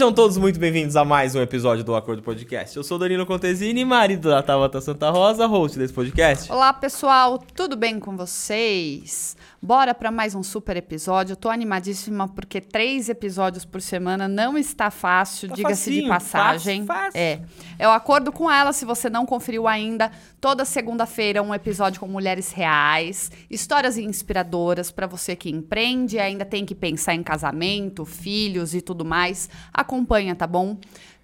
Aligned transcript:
Sejam 0.00 0.14
todos 0.14 0.38
muito 0.38 0.58
bem-vindos 0.58 0.96
a 0.96 1.04
mais 1.04 1.34
um 1.34 1.42
episódio 1.42 1.84
do 1.84 1.94
Acordo 1.94 2.22
Podcast. 2.22 2.74
Eu 2.74 2.82
sou 2.82 2.98
Danilo 2.98 3.26
Contesini, 3.26 3.84
marido 3.84 4.30
da 4.30 4.42
Tabata 4.42 4.80
Santa 4.80 5.10
Rosa, 5.10 5.44
host 5.44 5.78
desse 5.78 5.92
podcast. 5.92 6.50
Olá, 6.50 6.72
pessoal, 6.72 7.38
tudo 7.54 7.76
bem 7.76 8.00
com 8.00 8.16
vocês? 8.16 9.36
Bora 9.62 9.92
para 9.94 10.10
mais 10.10 10.34
um 10.34 10.42
super 10.42 10.74
episódio. 10.78 11.32
Eu 11.34 11.36
tô 11.36 11.50
animadíssima 11.50 12.26
porque 12.26 12.62
três 12.62 13.10
episódios 13.10 13.62
por 13.62 13.82
semana 13.82 14.26
não 14.26 14.56
está 14.56 14.90
fácil, 14.90 15.50
Tá 15.50 15.54
diga-se 15.54 15.90
de 15.90 16.08
passagem. 16.08 16.86
fácil, 16.86 17.12
fácil. 17.12 17.46
É. 17.78 17.86
O 17.86 17.90
acordo 17.90 18.32
com 18.32 18.50
ela, 18.50 18.72
se 18.72 18.86
você 18.86 19.10
não 19.10 19.26
conferiu 19.26 19.68
ainda, 19.68 20.10
toda 20.40 20.64
segunda-feira 20.64 21.42
um 21.42 21.54
episódio 21.54 22.00
com 22.00 22.08
mulheres 22.08 22.52
reais, 22.52 23.30
histórias 23.50 23.98
inspiradoras 23.98 24.90
para 24.90 25.06
você 25.06 25.36
que 25.36 25.50
empreende, 25.50 26.16
e 26.16 26.20
ainda 26.20 26.46
tem 26.46 26.64
que 26.64 26.74
pensar 26.74 27.14
em 27.14 27.22
casamento, 27.22 28.06
filhos 28.06 28.74
e 28.74 28.80
tudo 28.80 29.04
mais. 29.04 29.50
Acompanha, 29.74 30.34
tá 30.34 30.46
bom? 30.46 30.78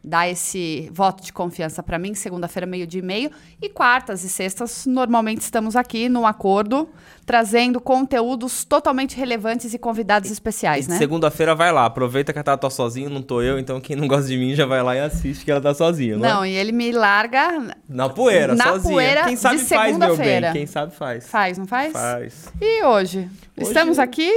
Dá 0.09 0.29
esse 0.29 0.89
voto 0.93 1.21
de 1.21 1.33
confiança 1.33 1.83
para 1.83 1.99
mim, 1.99 2.15
segunda-feira, 2.15 2.65
meio-dia 2.65 3.01
e 3.01 3.05
meio. 3.05 3.31
E 3.61 3.69
quartas 3.69 4.23
e 4.23 4.29
sextas, 4.29 4.87
normalmente 4.87 5.41
estamos 5.41 5.75
aqui 5.75 6.09
no 6.09 6.25
acordo, 6.25 6.89
trazendo 7.27 7.81
conteúdos 7.81 8.65
totalmente 8.65 9.17
relevantes 9.17 9.75
e 9.75 9.79
convidados 9.79 10.31
especiais, 10.31 10.87
E 10.87 10.91
né? 10.91 10.99
Segunda-feira 10.99 11.57
vai 11.57 11.73
lá, 11.73 11.87
aproveita 11.87 12.33
que 12.33 12.39
a 12.39 12.43
Tata 12.45 12.61
tá 12.69 12.71
sozinha, 12.71 13.09
não 13.09 13.21
tô 13.21 13.43
eu, 13.43 13.59
então 13.59 13.81
quem 13.81 13.97
não 13.97 14.07
gosta 14.07 14.29
de 14.29 14.37
mim 14.39 14.55
já 14.55 14.65
vai 14.65 14.81
lá 14.81 14.95
e 14.95 15.01
assiste 15.01 15.45
que 15.45 15.51
ela 15.51 15.61
tá 15.61 15.75
sozinha, 15.75 16.17
não, 16.17 16.25
é? 16.25 16.33
Não, 16.35 16.47
e 16.47 16.53
ele 16.53 16.71
me 16.71 16.93
larga. 16.93 17.75
Na 17.89 18.09
poeira, 18.09 18.55
Na 18.55 18.65
sozinha. 18.75 18.93
poeira 18.95 19.25
quem 19.25 19.35
sabe 19.37 19.59
faz, 19.59 19.99
meu 19.99 20.17
bem. 20.17 20.53
Quem 20.53 20.67
sabe 20.67 20.95
faz. 20.95 21.27
Faz, 21.29 21.59
não 21.59 21.67
faz? 21.67 21.93
Faz. 21.93 22.53
E 22.61 22.85
hoje? 22.85 23.29
Hoje- 23.57 23.67
Estamos 23.69 23.99
aqui, 23.99 24.31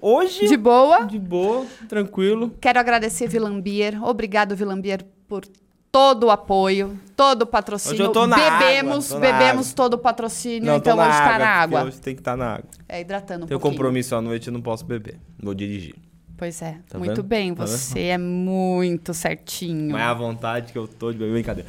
Hoje, 0.00 0.46
de 0.48 0.56
boa. 0.56 1.04
de 1.04 1.18
boa, 1.18 1.66
tranquilo. 1.88 2.52
Quero 2.60 2.78
agradecer 2.78 3.26
Vilambier. 3.28 4.02
Obrigado, 4.02 4.54
Vilambier, 4.56 5.04
por 5.28 5.44
todo 5.90 6.24
o 6.26 6.30
apoio, 6.30 6.98
todo 7.16 7.42
o 7.42 7.46
patrocínio. 7.46 7.94
Hoje 7.96 8.02
eu 8.04 8.12
tô 8.12 8.26
na 8.26 8.36
bebemos, 8.36 9.12
água, 9.12 9.20
tô 9.20 9.26
na 9.32 9.38
bebemos 9.38 9.66
água. 9.66 9.76
todo 9.76 9.94
o 9.94 9.98
patrocínio, 9.98 10.64
Não, 10.66 10.76
então 10.76 10.96
hoje 10.98 11.08
tá 11.08 11.14
água, 11.24 11.38
na 11.38 11.46
água. 11.50 11.84
Hoje 11.84 12.00
tem 12.00 12.14
que 12.14 12.20
estar 12.20 12.36
na 12.36 12.54
água. 12.54 12.64
É, 12.88 13.00
hidratando 13.00 13.44
um 13.44 13.48
Tenho 13.48 13.60
pouquinho. 13.60 13.78
compromisso 13.78 14.14
à 14.16 14.20
noite, 14.22 14.46
eu 14.48 14.52
não 14.52 14.62
posso 14.62 14.84
beber. 14.84 15.18
Vou 15.42 15.52
dirigir. 15.54 15.94
Pois 16.36 16.60
é, 16.62 16.78
Tá 16.88 16.98
muito 16.98 17.10
vendo? 17.16 17.22
bem, 17.22 17.54
Tá 17.54 17.64
vendo? 17.64 17.76
você 17.76 18.00
é 18.00 18.18
muito 18.18 19.12
certinho. 19.14 19.92
Mas 19.92 20.00
é 20.00 20.04
a 20.04 20.14
vontade 20.14 20.72
que 20.72 20.78
eu 20.78 20.88
tô 20.88 21.12
de 21.12 21.18
beber, 21.18 21.32
brincadeira. 21.34 21.68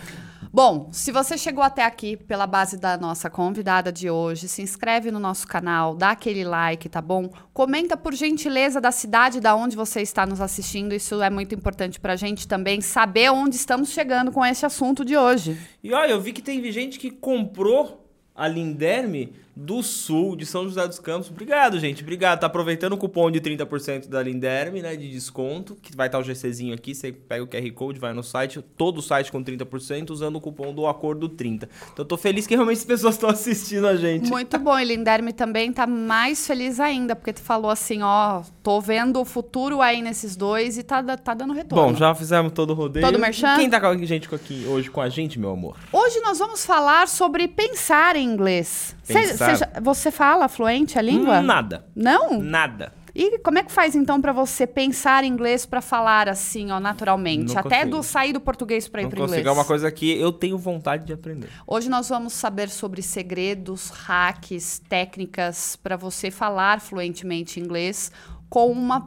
Bom, 0.55 0.89
se 0.91 1.11
você 1.11 1.35
chegou 1.35 1.63
até 1.63 1.83
aqui 1.83 2.15
pela 2.15 2.45
base 2.45 2.77
da 2.77 2.95
nossa 2.95 3.27
convidada 3.27 3.91
de 3.91 4.07
hoje, 4.07 4.47
se 4.47 4.61
inscreve 4.61 5.09
no 5.09 5.19
nosso 5.19 5.47
canal, 5.47 5.95
dá 5.95 6.11
aquele 6.11 6.43
like, 6.43 6.87
tá 6.87 7.01
bom? 7.01 7.27
Comenta 7.51 7.97
por 7.97 8.13
gentileza 8.13 8.79
da 8.79 8.91
cidade 8.91 9.39
da 9.39 9.55
onde 9.55 9.75
você 9.75 10.03
está 10.03 10.27
nos 10.27 10.39
assistindo, 10.39 10.93
isso 10.93 11.23
é 11.23 11.29
muito 11.31 11.55
importante 11.55 11.99
pra 11.99 12.15
gente 12.15 12.47
também 12.47 12.81
saber 12.81 13.31
onde 13.31 13.55
estamos 13.55 13.89
chegando 13.89 14.31
com 14.31 14.45
esse 14.45 14.63
assunto 14.63 15.03
de 15.03 15.17
hoje. 15.17 15.57
E 15.83 15.91
olha, 15.91 16.11
eu 16.11 16.21
vi 16.21 16.31
que 16.31 16.41
tem 16.43 16.71
gente 16.71 16.99
que 16.99 17.09
comprou 17.09 18.07
a 18.35 18.47
Linderme 18.47 19.33
do 19.55 19.83
Sul, 19.83 20.35
de 20.35 20.45
São 20.45 20.63
José 20.63 20.87
dos 20.87 20.99
Campos. 20.99 21.29
Obrigado, 21.29 21.79
gente. 21.79 22.01
Obrigado. 22.01 22.39
Tá 22.39 22.47
aproveitando 22.47 22.93
o 22.93 22.97
cupom 22.97 23.29
de 23.29 23.39
30% 23.39 24.07
da 24.07 24.21
Linderme, 24.21 24.81
né? 24.81 24.95
De 24.95 25.09
desconto. 25.09 25.75
Que 25.75 25.95
vai 25.95 26.07
estar 26.07 26.19
o 26.19 26.23
GCzinho 26.23 26.73
aqui. 26.73 26.95
Você 26.95 27.11
pega 27.11 27.43
o 27.43 27.47
QR 27.47 27.71
Code, 27.71 27.99
vai 27.99 28.13
no 28.13 28.23
site. 28.23 28.61
Todo 28.77 28.97
o 28.97 29.01
site 29.01 29.31
com 29.31 29.43
30%, 29.43 30.09
usando 30.09 30.37
o 30.37 30.41
cupom 30.41 30.73
do 30.73 30.87
Acordo 30.87 31.29
30. 31.29 31.69
Então 31.91 32.03
eu 32.03 32.05
tô 32.05 32.17
feliz 32.17 32.47
que 32.47 32.55
realmente 32.55 32.79
as 32.79 32.85
pessoas 32.85 33.15
estão 33.15 33.29
assistindo 33.29 33.87
a 33.87 33.95
gente. 33.95 34.29
Muito 34.29 34.57
bom, 34.57 34.77
e 34.77 34.85
Linderme 34.85 35.33
também 35.33 35.71
tá 35.71 35.85
mais 35.85 36.45
feliz 36.47 36.79
ainda, 36.79 37.15
porque 37.15 37.33
tu 37.33 37.41
falou 37.41 37.69
assim, 37.69 38.01
ó, 38.01 38.41
tô 38.61 38.81
vendo 38.81 39.19
o 39.19 39.25
futuro 39.25 39.81
aí 39.81 40.01
nesses 40.01 40.35
dois 40.35 40.77
e 40.77 40.83
tá, 40.83 41.03
tá 41.17 41.33
dando 41.33 41.53
retorno. 41.53 41.91
Bom, 41.91 41.95
já 41.95 42.13
fizemos 42.15 42.51
todo 42.53 42.71
o 42.71 42.73
rodeio. 42.73 43.05
Todo 43.05 43.19
merchan? 43.19 43.55
Quem 43.57 43.69
tá 43.69 43.79
com 43.79 43.87
a 43.87 43.97
gente 43.97 44.33
aqui 44.33 44.65
hoje 44.67 44.89
com 44.89 45.01
a 45.01 45.09
gente, 45.09 45.39
meu 45.39 45.51
amor? 45.51 45.77
Hoje 45.91 46.19
nós 46.21 46.39
vamos 46.39 46.65
falar 46.65 47.07
sobre 47.07 47.47
pensar 47.47 48.15
em 48.15 48.23
inglês. 48.23 48.95
Cê- 49.03 49.37
cê 49.37 49.45
você 49.81 50.09
fala 50.11 50.47
fluente 50.47 50.97
a 50.97 51.01
língua? 51.01 51.41
Nada. 51.41 51.85
Não? 51.95 52.39
Nada. 52.41 52.93
E 53.15 53.37
como 53.39 53.59
é 53.59 53.63
que 53.63 53.71
faz 53.71 53.95
então 53.95 54.19
pra 54.19 54.31
você 54.33 54.65
pensar 54.65 55.23
inglês 55.23 55.67
pra 55.67 55.81
falar 55.81 56.27
assim, 56.27 56.71
ó, 56.71 56.79
naturalmente, 56.79 57.53
Não 57.53 57.59
até 57.59 57.81
consigo. 57.81 57.97
do 57.97 58.01
sair 58.03 58.33
do 58.33 58.41
português 58.41 58.87
pra 58.87 59.03
ir 59.03 59.07
pro 59.07 59.17
consigo. 59.21 59.39
inglês? 59.39 59.45
É 59.45 59.51
uma 59.51 59.63
coisa 59.65 59.91
que 59.91 60.19
eu 60.19 60.31
tenho 60.31 60.57
vontade 60.57 61.05
de 61.05 61.13
aprender. 61.13 61.47
Hoje 61.67 61.89
nós 61.89 62.09
vamos 62.09 62.33
saber 62.33 62.69
sobre 62.69 63.03
segredos, 63.03 63.89
hacks, 63.91 64.81
técnicas 64.89 65.75
pra 65.75 65.95
você 65.95 66.31
falar 66.31 66.81
fluentemente 66.81 67.59
inglês 67.59 68.11
com 68.49 68.71
uma 68.71 69.05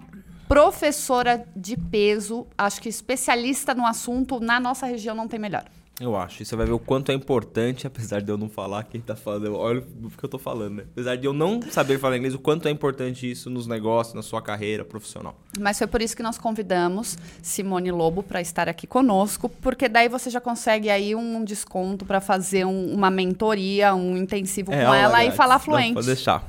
professora 0.48 1.44
de 1.56 1.76
peso, 1.76 2.46
acho 2.56 2.80
que 2.80 2.88
especialista 2.88 3.74
no 3.74 3.84
assunto, 3.84 4.38
na 4.38 4.60
nossa 4.60 4.86
região 4.86 5.16
não 5.16 5.26
tem 5.26 5.40
melhor. 5.40 5.64
Eu 5.98 6.14
acho. 6.14 6.42
E 6.42 6.44
você 6.44 6.54
vai 6.54 6.66
ver 6.66 6.72
o 6.72 6.78
quanto 6.78 7.10
é 7.10 7.14
importante, 7.14 7.86
apesar 7.88 8.20
de 8.20 8.30
eu 8.30 8.36
não 8.36 8.50
falar 8.50 8.84
quem 8.84 9.00
tá 9.00 9.16
falando. 9.16 9.56
Olha 9.56 9.80
o 10.02 10.10
que 10.10 10.22
eu 10.24 10.28
tô 10.28 10.38
falando, 10.38 10.74
né? 10.76 10.84
Apesar 10.92 11.16
de 11.16 11.26
eu 11.26 11.32
não 11.32 11.62
saber 11.70 11.98
falar 11.98 12.16
inglês, 12.18 12.34
o 12.34 12.38
quanto 12.38 12.68
é 12.68 12.70
importante 12.70 13.30
isso 13.30 13.48
nos 13.48 13.66
negócios, 13.66 14.14
na 14.14 14.22
sua 14.22 14.42
carreira 14.42 14.84
profissional. 14.84 15.34
Mas 15.58 15.78
foi 15.78 15.86
por 15.86 16.02
isso 16.02 16.14
que 16.14 16.22
nós 16.22 16.36
convidamos 16.36 17.16
Simone 17.42 17.90
Lobo 17.90 18.22
para 18.22 18.42
estar 18.42 18.68
aqui 18.68 18.86
conosco, 18.86 19.48
porque 19.48 19.88
daí 19.88 20.08
você 20.08 20.28
já 20.28 20.40
consegue 20.40 20.90
aí 20.90 21.14
um 21.14 21.42
desconto 21.42 22.04
para 22.04 22.20
fazer 22.20 22.66
um- 22.66 22.92
uma 22.92 23.10
mentoria, 23.10 23.94
um 23.94 24.16
intensivo 24.18 24.70
com 24.72 24.76
aula 24.78 24.96
ela 24.98 25.18
e 25.20 25.22
grátis. 25.22 25.36
falar 25.36 25.54
Não, 25.54 25.60
fluente. 25.60 25.94
Pode 25.94 26.06
deixar. 26.06 26.46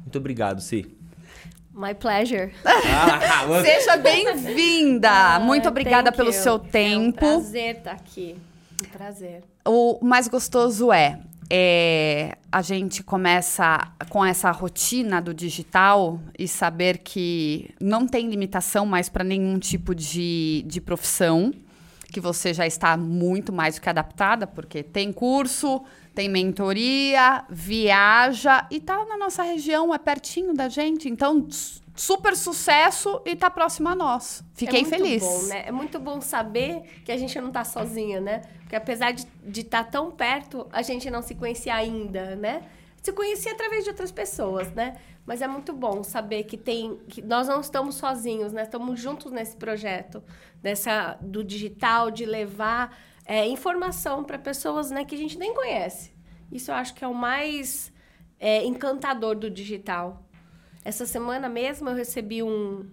Muito 0.00 0.18
obrigado, 0.18 0.60
Si. 0.60 0.86
My 1.72 1.94
pleasure. 1.94 2.52
Ah. 2.66 3.46
Seja 3.64 3.96
bem-vinda! 3.96 5.38
Muito 5.40 5.66
obrigada 5.68 6.12
pelo 6.12 6.28
you. 6.28 6.34
seu 6.34 6.54
É 6.54 6.56
um 6.56 6.58
tempo. 6.58 7.18
prazer 7.18 7.76
estar 7.76 7.92
aqui. 7.92 8.36
Um 8.82 8.90
prazer. 8.90 9.42
O 9.66 9.98
mais 10.02 10.28
gostoso 10.28 10.92
é, 10.92 11.20
é, 11.50 12.38
a 12.50 12.62
gente 12.62 13.02
começa 13.02 13.92
com 14.08 14.24
essa 14.24 14.50
rotina 14.52 15.20
do 15.20 15.34
digital 15.34 16.20
e 16.38 16.46
saber 16.46 16.98
que 16.98 17.74
não 17.80 18.06
tem 18.06 18.28
limitação 18.28 18.86
mais 18.86 19.08
para 19.08 19.24
nenhum 19.24 19.58
tipo 19.58 19.94
de, 19.94 20.64
de 20.66 20.80
profissão, 20.80 21.52
que 22.12 22.20
você 22.20 22.54
já 22.54 22.66
está 22.66 22.96
muito 22.96 23.52
mais 23.52 23.74
do 23.74 23.80
que 23.80 23.88
adaptada, 23.88 24.46
porque 24.46 24.82
tem 24.82 25.12
curso, 25.12 25.82
tem 26.14 26.28
mentoria, 26.28 27.44
viaja 27.48 28.66
e 28.70 28.80
tá 28.80 29.04
na 29.04 29.16
nossa 29.16 29.42
região, 29.42 29.92
é 29.92 29.98
pertinho 29.98 30.54
da 30.54 30.68
gente, 30.68 31.08
então 31.08 31.48
super 31.96 32.36
sucesso 32.36 33.20
e 33.26 33.36
tá 33.36 33.50
próximo 33.50 33.88
a 33.88 33.94
nós. 33.94 34.42
Fiquei 34.54 34.80
é 34.80 34.82
muito 34.82 34.96
feliz. 34.96 35.22
Bom, 35.22 35.42
né? 35.42 35.64
É 35.66 35.72
muito 35.72 35.98
bom 35.98 36.20
saber 36.20 36.82
que 37.04 37.12
a 37.12 37.16
gente 37.16 37.38
não 37.40 37.50
tá 37.50 37.64
sozinha, 37.64 38.20
né? 38.20 38.42
Porque 38.70 38.76
apesar 38.76 39.12
de 39.12 39.62
estar 39.62 39.82
tão 39.82 40.12
perto, 40.12 40.64
a 40.70 40.80
gente 40.80 41.10
não 41.10 41.22
se 41.22 41.34
conhecia 41.34 41.74
ainda, 41.74 42.36
né? 42.36 42.62
Se 43.02 43.12
conhecia 43.12 43.50
através 43.50 43.82
de 43.82 43.90
outras 43.90 44.12
pessoas, 44.12 44.72
né? 44.74 44.96
Mas 45.26 45.42
é 45.42 45.48
muito 45.48 45.72
bom 45.72 46.04
saber 46.04 46.44
que 46.44 46.56
tem 46.56 46.96
que 47.08 47.20
nós 47.20 47.48
não 47.48 47.60
estamos 47.60 47.96
sozinhos, 47.96 48.52
né? 48.52 48.62
Estamos 48.62 49.00
juntos 49.00 49.32
nesse 49.32 49.56
projeto 49.56 50.22
dessa 50.62 51.18
do 51.20 51.42
digital 51.42 52.12
de 52.12 52.24
levar 52.24 52.96
é, 53.26 53.44
informação 53.48 54.22
para 54.22 54.38
pessoas, 54.38 54.88
né, 54.92 55.04
que 55.04 55.16
a 55.16 55.18
gente 55.18 55.36
nem 55.36 55.52
conhece. 55.52 56.12
Isso 56.52 56.70
eu 56.70 56.76
acho 56.76 56.94
que 56.94 57.04
é 57.04 57.08
o 57.08 57.14
mais 57.14 57.92
é, 58.38 58.64
encantador 58.64 59.34
do 59.34 59.50
digital. 59.50 60.24
Essa 60.84 61.06
semana 61.06 61.48
mesmo 61.48 61.88
eu 61.88 61.94
recebi 61.96 62.40
um, 62.40 62.88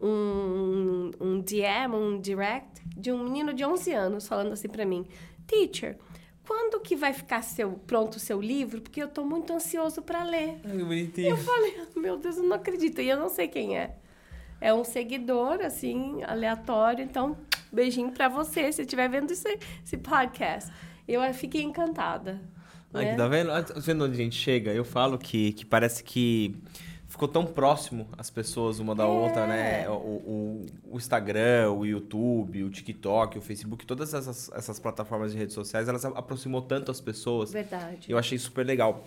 um, 0.00 1.10
um 1.20 1.40
DM, 1.40 1.94
um 1.94 2.20
direct, 2.20 2.82
de 2.96 3.10
um 3.10 3.24
menino 3.24 3.52
de 3.52 3.64
11 3.64 3.92
anos 3.92 4.28
falando 4.28 4.52
assim 4.52 4.68
pra 4.68 4.84
mim: 4.84 5.06
Teacher, 5.46 5.96
quando 6.46 6.80
que 6.80 6.94
vai 6.94 7.12
ficar 7.12 7.42
seu, 7.42 7.72
pronto 7.72 8.16
o 8.16 8.20
seu 8.20 8.40
livro? 8.40 8.80
Porque 8.80 9.02
eu 9.02 9.08
tô 9.08 9.24
muito 9.24 9.52
ansioso 9.52 10.02
pra 10.02 10.22
ler. 10.22 10.60
Ai, 10.64 10.78
bonitinho. 10.78 11.30
Eu 11.30 11.36
falei: 11.36 11.74
Meu 11.96 12.16
Deus, 12.16 12.36
eu 12.36 12.44
não 12.44 12.56
acredito. 12.56 13.00
E 13.00 13.08
eu 13.08 13.18
não 13.18 13.28
sei 13.28 13.48
quem 13.48 13.76
é. 13.76 13.96
É 14.60 14.72
um 14.72 14.84
seguidor, 14.84 15.60
assim, 15.60 16.22
aleatório. 16.22 17.04
Então, 17.04 17.36
beijinho 17.72 18.10
pra 18.12 18.28
você, 18.28 18.72
se 18.72 18.82
estiver 18.82 19.08
vendo 19.08 19.30
esse, 19.30 19.58
esse 19.84 19.96
podcast. 19.96 20.72
Eu 21.06 21.22
fiquei 21.34 21.62
encantada. 21.62 22.40
Ai, 22.92 23.06
né? 23.06 23.14
tá 23.14 23.28
vendo? 23.28 23.50
Ah, 23.50 23.62
tá 23.62 23.74
vendo 23.78 24.04
onde 24.04 24.14
a 24.14 24.16
gente 24.16 24.36
chega? 24.36 24.72
Eu 24.72 24.84
falo 24.84 25.18
que, 25.18 25.52
que 25.52 25.64
parece 25.64 26.02
que 26.02 26.56
ficou 27.16 27.26
tão 27.28 27.46
próximo 27.46 28.06
as 28.18 28.28
pessoas 28.28 28.78
uma 28.78 28.94
da 28.94 29.04
É. 29.04 29.06
outra, 29.06 29.46
né? 29.46 29.88
O, 29.88 29.92
o, 29.92 30.66
o 30.92 30.96
Instagram, 30.98 31.70
o 31.72 31.86
YouTube, 31.86 32.62
o 32.62 32.68
TikTok, 32.70 33.38
o 33.38 33.40
Facebook, 33.40 33.86
todas 33.86 34.12
essas, 34.12 34.50
essas 34.54 34.78
plataformas 34.78 35.32
de 35.32 35.38
redes 35.38 35.54
sociais, 35.54 35.88
elas 35.88 36.04
aproximou 36.04 36.60
tanto 36.62 36.90
as 36.90 37.00
pessoas. 37.00 37.50
Verdade. 37.52 38.06
Eu 38.08 38.18
achei 38.18 38.38
super 38.38 38.64
legal. 38.66 39.04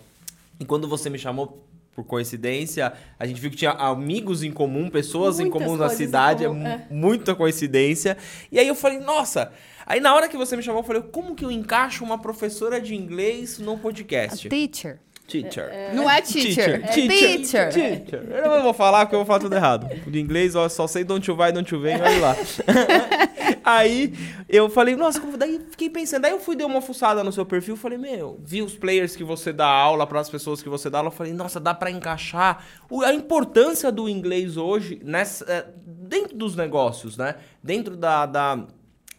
E 0.58 0.64
quando 0.64 0.88
você 0.88 1.08
me 1.08 1.18
chamou, 1.18 1.64
por 1.94 2.04
coincidência, 2.04 2.92
a 3.18 3.26
gente 3.26 3.40
viu 3.40 3.50
que 3.50 3.56
tinha 3.56 3.72
amigos 3.72 4.42
em 4.42 4.50
comum, 4.52 4.88
pessoas 4.90 5.38
em 5.40 5.44
Muitas 5.44 5.62
comum 5.62 5.76
na 5.76 5.86
em 5.86 5.90
cidade, 5.96 6.44
comum, 6.46 6.66
é 6.66 6.72
é. 6.72 6.76
mu- 6.78 6.86
muita 7.08 7.34
coincidência. 7.34 8.16
E 8.50 8.58
aí 8.58 8.66
eu 8.68 8.74
falei, 8.74 8.98
nossa! 9.00 9.52
Aí 9.86 9.98
na 10.00 10.14
hora 10.14 10.28
que 10.28 10.36
você 10.36 10.56
me 10.56 10.62
chamou, 10.62 10.82
eu 10.82 10.86
falei, 10.86 11.02
como 11.02 11.34
que 11.34 11.44
eu 11.44 11.50
encaixo 11.50 12.04
uma 12.04 12.16
professora 12.18 12.80
de 12.80 12.94
inglês 12.94 13.58
no 13.58 13.76
podcast? 13.78 14.48
Teacher. 14.48 15.00
Teacher. 15.30 15.94
Não 15.94 16.08
é 16.10 16.20
teacher, 16.20 16.80
é 16.84 16.88
teacher. 16.88 17.72
Teacher. 17.72 18.22
Eu 18.30 18.50
não 18.50 18.62
vou 18.62 18.74
falar 18.74 19.00
porque 19.06 19.14
eu 19.14 19.20
vou 19.20 19.26
falar 19.26 19.38
tudo 19.38 19.54
errado. 19.54 19.88
De 20.06 20.18
inglês, 20.20 20.54
ó, 20.56 20.68
só 20.68 20.86
sei 20.86 21.04
don't 21.04 21.28
you 21.28 21.36
vai, 21.36 21.52
don't 21.52 21.72
you 21.72 21.80
vem, 21.80 21.94
olha 22.00 22.18
lá. 22.20 22.36
aí 23.64 24.12
eu 24.48 24.68
falei, 24.68 24.96
nossa, 24.96 25.20
como- 25.20 25.36
daí 25.36 25.60
fiquei 25.70 25.88
pensando. 25.90 26.22
Daí 26.22 26.32
eu 26.32 26.40
fui 26.40 26.56
dar 26.56 26.66
uma 26.66 26.80
fuçada 26.80 27.22
no 27.22 27.32
seu 27.32 27.44
perfil, 27.46 27.76
falei, 27.76 27.98
meu, 27.98 28.38
vi 28.44 28.62
os 28.62 28.76
players 28.76 29.14
que 29.16 29.24
você 29.24 29.52
dá 29.52 29.66
aula 29.66 30.06
para 30.06 30.20
as 30.20 30.28
pessoas 30.30 30.62
que 30.62 30.68
você 30.68 30.88
dá 30.90 30.98
aula, 30.98 31.08
eu 31.08 31.12
falei, 31.12 31.32
nossa, 31.32 31.60
dá 31.60 31.74
para 31.74 31.90
encaixar 31.90 32.64
o- 32.88 33.02
a 33.02 33.12
importância 33.14 33.90
do 33.92 34.08
inglês 34.08 34.56
hoje 34.56 35.00
nessa, 35.04 35.44
é, 35.50 35.66
dentro 35.86 36.36
dos 36.36 36.56
negócios, 36.56 37.16
né? 37.16 37.36
Dentro 37.62 37.96
da, 37.96 38.26
da, 38.26 38.58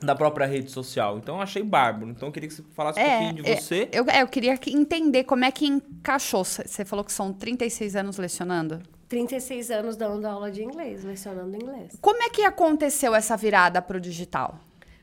da 0.01 0.15
própria 0.15 0.45
rede 0.45 0.71
social. 0.71 1.17
Então 1.17 1.35
eu 1.35 1.41
achei 1.41 1.61
bárbaro. 1.63 2.09
Então 2.11 2.27
eu 2.29 2.31
queria 2.31 2.49
que 2.49 2.55
você 2.55 2.63
falasse 2.73 2.99
um 2.99 3.03
pouquinho 3.03 3.33
de 3.43 3.49
é, 3.49 3.55
você. 3.55 3.89
Eu, 3.91 4.05
é, 4.09 4.21
eu 4.21 4.27
queria 4.27 4.57
que- 4.57 4.71
entender 4.75 5.23
como 5.23 5.45
é 5.45 5.51
que 5.51 5.65
encaixou. 5.67 6.43
Você 6.43 6.83
falou 6.85 7.05
que 7.05 7.11
são 7.13 7.31
36 7.31 7.95
anos 7.95 8.17
lecionando. 8.17 8.81
36 9.07 9.69
anos 9.71 9.95
dando 9.97 10.25
aula 10.25 10.49
de 10.49 10.63
inglês, 10.63 11.03
lecionando 11.03 11.55
inglês. 11.55 11.97
Como 12.01 12.21
é 12.23 12.29
que 12.29 12.43
aconteceu 12.43 13.13
essa 13.13 13.35
virada 13.35 13.81
pro 13.81 13.99
digital? 13.99 14.57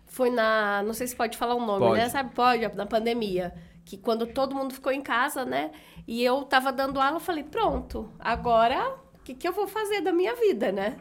Foi 0.06 0.30
na. 0.30 0.82
Não 0.82 0.94
sei 0.94 1.06
se 1.06 1.14
pode 1.14 1.36
falar 1.36 1.54
o 1.54 1.64
nome, 1.64 1.80
Pode. 1.80 2.00
né? 2.00 2.08
Sabe, 2.08 2.34
pode, 2.34 2.66
na 2.74 2.86
pandemia. 2.86 3.52
Que 3.84 3.96
quando 3.96 4.26
todo 4.26 4.54
mundo 4.54 4.72
ficou 4.74 4.90
em 4.92 5.00
casa, 5.02 5.44
né? 5.44 5.70
E 6.06 6.24
eu 6.24 6.42
tava 6.44 6.72
dando 6.72 6.98
aula, 7.00 7.16
eu 7.16 7.20
falei, 7.20 7.44
pronto, 7.44 8.10
agora 8.18 8.96
o 9.14 9.22
que, 9.22 9.34
que 9.34 9.46
eu 9.46 9.52
vou 9.52 9.66
fazer 9.68 10.00
da 10.00 10.12
minha 10.12 10.34
vida, 10.34 10.72
né? 10.72 10.96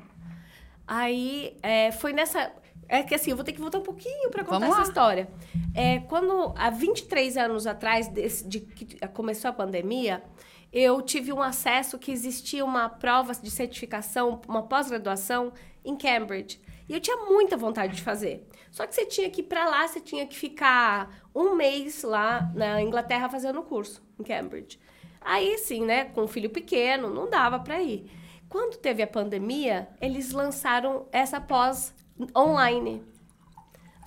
Aí 0.86 1.56
é, 1.62 1.92
foi 1.92 2.14
nessa. 2.14 2.52
É 2.90 3.04
que 3.04 3.14
assim, 3.14 3.32
eu 3.32 3.36
vou 3.36 3.44
ter 3.44 3.52
que 3.52 3.60
voltar 3.60 3.80
um 3.80 3.84
pouquinho 3.84 4.30
para 4.30 4.44
contar 4.44 4.68
essa 4.68 4.82
história. 4.84 5.30
É, 5.76 6.00
quando, 6.00 6.54
há 6.56 6.70
23 6.70 7.38
anos 7.38 7.68
atrás, 7.68 8.08
desse, 8.08 8.48
de 8.48 8.62
que 8.62 9.08
começou 9.10 9.50
a 9.50 9.54
pandemia, 9.54 10.24
eu 10.72 11.02
tive 11.02 11.34
um 11.34 11.42
acesso 11.42 11.98
que 11.98 12.12
existia 12.12 12.64
uma 12.64 12.88
prova 12.88 13.34
de 13.34 13.52
certificação, 13.52 14.42
uma 14.48 14.64
pós-graduação 14.64 15.52
em 15.84 15.96
Cambridge. 15.96 16.62
E 16.88 16.94
eu 16.94 17.02
tinha 17.02 17.18
muita 17.18 17.58
vontade 17.58 17.96
de 17.96 18.02
fazer. 18.02 18.48
Só 18.72 18.88
que 18.88 18.96
você 18.96 19.06
tinha 19.06 19.30
que 19.30 19.42
ir 19.42 19.46
para 19.46 19.66
lá, 19.66 19.88
você 19.88 20.00
tinha 20.00 20.26
que 20.26 20.38
ficar 20.38 21.22
um 21.36 21.56
mês 21.56 22.04
lá 22.04 22.52
na 22.56 22.82
Inglaterra 22.82 23.28
fazendo 23.28 23.60
o 23.60 23.64
curso, 23.64 24.02
em 24.20 24.24
Cambridge. 24.24 24.80
Aí, 25.20 25.58
sim, 25.58 25.84
né, 25.84 26.06
com 26.06 26.24
um 26.24 26.28
filho 26.28 26.50
pequeno, 26.50 27.10
não 27.10 27.30
dava 27.30 27.60
para 27.60 27.82
ir. 27.82 28.10
Quando 28.48 28.78
teve 28.78 29.04
a 29.04 29.08
pandemia, 29.08 29.90
eles 30.00 30.32
lançaram 30.32 31.06
essa 31.12 31.42
pós 31.42 31.94
online. 32.36 33.04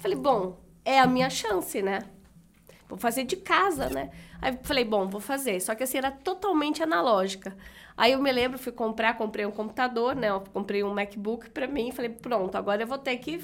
Falei, 0.01 0.17
bom, 0.17 0.59
é 0.85 0.99
a 0.99 1.07
minha 1.07 1.31
chance, 1.31 1.81
né? 1.83 2.01
Vou 2.89 2.99
fazer 2.99 3.25
de 3.25 3.37
casa, 3.37 3.89
né? 3.89 4.11
Aí 4.43 4.59
falei, 4.63 4.85
bom, 4.85 5.07
vou 5.09 5.21
fazer. 5.21 5.61
Só 5.61 5.75
que 5.75 5.85
assim, 5.85 5.99
era 5.99 6.11
totalmente 6.11 6.83
analógica. 6.83 7.57
Aí 7.97 8.13
eu 8.13 8.23
me 8.23 8.33
lembro, 8.33 8.59
fui 8.59 8.73
comprar, 8.73 9.15
comprei 9.17 9.47
um 9.47 9.51
computador, 9.51 10.17
né? 10.17 10.31
Eu 10.31 10.41
comprei 10.41 10.83
um 10.83 10.93
MacBook 10.93 11.51
pra 11.51 11.67
mim. 11.67 11.93
Falei, 11.93 12.11
pronto, 12.11 12.57
agora 12.57 12.83
eu 12.83 12.87
vou 12.87 12.99
ter 12.99 13.17
que 13.19 13.41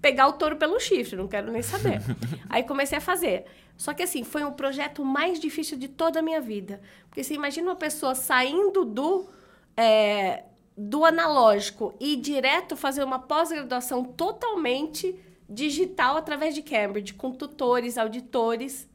pegar 0.00 0.26
o 0.26 0.32
touro 0.32 0.56
pelo 0.56 0.80
chifre, 0.80 1.14
não 1.14 1.28
quero 1.28 1.52
nem 1.52 1.62
saber. 1.62 2.00
Aí 2.50 2.64
comecei 2.64 2.98
a 2.98 3.00
fazer. 3.00 3.44
Só 3.76 3.94
que 3.94 4.02
assim, 4.02 4.24
foi 4.24 4.42
o 4.42 4.52
projeto 4.52 5.04
mais 5.04 5.38
difícil 5.38 5.78
de 5.78 5.88
toda 5.88 6.18
a 6.18 6.22
minha 6.22 6.40
vida. 6.40 6.80
Porque 7.08 7.22
você 7.22 7.34
imagina 7.34 7.70
uma 7.70 7.76
pessoa 7.76 8.14
saindo 8.14 8.84
do, 8.84 9.28
é, 9.76 10.44
do 10.76 11.04
analógico 11.04 11.94
e 12.00 12.16
direto 12.16 12.76
fazer 12.76 13.04
uma 13.04 13.18
pós-graduação 13.18 14.04
totalmente 14.04 15.14
digital 15.48 16.16
através 16.16 16.54
de 16.54 16.62
Cambridge, 16.62 17.14
com 17.14 17.30
tutores, 17.32 17.98
auditores, 17.98 18.88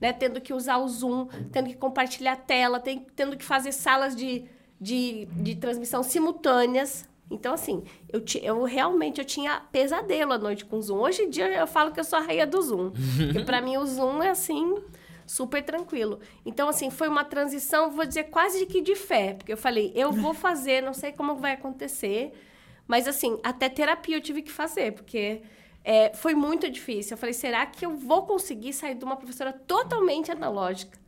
né? 0.00 0.12
Tendo 0.12 0.40
que 0.40 0.52
usar 0.52 0.78
o 0.78 0.88
Zoom, 0.88 1.26
tendo 1.50 1.68
que 1.68 1.76
compartilhar 1.76 2.32
a 2.32 2.36
tela, 2.36 2.78
tem- 2.80 3.06
tendo 3.16 3.36
que 3.36 3.44
fazer 3.44 3.72
salas 3.72 4.14
de, 4.14 4.44
de, 4.80 5.24
de 5.26 5.54
transmissão 5.56 6.02
simultâneas. 6.02 7.08
Então, 7.30 7.54
assim, 7.54 7.82
eu, 8.12 8.20
ti- 8.20 8.40
eu 8.44 8.62
realmente 8.64 9.18
eu 9.18 9.24
tinha 9.24 9.62
pesadelo 9.72 10.32
à 10.34 10.38
noite 10.38 10.66
com 10.66 10.76
o 10.76 10.82
Zoom. 10.82 10.98
Hoje 11.00 11.22
em 11.22 11.30
dia 11.30 11.48
eu 11.48 11.66
falo 11.66 11.92
que 11.92 12.00
eu 12.00 12.04
sou 12.04 12.18
a 12.18 12.22
rainha 12.22 12.46
do 12.46 12.60
Zoom. 12.60 12.90
porque 13.16 13.44
para 13.44 13.62
mim 13.62 13.78
o 13.78 13.86
Zoom 13.86 14.22
é 14.22 14.28
assim, 14.30 14.74
super 15.32 15.62
tranquilo. 15.62 16.20
Então, 16.44 16.68
assim, 16.68 16.90
foi 16.90 17.08
uma 17.08 17.24
transição, 17.24 17.90
vou 17.90 18.04
dizer, 18.04 18.24
quase 18.24 18.66
que 18.66 18.82
de 18.82 18.94
fé. 18.94 19.32
Porque 19.32 19.52
eu 19.52 19.56
falei, 19.56 19.90
eu 19.94 20.12
vou 20.12 20.34
fazer, 20.46 20.82
não 20.82 20.92
sei 20.92 21.10
como 21.12 21.36
vai 21.36 21.52
acontecer. 21.52 22.32
Mas, 22.86 23.08
assim, 23.08 23.38
até 23.42 23.68
terapia 23.70 24.16
eu 24.16 24.20
tive 24.20 24.42
que 24.42 24.52
fazer, 24.52 24.92
porque 24.92 25.40
é, 25.82 26.12
foi 26.14 26.34
muito 26.34 26.68
difícil. 26.70 27.14
Eu 27.14 27.18
falei, 27.18 27.32
será 27.32 27.64
que 27.64 27.86
eu 27.86 27.96
vou 27.96 28.26
conseguir 28.26 28.74
sair 28.74 28.94
de 28.94 29.04
uma 29.04 29.16
professora 29.16 29.52
totalmente 29.52 30.30
analógica? 30.30 31.00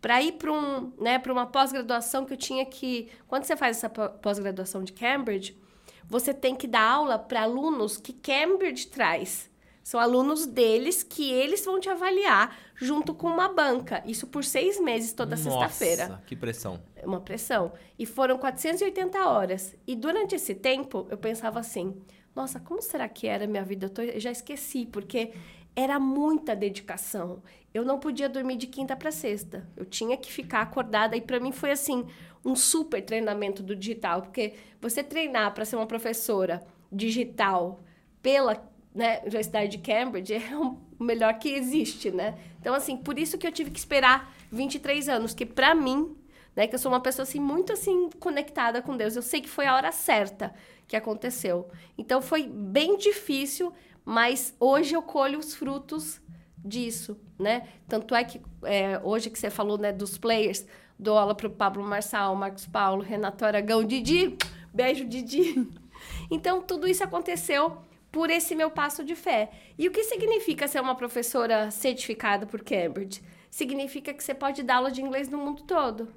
para 0.00 0.22
ir 0.22 0.34
para 0.34 0.52
um, 0.52 0.92
né, 1.00 1.18
para 1.18 1.32
uma 1.32 1.44
pós-graduação 1.44 2.24
que 2.24 2.32
eu 2.32 2.36
tinha 2.36 2.64
que, 2.64 3.08
quando 3.26 3.42
você 3.42 3.56
faz 3.56 3.78
essa 3.78 3.90
pó- 3.90 4.08
pós-graduação 4.08 4.84
de 4.84 4.92
Cambridge, 4.92 5.58
você 6.06 6.32
tem 6.32 6.54
que 6.54 6.68
dar 6.68 6.88
aula 6.88 7.18
para 7.18 7.42
alunos 7.42 7.96
que 7.96 8.12
Cambridge 8.12 8.86
traz. 8.86 9.47
São 9.88 9.98
alunos 9.98 10.44
deles 10.44 11.02
que 11.02 11.32
eles 11.32 11.64
vão 11.64 11.80
te 11.80 11.88
avaliar 11.88 12.54
junto 12.74 13.14
com 13.14 13.26
uma 13.26 13.48
banca. 13.48 14.02
Isso 14.04 14.26
por 14.26 14.44
seis 14.44 14.78
meses, 14.78 15.14
toda 15.14 15.34
sexta-feira. 15.34 16.08
Nossa, 16.08 16.22
que 16.26 16.36
pressão. 16.36 16.78
É 16.94 17.06
Uma 17.06 17.22
pressão. 17.22 17.72
E 17.98 18.04
foram 18.04 18.36
480 18.36 19.18
horas. 19.26 19.74
E 19.86 19.96
durante 19.96 20.34
esse 20.34 20.54
tempo, 20.54 21.06
eu 21.10 21.16
pensava 21.16 21.58
assim: 21.58 21.96
nossa, 22.36 22.60
como 22.60 22.82
será 22.82 23.08
que 23.08 23.26
era 23.26 23.44
a 23.44 23.48
minha 23.48 23.64
vida? 23.64 23.86
Eu, 23.86 23.90
tô- 23.90 24.02
eu 24.02 24.20
já 24.20 24.30
esqueci, 24.30 24.84
porque 24.84 25.32
era 25.74 25.98
muita 25.98 26.54
dedicação. 26.54 27.42
Eu 27.72 27.82
não 27.82 27.98
podia 27.98 28.28
dormir 28.28 28.56
de 28.58 28.66
quinta 28.66 28.94
para 28.94 29.10
sexta. 29.10 29.66
Eu 29.74 29.86
tinha 29.86 30.18
que 30.18 30.30
ficar 30.30 30.60
acordada. 30.60 31.16
E 31.16 31.22
para 31.22 31.40
mim 31.40 31.50
foi 31.50 31.70
assim: 31.70 32.04
um 32.44 32.54
super 32.54 33.02
treinamento 33.02 33.62
do 33.62 33.74
digital. 33.74 34.20
Porque 34.20 34.52
você 34.82 35.02
treinar 35.02 35.54
para 35.54 35.64
ser 35.64 35.76
uma 35.76 35.86
professora 35.86 36.62
digital 36.92 37.80
pela 38.20 38.54
né, 38.98 39.20
Universidade 39.20 39.70
de 39.70 39.78
Cambridge 39.78 40.34
é 40.34 40.56
o 40.56 40.76
melhor 40.98 41.32
que 41.38 41.50
existe, 41.50 42.10
né? 42.10 42.36
Então, 42.60 42.74
assim, 42.74 42.96
por 42.96 43.16
isso 43.16 43.38
que 43.38 43.46
eu 43.46 43.52
tive 43.52 43.70
que 43.70 43.78
esperar 43.78 44.34
23 44.50 45.08
anos, 45.08 45.32
que 45.32 45.46
para 45.46 45.72
mim, 45.72 46.16
né, 46.56 46.66
que 46.66 46.74
eu 46.74 46.78
sou 46.80 46.90
uma 46.90 47.00
pessoa 47.00 47.22
assim 47.22 47.38
muito 47.38 47.72
assim 47.72 48.10
conectada 48.18 48.82
com 48.82 48.96
Deus, 48.96 49.14
eu 49.14 49.22
sei 49.22 49.40
que 49.40 49.48
foi 49.48 49.66
a 49.66 49.76
hora 49.76 49.92
certa 49.92 50.52
que 50.88 50.96
aconteceu. 50.96 51.68
Então 51.96 52.20
foi 52.20 52.48
bem 52.48 52.98
difícil, 52.98 53.72
mas 54.04 54.52
hoje 54.58 54.94
eu 54.96 55.02
colho 55.02 55.38
os 55.38 55.54
frutos 55.54 56.20
disso, 56.56 57.16
né? 57.38 57.68
Tanto 57.86 58.16
é 58.16 58.24
que 58.24 58.40
é, 58.64 59.00
hoje 59.04 59.30
que 59.30 59.38
você 59.38 59.48
falou, 59.48 59.78
né, 59.78 59.92
dos 59.92 60.18
players, 60.18 60.66
dou 60.98 61.16
aula 61.16 61.36
pro 61.36 61.48
Pablo 61.48 61.84
Marçal, 61.84 62.34
Marcos 62.34 62.66
Paulo, 62.66 63.04
Renato 63.04 63.44
Aragão, 63.44 63.84
Didi, 63.84 64.36
beijo 64.74 65.04
Didi. 65.04 65.68
Então 66.30 66.62
tudo 66.62 66.86
isso 66.86 67.02
aconteceu 67.02 67.87
por 68.10 68.30
esse 68.30 68.54
meu 68.54 68.70
passo 68.70 69.04
de 69.04 69.14
fé. 69.14 69.50
E 69.78 69.86
o 69.86 69.90
que 69.90 70.04
significa 70.04 70.66
ser 70.66 70.80
uma 70.80 70.94
professora 70.94 71.70
certificada 71.70 72.46
por 72.46 72.62
Cambridge? 72.62 73.22
Significa 73.50 74.12
que 74.12 74.22
você 74.22 74.34
pode 74.34 74.62
dar 74.62 74.76
aula 74.76 74.90
de 74.90 75.02
inglês 75.02 75.28
no 75.28 75.38
mundo 75.38 75.62
todo. 75.62 76.08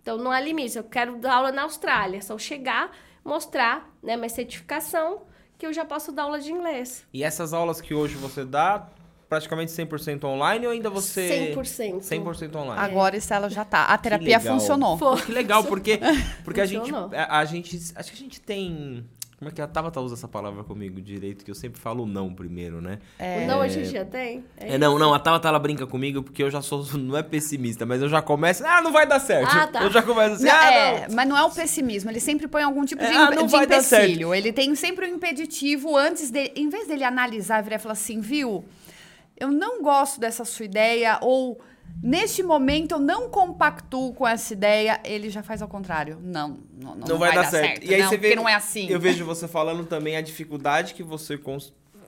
Então 0.00 0.18
não 0.18 0.30
há 0.30 0.40
limite. 0.40 0.76
Eu 0.76 0.84
quero 0.84 1.16
dar 1.16 1.34
aula 1.34 1.52
na 1.52 1.62
Austrália, 1.62 2.18
é 2.18 2.20
só 2.20 2.36
chegar, 2.36 2.90
mostrar, 3.24 3.88
né, 4.02 4.16
minha 4.16 4.28
certificação 4.28 5.22
que 5.58 5.66
eu 5.66 5.72
já 5.72 5.84
posso 5.84 6.10
dar 6.10 6.24
aula 6.24 6.40
de 6.40 6.50
inglês. 6.50 7.06
E 7.12 7.22
essas 7.22 7.52
aulas 7.52 7.80
que 7.80 7.94
hoje 7.94 8.16
você 8.16 8.44
dá, 8.44 8.88
praticamente 9.28 9.70
100% 9.70 10.24
online 10.24 10.66
ou 10.66 10.72
ainda 10.72 10.90
você... 10.90 11.54
100%. 11.56 12.00
100% 12.00 12.56
online. 12.56 12.82
Agora 12.82 13.16
isso 13.16 13.32
ela 13.32 13.48
já 13.48 13.64
tá. 13.64 13.84
A 13.84 13.96
terapia 13.96 14.40
funcionou. 14.40 14.98
Foi. 14.98 15.22
Que 15.22 15.32
legal, 15.32 15.62
porque, 15.64 16.00
porque 16.42 16.60
a, 16.60 16.66
gente, 16.66 16.80
Funcionou. 16.80 17.10
a, 17.14 17.38
a 17.38 17.44
gente. 17.44 17.78
Acho 17.94 18.10
que 18.10 18.16
a 18.16 18.20
gente 18.20 18.40
tem. 18.40 19.08
Como 19.42 19.50
é 19.50 19.52
que 19.52 19.60
a 19.60 19.66
Tabata 19.66 20.00
usa 20.00 20.14
essa 20.14 20.28
palavra 20.28 20.62
comigo 20.62 21.00
direito? 21.00 21.44
Que 21.44 21.50
eu 21.50 21.54
sempre 21.56 21.80
falo 21.80 22.06
não 22.06 22.32
primeiro, 22.32 22.80
né? 22.80 23.00
O 23.18 23.46
não 23.48 23.58
hoje 23.58 23.80
em 23.80 23.82
dia 23.82 24.04
tem? 24.04 24.44
É, 24.56 24.78
não, 24.78 24.96
não, 25.00 25.12
a 25.12 25.18
Tabata 25.18 25.48
ela 25.48 25.58
brinca 25.58 25.84
comigo 25.84 26.22
porque 26.22 26.44
eu 26.44 26.48
já 26.48 26.62
sou. 26.62 26.86
Não 26.96 27.16
é 27.16 27.24
pessimista, 27.24 27.84
mas 27.84 28.00
eu 28.00 28.08
já 28.08 28.22
começo. 28.22 28.64
Ah, 28.64 28.80
não 28.80 28.92
vai 28.92 29.04
dar 29.04 29.18
certo. 29.18 29.50
Ah, 29.52 29.66
tá. 29.66 29.82
Eu 29.82 29.90
já 29.90 30.00
começo 30.00 30.36
assim, 30.36 30.44
Não, 30.44 30.52
ah, 30.54 30.72
é, 30.72 31.08
não. 31.08 31.16
mas 31.16 31.28
não 31.28 31.36
é 31.36 31.42
o 31.42 31.50
pessimismo, 31.50 32.08
ele 32.10 32.20
sempre 32.20 32.46
põe 32.46 32.62
algum 32.62 32.84
tipo 32.84 33.00
de, 33.02 33.08
É, 33.08 33.16
ah, 33.16 33.30
não 33.32 33.46
de 33.46 33.52
vai 33.52 33.66
dar 33.66 33.82
certo. 33.82 34.04
empecilho. 34.04 34.32
Ele 34.32 34.52
tem 34.52 34.74
sempre 34.76 35.06
um 35.06 35.16
impeditivo 35.16 35.96
antes 35.96 36.30
de. 36.30 36.52
Em 36.54 36.68
vez 36.68 36.86
dele 36.86 37.02
analisar, 37.02 37.62
virar 37.62 37.76
e 37.76 37.78
falar 37.80 37.94
assim, 37.94 38.20
viu? 38.20 38.64
Eu 39.36 39.50
não 39.50 39.82
gosto 39.82 40.20
dessa 40.20 40.44
sua 40.44 40.66
ideia, 40.66 41.18
ou 41.20 41.60
neste 42.02 42.42
momento 42.42 42.92
eu 42.92 42.98
não 42.98 43.28
compactuo 43.28 44.14
com 44.14 44.26
essa 44.26 44.52
ideia, 44.52 45.00
ele 45.04 45.28
já 45.30 45.42
faz 45.42 45.60
ao 45.60 45.68
contrário. 45.68 46.18
Não, 46.22 46.58
não, 46.80 46.94
não, 46.94 47.08
Não, 47.08 47.18
vai, 47.18 47.34
dar, 47.34 47.44
certo. 47.44 47.84
E 47.84 47.94
aí 47.94 48.02
não, 48.02 48.08
você 48.08 48.16
vê. 48.16 48.28
Porque 48.28 48.36
não 48.36 48.48
é 48.48 48.54
assim. 48.54 48.88
Eu 48.88 49.00
vejo 49.00 49.24
você 49.24 49.48
falando 49.48 49.84
também 49.84 50.16
a 50.16 50.20
dificuldade 50.20 50.94
que 50.94 51.02
você 51.02 51.38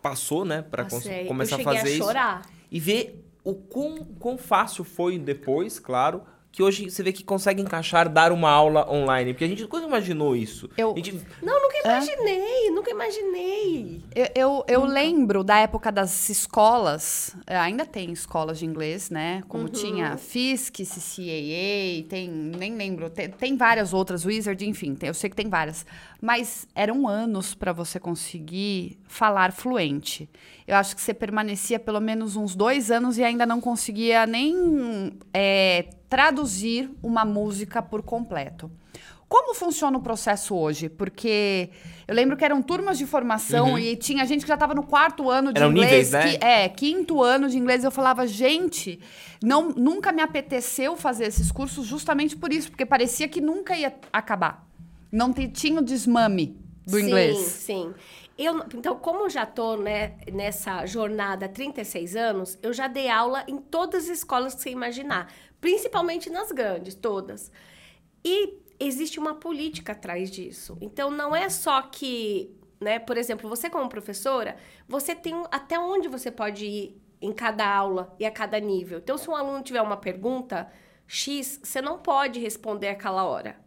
passou, 0.01 0.45
né? 0.45 0.63
Pra 0.63 0.87
começar 1.27 1.57
eu 1.57 1.61
a 1.61 1.65
fazer 1.65 1.89
a 1.89 1.91
isso. 1.91 1.99
chorar. 1.99 2.43
E 2.71 2.79
ver 2.79 3.25
o 3.43 3.55
quão, 3.55 4.05
quão 4.19 4.39
fácil 4.39 4.85
foi 4.85 5.19
depois, 5.19 5.79
claro, 5.79 6.23
que 6.55 6.63
hoje 6.63 6.89
você 6.89 7.03
vê 7.03 7.13
que 7.13 7.25
consegue 7.25 7.61
encaixar 7.61 8.09
dar 8.09 8.31
uma 8.31 8.49
aula 8.49 8.89
online? 8.89 9.33
Porque 9.33 9.43
a 9.45 9.49
gente 9.49 9.63
nunca 9.63 9.79
imaginou 9.79 10.37
isso. 10.37 10.71
Eu- 10.79 10.93
A 10.93 10.95
gente- 10.95 11.27
Não, 11.43 11.61
nunca 11.61 11.77
imaginei, 11.85 12.71
nunca 12.71 12.91
imaginei. 12.93 14.01
Eu, 14.15 14.29
eu, 14.37 14.65
eu 14.69 14.85
lembro 14.85 15.43
da 15.43 15.59
época 15.59 15.91
das 15.91 16.29
escolas, 16.29 17.35
eh, 17.45 17.57
ainda 17.57 17.85
tem 17.85 18.13
escolas 18.13 18.61
de 18.61 18.67
inglês, 18.67 19.11
né? 19.11 19.43
Como 19.49 19.69
tinha 19.69 20.17
FISC, 20.17 20.85
CCAA, 20.85 22.09
tem, 22.09 22.29
nem 22.31 22.77
lembro, 22.77 23.11
tem, 23.11 23.29
tem 23.31 23.57
várias 23.57 23.93
outras, 23.93 24.25
Wizard, 24.25 24.65
enfim, 24.65 24.95
tem- 24.95 25.09
eu 25.09 25.15
sei 25.15 25.29
que 25.29 25.35
tem 25.37 25.49
várias. 25.49 25.85
Mas 26.25 26.67
eram 26.75 27.07
anos 27.07 27.55
para 27.55 27.71
você 27.71 28.01
conseguir 28.01 28.99
falar 29.07 29.53
fluente. 29.53 30.27
Eu 30.67 30.75
acho 30.77 30.97
que 30.97 31.03
você 31.03 31.13
permanecia 31.13 31.79
pelo 31.79 32.01
menos 32.01 32.35
uns 32.35 32.55
dois 32.55 32.91
anos 32.91 33.19
e 33.19 33.23
ainda 33.23 33.45
não 33.45 33.61
conseguia 33.61 34.27
nem 34.27 35.19
eh, 35.35 35.87
traduzir 36.09 36.91
uma 37.03 37.27
música 37.27 37.83
por 37.83 38.01
completo. 38.03 38.71
Como 39.29 39.53
funciona 39.55 39.99
o 39.99 40.01
processo 40.01 40.55
hoje? 40.55 40.89
Porque 40.89 41.69
eu 42.09 42.15
lembro 42.15 42.39
que 42.39 42.45
eram 42.45 42.63
turmas 42.63 42.97
de 42.97 43.05
formação 43.05 43.79
e 43.79 43.95
tinha 43.95 44.25
gente 44.25 44.43
que 44.43 44.49
já 44.49 44.55
estava 44.55 44.75
no 44.75 44.83
quarto 44.85 45.29
ano 45.29 45.53
de 45.53 45.59
Eram 45.61 45.73
inglês. 45.73 45.91
níveis, 45.91 46.11
né? 46.13 46.39
que- 46.39 46.45
é, 46.47 46.69
quinto 46.71 47.23
ano 47.23 47.51
de 47.51 47.59
inglês. 47.59 47.85
Eu 47.85 47.91
falava, 47.91 48.27
gente, 48.27 48.99
não, 49.43 49.71
nunca 49.73 50.11
me 50.11 50.23
apeteceu 50.23 50.97
fazer 50.97 51.25
esses 51.27 51.53
cursos 51.53 51.85
justamente 51.87 52.35
por 52.35 52.51
isso, 52.51 52.71
porque 52.71 52.87
parecia 52.87 53.29
que 53.29 53.43
nunca 53.43 53.77
ia 53.77 53.95
acabar. 54.11 54.65
Não 55.15 55.33
te- 55.33 55.49
tinha 55.49 55.81
o 55.81 55.85
desmame 55.85 56.59
do 56.85 56.99
sim, 56.99 57.05
inglês. 57.07 57.39
Sim, 57.39 57.95
eu, 58.37 58.59
então, 58.75 58.99
como 58.99 59.21
eu 59.21 59.31
já 59.31 59.47
tô 59.47 59.77
né, 59.77 60.17
nessa 60.33 60.85
jornada 60.87 61.47
há 61.47 61.49
36 61.49 62.17
anos, 62.17 62.59
eu 62.61 62.73
já 62.73 62.89
dei 62.89 63.09
aula 63.09 63.45
em 63.47 63.59
todas 63.59 64.05
as 64.11 64.19
escolas 64.19 64.57
que 64.57 64.63
você 64.63 64.71
imaginar. 64.71 65.33
Principalmente 65.61 66.29
nas 66.29 66.51
grandes, 66.51 66.97
todas. 66.97 67.53
E 68.25 68.59
existe 68.81 69.21
uma 69.21 69.37
política 69.37 69.93
atrás 69.93 70.31
disso. 70.31 70.77
Então, 70.81 71.11
não 71.13 71.35
é 71.35 71.49
só 71.49 71.81
que, 71.83 72.51
né, 72.81 72.99
por 72.99 73.17
exemplo, 73.17 73.49
você 73.49 73.71
como 73.71 73.89
professora, 73.89 74.57
você 74.89 75.15
tem 75.15 75.33
um- 75.33 75.47
até 75.51 75.79
onde 75.79 76.09
você 76.09 76.31
pode 76.31 76.67
ir 76.67 77.01
em 77.23 77.33
cada 77.33 77.67
aula 77.73 78.15
e 78.19 78.27
a 78.27 78.33
cada 78.33 78.59
nível. 78.59 78.99
Então, 78.99 79.17
se 79.17 79.31
um 79.31 79.37
aluno 79.37 79.63
tiver 79.63 79.81
uma 79.81 79.97
pergunta 79.97 80.69
X, 81.07 81.61
você 81.63 81.81
não 81.81 81.99
pode 81.99 82.41
responder 82.41 82.89
aquela 82.89 83.25
hora. 83.25 83.64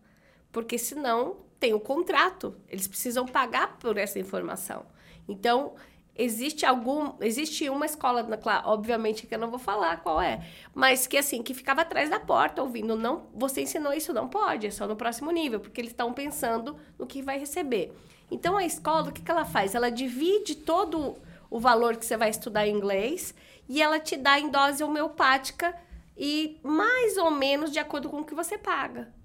Porque 0.57 0.79
senão 0.79 1.37
tem 1.59 1.75
o 1.75 1.79
contrato. 1.79 2.57
Eles 2.67 2.87
precisam 2.87 3.27
pagar 3.27 3.77
por 3.77 3.95
essa 3.95 4.17
informação. 4.17 4.87
Então, 5.29 5.75
existe 6.15 6.65
algum. 6.65 7.13
Existe 7.21 7.69
uma 7.69 7.85
escola, 7.85 8.23
claro, 8.37 8.67
obviamente 8.67 9.27
que 9.27 9.35
eu 9.35 9.37
não 9.37 9.51
vou 9.51 9.59
falar 9.59 10.01
qual 10.01 10.19
é, 10.19 10.43
mas 10.73 11.05
que 11.05 11.15
assim, 11.15 11.43
que 11.43 11.53
ficava 11.53 11.81
atrás 11.81 12.09
da 12.09 12.19
porta 12.19 12.63
ouvindo, 12.63 12.95
não, 12.95 13.27
você 13.35 13.61
ensinou 13.61 13.93
isso, 13.93 14.11
não 14.11 14.27
pode, 14.27 14.65
é 14.65 14.71
só 14.71 14.87
no 14.87 14.95
próximo 14.95 15.29
nível, 15.29 15.59
porque 15.59 15.79
eles 15.79 15.91
estão 15.91 16.11
pensando 16.11 16.75
no 16.97 17.05
que 17.05 17.21
vai 17.21 17.37
receber. 17.37 17.95
Então 18.31 18.57
a 18.57 18.65
escola, 18.65 19.09
o 19.09 19.13
que, 19.13 19.21
que 19.21 19.29
ela 19.29 19.45
faz? 19.45 19.75
Ela 19.75 19.91
divide 19.91 20.55
todo 20.55 21.17
o 21.51 21.59
valor 21.59 21.97
que 21.97 22.03
você 22.03 22.17
vai 22.17 22.31
estudar 22.31 22.65
em 22.65 22.75
inglês 22.75 23.35
e 23.69 23.79
ela 23.79 23.99
te 23.99 24.17
dá 24.17 24.39
em 24.39 24.49
dose 24.49 24.83
homeopática 24.83 25.71
e 26.17 26.59
mais 26.63 27.15
ou 27.15 27.29
menos 27.29 27.71
de 27.71 27.77
acordo 27.77 28.09
com 28.09 28.21
o 28.21 28.25
que 28.25 28.33
você 28.33 28.57
paga. 28.57 29.15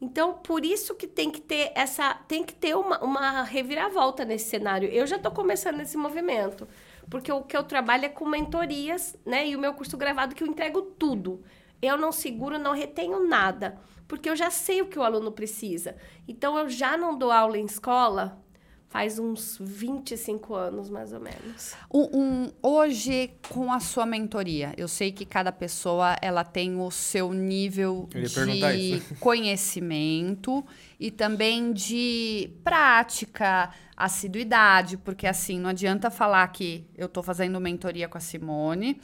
Então, 0.00 0.32
por 0.32 0.64
isso 0.64 0.94
que 0.94 1.06
tem 1.06 1.30
que 1.30 1.40
ter 1.40 1.72
essa, 1.74 2.14
tem 2.26 2.42
que 2.42 2.54
ter 2.54 2.74
uma, 2.74 2.98
uma 3.04 3.42
reviravolta 3.42 4.24
nesse 4.24 4.48
cenário. 4.48 4.88
Eu 4.88 5.06
já 5.06 5.16
estou 5.16 5.30
começando 5.30 5.76
nesse 5.76 5.96
movimento, 5.96 6.66
porque 7.10 7.30
o 7.30 7.42
que 7.42 7.54
eu 7.54 7.62
trabalho 7.62 8.06
é 8.06 8.08
com 8.08 8.24
mentorias, 8.26 9.14
né? 9.26 9.46
E 9.46 9.54
o 9.54 9.58
meu 9.58 9.74
curso 9.74 9.98
gravado 9.98 10.34
que 10.34 10.42
eu 10.42 10.48
entrego 10.48 10.80
tudo. 10.80 11.44
Eu 11.82 11.98
não 11.98 12.12
seguro, 12.12 12.58
não 12.58 12.72
retenho 12.72 13.26
nada, 13.26 13.78
porque 14.08 14.30
eu 14.30 14.36
já 14.36 14.50
sei 14.50 14.80
o 14.80 14.86
que 14.86 14.98
o 14.98 15.02
aluno 15.02 15.32
precisa. 15.32 15.96
Então, 16.26 16.58
eu 16.58 16.68
já 16.68 16.96
não 16.96 17.16
dou 17.16 17.30
aula 17.30 17.58
em 17.58 17.66
escola 17.66 18.42
faz 18.90 19.20
uns 19.20 19.56
25 19.60 20.52
anos, 20.52 20.90
mais 20.90 21.12
ou 21.12 21.20
menos. 21.20 21.74
Um- 21.94 22.08
um- 22.12 22.52
hoje, 22.60 23.30
com 23.48 23.72
a 23.72 23.78
sua 23.78 24.04
mentoria, 24.04 24.74
eu 24.76 24.88
sei 24.88 25.12
que 25.12 25.24
cada 25.24 25.52
pessoa 25.52 26.16
ela 26.20 26.42
tem 26.42 26.76
o 26.78 26.90
seu 26.90 27.32
nível 27.32 28.08
de 28.12 29.00
conhecimento 29.20 30.64
e 30.98 31.08
também 31.10 31.72
de 31.72 32.50
prática, 32.64 33.70
assiduidade, 33.96 34.96
porque 34.96 35.26
assim, 35.26 35.58
não 35.60 35.70
adianta 35.70 36.10
falar 36.10 36.46
que 36.48 36.84
eu 36.96 37.06
estou 37.06 37.22
fazendo 37.22 37.60
mentoria 37.60 38.08
com 38.08 38.18
a 38.18 38.20
Simone. 38.20 39.00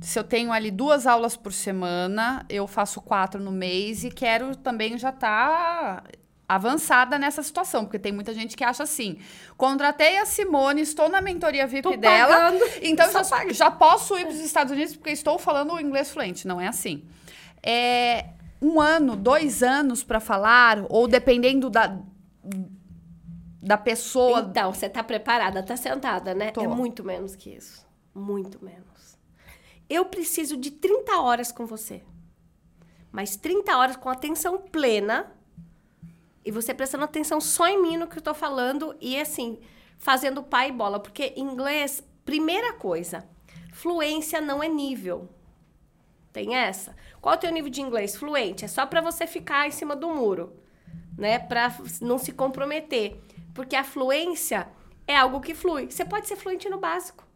Se 0.00 0.18
eu 0.18 0.24
tenho 0.24 0.52
ali 0.52 0.70
duas 0.70 1.06
aulas 1.06 1.36
por 1.36 1.52
semana, 1.52 2.44
eu 2.48 2.66
faço 2.66 3.00
quatro 3.00 3.40
no 3.40 3.52
mês 3.52 4.02
e 4.02 4.10
quero 4.10 4.56
também 4.56 4.98
já 4.98 5.10
estar 5.10 6.02
avançada 6.48 7.18
nessa 7.18 7.42
situação, 7.42 7.84
porque 7.84 7.98
tem 7.98 8.10
muita 8.10 8.32
gente 8.32 8.56
que 8.56 8.64
acha 8.64 8.82
assim: 8.82 9.18
contratei 9.56 10.18
a 10.18 10.24
Simone, 10.24 10.80
estou 10.80 11.08
na 11.08 11.20
mentoria 11.20 11.66
VIP 11.66 11.82
Tô 11.82 11.96
dela, 11.96 12.34
pagando, 12.34 12.64
então 12.82 13.12
já, 13.12 13.52
já 13.52 13.70
posso 13.70 14.16
ir 14.16 14.24
para 14.24 14.34
os 14.34 14.40
Estados 14.40 14.72
Unidos 14.72 14.96
porque 14.96 15.10
estou 15.10 15.38
falando 15.38 15.74
o 15.74 15.80
inglês 15.80 16.10
fluente. 16.10 16.48
Não 16.48 16.60
é 16.60 16.66
assim. 16.66 17.04
É 17.62 18.30
um 18.60 18.80
ano, 18.80 19.14
dois 19.14 19.62
anos 19.62 20.02
para 20.02 20.20
falar, 20.20 20.84
ou 20.88 21.06
dependendo 21.06 21.70
da, 21.70 21.98
da 23.62 23.76
pessoa. 23.76 24.40
Então, 24.40 24.72
você 24.72 24.88
tá 24.88 25.02
preparada, 25.02 25.62
tá 25.62 25.76
sentada, 25.76 26.34
né? 26.34 26.50
Tô. 26.50 26.62
É 26.62 26.68
muito 26.68 27.04
menos 27.04 27.36
que 27.36 27.50
isso. 27.50 27.86
Muito 28.14 28.64
menos. 28.64 29.18
Eu 29.88 30.04
preciso 30.04 30.56
de 30.56 30.70
30 30.70 31.20
horas 31.20 31.52
com 31.52 31.66
você. 31.66 32.02
Mas 33.10 33.36
30 33.36 33.76
horas 33.76 33.96
com 33.96 34.08
atenção 34.08 34.58
plena. 34.58 35.32
E 36.48 36.50
você 36.50 36.72
prestando 36.72 37.04
atenção 37.04 37.42
só 37.42 37.68
em 37.68 37.82
mim 37.82 37.98
no 37.98 38.06
que 38.06 38.16
eu 38.16 38.22
tô 38.22 38.32
falando. 38.32 38.96
E 39.02 39.20
assim, 39.20 39.58
fazendo 39.98 40.42
pai 40.42 40.70
e 40.70 40.72
bola. 40.72 40.98
Porque 40.98 41.34
inglês, 41.36 42.02
primeira 42.24 42.72
coisa, 42.72 43.28
fluência 43.70 44.40
não 44.40 44.62
é 44.62 44.66
nível. 44.66 45.28
Tem 46.32 46.56
essa? 46.56 46.96
Qual 47.20 47.34
é 47.34 47.36
o 47.36 47.40
teu 47.40 47.52
nível 47.52 47.70
de 47.70 47.82
inglês? 47.82 48.16
Fluente. 48.16 48.64
É 48.64 48.68
só 48.68 48.86
para 48.86 49.02
você 49.02 49.26
ficar 49.26 49.68
em 49.68 49.70
cima 49.70 49.94
do 49.94 50.08
muro, 50.08 50.56
né? 51.18 51.38
Para 51.38 51.70
não 52.00 52.16
se 52.16 52.32
comprometer. 52.32 53.20
Porque 53.52 53.76
a 53.76 53.84
fluência 53.84 54.68
é 55.06 55.14
algo 55.14 55.42
que 55.42 55.54
flui. 55.54 55.90
Você 55.90 56.02
pode 56.02 56.26
ser 56.26 56.36
fluente 56.36 56.66
no 56.70 56.78
básico. 56.78 57.28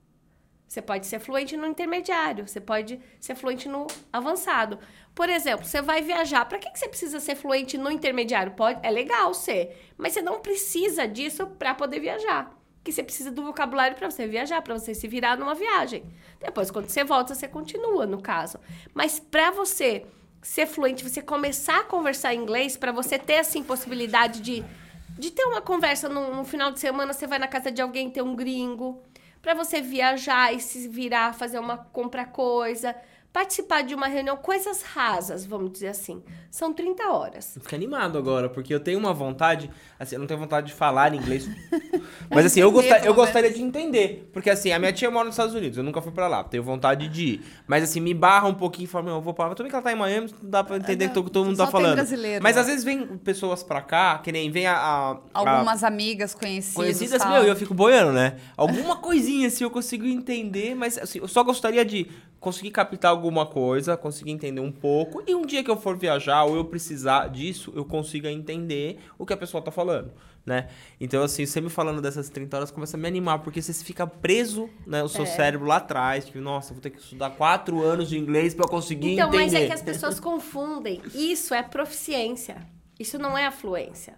Você 0.66 0.81
pode 0.81 1.07
ser 1.07 1.19
fluente 1.19 1.54
no 1.54 1.66
intermediário. 1.66 2.49
Você 2.49 2.62
pode 2.62 2.99
ser 3.21 3.35
fluente 3.35 3.69
no 3.69 3.87
avançado. 4.11 4.78
Por 5.14 5.28
exemplo, 5.28 5.66
você 5.66 5.83
vai 5.83 6.02
viajar. 6.02 6.45
Para 6.47 6.59
que 6.59 6.71
você 6.76 6.88
precisa 6.88 7.21
ser 7.21 7.35
fluente 7.35 7.76
no 7.76 7.90
intermediário? 7.90 8.52
Pode, 8.52 8.81
é 8.83 8.90
legal 8.90 9.35
ser, 9.35 9.92
mas 9.97 10.12
você 10.12 10.23
não 10.23 10.40
precisa 10.40 11.07
disso 11.07 11.47
para 11.47 11.75
poder 11.75 12.00
viajar. 12.00 12.50
Que 12.83 12.90
você 12.90 13.02
precisa 13.02 13.31
do 13.31 13.45
vocabulário 13.45 13.97
para 13.97 14.11
você 14.11 14.26
viajar, 14.26 14.61
para 14.62 14.76
você 14.76 14.95
se 14.95 15.07
virar 15.07 15.37
numa 15.37 15.54
viagem. 15.54 16.04
Depois, 16.40 16.71
quando 16.71 16.88
você 16.88 17.04
volta, 17.04 17.35
você 17.35 17.47
continua, 17.47 18.07
no 18.07 18.21
caso. 18.21 18.59
Mas 18.92 19.21
para 19.21 19.50
você 19.50 20.04
ser 20.40 20.66
fluente, 20.66 21.09
você 21.09 21.23
começar 21.23 21.81
a 21.81 21.85
conversar 21.85 22.35
inglês, 22.35 22.76
para 22.76 22.90
você 22.90 23.19
ter 23.19 23.38
assim 23.38 23.62
possibilidade 23.62 24.40
de, 24.40 24.64
de 25.11 25.31
ter 25.31 25.45
uma 25.45 25.61
conversa 25.61 26.09
no, 26.09 26.35
no 26.35 26.45
final 26.45 26.73
de 26.73 26.81
semana, 26.81 27.12
você 27.12 27.26
vai 27.26 27.38
na 27.38 27.47
casa 27.47 27.71
de 27.71 27.81
alguém, 27.81 28.11
ter 28.11 28.23
um 28.23 28.35
gringo, 28.35 29.00
para 29.40 29.54
você 29.54 29.81
viajar 29.81 30.52
e 30.52 30.61
se 30.61 30.88
virar, 30.88 31.35
fazer 31.35 31.61
uma 31.61 31.76
compra 31.76 32.25
coisa, 32.25 32.95
participar 33.32 33.82
de 33.82 33.94
uma 33.94 34.06
reunião, 34.08 34.36
coisas 34.36 34.82
rasas, 34.82 35.46
vamos 35.46 35.72
dizer 35.72 35.88
assim. 35.88 36.22
São 36.50 36.70
30 36.72 37.08
horas. 37.08 37.56
Eu 37.56 37.62
fiquei 37.62 37.76
animado 37.78 38.18
agora, 38.18 38.48
porque 38.48 38.74
eu 38.74 38.78
tenho 38.80 38.98
uma 38.98 39.14
vontade, 39.14 39.70
assim, 39.98 40.16
eu 40.16 40.18
não 40.18 40.26
tenho 40.26 40.38
vontade 40.38 40.66
de 40.66 40.74
falar 40.74 41.14
inglês. 41.14 41.48
Mas 42.28 42.44
assim, 42.44 42.60
eu, 42.60 42.70
gostar, 42.70 42.96
eu 42.98 43.02
pelo 43.04 43.14
gostaria 43.14 43.50
de 43.50 43.62
entender. 43.62 44.28
Porque 44.34 44.50
assim, 44.50 44.70
a 44.70 44.78
minha 44.78 44.92
tia 44.92 45.10
mora 45.10 45.24
nos 45.24 45.34
Estados 45.34 45.54
Unidos, 45.54 45.78
eu 45.78 45.84
nunca 45.84 46.02
fui 46.02 46.12
pra 46.12 46.28
lá, 46.28 46.44
tenho 46.44 46.62
vontade 46.62 47.08
de 47.08 47.24
ir. 47.24 47.46
Mas 47.66 47.82
assim, 47.84 48.00
me 48.00 48.12
barra 48.12 48.48
um 48.48 48.54
pouquinho 48.54 48.84
e 48.84 48.88
fala, 48.88 49.08
eu 49.10 49.20
vou 49.22 49.32
pra 49.32 49.46
lá. 49.48 49.54
Também 49.54 49.70
que 49.70 49.76
ela 49.76 49.82
tá 49.82 49.92
em 49.92 49.96
Miami, 49.96 50.30
não 50.42 50.50
dá 50.50 50.62
pra 50.62 50.76
entender 50.76 51.06
o 51.16 51.24
que 51.24 51.30
todo 51.30 51.46
mundo 51.46 51.56
tá 51.56 51.66
falando. 51.66 51.94
brasileiro 51.94 52.42
Mas 52.42 52.56
lá. 52.56 52.62
às 52.62 52.68
vezes 52.68 52.84
vem 52.84 53.06
pessoas 53.18 53.62
pra 53.62 53.80
cá, 53.80 54.18
que 54.18 54.30
nem 54.30 54.50
vem 54.50 54.66
a. 54.66 54.74
a- 54.76 55.10
a- 55.12 55.18
Algumas 55.32 55.82
amigas 55.82 56.34
conhecidas. 56.34 56.74
Conhecidas, 56.74 57.22
tal. 57.22 57.32
meu, 57.32 57.44
e 57.44 57.48
eu 57.48 57.56
fico 57.56 57.72
boiando, 57.72 58.12
né? 58.12 58.36
Alguma 58.58 58.96
coisinha 58.96 59.48
assim 59.48 59.64
eu 59.64 59.70
consigo 59.70 60.04
entender, 60.04 60.74
mas 60.74 60.98
assim, 60.98 61.18
eu 61.18 61.28
só 61.28 61.42
gostaria 61.42 61.82
de 61.84 62.06
conseguir 62.42 62.72
captar 62.72 63.11
alguma 63.12 63.46
coisa, 63.46 63.96
conseguir 63.96 64.32
entender 64.32 64.61
um 64.61 64.72
pouco, 64.72 65.22
e 65.26 65.34
um 65.34 65.46
dia 65.46 65.62
que 65.62 65.70
eu 65.70 65.76
for 65.76 65.96
viajar 65.96 66.42
ou 66.44 66.56
eu 66.56 66.64
precisar 66.64 67.28
disso, 67.28 67.72
eu 67.75 67.84
consiga 67.84 68.30
entender 68.30 68.99
o 69.16 69.25
que 69.25 69.32
a 69.32 69.37
pessoa 69.37 69.62
tá 69.62 69.70
falando, 69.70 70.12
né? 70.44 70.68
Então, 71.00 71.22
assim, 71.22 71.46
você 71.46 71.61
me 71.61 71.70
falando 71.70 72.02
dessas 72.02 72.28
30 72.28 72.56
horas 72.56 72.70
começa 72.72 72.96
a 72.96 73.00
me 73.00 73.06
animar, 73.06 73.38
porque 73.38 73.62
você 73.62 73.72
fica 73.72 74.06
preso, 74.08 74.68
né, 74.84 75.02
o 75.04 75.08
seu 75.08 75.22
É. 75.22 75.26
cérebro 75.26 75.66
lá 75.68 75.76
atrás, 75.76 76.25
tipo, 76.26 76.40
nossa, 76.40 76.75
vou 76.75 76.82
ter 76.82 76.90
que 76.90 76.99
estudar 77.00 77.30
quatro 77.30 77.80
anos 77.80 78.08
de 78.08 78.18
inglês 78.18 78.54
eu 78.58 78.66
conseguir 78.68 79.12
Então, 79.12 79.28
entender. 79.28 79.44
mas 79.44 79.54
é 79.54 79.66
que 79.68 79.72
as 79.72 79.82
pessoas 79.82 80.18
confundem. 80.18 81.00
Isso 81.14 81.54
é 81.54 81.62
proficiência. 81.62 82.56
Isso 82.99 83.18
não 83.18 83.38
é 83.38 83.46
a 83.46 83.52
fluência. 83.52 84.14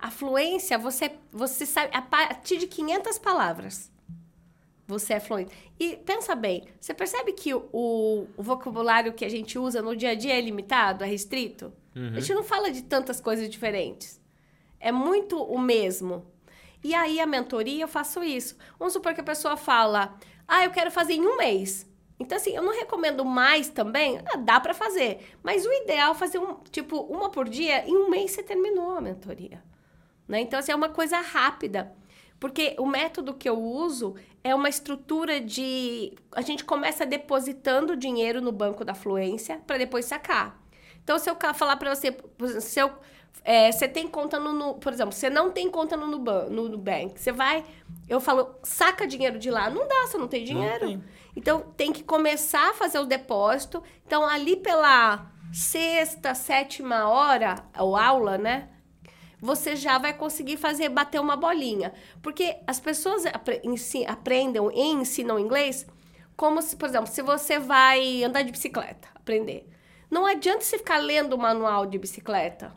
A 0.00 0.10
fluência, 0.10 0.78
você, 0.78 1.10
você 1.30 1.66
sabe 1.66 1.90
a 1.94 2.00
partir 2.00 2.56
de 2.56 2.66
500 2.66 3.18
palavras. 3.18 3.90
Você 4.88 5.12
é 5.12 5.20
fluente. 5.20 5.54
E 5.78 5.96
pensa 5.98 6.34
bem, 6.34 6.64
você 6.80 6.94
percebe 6.94 7.34
que 7.34 7.52
o, 7.54 7.60
o 7.72 8.42
vocabulário 8.42 9.12
que 9.12 9.24
a 9.24 9.28
gente 9.28 9.58
usa 9.58 9.82
no 9.82 9.94
dia 9.94 10.10
a 10.10 10.14
dia 10.14 10.36
é 10.36 10.40
limitado, 10.40 11.04
é 11.04 11.06
restrito? 11.06 11.70
A 12.16 12.20
gente 12.20 12.34
não 12.34 12.42
fala 12.42 12.70
de 12.70 12.82
tantas 12.82 13.20
coisas 13.20 13.50
diferentes. 13.50 14.18
É 14.80 14.90
muito 14.90 15.36
o 15.42 15.58
mesmo. 15.58 16.24
E 16.82 16.94
aí, 16.94 17.20
a 17.20 17.26
mentoria, 17.26 17.84
eu 17.84 17.88
faço 17.88 18.22
isso. 18.22 18.56
Vamos 18.78 18.94
supor 18.94 19.12
que 19.12 19.20
a 19.20 19.24
pessoa 19.24 19.56
fala, 19.56 20.16
ah, 20.46 20.64
eu 20.64 20.70
quero 20.70 20.90
fazer 20.90 21.14
em 21.14 21.26
um 21.26 21.36
mês. 21.36 21.86
Então, 22.18 22.36
assim, 22.36 22.54
eu 22.54 22.62
não 22.62 22.72
recomendo 22.72 23.24
mais 23.24 23.68
também. 23.68 24.20
Ah, 24.26 24.36
dá 24.36 24.58
para 24.58 24.72
fazer. 24.72 25.18
Mas 25.42 25.66
o 25.66 25.72
ideal 25.72 26.12
é 26.12 26.14
fazer, 26.14 26.38
um, 26.38 26.54
tipo, 26.70 26.98
uma 27.00 27.30
por 27.30 27.48
dia. 27.48 27.86
Em 27.86 27.94
um 27.94 28.08
mês 28.08 28.30
você 28.30 28.42
terminou 28.42 28.92
a 28.92 29.00
mentoria. 29.00 29.62
Né? 30.26 30.40
Então, 30.40 30.58
assim, 30.58 30.72
é 30.72 30.76
uma 30.76 30.88
coisa 30.88 31.18
rápida. 31.18 31.92
Porque 32.40 32.76
o 32.78 32.86
método 32.86 33.34
que 33.34 33.48
eu 33.48 33.58
uso 33.60 34.14
é 34.44 34.54
uma 34.54 34.68
estrutura 34.68 35.40
de. 35.40 36.12
A 36.32 36.40
gente 36.40 36.64
começa 36.64 37.04
depositando 37.04 37.96
dinheiro 37.96 38.40
no 38.40 38.52
banco 38.52 38.84
da 38.84 38.94
fluência 38.94 39.60
para 39.66 39.78
depois 39.78 40.04
sacar. 40.04 40.60
Então, 41.02 41.18
se 41.18 41.28
eu 41.28 41.36
falar 41.54 41.76
para 41.76 41.94
você, 41.94 42.16
se 42.60 42.78
eu, 42.78 42.92
é, 43.42 43.72
você 43.72 43.88
tem 43.88 44.06
conta 44.06 44.38
no, 44.38 44.52
no, 44.52 44.74
Por 44.74 44.92
exemplo, 44.92 45.12
você 45.12 45.30
não 45.30 45.50
tem 45.50 45.70
conta 45.70 45.96
no, 45.96 46.06
Nubank, 46.06 46.50
no 46.50 46.68
Nubank. 46.68 47.18
Você 47.18 47.32
vai. 47.32 47.64
Eu 48.08 48.20
falo, 48.20 48.54
saca 48.62 49.06
dinheiro 49.06 49.38
de 49.38 49.50
lá. 49.50 49.68
Não 49.68 49.88
dá, 49.88 50.06
você 50.06 50.16
não 50.16 50.28
tem 50.28 50.44
dinheiro. 50.44 50.84
Não 50.84 50.98
tem. 50.98 51.04
Então, 51.34 51.60
tem 51.76 51.92
que 51.92 52.04
começar 52.04 52.70
a 52.70 52.74
fazer 52.74 52.98
o 52.98 53.06
depósito. 53.06 53.82
Então, 54.06 54.24
ali 54.26 54.56
pela 54.56 55.32
sexta, 55.52 56.34
sétima 56.34 57.08
hora, 57.08 57.64
ou 57.78 57.96
aula, 57.96 58.38
né? 58.38 58.68
Você 59.40 59.76
já 59.76 59.98
vai 59.98 60.12
conseguir 60.12 60.56
fazer, 60.56 60.88
bater 60.88 61.20
uma 61.20 61.36
bolinha. 61.36 61.92
Porque 62.22 62.58
as 62.66 62.80
pessoas 62.80 63.24
apre 63.26 63.60
ensi 63.64 64.04
aprendem 64.06 64.62
e 64.74 64.82
ensinam 64.92 65.38
inglês 65.38 65.86
como 66.36 66.62
se, 66.62 66.76
por 66.76 66.88
exemplo, 66.88 67.08
se 67.08 67.20
você 67.20 67.58
vai 67.58 68.22
andar 68.22 68.42
de 68.42 68.52
bicicleta, 68.52 69.08
aprender. 69.14 69.68
Não 70.08 70.24
adianta 70.24 70.60
você 70.60 70.78
ficar 70.78 70.98
lendo 70.98 71.32
o 71.34 71.38
manual 71.38 71.84
de 71.84 71.98
bicicleta. 71.98 72.72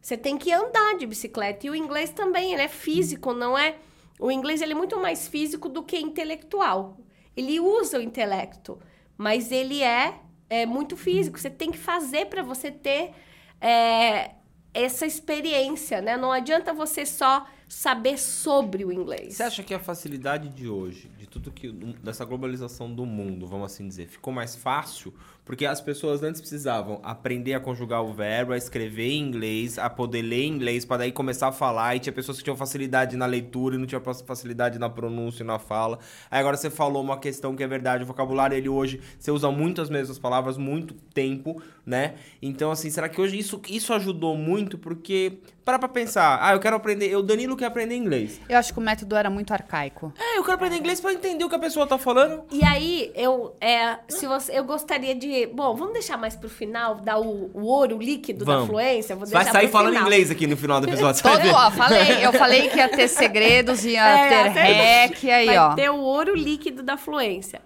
Você 0.00 0.16
tem 0.16 0.36
que 0.36 0.52
andar 0.52 0.98
de 0.98 1.06
bicicleta. 1.06 1.66
E 1.66 1.70
o 1.70 1.74
inglês 1.74 2.10
também, 2.10 2.52
ele 2.52 2.62
é 2.62 2.68
físico, 2.68 3.32
não 3.32 3.56
é... 3.56 3.76
O 4.18 4.30
inglês 4.30 4.60
ele 4.60 4.72
é 4.72 4.76
muito 4.76 4.98
mais 4.98 5.28
físico 5.28 5.68
do 5.68 5.82
que 5.82 5.96
intelectual. 5.96 6.98
Ele 7.36 7.58
usa 7.58 7.98
o 7.98 8.02
intelecto, 8.02 8.78
mas 9.16 9.50
ele 9.50 9.82
é, 9.82 10.20
é 10.50 10.66
muito 10.66 10.96
físico. 10.96 11.38
Você 11.38 11.50
tem 11.50 11.70
que 11.70 11.78
fazer 11.78 12.26
para 12.26 12.42
você 12.42 12.70
ter 12.70 13.12
é, 13.60 14.32
essa 14.74 15.06
experiência, 15.06 16.02
né? 16.02 16.16
Não 16.16 16.32
adianta 16.32 16.74
você 16.74 17.06
só 17.06 17.46
saber 17.68 18.18
sobre 18.18 18.84
o 18.84 18.92
inglês. 18.92 19.34
Você 19.36 19.42
acha 19.42 19.62
que 19.62 19.72
a 19.72 19.78
facilidade 19.78 20.48
de 20.48 20.68
hoje, 20.68 21.08
de 21.16 21.26
tudo 21.26 21.50
que 21.50 21.72
dessa 22.02 22.24
globalização 22.24 22.92
do 22.92 23.06
mundo, 23.06 23.46
vamos 23.46 23.72
assim 23.72 23.86
dizer, 23.86 24.08
ficou 24.08 24.32
mais 24.32 24.54
fácil 24.54 25.14
porque 25.44 25.66
as 25.66 25.80
pessoas 25.80 26.22
antes 26.22 26.40
precisavam 26.40 27.00
aprender 27.02 27.54
a 27.54 27.60
conjugar 27.60 28.02
o 28.02 28.12
verbo, 28.12 28.52
a 28.52 28.56
escrever 28.56 29.08
em 29.10 29.20
inglês, 29.20 29.78
a 29.78 29.90
poder 29.90 30.22
ler 30.22 30.46
inglês 30.46 30.84
para 30.84 30.98
daí 30.98 31.12
começar 31.12 31.48
a 31.48 31.52
falar 31.52 31.96
e 31.96 32.00
tinha 32.00 32.12
pessoas 32.12 32.38
que 32.38 32.44
tinham 32.44 32.56
facilidade 32.56 33.16
na 33.16 33.26
leitura 33.26 33.74
e 33.74 33.78
não 33.78 33.86
tinham 33.86 34.02
facilidade 34.02 34.78
na 34.78 34.88
pronúncia 34.88 35.42
e 35.42 35.46
na 35.46 35.58
fala. 35.58 35.98
Aí 36.30 36.40
agora 36.40 36.56
você 36.56 36.70
falou 36.70 37.02
uma 37.02 37.18
questão 37.18 37.54
que 37.54 37.62
é 37.62 37.66
verdade, 37.66 38.04
o 38.04 38.06
vocabulário 38.06 38.56
ele 38.56 38.68
hoje 38.68 39.00
você 39.18 39.30
usa 39.30 39.50
muitas 39.50 39.90
mesmas 39.90 40.18
palavras 40.18 40.56
muito 40.56 40.94
tempo, 41.12 41.62
né? 41.84 42.14
Então 42.40 42.70
assim, 42.70 42.90
será 42.90 43.08
que 43.08 43.20
hoje 43.20 43.38
isso 43.38 43.60
isso 43.68 43.92
ajudou 43.92 44.36
muito 44.36 44.78
porque 44.78 45.38
para 45.64 45.78
pra 45.78 45.88
pensar, 45.88 46.38
ah, 46.42 46.52
eu 46.52 46.60
quero 46.60 46.76
aprender, 46.76 47.08
eu 47.08 47.22
Danilo 47.22 47.56
quer 47.56 47.66
aprender 47.66 47.96
inglês. 47.96 48.38
Eu 48.48 48.58
acho 48.58 48.72
que 48.72 48.78
o 48.78 48.82
método 48.82 49.16
era 49.16 49.30
muito 49.30 49.50
arcaico. 49.52 50.12
É, 50.18 50.38
eu 50.38 50.42
quero 50.42 50.56
aprender 50.56 50.76
inglês 50.76 51.00
para 51.00 51.14
entender 51.14 51.42
o 51.42 51.48
que 51.48 51.54
a 51.54 51.58
pessoa 51.58 51.86
tá 51.86 51.96
falando. 51.96 52.44
E 52.52 52.62
aí, 52.62 53.10
eu, 53.14 53.56
é, 53.60 53.98
se 54.06 54.26
você, 54.26 54.58
eu 54.58 54.64
gostaria 54.64 55.14
de, 55.14 55.26
bom, 55.46 55.74
vamos 55.74 55.92
deixar 55.92 56.16
mais 56.16 56.34
pro 56.36 56.48
final, 56.48 56.96
dar 56.96 57.18
o, 57.18 57.50
o 57.54 57.64
ouro 57.64 57.98
líquido 57.98 58.44
Vamos. 58.44 58.62
da 58.62 58.66
fluência. 58.66 59.16
Vou 59.16 59.26
Vai 59.26 59.44
sair 59.44 59.68
falando 59.68 59.92
final. 59.92 60.02
inglês 60.06 60.30
aqui 60.30 60.46
no 60.46 60.56
final 60.56 60.80
do 60.80 60.88
episódio, 60.88 61.22
Todo, 61.22 61.32
sabe? 61.36 61.48
ó, 61.50 61.70
falei, 61.72 62.24
eu 62.26 62.32
falei 62.32 62.68
que 62.68 62.76
ia 62.76 62.88
ter 62.88 63.08
segredos, 63.08 63.84
ia 63.84 64.04
É, 64.06 64.28
ter 64.28 64.48
até- 64.50 65.04
hack, 65.06 65.22
e 65.24 65.30
aí, 65.30 65.46
Vai 65.46 65.58
ó. 65.58 65.74
ter 65.74 65.90
o 65.90 65.98
ouro 65.98 66.34
líquido 66.34 66.82
da 66.82 66.96
fluência. 66.96 67.60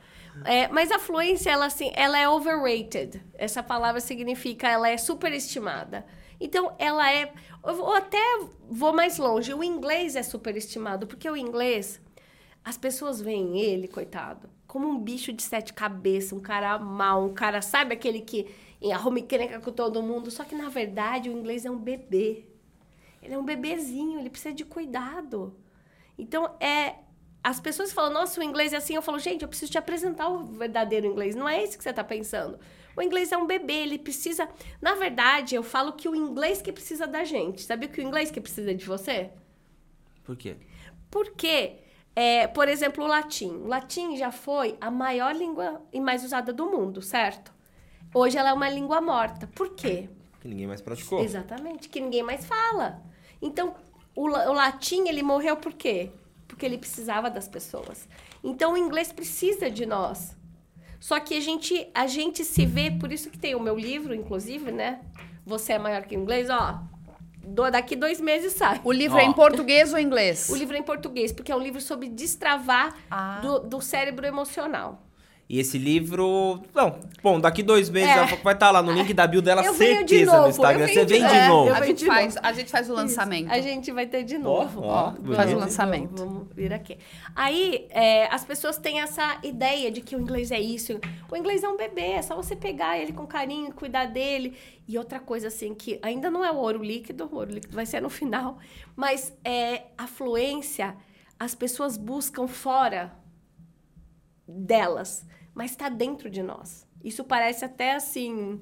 É, 0.44 0.68
mas 0.68 0.90
a 0.92 0.98
fluência, 0.98 1.50
ela, 1.50 1.66
assim, 1.66 1.90
ela 1.94 2.18
é 2.18 2.28
overrated. 2.28 3.20
Essa 3.37 3.62
palavra 3.62 4.00
significa 4.00 4.68
ela 4.68 4.88
é 4.88 4.96
superestimada. 4.96 6.04
Então, 6.40 6.72
ela 6.78 7.12
é... 7.12 7.33
Eu 7.66 7.74
vou- 7.74 7.92
até 7.94 8.18
vou 8.70 8.92
mais 8.92 9.18
longe. 9.18 9.52
O 9.52 9.64
inglês 9.64 10.14
é 10.16 10.22
superestimado, 10.22 11.07
porque 11.07 11.28
o 11.28 11.37
inglês... 11.37 12.00
As 12.64 12.76
pessoas 12.76 13.20
veem 13.20 13.59
ele, 13.59 13.88
coitado, 13.88 14.48
como 14.68 14.87
um 14.87 14.98
bicho 14.98 15.33
de 15.33 15.42
sete 15.42 15.72
cabeças, 15.72 16.33
um 16.33 16.40
cara 16.40 16.78
mau, 16.78 17.24
um 17.24 17.35
cara, 17.35 17.62
sabe 17.62 17.94
aquele 17.94 18.20
que 18.20 18.46
arruma 18.92 19.18
encrenca 19.18 19.59
com 19.59 19.72
todo 19.72 20.02
mundo? 20.02 20.31
Só 20.31 20.44
que, 20.44 20.54
na 20.54 20.68
verdade, 20.68 21.31
o 21.31 21.33
inglês 21.33 21.64
é 21.64 21.70
um 21.70 21.78
bebê. 21.78 22.44
Ele 23.22 23.35
é 23.35 23.38
um 23.38 23.44
bebezinho, 23.44 24.20
ele 24.20 24.31
precisa 24.31 24.54
de 24.54 24.64
cuidado. 24.64 25.57
Então, 26.16 26.54
é. 26.61 26.96
As 27.42 27.59
pessoas 27.61 27.92
falam, 27.92 28.12
nossa, 28.12 28.40
o 28.40 28.44
inglês 28.44 28.72
é 28.72 28.76
assim. 28.76 28.94
Eu 28.94 29.00
falo, 29.00 29.18
gente, 29.18 29.42
eu 29.42 29.48
preciso 29.48 29.72
te 29.72 29.78
apresentar 29.78 30.28
o 30.28 30.44
verdadeiro 30.44 31.07
inglês. 31.07 31.35
Não 31.35 31.48
é 31.48 31.64
isso 31.64 31.78
que 31.78 31.83
você 31.83 31.90
está 31.90 32.04
pensando. 32.04 32.59
O 32.94 33.00
inglês 33.00 33.33
é 33.33 33.38
um 33.38 33.46
bebê, 33.46 33.74
ele 33.74 33.98
precisa. 33.98 34.48
Na 34.83 34.94
verdade, 34.96 35.54
eu 35.54 35.62
falo 35.62 35.92
que 35.92 36.09
o 36.09 36.14
inglês 36.14 36.61
que 36.61 36.72
precisa 36.72 37.07
da 37.07 37.24
gente. 37.24 37.62
Sabia 37.62 37.88
que 37.88 38.00
o 38.00 38.04
inglês 38.04 38.31
que 38.31 38.40
precisa 38.40 38.74
de 38.74 38.85
você? 38.85 39.31
Por 40.24 40.37
quê? 40.37 40.57
Porque, 41.11 41.76
é, 42.20 42.48
por 42.48 42.68
exemplo, 42.68 43.04
o 43.04 43.07
latim. 43.07 43.50
O 43.59 43.68
latim 43.68 44.16
já 44.16 44.33
foi 44.33 44.76
a 44.81 44.90
maior 44.90 45.33
língua 45.33 45.81
e 45.92 46.00
mais 46.00 46.24
usada 46.24 46.52
do 46.52 46.66
mundo, 46.66 47.00
certo? 47.00 47.52
Hoje 48.12 48.37
ela 48.37 48.48
é 48.50 48.52
uma 48.52 48.68
língua 48.68 49.00
morta. 49.00 49.46
Por 49.46 49.76
quê? 49.76 50.11
Que 50.40 50.48
ninguém 50.48 50.66
mais 50.66 50.81
praticou. 50.81 51.22
Exatamente, 51.22 51.88
que 51.88 52.00
ninguém 52.00 52.24
mais 52.24 52.44
fala. 52.44 53.00
Então, 53.40 53.76
o, 54.16 54.24
o 54.24 54.52
latim, 54.52 55.07
ele 55.07 55.22
morreu 55.22 55.59
por 55.59 55.72
quê? 55.72 56.11
Porque 56.48 56.66
ele 56.66 56.76
precisava 56.76 57.31
das 57.31 57.46
pessoas. 57.46 58.09
Então, 58.42 58.72
o 58.72 58.76
inglês 58.76 59.12
precisa 59.12 59.70
de 59.70 59.87
nós. 59.87 60.37
Só 60.98 61.20
que 61.20 61.37
a 61.37 61.40
gente, 61.40 61.88
a 61.94 62.09
gente 62.09 62.44
se 62.44 62.66
vê, 62.66 62.90
por 62.90 63.12
isso 63.12 63.31
que 63.31 63.38
tem 63.38 63.54
o 63.54 63.61
meu 63.61 63.78
livro, 63.78 64.12
inclusive, 64.12 64.72
né? 64.72 65.02
Você 65.46 65.74
é 65.74 65.78
maior 65.78 66.02
que 66.02 66.16
o 66.16 66.20
inglês, 66.20 66.50
ó. 66.50 66.83
Do- 67.48 67.70
daqui 67.70 67.96
dois 67.96 68.20
meses 68.20 68.52
sai. 68.52 68.80
O 68.84 68.92
livro 68.92 69.18
é 69.18 69.22
Ó. 69.24 69.26
em 69.26 69.32
português 69.32 69.92
ou 69.92 69.98
em 69.98 70.04
inglês? 70.04 70.48
O 70.50 70.56
livro 70.56 70.76
é 70.76 70.78
em 70.78 70.82
português, 70.82 71.32
porque 71.32 71.50
é 71.52 71.56
um 71.56 71.61
livro 71.61 71.80
sobre 71.80 72.08
destravar 72.08 72.94
Ah. 73.11 73.40
do, 73.42 73.58
do 73.61 73.80
cérebro 73.80 74.26
emocional. 74.26 75.02
E 75.50 75.58
esse 75.58 75.78
livro. 75.78 76.61
Não, 76.74 77.00
bom, 77.22 77.40
daqui 77.40 77.62
dois 77.62 77.88
meses 77.88 78.11
É. 78.11 78.37
vai 78.37 78.52
estar 78.52 78.70
lá 78.70 78.82
no 78.82 78.92
link 78.92 79.14
da 79.14 79.26
bio 79.26 79.40
dela, 79.40 79.64
Eu 79.64 79.72
de 79.72 79.78
certeza 79.78 80.30
novo, 80.32 80.42
no 80.42 80.48
Instagram. 80.50 80.87
Você 80.88 81.06
de- 81.06 81.14
vem 81.14 81.26
de 81.26 81.34
é, 81.34 81.48
novo. 81.48 81.70
eu 81.70 81.74
A 81.74 81.87
gente, 81.87 81.98
de 82.00 82.04
faz, 82.04 82.37
a 82.42 82.52
gente 82.52 82.70
faz 82.70 82.90
o 82.90 82.92
lançamento. 82.92 83.50
A 83.50 83.58
gente 83.62 83.90
vai 83.90 84.06
ter 84.06 84.24
de 84.24 84.37
novo. 84.37 84.82
ó. 84.82 85.14
Faz 85.34 85.50
o 85.50 85.54
de 85.54 85.58
lançamento. 85.58 86.16
Vamos 86.22 86.48
vir 86.54 86.70
aqui. 86.70 86.98
Aí, 87.34 87.87
é, 87.88 88.26
as 88.26 88.44
pessoas 88.44 88.76
têm 88.76 89.00
essa 89.00 89.38
ideia 89.42 89.90
de 89.90 90.02
que 90.02 90.14
o 90.14 90.20
inglês 90.20 90.50
é 90.50 90.61
isso. 90.61 91.00
O 91.32 91.34
inglês 91.37 91.62
é 91.64 91.68
um 91.68 91.78
bebê, 91.78 92.11
é 92.12 92.20
só 92.22 92.37
você 92.37 92.54
pegar 92.54 92.98
ele 92.98 93.14
com 93.14 93.26
carinho, 93.26 93.72
cuidar 93.72 94.04
dele. 94.04 94.54
E 94.87 94.98
outra 94.98 95.18
coisa, 95.18 95.48
assim, 95.48 95.74
que 95.74 95.98
ainda 96.02 96.30
não 96.30 96.44
é 96.44 96.52
o 96.52 96.56
ouro 96.56 96.82
líquido, 96.82 97.24
o 97.24 97.34
ouro 97.34 97.50
líquido 97.52 97.74
vai 97.74 97.87
ser 97.87 98.02
no 98.02 98.11
final, 98.11 98.58
mas 98.94 99.32
é 99.42 99.84
a 99.96 100.06
fluência, 100.06 100.94
as 101.40 101.54
pessoas 101.54 101.96
buscam 101.96 102.46
fora 102.46 103.12
delas, 104.46 105.26
mas 105.59 105.73
está 105.73 105.88
dentro 105.88 106.31
de 106.31 106.40
nós. 106.40 106.87
Isso 107.03 107.25
parece 107.25 107.64
até 107.64 107.97
assim. 107.97 108.61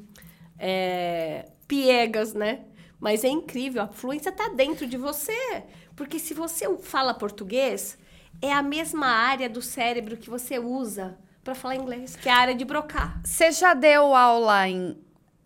É, 0.59 1.45
piegas, 1.69 2.33
né? 2.33 2.61
Mas 2.99 3.23
é 3.23 3.29
incrível, 3.29 3.83
a 3.83 3.89
fluência 3.89 4.31
está 4.31 4.49
dentro 4.49 4.87
de 4.87 4.97
você. 4.97 5.63
Porque 5.95 6.19
se 6.19 6.33
você 6.33 6.75
fala 6.79 7.13
português, 7.13 7.99
é 8.41 8.51
a 8.51 8.63
mesma 8.63 9.09
área 9.09 9.47
do 9.47 9.61
cérebro 9.61 10.17
que 10.17 10.31
você 10.31 10.59
usa 10.59 11.19
para 11.45 11.55
falar 11.55 11.77
inglês, 11.77 12.17
que 12.17 12.31
é 12.31 12.33
a 12.33 12.37
área 12.39 12.55
de 12.55 12.65
brocar. 12.65 13.21
Você 13.23 13.53
já 13.53 13.75
deu 13.75 14.15
aula 14.15 14.67
em, 14.67 14.97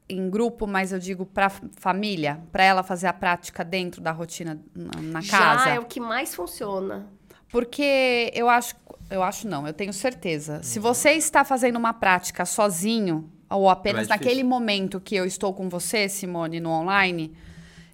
em 0.09 0.31
grupo, 0.31 0.69
mas 0.69 0.93
eu 0.93 1.01
digo 1.01 1.27
pra 1.27 1.51
família? 1.51 2.41
Pra 2.53 2.63
ela 2.63 2.85
fazer 2.85 3.09
a 3.09 3.13
prática 3.13 3.65
dentro 3.65 4.01
da 4.01 4.13
rotina 4.13 4.63
na, 4.73 5.03
na 5.03 5.21
casa? 5.21 5.65
Já 5.65 5.71
é 5.71 5.81
o 5.81 5.85
que 5.85 5.99
mais 5.99 6.33
funciona. 6.33 7.09
Porque 7.51 8.31
eu 8.35 8.49
acho, 8.49 8.77
eu 9.11 9.23
acho 9.23 9.49
não, 9.49 9.67
eu 9.67 9.73
tenho 9.73 9.93
certeza. 9.93 10.63
Se 10.63 10.79
você 10.79 11.13
está 11.13 11.45
fazendo 11.45 11.77
uma 11.77 11.93
prática 11.93 12.45
sozinho, 12.45 13.31
ou 13.49 13.69
apenas 13.69 14.07
difícil. 14.07 14.25
naquele 14.27 14.45
momento 14.45 15.01
que 15.01 15.17
eu 15.17 15.25
estou 15.25 15.53
com 15.53 15.69
você, 15.69 16.09
Simone, 16.09 16.61
no 16.61 16.71
online, 16.71 17.37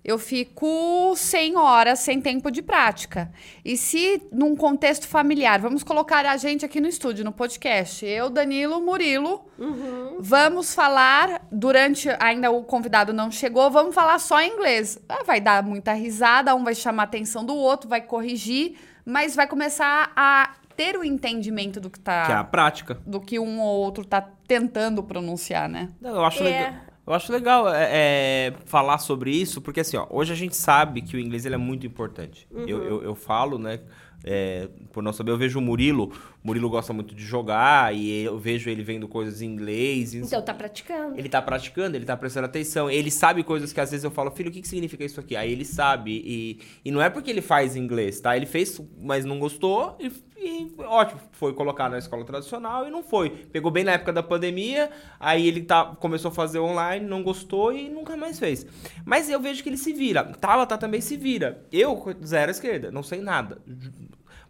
eu 0.05 0.19
fico 0.19 1.15
100 1.17 1.57
horas 1.57 1.99
sem 1.99 2.21
tempo 2.21 2.49
de 2.49 2.63
prática. 2.63 3.33
E 3.65 3.77
se 3.77 4.23
num 4.31 4.55
contexto 4.55 5.09
familiar, 5.09 5.59
vamos 5.59 5.83
colocar 5.83 6.25
a 6.25 6.37
gente 6.37 6.65
aqui 6.65 6.81
no 6.81 6.87
estúdio, 6.87 7.25
no 7.25 7.33
podcast, 7.33 8.07
eu, 8.07 8.31
Danilo, 8.31 8.81
Murilo, 8.81 9.47
vamos 10.21 10.73
falar 10.73 11.45
durante 11.51 12.09
ainda 12.21 12.53
o 12.53 12.63
convidado 12.63 13.13
não 13.13 13.33
chegou, 13.33 13.69
vamos 13.69 13.95
falar 13.97 14.21
só 14.21 14.41
em 14.41 14.53
inglês. 14.53 14.97
Ah, 15.09 15.25
Vai 15.27 15.41
dar 15.41 15.63
muita 15.65 15.93
risada, 15.93 16.55
um 16.55 16.63
vai 16.63 16.75
chamar 16.77 17.03
a 17.03 17.07
atenção 17.07 17.45
do 17.45 17.57
outro, 17.57 17.89
vai 17.89 18.01
corrigir, 18.01 18.77
mas 19.05 19.35
vai 19.35 19.49
começar 19.49 20.13
a 20.15 20.55
ter 20.77 20.97
o 20.97 21.05
entendimento 21.05 21.81
do 21.81 21.89
que 21.91 21.99
tá. 21.99 22.27
Que 22.27 22.33
é 22.33 22.37
a 22.37 22.45
prática. 22.45 22.99
Do 23.07 23.21
que 23.21 23.39
um 23.39 23.61
ou 23.61 23.79
outro 23.79 24.05
tá 24.05 24.21
tentando 24.47 25.03
pronunciar, 25.03 25.69
né? 25.69 25.91
Não, 26.01 26.15
eu 26.17 26.25
acho 26.25 26.43
É. 26.43 26.45
legal. 26.45 26.73
Eu 27.07 27.13
acho 27.15 27.33
legal 27.33 27.73
é, 27.73 27.89
é, 27.93 28.53
falar 28.65 28.99
sobre 28.99 29.31
isso, 29.31 29.61
porque 29.61 29.79
assim, 29.79 29.97
ó, 29.97 30.09
hoje 30.11 30.33
a 30.33 30.37
gente 30.37 30.57
sabe 30.57 31.03
que 31.03 31.17
o 31.17 31.21
inglês 31.21 31.47
ele 31.47 31.55
é 31.55 31.59
muito 31.59 31.87
importante. 31.87 32.49
Uhum. 32.51 32.65
Eu, 32.67 32.83
eu, 32.83 33.03
eu 33.05 33.15
falo, 33.15 33.59
né, 33.61 33.79
é, 34.25 34.69
por 34.93 35.03
não 35.03 35.13
saber, 35.13 35.31
eu 35.31 35.39
vejo 35.39 35.59
o 35.59 35.63
Murilo, 35.63 36.13
o 36.43 36.47
Murilo 36.47 36.69
gosta 36.69 36.93
muito 36.93 37.15
de 37.15 37.25
jogar, 37.25 37.95
e 37.95 38.23
eu 38.23 38.39
vejo 38.39 38.69
ele 38.71 38.83
vendo 38.83 39.07
coisas 39.07 39.41
em 39.43 39.47
inglês. 39.47 40.15
e- 40.15 40.19
Então 40.19 40.43
tá 40.43 40.55
praticando. 40.55 41.19
Ele 41.19 41.29
tá 41.29 41.41
praticando, 41.43 41.97
ele 41.97 42.05
tá 42.05 42.17
prestando 42.17 42.47
atenção, 42.47 42.91
ele 42.91 43.11
sabe 43.11 43.43
coisas 43.45 43.73
que 43.73 43.81
às 43.81 43.91
vezes 43.91 44.05
eu 44.05 44.11
falo, 44.11 44.31
filho, 44.31 44.49
o 44.49 44.53
que, 44.53 44.61
que 44.63 44.69
significa 44.69 45.05
isso 45.05 45.21
aqui? 45.21 45.37
Aí 45.37 45.53
ele 45.53 45.65
sabe, 45.65 46.23
e, 46.25 46.61
e 46.85 46.91
não 46.91 47.01
é 47.03 47.09
porque 47.11 47.31
ele 47.31 47.43
faz 47.43 47.77
inglês, 47.77 48.21
tá? 48.21 48.37
Ele 48.37 48.47
fez, 48.47 48.81
mas 49.01 49.25
não 49.25 49.39
gostou, 49.39 49.97
e, 50.01 50.11
e 50.39 50.73
ótimo, 50.85 51.21
foi 51.33 51.53
colocar 51.55 51.89
na 51.89 51.99
escola 51.99 52.25
tradicional 52.25 52.87
e 52.87 52.91
não 52.91 53.03
foi. 53.03 53.31
Pegou 53.31 53.71
bem 53.71 53.85
na 53.85 53.93
época 53.93 54.13
da 54.13 54.23
pandemia, 54.23 54.91
aí 55.21 55.47
ele 55.47 55.63
tá, 55.63 55.85
começou 56.01 56.31
a 56.31 56.35
fazer 56.35 56.59
online, 56.59 57.07
não 57.07 57.23
gostou 57.23 57.73
e 57.73 57.89
nunca 57.89 58.17
mais 58.17 58.39
fez. 58.39 58.67
Mas 59.05 59.29
eu 59.31 59.41
vejo 59.41 59.63
que 59.63 59.69
ele 59.69 59.77
se 59.79 59.93
vira. 59.93 60.25
Tabata 60.25 60.77
também 60.79 61.01
se 61.01 61.17
vira. 61.17 61.65
Eu, 61.73 62.03
zero 62.25 62.49
à 62.49 62.51
esquerda, 62.51 62.91
não 62.91 63.03
sei 63.03 63.21
nada. 63.21 63.59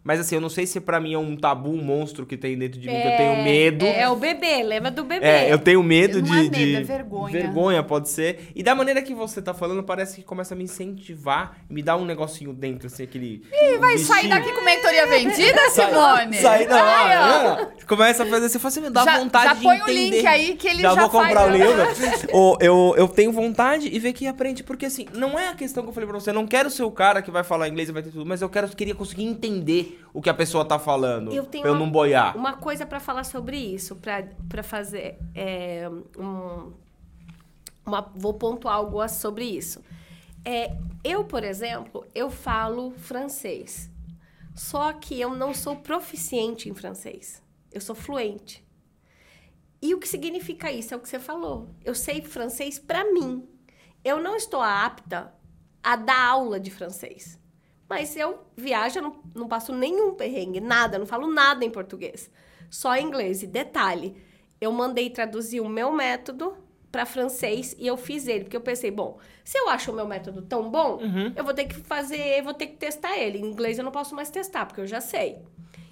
Mas 0.07 0.21
assim, 0.21 0.35
eu 0.35 0.41
não 0.41 0.47
sei 0.47 0.65
se 0.65 0.79
pra 0.79 1.01
mim 1.01 1.13
é 1.13 1.17
um 1.19 1.35
tabu, 1.35 1.69
um 1.69 1.83
monstro 1.83 2.25
que 2.25 2.37
tem 2.37 2.57
dentro 2.57 2.79
de 2.79 2.87
mim, 2.87 2.93
que 3.01 3.07
eu 3.09 3.17
tenho 3.17 3.43
medo. 3.43 3.85
É, 3.85 4.03
é 4.03 4.09
o 4.09 4.15
bebê, 4.15 4.63
lembra 4.63 4.89
do 4.89 5.03
bebê. 5.03 5.25
É, 5.25 5.51
eu 5.51 5.59
tenho 5.59 5.83
medo 5.83 6.21
Não 6.21 6.23
de, 6.23 6.31
é 6.31 6.41
medo, 6.43 6.55
de- 6.55 6.75
é 6.77 6.81
vergonha. 6.81 7.33
Vergonha, 7.33 7.83
pode 7.83 8.07
ser. 8.07 8.47
E 8.55 8.63
da 8.63 8.73
maneira 8.73 9.01
que 9.01 9.13
você 9.13 9.41
tá 9.41 9.53
falando, 9.53 9.83
parece 9.83 10.15
que 10.15 10.23
começa 10.23 10.53
a 10.53 10.57
me 10.57 10.63
incentivar, 10.63 11.57
me 11.69 11.81
dá 11.83 11.97
um 11.97 12.05
negocinho 12.05 12.53
dentro, 12.53 12.87
assim, 12.87 13.03
aquele. 13.03 13.43
E 13.51 13.77
vai 13.79 13.97
sair 13.97 14.29
daqui 14.29 14.49
com 14.53 14.63
mentoria 14.63 15.07
vendida, 15.07 15.69
Simone? 15.71 16.37
Sai, 16.37 16.65
não, 16.65 16.77
Vai, 16.79 17.17
ó. 17.17 17.27
não. 17.57 17.71
Começa 17.85 18.23
a 18.23 18.25
fazer, 18.27 18.47
você 18.47 18.59
fala 18.59 18.69
assim, 18.69 18.81
me 18.81 18.89
dá 18.89 19.03
Já- 19.03 19.19
vontade 19.19 19.45
já 19.45 19.53
de 19.55 19.61
põe 19.61 19.77
o 19.77 19.81
entender. 19.83 19.93
link 20.17 20.25
aí 20.25 20.55
que 20.55 20.67
ele 20.69 20.81
já 20.83 20.93
já 20.95 21.01
vou 21.01 21.09
comprar 21.09 21.41
faz, 21.41 21.53
o 21.53 21.57
né? 21.57 21.65
livro. 21.67 21.87
Ô, 22.31 22.57
eu, 22.61 22.93
eu 22.97 23.07
tenho 23.09 23.33
vontade 23.33 23.89
e 23.91 23.99
ver 23.99 24.13
que 24.13 24.25
aprende, 24.25 24.63
porque 24.63 24.85
assim, 24.85 25.05
não 25.13 25.37
é 25.37 25.49
a 25.49 25.53
questão 25.53 25.83
que 25.83 25.89
eu 25.89 25.93
falei 25.93 26.07
pra 26.07 26.17
você, 26.17 26.29
eu 26.29 26.33
não 26.33 26.47
quero 26.47 26.69
ser 26.69 26.83
o 26.83 26.91
cara 26.91 27.21
que 27.21 27.29
vai 27.29 27.43
falar 27.43 27.67
inglês 27.67 27.89
e 27.89 27.91
vai 27.91 28.01
ter 28.01 28.11
tudo, 28.11 28.25
mas 28.25 28.41
eu 28.41 28.47
quero, 28.47 28.69
queria 28.69 28.95
conseguir 28.95 29.25
entender 29.25 29.96
o 30.13 30.21
que 30.21 30.29
a 30.29 30.33
pessoa 30.33 30.63
tá 30.65 30.77
falando, 30.79 31.31
Eu 31.33 31.45
tenho 31.45 31.61
pra 31.63 31.71
eu 31.71 31.75
uma- 31.75 31.85
não 31.85 31.91
boiar. 31.91 32.35
Uma 32.37 32.53
coisa 32.57 32.85
pra 32.85 32.99
falar 32.99 33.23
sobre 33.23 33.57
isso, 33.57 33.95
pra 34.49 34.63
fazer. 34.63 35.17
é, 35.35 35.87
um- 36.17 36.73
uma, 37.85 38.01
vou 38.15 38.33
pontuar 38.33 38.75
algo 38.75 39.07
sobre 39.07 39.45
isso. 39.45 39.81
É, 40.43 40.75
eu, 41.03 41.23
por 41.23 41.43
exemplo, 41.43 42.05
eu 42.15 42.29
falo 42.29 42.91
francês. 42.97 43.89
Só 44.55 44.91
que 44.93 45.19
eu 45.19 45.35
não 45.35 45.53
sou 45.53 45.75
proficiente 45.75 46.67
em 46.69 46.73
francês. 46.73 47.43
Eu 47.71 47.79
sou 47.81 47.93
fluente. 47.95 48.65
E 49.81 49.93
o 49.93 49.99
que 49.99 50.07
significa 50.07 50.71
isso? 50.71 50.93
É 50.93 50.97
o 50.97 50.99
que 50.99 51.07
você 51.07 51.19
falou. 51.19 51.69
Eu 51.85 51.93
sei 51.93 52.21
francês 52.21 52.79
pra 52.79 53.03
mim. 53.13 53.47
Eu 54.03 54.19
não 54.21 54.35
estou 54.35 54.61
apta 54.61 55.31
a 55.83 55.95
dar 55.95 56.27
aula 56.29 56.59
de 56.59 56.71
francês. 56.71 57.37
Mas 57.89 58.15
eu 58.15 58.39
viajo, 58.55 58.99
eu 58.99 59.03
não, 59.03 59.15
não 59.33 59.47
passo 59.47 59.73
nenhum 59.73 60.13
perrengue, 60.13 60.59
nada, 60.59 60.99
não 60.99 61.05
falo 61.05 61.27
nada 61.27 61.63
em 61.63 61.69
português. 61.69 62.29
Só 62.69 62.95
em 62.95 63.05
inglês. 63.05 63.43
E 63.43 63.47
detalhe, 63.47 64.15
eu 64.59 64.71
mandei 64.71 65.09
traduzir 65.09 65.61
o 65.61 65.69
meu 65.69 65.91
método 65.91 66.55
para 66.91 67.05
francês 67.05 67.75
e 67.77 67.85
eu 67.85 67.95
fiz 67.97 68.27
ele, 68.27 68.45
porque 68.45 68.57
eu 68.57 68.61
pensei, 68.61 68.89
bom, 68.89 69.17
se 69.43 69.57
eu 69.57 69.69
acho 69.69 69.91
o 69.91 69.95
meu 69.95 70.07
método 70.07 70.41
tão 70.41 70.69
bom, 70.69 70.99
eu 71.35 71.43
vou 71.43 71.53
ter 71.53 71.65
que 71.65 71.75
fazer, 71.75 72.39
eu 72.39 72.43
vou 72.43 72.53
ter 72.53 72.67
que 72.67 72.77
testar 72.77 73.17
ele. 73.17 73.37
Em 73.37 73.45
inglês 73.45 73.77
eu 73.77 73.83
não 73.83 73.91
posso 73.91 74.15
mais 74.15 74.29
testar, 74.29 74.65
porque 74.65 74.81
eu 74.81 74.87
já 74.87 74.99
sei. 74.99 75.37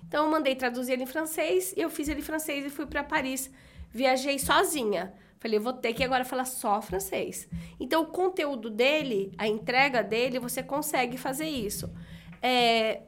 Então 0.07 0.25
eu 0.25 0.31
mandei 0.31 0.55
traduzir 0.55 0.93
ele 0.93 1.03
em 1.03 1.07
francês 1.07 1.73
e 1.75 1.81
eu 1.81 1.89
fiz 1.89 2.07
ele 2.07 2.19
em 2.19 2.23
francês 2.23 2.65
e 2.65 2.69
fui 2.69 2.85
para 2.85 3.03
Paris. 3.03 3.51
Viajei 3.91 4.39
sozinha. 4.39 5.13
Falei, 5.45 5.59
vou 5.59 5.73
ter 5.73 5.93
que 5.93 6.03
agora 6.03 6.25
falar 6.25 6.45
só 6.45 6.81
francês. 6.81 7.47
Então 7.79 8.01
o 8.01 8.07
conteúdo 8.07 8.67
dele, 8.67 9.31
a 9.37 9.47
entrega 9.47 10.01
dele, 10.01 10.39
você 10.39 10.63
consegue 10.63 11.17
fazer 11.19 11.45
isso. 11.47 11.93
É, 12.41 13.03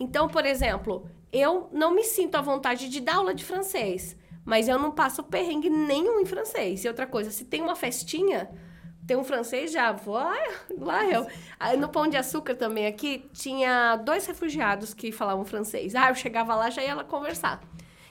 Então, 0.00 0.28
por 0.28 0.44
exemplo, 0.44 1.08
eu 1.32 1.68
não 1.72 1.94
me 1.94 2.02
sinto 2.02 2.34
à 2.34 2.40
vontade 2.40 2.88
de 2.88 3.00
dar 3.00 3.16
aula 3.16 3.32
de 3.34 3.44
francês, 3.44 4.16
mas 4.44 4.68
eu 4.68 4.78
não 4.80 4.90
passo 4.90 5.22
perrengue 5.22 5.70
nenhum 5.70 6.20
em 6.20 6.26
francês. 6.26 6.84
E 6.84 6.88
outra 6.88 7.06
coisa, 7.06 7.30
se 7.30 7.44
tem 7.44 7.62
uma 7.62 7.76
festinha, 7.76 8.50
tem 9.06 9.16
um 9.16 9.24
francês, 9.24 9.70
já 9.72 9.92
vou 9.92 10.16
ah, 10.18 10.34
lá 10.76 11.04
eu. 11.06 11.26
Aí 11.58 11.76
no 11.76 11.88
Pão 11.88 12.08
de 12.08 12.16
Açúcar 12.16 12.56
também 12.56 12.86
aqui, 12.88 13.30
tinha 13.32 13.96
dois 13.96 14.26
refugiados 14.26 14.92
que 14.92 15.12
falavam 15.12 15.44
francês. 15.44 15.94
Ah, 15.94 16.08
eu 16.08 16.16
chegava 16.16 16.54
lá, 16.56 16.68
já 16.68 16.82
ia 16.82 16.96
lá 16.96 17.04
conversar. 17.04 17.60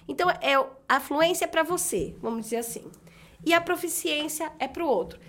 Então, 0.08 0.30
é, 0.30 0.54
a 0.88 1.00
fluência 1.02 1.46
é 1.46 1.48
para 1.48 1.64
você, 1.64 2.16
vamos 2.22 2.46
dizer 2.46 2.58
assim. 2.58 2.90
E 3.46 3.54
a 3.54 3.62
proficiência 3.62 4.52
é 4.58 4.68
para 4.68 4.84
o 4.84 4.88
outro. 4.88 5.20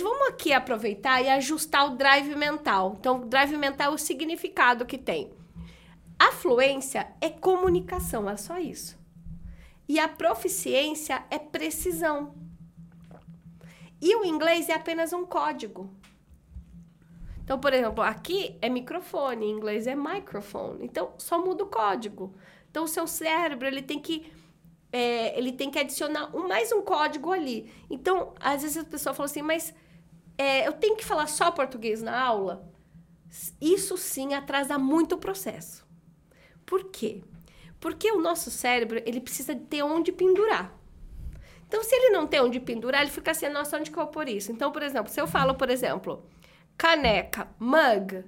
Vamos 0.00 0.28
aqui 0.28 0.52
aproveitar 0.52 1.22
e 1.22 1.28
ajustar 1.28 1.86
o 1.86 1.96
drive 1.96 2.34
mental. 2.34 2.96
Então, 2.98 3.22
o 3.22 3.26
drive 3.26 3.56
mental 3.56 3.92
é 3.92 3.94
o 3.94 3.98
significado 3.98 4.84
que 4.84 4.98
tem. 4.98 5.32
A 6.18 6.32
fluência 6.32 7.08
é 7.20 7.28
comunicação, 7.28 8.28
é 8.28 8.36
só 8.36 8.58
isso. 8.58 8.98
E 9.88 9.98
a 9.98 10.08
proficiência 10.08 11.24
é 11.30 11.38
precisão. 11.38 12.34
E 14.00 14.14
o 14.16 14.24
inglês 14.24 14.68
é 14.68 14.74
apenas 14.74 15.12
um 15.12 15.24
código. 15.24 15.90
Então, 17.44 17.60
por 17.60 17.72
exemplo, 17.72 18.02
aqui 18.02 18.56
é 18.60 18.68
microfone, 18.68 19.46
em 19.46 19.50
inglês 19.50 19.86
é 19.86 19.94
microphone. 19.94 20.84
Então, 20.84 21.12
só 21.16 21.44
muda 21.44 21.62
o 21.62 21.68
código. 21.68 22.34
Então, 22.70 22.84
o 22.84 22.88
seu 22.88 23.06
cérebro, 23.06 23.68
ele 23.68 23.82
tem 23.82 24.00
que 24.00 24.32
é, 24.92 25.36
ele 25.38 25.52
tem 25.52 25.70
que 25.70 25.78
adicionar 25.78 26.34
um, 26.34 26.48
mais 26.48 26.72
um 26.72 26.82
código 26.82 27.32
ali. 27.32 27.70
Então, 27.90 28.34
às 28.40 28.62
vezes 28.62 28.76
a 28.76 28.84
pessoa 28.84 29.14
fala 29.14 29.26
assim, 29.26 29.42
mas 29.42 29.74
é, 30.38 30.66
eu 30.66 30.72
tenho 30.72 30.96
que 30.96 31.04
falar 31.04 31.26
só 31.26 31.50
português 31.50 32.02
na 32.02 32.18
aula? 32.18 32.70
Isso 33.60 33.96
sim 33.96 34.34
atrasa 34.34 34.78
muito 34.78 35.14
o 35.14 35.18
processo. 35.18 35.86
Por 36.64 36.84
quê? 36.84 37.22
Porque 37.78 38.10
o 38.10 38.20
nosso 38.20 38.50
cérebro, 38.50 39.02
ele 39.04 39.20
precisa 39.20 39.54
ter 39.54 39.82
onde 39.82 40.12
pendurar. 40.12 40.74
Então, 41.68 41.82
se 41.82 41.94
ele 41.94 42.10
não 42.10 42.26
tem 42.26 42.40
onde 42.40 42.60
pendurar, 42.60 43.02
ele 43.02 43.10
fica 43.10 43.32
assim, 43.32 43.48
nossa, 43.48 43.76
onde 43.76 43.90
que 43.90 43.98
eu 43.98 44.04
vou 44.04 44.12
pôr 44.12 44.28
isso? 44.28 44.52
Então, 44.52 44.70
por 44.70 44.82
exemplo, 44.82 45.12
se 45.12 45.20
eu 45.20 45.26
falo, 45.26 45.54
por 45.54 45.68
exemplo, 45.68 46.24
caneca, 46.76 47.48
mug, 47.58 48.24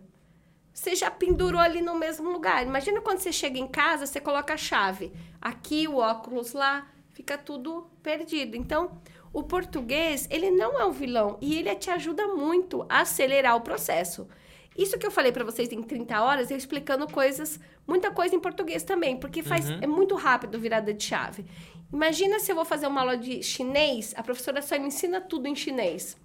você 0.78 0.94
já 0.94 1.10
pendurou 1.10 1.60
ali 1.60 1.82
no 1.82 1.96
mesmo 1.96 2.30
lugar. 2.30 2.64
Imagina 2.64 3.00
quando 3.00 3.18
você 3.18 3.32
chega 3.32 3.58
em 3.58 3.66
casa, 3.66 4.06
você 4.06 4.20
coloca 4.20 4.54
a 4.54 4.56
chave 4.56 5.12
aqui, 5.40 5.88
o 5.88 5.96
óculos 5.96 6.52
lá, 6.52 6.88
fica 7.10 7.36
tudo 7.36 7.90
perdido. 8.00 8.56
Então, 8.56 8.92
o 9.32 9.42
português, 9.42 10.28
ele 10.30 10.52
não 10.52 10.78
é 10.78 10.86
um 10.86 10.92
vilão 10.92 11.36
e 11.40 11.58
ele 11.58 11.74
te 11.74 11.90
ajuda 11.90 12.28
muito 12.28 12.86
a 12.88 13.00
acelerar 13.00 13.56
o 13.56 13.60
processo. 13.60 14.28
Isso 14.76 14.96
que 14.96 15.04
eu 15.04 15.10
falei 15.10 15.32
para 15.32 15.44
vocês 15.44 15.68
em 15.72 15.82
30 15.82 16.22
horas, 16.22 16.48
eu 16.48 16.56
explicando 16.56 17.08
coisas, 17.08 17.58
muita 17.84 18.12
coisa 18.12 18.36
em 18.36 18.40
português 18.40 18.84
também, 18.84 19.16
porque 19.16 19.42
faz 19.42 19.68
é 19.68 19.86
muito 19.88 20.14
rápido 20.14 20.60
virada 20.60 20.94
de 20.94 21.02
chave. 21.02 21.44
Imagina 21.92 22.38
se 22.38 22.52
eu 22.52 22.54
vou 22.54 22.64
fazer 22.64 22.86
uma 22.86 23.00
aula 23.00 23.16
de 23.16 23.42
chinês, 23.42 24.14
a 24.16 24.22
professora 24.22 24.62
só 24.62 24.78
me 24.78 24.86
ensina 24.86 25.20
tudo 25.20 25.48
em 25.48 25.56
chinês. 25.56 26.16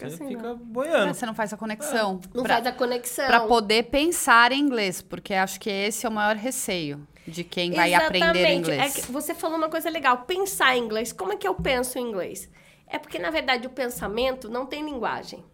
Fica 0.00 0.08
Você 0.08 0.22
assim, 0.22 0.28
fica 0.28 0.42
não. 0.42 0.56
boiando. 0.56 1.14
Você 1.14 1.26
não 1.26 1.34
faz 1.34 1.52
a 1.52 1.56
conexão. 1.58 2.20
Não 2.32 2.42
pra, 2.42 2.54
faz 2.54 2.66
a 2.66 2.72
conexão. 2.72 3.26
pra 3.26 3.40
poder 3.40 3.84
pensar 3.84 4.50
em 4.50 4.60
inglês, 4.60 5.02
porque 5.02 5.34
acho 5.34 5.60
que 5.60 5.68
esse 5.68 6.06
é 6.06 6.08
o 6.08 6.12
maior 6.12 6.36
receio 6.36 7.06
de 7.26 7.44
quem 7.44 7.72
vai 7.72 7.92
aprender 7.92 8.24
Exatamente. 8.24 8.58
inglês. 8.58 8.96
É 8.96 9.00
que 9.02 9.12
você 9.12 9.34
falou 9.34 9.58
uma 9.58 9.68
coisa 9.68 9.90
legal, 9.90 10.22
pensar 10.22 10.74
em 10.74 10.82
inglês. 10.84 11.12
Como 11.12 11.34
é 11.34 11.36
que 11.36 11.46
eu 11.46 11.54
penso 11.54 11.98
em 11.98 12.08
inglês? 12.08 12.48
É 12.86 12.98
porque, 12.98 13.18
na 13.18 13.30
verdade, 13.30 13.66
o 13.66 13.70
pensamento 13.70 14.48
não 14.48 14.64
tem 14.64 14.82
linguagem. 14.82 15.44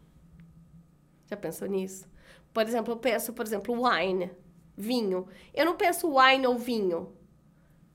Já 1.29 1.37
pensou 1.37 1.67
nisso? 1.67 2.07
Por 2.55 2.63
exemplo, 2.63 2.93
eu 2.93 2.97
penso, 2.99 3.33
por 3.33 3.45
exemplo, 3.45 3.75
wine, 3.83 4.31
vinho. 4.77 5.27
Eu 5.53 5.67
não 5.67 5.77
penso 5.77 6.17
wine 6.17 6.47
ou 6.47 6.57
vinho. 6.57 7.16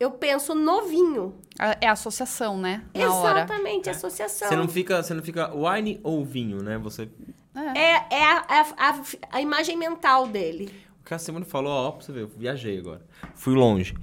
Eu 0.01 0.09
penso 0.11 0.55
no 0.55 0.81
vinho. 0.87 1.35
É 1.79 1.87
a 1.87 1.91
associação, 1.91 2.57
né? 2.57 2.83
Na 2.93 3.13
hora. 3.13 3.39
Exatamente, 3.41 3.87
associação. 3.89 4.47
Você 4.49 4.55
não 4.55 4.67
fica, 4.67 5.03
você 5.03 5.13
não 5.13 5.21
fica 5.21 5.51
wine 5.53 5.99
ou 6.03 6.25
vinho, 6.25 6.63
né? 6.63 6.77
Você 6.79 7.07
É, 7.75 8.15
é 8.15 8.25
a, 8.25 8.45
a- 8.47 8.89
a- 8.89 9.01
a 9.33 9.41
imagem 9.41 9.77
mental 9.77 10.25
dele. 10.27 10.73
O 11.01 11.05
que 11.05 11.13
a 11.13 11.19
Simone 11.19 11.45
falou, 11.45 11.71
ó, 11.71 11.91
pra 11.91 12.01
você 12.05 12.11
ver, 12.11 12.21
eu 12.21 12.27
viajei 12.35 12.79
agora. 12.79 13.05
Fui 13.35 13.53
longe. 13.53 13.93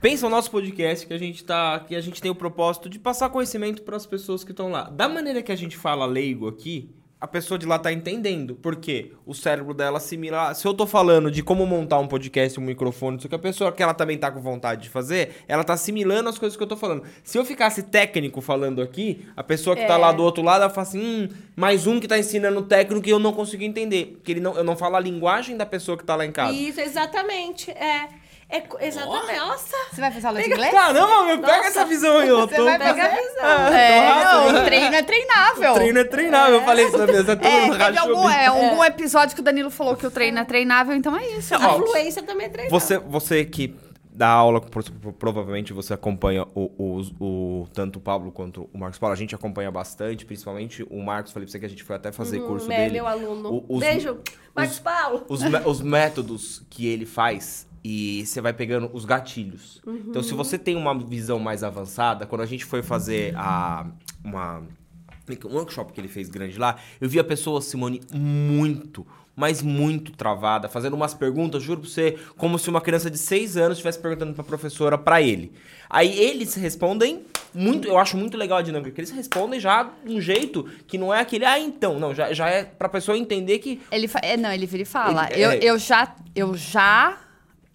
Pensa 0.00 0.28
no 0.28 0.34
nosso 0.34 0.50
podcast 0.50 1.06
que 1.06 1.14
a 1.14 1.18
gente 1.18 1.42
tá. 1.44 1.80
Que 1.80 1.94
a 1.96 2.00
gente 2.00 2.20
tem 2.20 2.30
o 2.30 2.34
propósito 2.34 2.88
de 2.90 2.98
passar 2.98 3.30
conhecimento 3.30 3.82
para 3.82 3.96
as 3.96 4.04
pessoas 4.04 4.44
que 4.44 4.50
estão 4.50 4.70
lá. 4.70 4.84
Da 4.90 5.08
maneira 5.08 5.42
que 5.42 5.52
a 5.52 5.56
gente 5.56 5.76
fala 5.76 6.04
leigo 6.04 6.48
aqui, 6.48 6.90
a 7.20 7.26
pessoa 7.26 7.58
de 7.58 7.64
lá 7.66 7.78
tá 7.78 7.92
entendendo. 7.92 8.54
Porque 8.56 9.12
o 9.24 9.32
cérebro 9.34 9.72
dela 9.72 9.96
assimila. 9.98 10.52
Se 10.54 10.66
eu 10.66 10.74
tô 10.74 10.86
falando 10.86 11.30
de 11.30 11.42
como 11.42 11.64
montar 11.66 11.98
um 11.98 12.06
podcast, 12.06 12.58
um 12.60 12.62
microfone, 12.62 13.16
isso 13.18 13.28
que 13.28 13.34
a 13.34 13.38
pessoa 13.38 13.72
que 13.72 13.82
ela 13.82 13.94
também 13.94 14.18
tá 14.18 14.30
com 14.30 14.40
vontade 14.40 14.82
de 14.82 14.88
fazer, 14.90 15.42
ela 15.48 15.64
tá 15.64 15.72
assimilando 15.72 16.28
as 16.28 16.38
coisas 16.38 16.56
que 16.56 16.62
eu 16.62 16.66
tô 16.66 16.76
falando. 16.76 17.02
Se 17.24 17.38
eu 17.38 17.44
ficasse 17.44 17.82
técnico 17.84 18.40
falando 18.40 18.82
aqui, 18.82 19.26
a 19.36 19.42
pessoa 19.42 19.74
que 19.74 19.84
tá 19.86 19.94
É. 19.94 19.98
lá 19.98 20.12
do 20.12 20.22
outro 20.22 20.42
lado, 20.42 20.62
ela 20.62 20.70
fala 20.70 20.86
assim: 20.86 21.00
hum, 21.00 21.28
mais 21.56 21.86
um 21.86 21.98
que 21.98 22.06
tá 22.08 22.18
ensinando 22.18 22.62
técnico 22.62 23.06
e 23.08 23.10
eu 23.10 23.18
não 23.18 23.32
consigo 23.32 23.62
entender. 23.62 24.16
Porque 24.16 24.32
ele 24.32 24.40
não, 24.40 24.54
eu 24.56 24.64
não 24.64 24.76
falo 24.76 24.96
a 24.96 25.00
linguagem 25.00 25.56
da 25.56 25.64
pessoa 25.66 25.96
que 25.96 26.04
tá 26.04 26.14
lá 26.16 26.26
em 26.26 26.32
casa. 26.32 26.52
Isso, 26.52 26.80
exatamente. 26.80 27.70
É. 27.70 28.08
É, 28.48 28.62
exatamente. 28.86 29.38
Nossa! 29.40 29.76
Você 29.90 30.00
vai 30.00 30.12
fazer 30.12 30.26
aula 30.28 30.40
de 30.40 30.48
inglês? 30.48 30.70
Caramba, 30.72 31.24
meu, 31.24 31.38
pega 31.40 31.56
Nossa. 31.56 31.68
essa 31.68 31.84
visão 31.84 32.18
aí, 32.18 32.28
eu 32.28 32.40
Você 32.46 32.54
tô... 32.54 32.64
vai 32.64 32.78
Pega 32.78 33.04
a 33.04 33.08
visão. 33.08 33.42
Ah, 33.42 33.70
É, 33.76 34.08
rápido, 34.08 34.24
não, 34.24 34.52
né? 34.52 34.60
o 34.60 34.64
treino 34.64 34.94
é 34.94 35.02
treinável. 35.02 35.74
Treino 35.74 35.98
é 35.98 36.04
treinável, 36.04 36.54
eu 36.54 36.62
falei 36.62 36.86
isso 36.86 36.96
na 36.98 37.06
mesa, 37.06 37.36
todo 37.36 37.46
É, 37.46 37.60
teve 37.70 37.76
rachou 37.76 38.10
algum, 38.16 38.26
o 38.26 38.30
é, 38.30 38.46
algum 38.46 38.84
episódio 38.84 39.34
que 39.34 39.40
o 39.40 39.44
Danilo 39.44 39.70
falou 39.70 39.96
que 39.96 40.06
o 40.06 40.10
treino 40.12 40.38
é 40.38 40.44
treinável, 40.44 40.94
então 40.94 41.16
é 41.16 41.26
isso. 41.36 41.54
Ó, 41.54 41.58
A 41.58 41.74
fluência 41.74 42.22
também 42.22 42.46
é 42.46 42.48
treinada. 42.48 42.70
Você, 42.78 42.98
você 42.98 43.44
que 43.44 43.74
dá 44.12 44.28
aula, 44.28 44.60
pro- 44.60 44.82
pro- 44.92 45.12
provavelmente 45.12 45.72
você 45.72 45.92
acompanha 45.92 46.46
o, 46.54 46.70
o, 46.78 47.24
o- 47.24 47.68
tanto 47.74 47.98
o 47.98 48.00
Pablo 48.00 48.30
quanto 48.30 48.70
o 48.72 48.78
Marcos 48.78 48.98
Paulo. 48.98 49.12
A 49.12 49.16
gente 49.18 49.34
acompanha 49.34 49.70
bastante, 49.72 50.24
principalmente 50.24 50.86
o 50.88 51.02
Marcos. 51.02 51.32
Falei 51.32 51.46
pra 51.46 51.52
você 51.52 51.58
que 51.58 51.66
a 51.66 51.68
gente 51.68 51.82
foi 51.82 51.96
até 51.96 52.12
fazer 52.12 52.38
curso 52.40 52.70
é 52.70 52.76
dele. 52.76 52.92
meu 52.92 53.06
aluno. 53.08 53.52
O- 53.68 53.76
os- 53.76 53.80
Beijo, 53.80 54.18
Marcos 54.54 54.76
os- 54.76 54.80
Paulo. 54.80 55.24
Os, 55.28 55.40
os 55.66 55.80
métodos 55.80 56.62
que 56.70 56.86
ele 56.86 57.04
faz 57.04 57.66
e 57.88 58.26
você 58.26 58.40
vai 58.40 58.52
pegando 58.52 58.90
os 58.92 59.04
gatilhos. 59.04 59.80
Então, 59.86 60.20
se 60.20 60.34
você 60.34 60.58
tem 60.58 60.74
uma 60.74 60.92
visão 60.98 61.38
mais 61.38 61.62
avançada, 61.62 62.26
quando 62.26 62.40
a 62.40 62.46
gente 62.46 62.64
foi 62.64 62.82
fazer 62.82 63.32
a, 63.36 63.86
uma, 64.24 64.58
um 64.58 65.54
workshop 65.54 65.92
que 65.92 66.00
ele 66.00 66.08
fez 66.08 66.28
grande 66.28 66.58
lá, 66.58 66.76
eu 67.00 67.08
vi 67.08 67.20
a 67.20 67.24
pessoa, 67.24 67.60
Simone, 67.62 68.00
muito, 68.12 69.06
mas 69.36 69.62
muito 69.62 70.10
travada, 70.10 70.68
fazendo 70.68 70.94
umas 70.94 71.14
perguntas, 71.14 71.62
juro 71.62 71.82
pra 71.82 71.88
você, 71.88 72.18
como 72.36 72.58
se 72.58 72.68
uma 72.68 72.80
criança 72.80 73.08
de 73.08 73.18
6 73.18 73.56
anos 73.56 73.78
estivesse 73.78 74.00
perguntando 74.00 74.34
pra 74.34 74.42
professora 74.42 74.98
pra 74.98 75.22
ele. 75.22 75.52
Aí 75.88 76.18
eles 76.18 76.54
respondem 76.56 77.22
muito, 77.54 77.86
eu 77.86 77.96
acho 77.98 78.16
muito 78.16 78.36
legal 78.36 78.58
a 78.58 78.62
dinâmica, 78.62 78.90
que 78.90 79.00
eles 79.00 79.12
respondem 79.12 79.60
já 79.60 79.88
de 80.04 80.12
um 80.12 80.20
jeito 80.20 80.64
que 80.88 80.98
não 80.98 81.14
é 81.14 81.20
aquele, 81.20 81.44
ah, 81.44 81.60
então, 81.60 82.00
não, 82.00 82.12
já, 82.12 82.32
já 82.32 82.48
é 82.48 82.64
pra 82.64 82.88
pessoa 82.88 83.16
entender 83.16 83.60
que 83.60 83.80
Ele 83.92 84.08
fa- 84.08 84.20
é, 84.24 84.36
não, 84.36 84.50
ele 84.50 84.66
vira 84.66 84.82
e 84.82 84.86
fala. 84.86 85.28
Ele- 85.30 85.44
eu, 85.44 85.50
é. 85.52 85.58
eu 85.62 85.78
já, 85.78 86.16
eu 86.34 86.56
já 86.56 87.18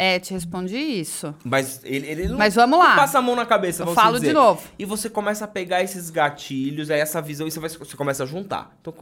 é, 0.03 0.17
te 0.17 0.33
respondi 0.33 0.75
isso. 0.75 1.31
Mas 1.43 1.79
ele, 1.83 2.07
ele 2.07 2.27
não, 2.27 2.35
Mas 2.35 2.55
vamos 2.55 2.79
lá. 2.79 2.89
não 2.89 2.95
passa 2.95 3.19
a 3.19 3.21
mão 3.21 3.35
na 3.35 3.45
cabeça, 3.45 3.83
Eu 3.83 3.85
vamos 3.85 4.01
falo 4.01 4.15
dizer. 4.15 4.29
de 4.29 4.33
novo. 4.33 4.59
E 4.79 4.83
você 4.83 5.07
começa 5.07 5.45
a 5.45 5.47
pegar 5.47 5.83
esses 5.83 6.09
gatilhos, 6.09 6.89
aí 6.89 6.99
essa 6.99 7.21
visão, 7.21 7.45
e 7.47 7.51
você, 7.51 7.59
vai, 7.59 7.69
você 7.69 7.95
começa 7.95 8.23
a 8.23 8.25
juntar. 8.25 8.75
Então, 8.81 8.95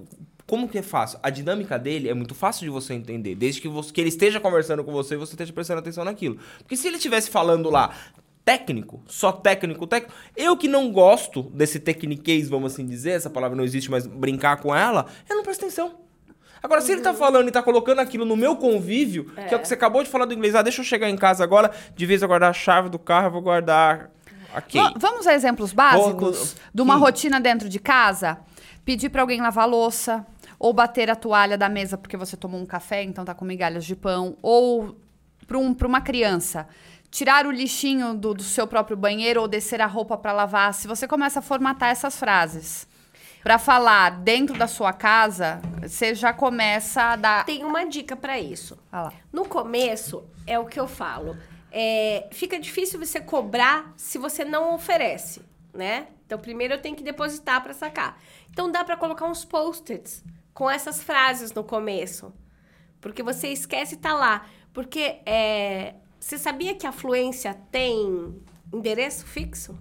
como 0.45 0.67
que 0.67 0.77
é 0.77 0.81
fácil? 0.81 1.17
A 1.23 1.29
dinâmica 1.29 1.79
dele 1.79 2.09
é 2.09 2.13
muito 2.13 2.35
fácil 2.35 2.65
de 2.65 2.69
você 2.69 2.93
entender, 2.93 3.33
desde 3.33 3.62
que, 3.62 3.69
você, 3.69 3.93
que 3.93 4.01
ele 4.01 4.09
esteja 4.09 4.41
conversando 4.41 4.83
com 4.83 4.91
você 4.91 5.13
e 5.13 5.17
você 5.17 5.35
esteja 5.35 5.53
prestando 5.53 5.79
atenção 5.79 6.03
naquilo. 6.03 6.38
Porque 6.57 6.75
se 6.75 6.85
ele 6.85 6.97
estivesse 6.97 7.29
falando 7.29 7.69
lá 7.69 7.95
técnico, 8.43 9.01
só 9.07 9.31
técnico, 9.31 9.88
técnico, 9.88 10.13
eu 10.35 10.57
que 10.57 10.67
não 10.67 10.91
gosto 10.91 11.43
desse 11.43 11.79
tecniquez, 11.79 12.49
vamos 12.49 12.73
assim 12.73 12.85
dizer, 12.85 13.12
essa 13.12 13.29
palavra 13.29 13.55
não 13.55 13.63
existe, 13.63 13.89
mas 13.89 14.05
brincar 14.05 14.57
com 14.57 14.75
ela, 14.75 15.05
eu 15.29 15.38
não 15.38 15.43
presto 15.43 15.63
atenção. 15.63 16.09
Agora, 16.62 16.82
se 16.82 16.91
ele 16.91 17.02
tá 17.02 17.13
falando 17.13 17.48
e 17.48 17.52
tá 17.52 17.62
colocando 17.63 18.00
aquilo 18.00 18.26
no 18.26 18.36
meu 18.36 18.56
convívio, 18.56 19.26
que 19.48 19.54
é 19.54 19.58
o 19.58 19.60
que 19.60 19.67
você 19.67 19.74
acabou 19.76 20.04
de 20.04 20.10
falar 20.10 20.26
do 20.26 20.34
inglês, 20.34 20.56
ah, 20.56 20.62
deixa 20.62 20.82
eu 20.82 20.86
chegar 20.86 21.10
em 21.10 21.15
casa 21.17 21.43
agora, 21.43 21.72
de 21.95 22.06
vez 22.06 22.22
eu 22.22 22.28
guardar 22.28 22.50
a 22.50 22.54
chave 22.54 22.89
do 22.89 23.00
carro, 23.00 23.28
eu 23.28 23.32
vou 23.32 23.41
guardar 23.41 24.10
aqui. 24.54 24.78
Va- 24.78 24.93
Vamos 24.98 25.26
a 25.28 25.34
exemplos 25.34 25.72
básicos 25.74 26.38
Vamos- 26.38 26.56
de 26.74 26.82
uma 26.82 26.95
Sim. 26.95 27.00
rotina 27.00 27.39
dentro 27.39 27.69
de 27.69 27.80
casa? 27.80 28.38
Pedir 28.84 29.10
pra 29.10 29.22
alguém 29.22 29.39
lavar 29.39 29.63
a 29.63 29.67
louça, 29.67 30.26
ou 30.58 30.74
bater 30.74 31.10
a 31.10 31.15
toalha 31.15 31.58
da 31.58 31.69
mesa 31.69 31.98
porque 31.98 32.17
você 32.17 32.36
tomou 32.36 32.60
um 32.60 32.65
café, 32.65 33.04
então 33.04 33.24
tá 33.24 33.34
com 33.34 33.45
migalhas 33.45 33.86
de 33.86 33.95
pão, 33.95 34.36
ou 34.41 34.98
pra, 35.48 35.58
um, 35.58 35.74
uma 35.86 36.02
criança. 36.02 36.67
Tirar 37.10 37.45
o 37.48 37.52
lixinho 37.52 38.13
do, 38.13 38.34
do 38.34 38.43
seu 38.43 38.67
próprio 38.67 38.98
banheiro 38.98 39.41
ou 39.41 39.48
descer 39.48 39.82
a 39.82 39.88
roupa 39.88 40.17
pra 40.17 40.32
lavar. 40.34 40.74
Se 40.74 40.88
você 40.88 41.08
começa 41.08 41.39
a 41.39 41.41
formatar 41.41 41.89
essas 41.89 42.17
frases 42.17 42.88
pra 43.43 43.58
falar 43.58 44.21
dentro 44.21 44.58
da 44.58 44.67
sua 44.67 44.93
casa, 44.93 45.62
você 45.82 46.13
já 46.13 46.34
começa 46.34 47.02
a 47.02 47.15
dar. 47.15 47.45
Tem 47.45 47.63
uma 47.63 47.86
dica 47.86 48.15
pra 48.15 48.39
isso. 48.39 48.78
Lá. 48.91 49.13
No 49.32 49.47
começo, 49.47 50.23
é 50.45 50.58
o 50.60 50.65
que 50.65 50.80
eu 50.80 50.88
falo. 50.88 51.38
É, 51.71 52.28
fica 52.32 52.60
difícil 52.60 52.99
você 52.99 53.19
cobrar 53.19 53.93
se 53.95 54.17
você 54.17 54.43
não 54.43 54.73
oferece, 54.73 55.41
né? 55.73 56.08
Então, 56.25 56.38
primeiro 56.38 56.75
eu 56.75 56.82
tenho 56.82 56.95
que 56.95 57.04
depositar 57.04 57.62
para 57.62 57.73
sacar. 57.73 58.19
Então, 58.49 58.71
dá 58.71 58.84
para 58.84 58.97
colocar 58.97 59.25
uns 59.25 59.45
post-its 59.45 60.23
com 60.54 60.69
essas 60.69 61.02
frases 61.02 61.54
no 61.54 61.63
começo. 61.63 62.34
Porque 62.99 63.23
você 63.23 63.47
esquece 63.49 63.95
e 63.95 63.97
tá 63.97 64.13
lá. 64.13 64.45
Porque 64.73 65.21
é, 65.25 65.95
você 66.19 66.38
sabia 66.38 66.75
que 66.75 66.86
a 66.86 66.91
fluência 66.91 67.54
tem 67.71 68.39
endereço 68.73 69.25
fixo? 69.25 69.78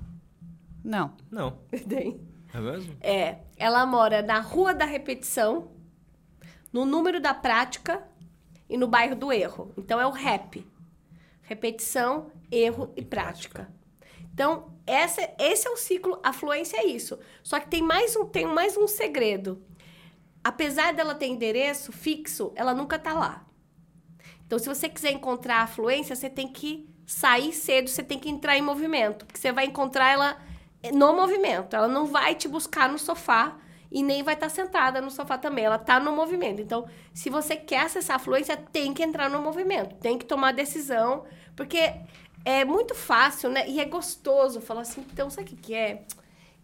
Não. 0.84 1.12
Não. 1.30 1.58
Tem. 1.88 2.27
É 2.52 2.60
mesmo? 2.60 2.96
É, 3.00 3.38
ela 3.56 3.84
mora 3.84 4.22
na 4.22 4.40
Rua 4.40 4.74
da 4.74 4.84
Repetição, 4.84 5.70
no 6.72 6.84
número 6.84 7.20
da 7.20 7.34
prática 7.34 8.02
e 8.68 8.76
no 8.76 8.86
bairro 8.86 9.16
do 9.16 9.32
erro. 9.32 9.72
Então 9.76 10.00
é 10.00 10.06
o 10.06 10.10
REP. 10.10 10.66
Repetição, 11.42 12.30
erro 12.50 12.92
e 12.96 13.02
prática. 13.02 13.68
Então, 14.32 14.72
essa, 14.86 15.28
esse 15.38 15.66
é 15.66 15.70
o 15.70 15.76
ciclo, 15.76 16.20
a 16.22 16.32
fluência 16.32 16.76
é 16.76 16.86
isso. 16.86 17.18
Só 17.42 17.58
que 17.58 17.68
tem 17.68 17.82
mais 17.82 18.14
um, 18.14 18.24
tem 18.24 18.46
mais 18.46 18.76
um 18.76 18.86
segredo. 18.86 19.62
Apesar 20.44 20.92
dela 20.92 21.14
ter 21.14 21.26
endereço 21.26 21.90
fixo, 21.90 22.52
ela 22.54 22.72
nunca 22.72 22.98
tá 22.98 23.12
lá. 23.12 23.44
Então, 24.46 24.58
se 24.58 24.68
você 24.68 24.88
quiser 24.88 25.10
encontrar 25.10 25.62
a 25.62 25.66
fluência, 25.66 26.14
você 26.14 26.30
tem 26.30 26.48
que 26.48 26.88
sair 27.04 27.52
cedo, 27.52 27.90
você 27.90 28.02
tem 28.02 28.18
que 28.18 28.28
entrar 28.28 28.56
em 28.56 28.62
movimento, 28.62 29.26
porque 29.26 29.40
você 29.40 29.50
vai 29.50 29.66
encontrar 29.66 30.10
ela 30.10 30.38
no 30.92 31.14
movimento. 31.14 31.74
Ela 31.74 31.88
não 31.88 32.06
vai 32.06 32.34
te 32.34 32.48
buscar 32.48 32.88
no 32.88 32.98
sofá 32.98 33.56
e 33.90 34.02
nem 34.02 34.22
vai 34.22 34.34
estar 34.34 34.48
sentada 34.48 35.00
no 35.00 35.10
sofá 35.10 35.38
também. 35.38 35.64
Ela 35.64 35.78
tá 35.78 35.98
no 35.98 36.12
movimento. 36.12 36.60
Então, 36.60 36.86
se 37.12 37.30
você 37.30 37.56
quer 37.56 37.86
acessar 37.86 38.16
a 38.16 38.18
fluência, 38.18 38.56
tem 38.56 38.92
que 38.92 39.02
entrar 39.02 39.30
no 39.30 39.40
movimento, 39.40 39.96
tem 39.96 40.18
que 40.18 40.24
tomar 40.24 40.52
decisão, 40.52 41.24
porque 41.56 41.92
é 42.44 42.64
muito 42.64 42.94
fácil, 42.94 43.50
né? 43.50 43.68
E 43.68 43.80
é 43.80 43.84
gostoso 43.84 44.60
falar 44.60 44.82
assim, 44.82 45.04
então, 45.12 45.28
sabe 45.30 45.52
o 45.52 45.56
que, 45.56 45.74
é? 45.74 46.02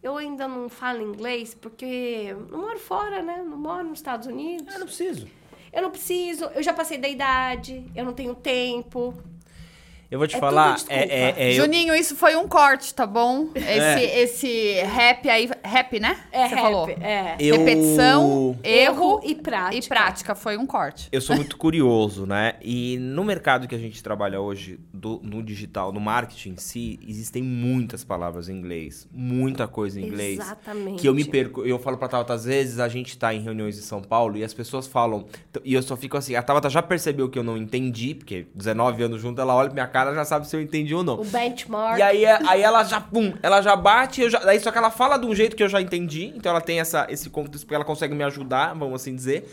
Eu 0.03 0.19
ainda 0.19 0.47
não 0.47 0.69
falo 0.69 1.01
inglês 1.01 1.55
porque 1.55 2.37
não 2.51 2.61
moro 2.61 2.79
fora, 2.79 3.23
né? 3.23 3.43
Não 3.43 3.57
moro 3.57 3.85
nos 3.85 3.99
Estados 3.99 4.27
Unidos. 4.27 4.73
Eu 4.73 4.81
não 4.81 4.87
preciso. 4.87 5.29
Eu 5.73 5.83
não 5.83 5.91
preciso, 5.91 6.45
eu 6.55 6.63
já 6.63 6.73
passei 6.73 6.99
da 6.99 7.09
idade, 7.09 7.91
eu 7.97 8.05
não 8.05 8.13
tenho 8.13 8.35
tempo. 8.35 9.15
Eu 10.11 10.19
vou 10.19 10.29
te 10.29 10.37
É 10.37 10.39
falar, 10.39 10.77
tudo 10.77 10.91
é, 10.91 11.03
é, 11.05 11.35
é, 11.37 11.51
eu- 11.53 11.65
Juninho, 11.65 11.95
isso 11.95 12.15
foi 12.15 12.37
um 12.37 12.47
corte, 12.47 12.95
tá 12.95 13.07
bom? 13.07 13.49
Esse, 13.55 13.69
É. 13.69 14.21
esse 14.23 14.73
rap 14.83 15.29
aí. 15.29 15.49
Rap, 15.65 15.99
né? 15.99 16.17
É 16.31 16.49
Você 16.49 16.55
rap, 16.55 16.63
falou. 16.63 16.89
é. 16.89 17.37
eu- 17.41 17.59
Repetição, 17.59 18.59
erro 18.63 19.21
e 19.25 19.35
prática. 19.35 19.77
e 19.85 19.89
prática. 19.89 20.35
Foi 20.35 20.57
um 20.57 20.67
corte. 20.67 21.09
Eu 21.11 21.21
sou 21.21 21.35
muito 21.35 21.57
curioso, 21.57 22.27
né? 22.27 22.55
E 22.63 22.97
no 22.99 23.25
mercado 23.25 23.67
que 23.67 23.75
a 23.75 23.79
gente 23.79 24.03
trabalha 24.03 24.41
hoje, 24.41 24.79
do- 24.93 25.21
no 25.23 25.43
digital, 25.43 25.93
no 25.93 26.01
marketing 26.01 26.51
em 26.51 26.57
si, 26.57 27.01
existem 27.07 27.43
muitas 27.43 28.05
palavras 28.05 28.49
em 28.49 28.55
inglês. 28.55 29.09
Muita 29.13 29.67
coisa 29.67 30.01
em 30.01 30.05
inglês. 30.07 30.39
Exatamente. 30.39 31.01
Que 31.01 31.09
eu 31.09 31.15
me 31.15 31.25
perco. 31.25 31.65
Eu 31.65 31.79
falo 31.79 31.97
pra 31.97 32.09
Tabata, 32.09 32.35
às 32.35 32.45
vezes 32.45 32.79
a 32.79 32.89
gente 32.89 33.17
tá 33.19 33.35
em 33.35 33.41
reuniões 33.41 33.79
em 33.79 33.83
São 33.83 34.01
Paulo 34.03 34.37
e 34.37 34.45
as 34.45 34.55
pessoas 34.55 34.87
falam. 34.87 35.27
E 35.65 35.75
eu 35.75 35.83
só 35.83 35.97
fico 35.97 36.17
assim, 36.17 36.35
a 36.37 36.43
Tabata 36.43 36.69
já 36.71 36.83
percebeu 36.83 37.29
que 37.29 37.39
eu 37.39 37.43
não 37.43 37.57
entendi, 37.57 38.15
porque 38.15 38.47
19 38.55 39.03
anos 39.03 39.21
junto, 39.21 39.41
ela 39.41 39.55
olha 39.55 39.69
pra 39.69 39.75
minha 39.75 39.87
cara 39.95 40.13
já 40.13 40.25
sabe 40.25 40.49
se 40.49 40.57
eu 40.57 40.61
entendi 40.61 40.93
ou 40.93 41.05
não. 41.05 41.21
O 41.21 41.25
benchmark. 41.25 42.01
E 42.01 42.03
aí, 42.03 42.25
é- 42.25 42.39
aí 42.49 42.61
ela 42.61 42.83
já, 42.83 43.01
pum, 43.01 43.33
ela 43.41 43.63
já 43.63 43.77
bate, 43.77 44.23
eu 44.23 44.29
já, 44.29 44.41
daí 44.41 44.59
só 44.59 44.73
que 44.73 44.79
ela 44.79 44.91
fala 44.91 45.17
de 45.17 45.25
um 45.25 45.33
jeito 45.33 45.55
que 45.55 45.63
eu 45.63 45.69
já 45.69 45.81
entendi, 45.81 46.33
então 46.35 46.51
ela 46.51 46.61
tem 46.61 46.81
essa, 46.81 47.07
esse 47.09 47.31
contexto, 47.31 47.65
porque 47.65 47.77
ela 47.77 47.85
consegue 47.85 48.13
me 48.13 48.25
ajudar, 48.25 48.75
vamos 48.75 49.01
assim 49.01 49.15
dizer. 49.15 49.49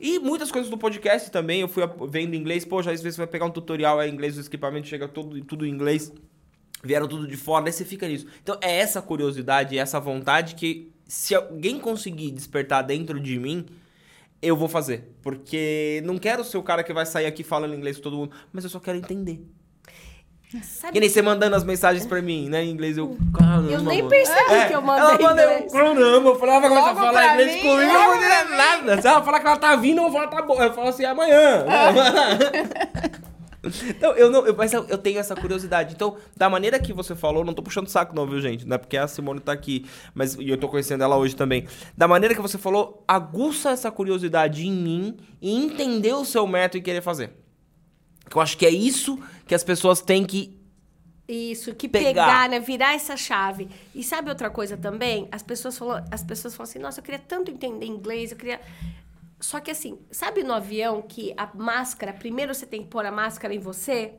E 0.00 0.18
muitas 0.18 0.50
coisas 0.50 0.70
do 0.70 0.78
podcast 0.78 1.30
também, 1.30 1.60
eu 1.60 1.68
fui 1.68 1.82
vendo 2.08 2.34
inglês, 2.34 2.64
pô, 2.64 2.82
já 2.82 2.90
às 2.90 3.02
vezes 3.02 3.16
você 3.16 3.20
vai 3.20 3.26
pegar 3.26 3.44
um 3.44 3.50
tutorial 3.50 4.02
em 4.02 4.10
inglês, 4.10 4.38
o 4.38 4.40
equipamento 4.40 4.88
chega 4.88 5.06
todo, 5.06 5.38
tudo 5.44 5.66
em 5.66 5.70
inglês, 5.70 6.10
vieram 6.82 7.06
tudo 7.06 7.28
de 7.28 7.36
fora, 7.36 7.64
daí 7.64 7.72
você 7.74 7.84
fica 7.84 8.08
nisso. 8.08 8.26
Então 8.42 8.56
é 8.62 8.78
essa 8.78 9.02
curiosidade, 9.02 9.76
essa 9.78 10.00
vontade 10.00 10.54
que 10.54 10.90
se 11.06 11.34
alguém 11.34 11.78
conseguir 11.78 12.30
despertar 12.30 12.82
dentro 12.82 13.20
de 13.20 13.38
mim, 13.38 13.66
eu 14.40 14.56
vou 14.56 14.68
fazer. 14.68 15.14
Porque 15.22 16.02
não 16.06 16.16
quero 16.16 16.42
ser 16.42 16.56
o 16.56 16.62
cara 16.62 16.82
que 16.82 16.92
vai 16.94 17.04
sair 17.04 17.26
aqui 17.26 17.44
falando 17.44 17.74
inglês 17.74 17.98
com 17.98 18.02
todo 18.02 18.16
mundo, 18.16 18.32
mas 18.52 18.64
eu 18.64 18.70
só 18.70 18.80
quero 18.80 18.96
entender. 18.96 19.40
Sabe 20.60 20.92
Que 20.92 21.00
nem 21.00 21.08
você 21.08 21.22
mandando 21.22 21.56
as 21.56 21.64
mensagens 21.64 22.04
pra 22.04 22.20
mim, 22.20 22.48
né? 22.48 22.64
Em 22.64 22.70
inglês, 22.70 22.98
eu. 22.98 23.16
Caramba, 23.36 23.70
Eu 23.70 23.82
nem 23.82 24.06
percebi 24.06 24.54
É, 24.54 24.68
que 24.68 24.74
eu 24.74 24.82
mandei 24.82 25.06
Ela 25.06 25.18
mandou 25.18 25.70
caramba. 25.70 26.28
Eu 26.28 26.38
falei, 26.38 26.54
ela 26.54 26.60
vai 26.60 26.68
começar 26.68 26.90
a 26.90 26.92
Logo 26.92 27.06
falar 27.06 27.32
inglês 27.32 27.54
mim, 27.54 27.60
comigo, 27.62 27.80
eu 27.80 27.86
não 27.86 28.14
entender 28.16 28.56
nada. 28.56 29.00
Se 29.00 29.08
ela 29.08 29.22
falar 29.22 29.40
que 29.40 29.46
ela 29.46 29.56
tá 29.56 29.76
vindo, 29.76 29.98
eu 29.98 30.10
vou 30.10 30.12
falar, 30.12 30.28
tá 30.28 30.42
bom. 30.42 30.62
Eu 30.62 30.72
falo 30.74 30.88
assim, 30.88 31.04
amanhã. 31.04 31.64
Então, 33.86 34.12
eu 34.14 34.28
não. 34.28 34.44
Eu, 34.44 34.56
mas 34.56 34.72
eu, 34.72 34.84
eu 34.88 34.98
tenho 34.98 35.20
essa 35.20 35.36
curiosidade. 35.36 35.94
Então, 35.94 36.16
da 36.36 36.50
maneira 36.50 36.80
que 36.80 36.92
você 36.92 37.14
falou, 37.14 37.44
não 37.44 37.54
tô 37.54 37.62
puxando 37.62 37.86
saco, 37.86 38.14
não, 38.14 38.26
viu, 38.26 38.40
gente? 38.40 38.66
Não 38.66 38.74
é 38.74 38.78
porque 38.78 38.96
a 38.96 39.06
Simone 39.06 39.38
tá 39.38 39.52
aqui, 39.52 39.86
mas 40.12 40.34
e 40.34 40.48
eu 40.50 40.56
tô 40.56 40.68
conhecendo 40.68 41.04
ela 41.04 41.16
hoje 41.16 41.36
também. 41.36 41.66
Da 41.96 42.08
maneira 42.08 42.34
que 42.34 42.42
você 42.42 42.58
falou, 42.58 43.04
aguça 43.06 43.70
essa 43.70 43.90
curiosidade 43.90 44.66
em 44.66 44.72
mim 44.72 45.16
e 45.40 45.54
entender 45.54 46.12
o 46.12 46.24
seu 46.24 46.44
método 46.46 46.78
e 46.78 46.82
querer 46.82 47.02
fazer. 47.02 47.41
Que 48.32 48.38
eu 48.38 48.40
acho 48.42 48.56
que 48.56 48.64
é 48.64 48.70
isso 48.70 49.18
que 49.46 49.54
as 49.54 49.62
pessoas 49.62 50.00
têm 50.00 50.24
que 50.24 50.58
Isso, 51.28 51.74
que 51.74 51.86
Pegar. 51.86 52.08
pegar, 52.08 52.48
né? 52.48 52.58
Virar 52.60 52.94
essa 52.94 53.14
chave. 53.14 53.68
E 53.94 54.02
sabe 54.02 54.30
outra 54.30 54.48
coisa 54.48 54.74
também? 54.76 55.28
As 55.30 55.42
pessoas 55.42 55.76
falam, 55.76 56.02
as 56.10 56.22
pessoas 56.22 56.54
falam 56.56 56.68
assim, 56.70 56.78
nossa, 56.78 57.00
eu 57.00 57.04
queria 57.04 57.18
tanto 57.20 57.50
entender 57.50 57.84
inglês, 57.86 58.32
eu 58.32 58.38
queria. 58.38 58.58
Só 59.38 59.60
que 59.60 59.70
assim, 59.70 59.98
sabe 60.10 60.42
no 60.42 60.52
avião 60.54 61.02
que 61.02 61.34
a 61.36 61.46
máscara, 61.54 62.12
primeiro 62.12 62.54
você 62.54 62.64
tem 62.64 62.82
que 62.82 62.88
pôr 62.88 63.04
a 63.04 63.12
máscara 63.12 63.54
em 63.54 63.58
você? 63.58 64.14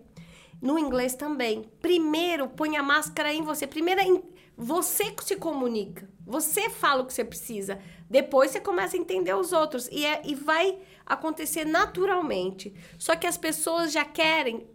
No 0.61 0.77
inglês 0.77 1.15
também. 1.15 1.63
Primeiro, 1.81 2.47
põe 2.49 2.77
a 2.77 2.83
máscara 2.83 3.33
em 3.33 3.41
você. 3.41 3.65
Primeiro, 3.65 3.99
é 3.99 4.05
em- 4.05 4.23
você 4.55 5.05
que 5.11 5.23
se 5.23 5.35
comunica. 5.37 6.07
Você 6.25 6.69
fala 6.69 7.01
o 7.01 7.05
que 7.07 7.13
você 7.13 7.25
precisa. 7.25 7.79
Depois 8.09 8.51
você 8.51 8.59
começa 8.61 8.95
a 8.95 8.99
entender 8.99 9.33
os 9.33 9.51
outros. 9.51 9.87
E, 9.91 10.05
é, 10.05 10.21
e 10.23 10.35
vai 10.35 10.77
acontecer 11.05 11.65
naturalmente. 11.65 12.73
Só 12.97 13.15
que 13.15 13.27
as 13.27 13.37
pessoas 13.37 13.91
já 13.91 14.05
querem. 14.05 14.67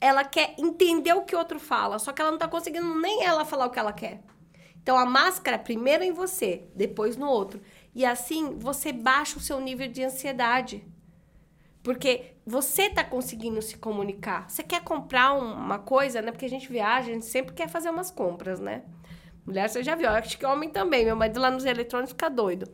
Ela 0.00 0.24
quer 0.24 0.54
entender 0.58 1.12
o 1.12 1.22
que 1.22 1.34
o 1.34 1.38
outro 1.38 1.60
fala. 1.60 1.98
Só 1.98 2.12
que 2.12 2.20
ela 2.20 2.30
não 2.30 2.38
tá 2.38 2.48
conseguindo 2.48 2.94
nem 3.00 3.24
ela 3.24 3.44
falar 3.44 3.66
o 3.66 3.70
que 3.70 3.78
ela 3.78 3.92
quer. 3.92 4.22
Então 4.82 4.98
a 4.98 5.06
máscara 5.06 5.58
primeiro 5.58 6.02
em 6.02 6.10
você, 6.12 6.64
depois 6.74 7.16
no 7.16 7.28
outro. 7.28 7.60
E 7.94 8.04
assim 8.04 8.58
você 8.58 8.92
baixa 8.92 9.38
o 9.38 9.40
seu 9.40 9.60
nível 9.60 9.86
de 9.88 10.02
ansiedade. 10.02 10.84
Porque 11.82 12.34
você 12.46 12.88
tá 12.90 13.02
conseguindo 13.04 13.60
se 13.62 13.76
comunicar. 13.76 14.48
Você 14.48 14.62
quer 14.62 14.82
comprar 14.82 15.32
um- 15.34 15.52
uma 15.54 15.78
coisa, 15.78 16.22
né? 16.22 16.30
Porque 16.30 16.46
a 16.46 16.50
gente 16.50 16.70
viaja, 16.70 17.10
a 17.10 17.14
gente 17.14 17.26
sempre 17.26 17.54
quer 17.54 17.68
fazer 17.68 17.90
umas 17.90 18.10
compras, 18.10 18.60
né? 18.60 18.82
Mulher, 19.44 19.68
você 19.68 19.82
já 19.82 19.94
viu. 19.96 20.06
Eu 20.06 20.12
acho 20.14 20.38
que 20.38 20.46
homem 20.46 20.68
também. 20.70 21.04
Meu 21.04 21.16
marido 21.16 21.40
lá 21.40 21.50
nos 21.50 21.64
eletrônicos 21.64 22.12
fica 22.12 22.28
doido. 22.30 22.68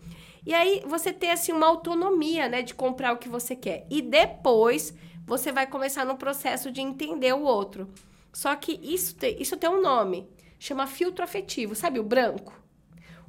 E 0.49 0.55
aí, 0.55 0.83
você 0.87 1.13
tem, 1.13 1.31
assim, 1.31 1.53
uma 1.53 1.67
autonomia, 1.67 2.49
né? 2.49 2.63
De 2.63 2.73
comprar 2.73 3.13
o 3.13 3.19
que 3.19 3.29
você 3.29 3.55
quer. 3.55 3.87
E 3.91 4.01
depois, 4.01 4.95
você 5.27 5.53
vai 5.53 5.67
começar 5.67 6.07
no 6.07 6.17
processo 6.17 6.73
de 6.73 6.81
entender 6.81 7.35
o 7.35 7.43
outro. 7.43 7.87
Só 8.33 8.57
que 8.57 8.81
isso 8.83 9.15
tem, 9.15 9.37
isso 9.39 9.59
tem 9.59 9.69
um 9.69 9.83
nome. 9.83 10.27
Chama 10.59 10.87
filtro 10.87 11.23
afetivo. 11.23 11.75
Sabe 11.75 12.01
o 12.01 12.03
branco? 12.03 12.59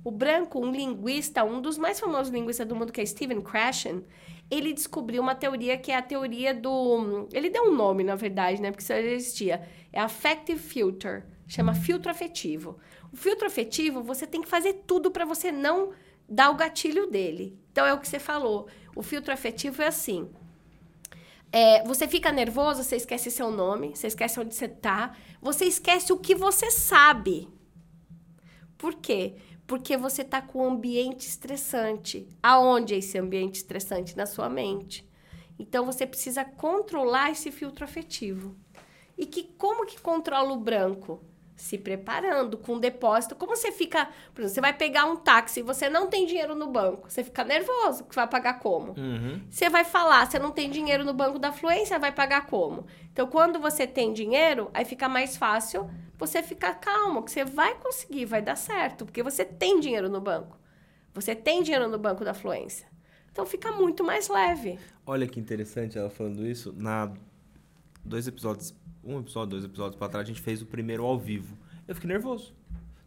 O 0.02 0.12
Branco, 0.12 0.66
um 0.66 0.72
linguista, 0.72 1.44
um 1.44 1.60
dos 1.60 1.78
mais 1.78 2.00
famosos 2.00 2.32
linguistas 2.32 2.66
do 2.66 2.74
mundo, 2.74 2.94
que 2.94 3.02
é 3.02 3.06
Stephen 3.06 3.42
Krashen, 3.42 4.02
ele 4.50 4.72
descobriu 4.72 5.22
uma 5.22 5.36
teoria 5.36 5.78
que 5.78 5.92
é 5.92 5.98
a 5.98 6.02
teoria 6.02 6.54
do... 6.54 7.28
Ele 7.34 7.50
deu 7.50 7.64
um 7.64 7.76
nome, 7.76 8.02
na 8.02 8.16
verdade, 8.16 8.62
né? 8.62 8.72
Porque 8.72 8.82
isso 8.82 8.94
já 8.94 9.02
existia. 9.02 9.68
É 9.92 10.00
affective 10.00 10.58
filter. 10.58 11.26
Chama 11.50 11.76
filtro 11.76 12.10
afetivo. 12.10 12.80
O 13.12 13.18
filtro 13.18 13.46
afetivo, 13.46 14.02
você 14.02 14.26
tem 14.26 14.42
que 14.42 14.48
fazer 14.48 14.84
tudo 14.88 15.12
para 15.12 15.26
você 15.26 15.52
não 15.52 15.90
dar 16.30 16.50
o 16.52 16.56
gatilho 16.56 17.08
dele. 17.08 17.58
Então, 17.72 17.86
é 17.86 17.94
o 17.94 18.00
que 18.00 18.08
você 18.08 18.20
falou. 18.20 18.68
O 18.96 19.02
filtro 19.02 19.34
afetivo 19.34 19.82
é 19.82 19.88
assim. 19.88 20.30
É, 21.52 21.84
você 21.84 22.08
fica 22.08 22.32
nervoso, 22.32 22.84
você 22.84 22.96
esquece 22.96 23.32
seu 23.32 23.50
nome, 23.50 23.96
você 23.96 24.08
esquece 24.08 24.40
onde 24.40 24.54
você 24.54 24.68
tá, 24.68 25.16
você 25.42 25.66
esquece 25.66 26.14
o 26.14 26.18
que 26.18 26.36
você 26.36 26.70
sabe. 26.70 27.50
Por 28.78 28.96
quê? 28.96 29.36
Porque 29.66 29.98
você 29.98 30.24
tá 30.24 30.42
com 30.42 30.60
um 30.60 30.72
ambiente 30.72 31.28
estressante. 31.28 32.28
Aonde 32.42 32.94
é 32.94 32.98
esse 32.98 33.18
ambiente 33.18 33.56
estressante? 33.56 34.16
Na 34.16 34.26
sua 34.26 34.50
mente. 34.50 35.08
Então 35.58 35.86
você 35.86 36.08
precisa 36.08 36.46
controlar 36.46 37.32
esse 37.32 37.52
filtro 37.52 37.84
afetivo. 37.84 38.56
E 39.18 39.26
que 39.26 39.44
como 39.58 39.86
que 39.86 40.00
controla 40.00 40.54
o 40.54 40.60
branco? 40.60 41.22
Se 41.60 41.78
preparando 41.78 42.58
com 42.58 42.80
depósito. 42.80 43.36
Como 43.36 43.54
você 43.54 43.70
fica, 43.70 44.06
por 44.34 44.42
exemplo, 44.42 44.56
você 44.56 44.62
vai 44.62 44.74
pegar 44.74 45.06
um 45.06 45.18
táxi 45.18 45.60
e 45.60 45.64
você 45.64 45.90
não 45.90 46.08
tem 46.08 46.26
dinheiro 46.26 46.56
no 46.56 46.68
banco, 46.68 47.12
você 47.12 47.22
fica 47.22 47.44
nervoso, 47.44 48.06
porque 48.06 48.16
vai 48.16 48.28
pagar 48.28 48.60
como? 48.60 48.94
Uhum. 48.98 49.42
Você 49.50 49.70
vai 49.70 49.84
falar, 49.84 50.26
você 50.26 50.40
não 50.40 50.52
tem 50.52 50.70
dinheiro 50.70 51.04
no 51.04 51.14
banco 51.14 51.38
da 51.38 51.52
fluência, 51.52 52.00
vai 52.00 52.14
pagar 52.14 52.46
como? 52.46 52.86
Então, 53.12 53.28
quando 53.28 53.60
você 53.60 53.86
tem 53.86 54.14
dinheiro, 54.14 54.72
aí 54.74 54.86
fica 54.86 55.10
mais 55.10 55.36
fácil 55.36 55.90
você 56.18 56.42
ficar 56.42 56.76
calmo, 56.76 57.24
que 57.24 57.32
você 57.32 57.44
vai 57.44 57.76
conseguir, 57.76 58.24
vai 58.24 58.42
dar 58.42 58.56
certo, 58.56 59.06
porque 59.06 59.22
você 59.22 59.44
tem 59.44 59.82
dinheiro 59.82 60.08
no 60.08 60.22
banco. 60.22 60.58
Você 61.14 61.36
tem 61.36 61.62
dinheiro 61.62 61.90
no 61.90 62.00
banco 62.00 62.24
da 62.24 62.34
fluência. 62.34 62.88
Então, 63.30 63.46
fica 63.46 63.70
muito 63.74 64.02
mais 64.02 64.30
leve. 64.30 64.80
Olha 65.06 65.28
que 65.28 65.40
interessante 65.40 65.98
ela 65.98 66.10
falando 66.10 66.48
isso. 66.48 66.74
Na 66.78 67.12
dois 68.06 68.28
episódios, 68.28 68.74
um 69.16 69.20
episódio, 69.20 69.50
dois 69.52 69.64
episódios 69.66 69.96
pra 69.96 70.08
trás, 70.10 70.26
a 70.26 70.28
gente 70.28 70.42
fez 70.42 70.62
o 70.62 70.66
primeiro 70.66 71.04
ao 71.06 71.18
vivo. 71.18 71.58
Eu 71.88 71.96
fiquei 71.96 72.08
nervoso. 72.10 72.54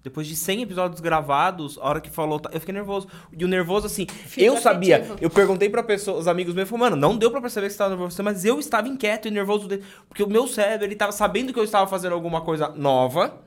Depois 0.03 0.27
de 0.27 0.35
100 0.35 0.63
episódios 0.63 1.01
gravados, 1.01 1.79
a 1.81 1.89
hora 1.89 2.01
que 2.01 2.11
falou, 2.11 2.41
tá- 2.41 2.51
eu 2.53 2.59
fiquei 2.59 2.73
nervoso. 2.75 3.07
E 3.39 3.45
o 3.45 3.49
nervoso, 3.49 3.87
assim, 3.87 4.05
eu 4.37 4.57
sabia. 4.57 4.97
afetivo. 4.97 5.19
Eu 5.21 5.31
perguntei 5.31 5.69
pra 5.71 5.81
pessoa, 5.83 6.19
os 6.19 6.27
amigos 6.27 6.55
meus, 6.55 6.69
falaram, 6.69 6.97
mano, 6.97 7.01
não 7.09 7.17
deu 7.17 7.31
pra 7.31 7.41
perceber 7.41 7.69
que 7.69 7.73
você 7.75 7.79
tava 7.79 7.91
nervoso, 7.91 8.21
mas 8.25 8.45
eu 8.45 8.59
estava 8.59 8.89
inquieto 8.89 9.29
e 9.29 9.31
nervoso. 9.31 9.69
dele, 9.69 9.85
Porque 10.09 10.25
o 10.25 10.29
meu 10.29 10.49
cérebro, 10.49 10.87
ele 10.87 10.97
tava 10.97 11.13
sabendo 11.13 11.53
que 11.53 11.59
eu 11.59 11.63
estava 11.63 11.87
fazendo 11.87 12.15
alguma 12.15 12.41
coisa 12.41 12.69
nova. 12.71 13.39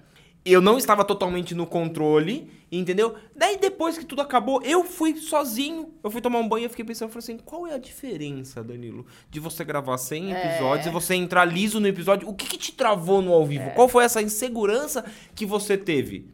Eu 0.45 0.62
não 0.62 0.77
estava 0.77 1.03
totalmente 1.03 1.55
no 1.55 1.65
controle, 1.65 2.51
entendeu? 2.71 3.15
Daí 3.36 3.58
depois 3.58 3.97
que 3.97 4.05
tudo 4.05 4.21
acabou, 4.21 4.62
eu 4.62 4.84
fui 4.84 5.15
sozinho. 5.17 5.91
Eu 6.03 6.12
fui 6.12 6.21
tomar 6.21 6.38
um 6.38 6.47
banho 6.47 6.67
e 6.67 6.69
fiquei 6.69 6.86
pensando, 6.86 7.10
eu 7.10 7.13
falei 7.13 7.23
assim, 7.23 7.38
qual 7.43 7.65
é 7.65 7.73
a 7.73 7.79
diferença, 7.79 8.63
Danilo, 8.63 9.08
de 9.31 9.39
você 9.39 9.63
gravar 9.63 9.97
100 9.97 10.34
episódios 10.34 10.86
e 10.86 10.91
você 10.91 11.15
entrar 11.15 11.45
liso 11.45 11.79
no 11.79 11.88
episódio? 11.88 12.29
O 12.29 12.34
que, 12.36 12.45
que 12.45 12.60
te 12.60 12.73
travou 12.73 13.23
no 13.23 13.34
ao 13.34 13.43
vivo? 13.43 13.71
Qual 13.71 13.89
foi 13.89 14.03
essa 14.03 14.21
insegurança 14.21 15.03
que 15.34 15.47
você 15.47 15.75
teve? 15.75 16.29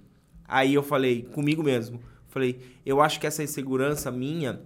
Aí 0.45 0.73
eu 0.73 0.83
falei 0.83 1.23
comigo 1.23 1.63
mesmo, 1.63 2.01
falei, 2.27 2.59
eu 2.85 3.01
acho 3.01 3.17
que 3.17 3.25
essa 3.25 3.41
insegurança 3.41 4.11
minha 4.11 4.61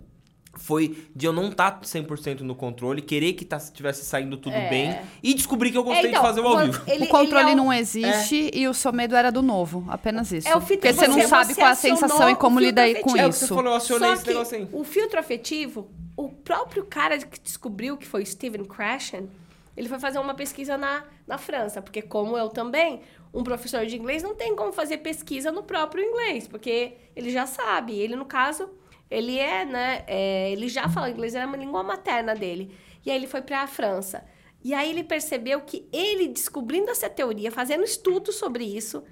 foi 0.55 1.05
de 1.15 1.25
eu 1.25 1.33
não 1.33 1.49
estar 1.49 1.79
100% 1.81 2.41
no 2.41 2.55
controle, 2.55 3.01
querer 3.01 3.33
que 3.33 3.43
tá, 3.45 3.59
tivesse 3.59 4.03
saindo 4.05 4.37
tudo 4.37 4.55
É. 4.55 4.69
bem 4.69 4.97
e 5.21 5.33
descobrir 5.33 5.71
que 5.71 5.77
eu 5.77 5.83
gostei 5.83 6.05
É, 6.05 6.09
então, 6.09 6.21
de 6.21 6.27
fazer 6.27 6.41
o 6.41 6.47
ao 6.47 6.57
vivo. 6.65 6.81
ele- 6.87 7.05
o 7.05 7.07
controle 7.07 7.49
é 7.49 7.53
o- 7.53 7.57
não 7.57 7.73
existe 7.73 8.49
e 8.53 8.67
o 8.67 8.73
seu 8.73 8.91
medo 8.93 9.15
era 9.15 9.31
do 9.31 9.41
novo. 9.41 9.85
Apenas 9.89 10.31
isso. 10.31 10.47
É 10.47 10.55
o 10.55 10.59
filtro- 10.61 10.77
Porque 10.77 10.93
você 10.93 11.07
não 11.07 11.15
você- 11.21 11.27
sabe 11.27 11.53
você 11.53 11.61
qual 11.61 11.69
é 11.69 11.71
a 11.71 11.75
sensação 11.75 12.29
e 12.29 12.35
como 12.35 12.59
lidar 12.59 12.83
com 13.01 13.09
afetivo. 13.11 13.17
É 13.17 13.25
o 13.27 13.29
que 13.29 13.35
você 13.35 13.45
isso. 13.45 13.55
falou, 13.55 13.71
eu 13.71 13.77
acionei 13.77 14.07
Só 14.09 14.13
esse 14.13 14.23
que 14.23 14.29
negócio 14.29 14.57
aí. 14.57 14.67
o 14.71 14.83
filtro 14.83 15.19
afetivo, 15.19 15.89
o 16.17 16.29
próprio 16.29 16.85
cara 16.85 17.17
que 17.17 17.39
descobriu, 17.39 17.97
que 17.97 18.05
foi 18.07 18.25
Steven 18.25 18.63
Krashen, 18.65 19.29
ele 19.75 19.89
foi 19.89 19.99
fazer 19.99 20.19
uma 20.19 20.33
pesquisa 20.33 20.77
na, 20.77 21.03
na 21.27 21.37
França, 21.37 21.81
porque 21.81 22.01
como 22.01 22.37
eu 22.37 22.47
também, 22.49 23.01
um 23.33 23.43
professor 23.43 23.85
de 23.85 23.97
inglês 23.97 24.23
não 24.23 24.33
tem 24.33 24.55
como 24.55 24.71
fazer 24.71 24.99
pesquisa 24.99 25.51
no 25.51 25.61
próprio 25.63 26.01
inglês, 26.01 26.47
porque 26.47 26.93
ele 27.13 27.29
já 27.29 27.45
sabe. 27.45 27.93
Ele, 27.99 28.15
no 28.15 28.23
caso, 28.23 28.69
ele 29.09 29.37
é, 29.37 29.65
né, 29.65 30.03
é, 30.07 30.51
ele 30.51 30.67
já 30.67 30.89
fala 30.89 31.09
inglês, 31.09 31.35
era 31.35 31.47
uma 31.47 31.57
língua 31.57 31.83
materna 31.83 32.33
dele. 32.35 32.75
E 33.05 33.11
aí 33.11 33.17
ele 33.17 33.27
foi 33.27 33.41
para 33.41 33.61
a 33.61 33.67
França. 33.67 34.25
E 34.63 34.73
aí 34.73 34.89
ele 34.89 35.03
percebeu 35.03 35.61
que 35.61 35.87
ele, 35.93 36.27
descobrindo 36.27 36.89
essa 36.89 37.09
teoria, 37.09 37.51
fazendo 37.51 37.83
estudos 37.83 38.35
sobre 38.35 38.63
isso, 38.63 39.03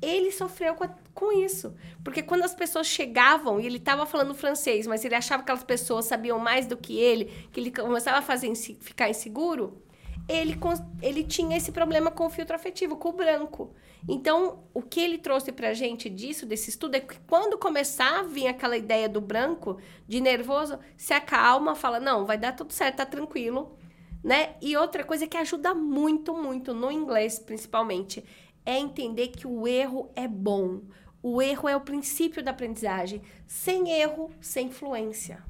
ele 0.00 0.32
sofreu 0.32 0.74
com, 0.74 0.84
a- 0.84 0.94
com 1.14 1.30
isso. 1.32 1.74
Porque 2.02 2.22
quando 2.22 2.44
as 2.44 2.54
pessoas 2.54 2.86
chegavam 2.86 3.60
e 3.60 3.66
ele 3.66 3.76
estava 3.76 4.06
falando 4.06 4.34
francês, 4.34 4.86
mas 4.86 5.04
ele 5.04 5.14
achava 5.14 5.42
que 5.42 5.50
aquelas 5.50 5.64
pessoas 5.64 6.06
sabiam 6.06 6.38
mais 6.38 6.66
do 6.66 6.76
que 6.76 6.98
ele, 6.98 7.26
que 7.52 7.60
ele 7.60 7.70
começava 7.70 8.18
a 8.18 8.22
fazer 8.22 8.52
ficar 8.80 9.10
inseguro, 9.10 9.82
ele, 10.28 10.58
ele 11.00 11.24
tinha 11.24 11.56
esse 11.56 11.72
problema 11.72 12.10
com 12.10 12.26
o 12.26 12.30
filtro 12.30 12.54
afetivo, 12.54 12.96
com 12.96 13.10
o 13.10 13.12
branco. 13.12 13.74
Então, 14.08 14.64
o 14.74 14.82
que 14.82 15.00
ele 15.00 15.18
trouxe 15.18 15.52
pra 15.52 15.74
gente 15.74 16.08
disso, 16.08 16.46
desse 16.46 16.70
estudo, 16.70 16.96
é 16.96 17.00
que 17.00 17.18
quando 17.20 17.58
começar 17.58 18.20
a 18.20 18.22
vir 18.22 18.48
aquela 18.48 18.76
ideia 18.76 19.08
do 19.08 19.20
branco, 19.20 19.78
de 20.08 20.20
nervoso, 20.20 20.78
se 20.96 21.12
acalma, 21.12 21.74
fala, 21.74 22.00
não, 22.00 22.24
vai 22.24 22.36
dar 22.36 22.52
tudo 22.52 22.72
certo, 22.72 22.96
tá 22.96 23.06
tranquilo, 23.06 23.76
né? 24.22 24.54
E 24.60 24.76
outra 24.76 25.04
coisa 25.04 25.26
que 25.26 25.36
ajuda 25.36 25.74
muito, 25.74 26.34
muito, 26.34 26.74
no 26.74 26.90
inglês 26.90 27.38
principalmente, 27.38 28.24
é 28.64 28.78
entender 28.78 29.28
que 29.28 29.46
o 29.46 29.66
erro 29.66 30.10
é 30.14 30.26
bom. 30.26 30.82
O 31.22 31.40
erro 31.40 31.68
é 31.68 31.76
o 31.76 31.80
princípio 31.80 32.42
da 32.42 32.50
aprendizagem. 32.50 33.22
Sem 33.46 33.90
erro, 33.90 34.30
sem 34.40 34.70
fluência. 34.70 35.42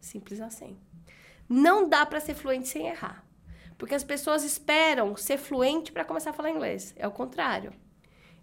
Simples 0.00 0.40
assim. 0.40 0.76
Não 1.48 1.88
dá 1.88 2.04
para 2.04 2.20
ser 2.20 2.34
fluente 2.34 2.68
sem 2.68 2.86
errar. 2.86 3.27
Porque 3.78 3.94
as 3.94 4.02
pessoas 4.04 4.42
esperam 4.42 5.16
ser 5.16 5.38
fluente 5.38 5.92
para 5.92 6.04
começar 6.04 6.30
a 6.30 6.32
falar 6.32 6.50
inglês. 6.50 6.92
É 6.96 7.06
o 7.06 7.10
contrário. 7.12 7.72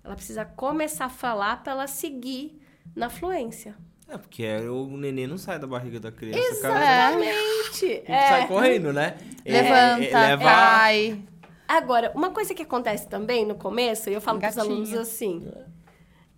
Ela 0.04 0.16
precisa 0.16 0.46
começar 0.46 1.06
a 1.06 1.10
falar 1.10 1.62
para 1.62 1.74
ela 1.74 1.88
seguir 1.88 2.60
na 2.96 3.10
fluência. 3.10 3.76
É, 4.08 4.18
porque 4.18 4.44
é, 4.44 4.62
o 4.62 4.86
neném 4.96 5.26
não 5.28 5.38
sai 5.38 5.58
da 5.60 5.66
barriga 5.68 6.00
da 6.00 6.12
criança, 6.12 6.62
cara. 6.62 7.10
Exatamente. 7.20 7.86
Ele 8.06 8.06
É. 8.08 8.28
sai 8.30 8.48
correndo, 8.48 8.94
né? 8.94 9.18
É, 9.44 9.52
Levanta, 9.62 10.04
é, 10.06 10.28
leva- 10.28 10.44
vai. 10.44 11.22
Agora, 11.68 12.12
uma 12.16 12.30
coisa 12.30 12.54
que 12.54 12.62
acontece 12.62 13.10
também 13.10 13.44
no 13.46 13.56
começo, 13.56 14.10
eu 14.10 14.22
falo 14.22 14.40
para 14.40 14.50
os 14.52 14.58
alunos 14.60 14.94
assim: 14.94 15.52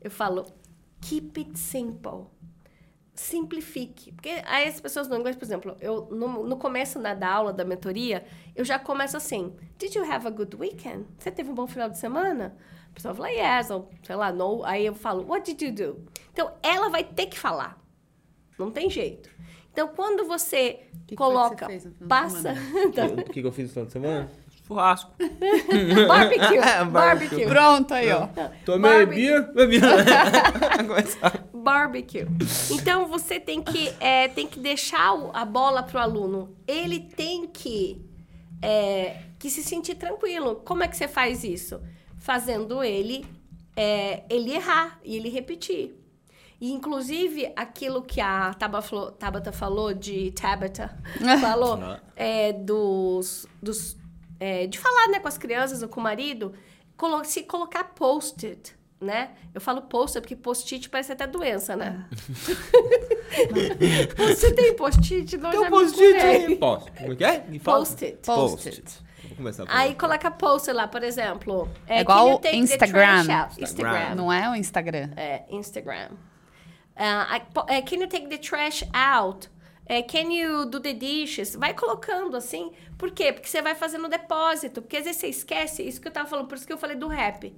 eu 0.02 0.10
falo, 0.10 0.46
keep 1.02 1.38
it 1.42 1.60
simple. 1.60 2.28
Simplifique. 3.18 4.12
Porque 4.12 4.42
aí 4.46 4.68
as 4.68 4.80
pessoas 4.80 5.08
no 5.08 5.18
inglês, 5.18 5.36
por 5.36 5.44
exemplo, 5.44 5.76
eu 5.82 6.08
no, 6.12 6.44
no 6.44 6.58
começo 6.58 7.00
da 7.00 7.30
aula 7.30 7.52
da 7.52 7.66
mentoria, 7.66 8.24
eu 8.56 8.64
já 8.64 8.78
começo 8.80 9.18
assim: 9.18 9.54
Did 9.78 9.94
you 9.96 10.10
have 10.10 10.28
a 10.28 10.30
good 10.30 10.56
weekend? 10.56 11.06
Você 11.18 11.32
teve 11.32 11.50
um 11.50 11.56
bom 11.56 11.68
final 11.68 11.90
de 11.90 11.98
semana? 11.98 12.56
A 12.92 12.94
pessoa 12.94 13.14
fala, 13.14 13.30
yes, 13.30 13.70
ou 13.70 13.90
sei 14.04 14.16
lá, 14.16 14.32
no. 14.32 14.64
Aí 14.64 14.86
eu 14.86 14.96
falo, 14.96 15.28
what 15.28 15.54
did 15.54 15.62
you 15.62 15.74
do? 15.74 16.04
Então 16.32 16.52
ela 16.64 16.90
vai 16.90 17.04
ter 17.04 17.28
que 17.28 17.38
falar. 17.38 17.80
Não 18.58 18.72
tem 18.72 18.90
jeito. 18.90 19.30
Então, 19.72 19.90
quando 19.90 20.26
você 20.26 20.74
que 20.74 20.80
foi 20.80 21.06
que 21.06 21.16
coloca, 21.16 21.66
você 21.66 21.72
fez 21.72 21.86
no 21.86 21.92
final 21.92 22.02
de 22.02 22.08
passa. 22.08 22.54
Então, 22.86 23.08
O 23.14 23.24
que, 23.26 23.42
que 23.42 23.48
eu 23.48 23.52
fiz 23.52 23.66
no 23.66 23.74
final 23.74 23.86
de 23.86 23.92
semana? 23.92 24.32
Churrasco. 24.68 25.12
barbecue, 26.08 26.58
Barbecue. 26.60 26.92
barbecue. 26.92 27.46
Pronto 27.46 27.94
aí, 27.94 28.12
ó. 28.12 28.28
Tomei 28.66 29.06
bebi. 29.06 29.80
Começar. 30.86 31.48
Barbecue. 31.54 32.28
Então 32.72 33.08
você 33.08 33.40
tem 33.40 33.62
que, 33.62 33.94
é, 34.00 34.28
tem 34.28 34.48
que 34.48 34.60
deixar 34.60 35.14
a 35.34 35.46
bola 35.46 35.84
pro 35.84 36.00
aluno. 36.00 36.56
Ele 36.68 37.00
tem 37.00 37.48
que 37.48 38.02
é, 38.62 39.22
que 39.40 39.50
se 39.50 39.64
sentir 39.64 39.96
tranquilo. 39.96 40.62
Como 40.64 40.84
é 40.84 40.88
que 40.88 40.96
você 40.96 41.08
faz 41.08 41.44
isso? 41.44 41.82
Fazendo 42.18 42.84
ele, 42.84 43.26
é, 43.76 44.24
ele 44.30 44.54
errar 44.54 45.00
e 45.04 45.16
ele 45.16 45.30
repetir. 45.30 45.96
E, 46.60 46.72
inclusive, 46.72 47.52
aquilo 47.56 48.02
que 48.02 48.20
a 48.20 48.54
Tabata, 48.54 49.12
Tabata 49.12 49.52
falou 49.52 49.94
de 49.94 50.32
Tabata, 50.32 50.98
falou 51.40 51.80
é, 52.16 52.52
dos, 52.52 53.46
dos 53.62 53.96
é, 54.40 54.68
de 54.68 54.80
falar 54.80 55.08
né, 55.10 55.20
com 55.20 55.28
as 55.28 55.38
crianças 55.38 55.82
ou 55.82 55.90
com 55.90 56.00
o 56.00 56.04
marido, 56.04 56.54
colo 56.96 57.24
se 57.24 57.44
colocar 57.44 57.84
post-it, 57.86 58.76
né? 59.00 59.32
Eu 59.54 59.62
falo 59.62 59.82
post-it 59.84 60.22
porque 60.24 60.36
post-it 60.36 60.90
parece 60.90 61.12
até 61.12 61.28
doença, 61.28 61.76
né? 61.76 62.06
Você 64.18 64.54
tem 64.54 64.76
post-it? 64.76 65.38
Não, 65.38 65.52
Tem 65.52 65.60
um 65.60 65.70
post-it. 65.70 66.56
Post. 66.58 66.92
Como 66.92 67.14
é 67.14 67.16
que 67.16 67.24
é? 67.24 67.40
Post-it. 67.64 68.18
Post-it. 68.26 68.84
Vou 69.28 69.38
começar 69.38 69.66
por 69.66 69.76
Aí 69.76 69.90
aí. 69.90 69.96
coloca 69.96 70.32
post 70.32 70.72
lá, 70.72 70.88
por 70.88 71.04
exemplo. 71.04 71.70
É 71.88 72.02
igual 72.02 72.40
take 72.40 72.52
the 72.52 72.56
Instagram. 72.56 73.20
Instagram. 73.22 73.48
Instagram. 73.60 74.16
Não 74.16 74.32
é 74.32 74.50
o 74.50 74.56
Instagram. 74.56 75.10
É, 75.16 75.44
Instagram. 75.50 76.10
Uh, 76.96 77.36
I- 77.36 77.76
é, 77.76 77.82
can 77.82 77.96
you 77.98 78.08
take 78.08 78.28
the 78.28 78.38
trash 78.38 78.84
out? 78.94 79.50
É, 79.90 80.02
can 80.02 80.32
you 80.34 80.66
do 80.66 80.80
the 80.80 80.94
dishes? 80.94 81.56
Vai 81.56 81.74
colocando 81.74 82.36
assim. 82.36 82.72
Por 82.98 83.12
quê? 83.12 83.32
Porque 83.32 83.48
você 83.48 83.62
vai 83.62 83.74
fazendo 83.74 84.10
depósito. 84.10 84.82
Porque 84.82 84.98
às 84.98 85.06
vezes 85.06 85.22
você 85.22 85.28
esquece. 85.28 85.84
Isso 85.84 86.02
que 86.02 86.08
eu 86.08 86.12
tava 86.12 86.28
falando, 86.28 86.48
por 86.48 86.56
isso 86.56 86.68
que 86.68 86.74
eu 86.74 86.78
falei 86.78 86.98
do 86.98 87.08
rap. 87.08 87.56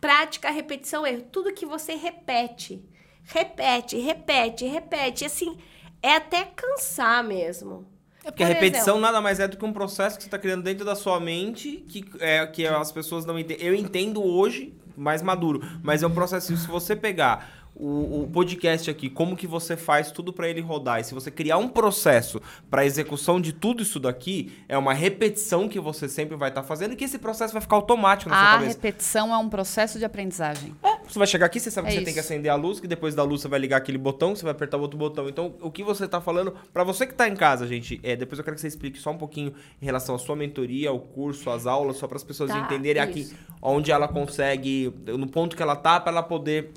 Prática, 0.00 0.50
repetição, 0.50 1.06
erro. 1.06 1.22
Tudo 1.30 1.52
que 1.52 1.64
você 1.64 1.94
repete. 1.94 2.84
Repete, 3.24 3.96
repete, 3.98 4.66
repete. 4.66 5.24
Assim, 5.24 5.56
é 6.02 6.16
até 6.16 6.44
cansar 6.44 7.22
mesmo. 7.22 7.86
É 8.24 8.30
porque 8.30 8.42
a 8.42 8.46
Por 8.46 8.54
repetição 8.54 8.94
exemplo, 8.94 9.00
nada 9.00 9.20
mais 9.20 9.38
é 9.40 9.46
do 9.46 9.56
que 9.56 9.64
um 9.64 9.72
processo 9.72 10.16
que 10.16 10.22
você 10.22 10.28
está 10.28 10.38
criando 10.38 10.62
dentro 10.62 10.84
da 10.84 10.94
sua 10.94 11.18
mente, 11.20 11.84
que, 11.88 12.04
é, 12.20 12.44
que 12.46 12.66
as 12.66 12.90
pessoas 12.90 13.24
não 13.24 13.38
entendem. 13.38 13.66
Eu 13.66 13.74
entendo 13.74 14.22
hoje, 14.22 14.74
mais 14.96 15.22
maduro, 15.22 15.60
mas 15.82 16.02
é 16.02 16.06
um 16.06 16.14
processo. 16.14 16.56
Se 16.56 16.66
você 16.66 16.94
pegar 16.94 17.61
o, 17.74 18.22
o 18.24 18.30
podcast 18.30 18.90
aqui, 18.90 19.08
como 19.08 19.36
que 19.36 19.46
você 19.46 19.76
faz 19.76 20.10
tudo 20.12 20.32
para 20.32 20.48
ele 20.48 20.60
rodar, 20.60 21.00
e 21.00 21.04
se 21.04 21.14
você 21.14 21.30
criar 21.30 21.56
um 21.58 21.68
processo 21.68 22.40
para 22.70 22.84
execução 22.84 23.40
de 23.40 23.52
tudo 23.52 23.82
isso 23.82 23.98
daqui, 23.98 24.52
é 24.68 24.76
uma 24.76 24.92
repetição 24.92 25.68
que 25.68 25.80
você 25.80 26.08
sempre 26.08 26.36
vai 26.36 26.50
estar 26.50 26.62
fazendo 26.62 26.92
e 26.92 26.96
que 26.96 27.04
esse 27.04 27.18
processo 27.18 27.52
vai 27.52 27.62
ficar 27.62 27.76
automático 27.76 28.28
na 28.30 28.36
sua 28.36 28.44
A 28.48 28.52
cabeça. 28.52 28.68
repetição 28.76 29.32
é 29.34 29.38
um 29.38 29.48
processo 29.48 29.98
de 29.98 30.04
aprendizagem. 30.04 30.74
Você 31.08 31.18
vai 31.18 31.26
chegar 31.26 31.46
aqui, 31.46 31.58
você 31.58 31.70
sabe 31.70 31.88
É 31.88 31.90
que 31.90 31.94
você 31.94 31.98
isso. 32.00 32.04
tem 32.04 32.14
que 32.14 32.20
acender 32.20 32.50
a 32.50 32.54
luz, 32.54 32.78
que 32.78 32.86
depois 32.86 33.14
da 33.14 33.22
luz 33.22 33.40
você 33.40 33.48
vai 33.48 33.58
ligar 33.58 33.78
aquele 33.78 33.98
botão, 33.98 34.36
você 34.36 34.42
vai 34.42 34.52
apertar 34.52 34.76
o 34.76 34.80
outro 34.80 34.98
botão. 34.98 35.28
Então, 35.28 35.54
o 35.60 35.70
que 35.70 35.82
você 35.82 36.06
tá 36.06 36.20
falando, 36.20 36.54
pra 36.72 36.84
você 36.84 37.06
que 37.06 37.14
tá 37.14 37.28
em 37.28 37.34
casa, 37.34 37.66
gente, 37.66 37.98
é, 38.02 38.14
depois 38.14 38.38
eu 38.38 38.44
quero 38.44 38.54
que 38.54 38.60
você 38.60 38.68
explique 38.68 38.98
só 38.98 39.10
um 39.10 39.18
pouquinho 39.18 39.52
em 39.80 39.84
relação 39.84 40.14
à 40.14 40.18
sua 40.18 40.36
mentoria, 40.36 40.90
ao 40.90 41.00
curso, 41.00 41.50
às 41.50 41.66
aulas, 41.66 41.96
só 41.96 42.06
para 42.06 42.16
as 42.16 42.24
pessoas 42.24 42.50
Tá, 42.50 42.58
entenderem 42.60 43.02
aqui 43.02 43.20
isso. 43.20 43.34
onde 43.60 43.90
ela 43.90 44.06
consegue, 44.06 44.92
no 45.06 45.26
ponto 45.26 45.56
que 45.56 45.62
ela 45.62 45.74
tá, 45.76 45.98
para 45.98 46.12
ela 46.12 46.22
poder 46.22 46.70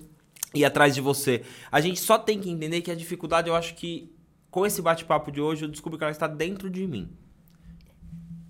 ir 0.55 0.65
atrás 0.65 0.95
de 0.95 1.01
você. 1.01 1.43
A 1.71 1.81
gente 1.81 1.99
só 1.99 2.17
tem 2.17 2.39
que 2.39 2.49
entender 2.49 2.81
que 2.81 2.89
a 2.89 2.95
dificuldade, 2.95 3.49
eu 3.49 3.55
acho 3.55 3.75
que 3.75 4.15
com 4.49 4.65
esse 4.65 4.81
bate-papo 4.81 5.31
de 5.31 5.41
hoje, 5.41 5.65
eu 5.65 5.69
descubro 5.69 5.97
que 5.97 6.03
ela 6.05 6.11
está 6.11 6.27
dentro 6.27 6.69
de 6.69 6.87
mim. 6.87 7.09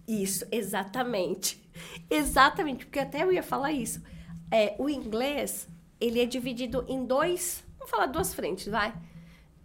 Isso, 0.08 0.46
exatamente. 0.52 1.68
Exatamente, 2.10 2.86
porque 2.86 3.00
até 3.00 3.24
eu 3.24 3.34
ia 3.34 3.42
falar 3.42 3.72
isso. 3.72 4.04
É, 4.52 4.76
o 4.78 4.88
inglês, 4.88 5.68
ele 6.00 6.22
é 6.22 6.26
dividido 6.26 6.86
em 6.88 7.04
dois, 7.04 7.66
vamos 7.80 7.90
falar 7.90 8.06
duas 8.06 8.34
frentes, 8.34 8.68
vai. 8.68 8.94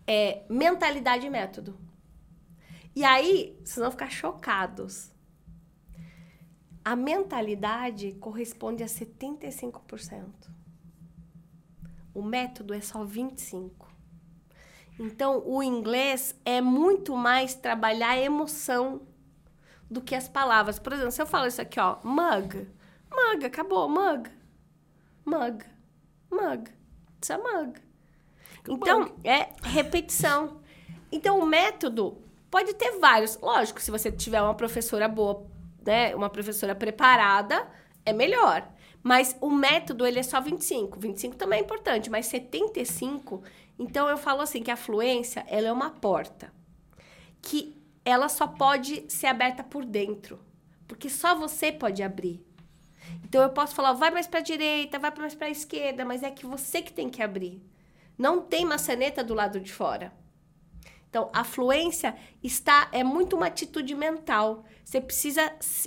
É, 0.07 0.43
mentalidade 0.49 1.27
e 1.27 1.31
método. 1.31 1.79
E 2.97 3.05
aí, 3.05 3.57
vocês 3.63 3.77
vão 3.77 3.91
ficar 3.91 4.11
chocados. 4.11 5.13
A 6.83 6.97
mentalidade 6.97 8.13
corresponde 8.13 8.83
a 8.83 8.87
75%. 8.87 10.25
O 12.15 12.23
método 12.23 12.75
é 12.75 12.81
só 12.81 13.05
25%. 13.05 13.71
Então, 14.99 15.43
o 15.47 15.63
inglês 15.63 16.39
é 16.45 16.61
muito 16.61 17.17
mais 17.17 17.55
trabalhar 17.55 18.11
a 18.11 18.21
emoção 18.21 19.01
do 19.91 20.01
que 20.01 20.15
as 20.15 20.29
palavras. 20.29 20.79
Por 20.79 20.93
exemplo, 20.93 21.11
se 21.11 21.23
eu 21.23 21.27
falo 21.27 21.47
isso 21.47 21.61
aqui, 21.61 21.81
ó, 21.81 21.97
mug. 22.05 22.69
Mug, 23.11 23.47
acabou, 23.47 23.89
mug. 23.89 24.31
Mug. 25.25 25.65
Mug. 26.31 26.71
It's 27.17 27.31
a 27.31 27.39
mug. 27.39 27.81
Então, 28.69 29.15
é 29.25 29.49
repetição. 29.63 30.61
Então, 31.11 31.39
o 31.39 31.47
método 31.47 32.23
pode 32.51 32.75
ter 32.75 32.99
vários. 32.99 33.39
Lógico, 33.41 33.81
se 33.81 33.91
você 33.91 34.13
tiver 34.13 34.43
uma 34.43 34.55
professora 34.55 35.09
boa, 35.09 35.47
né, 35.85 36.15
uma 36.15 36.29
professora 36.29 36.75
preparada, 36.75 37.67
é 38.05 38.13
melhor. 38.13 38.69
Mas 39.03 39.37
o 39.41 39.51
método, 39.51 40.07
ele 40.07 40.19
é 40.19 40.23
só 40.23 40.41
25. 40.41 41.01
25 41.01 41.37
também 41.37 41.61
é 41.61 41.63
importante, 41.63 42.11
mas 42.11 42.27
75... 42.27 43.43
Então, 43.79 44.11
eu 44.11 44.19
falo 44.19 44.43
assim, 44.43 44.63
que 44.63 44.71
a 44.71 44.77
fluência, 44.77 45.43
ela 45.49 45.69
é 45.69 45.73
uma 45.73 45.89
porta 45.89 46.53
que 47.41 47.75
ela 48.05 48.29
só 48.29 48.47
pode 48.47 49.05
ser 49.09 49.27
aberta 49.27 49.63
por 49.63 49.85
dentro, 49.85 50.39
porque 50.87 51.09
só 51.09 51.35
você 51.35 51.73
pode 51.73 52.03
abrir. 52.03 52.45
Então 53.25 53.43
eu 53.43 53.51
posso 53.51 53.75
falar, 53.75 53.93
vai 53.93 54.11
mais 54.11 54.27
para 54.27 54.41
direita, 54.41 54.99
vai 54.99 55.13
mais 55.17 55.35
para 55.35 55.51
esquerda, 55.51 56.05
mas 56.05 56.23
é 56.23 56.31
que 56.31 56.47
você 56.47 56.83
que 56.83 56.93
tem 56.93 57.09
que 57.09 57.23
abrir. 57.23 57.63
Não 58.17 58.43
tem 58.43 58.65
maçaneta 58.65 59.25
do 59.25 59.35
lado 59.35 59.61
de 59.61 59.73
fora. 59.73 60.13
Então 61.11 61.29
a 61.33 61.43
fluência 61.43 62.15
está 62.43 62.89
é 62.93 63.03
muito 63.03 63.37
uma 63.37 63.47
atitude 63.47 63.95
mental. 63.95 64.65
Você 64.85 65.01
precisa 65.01 65.43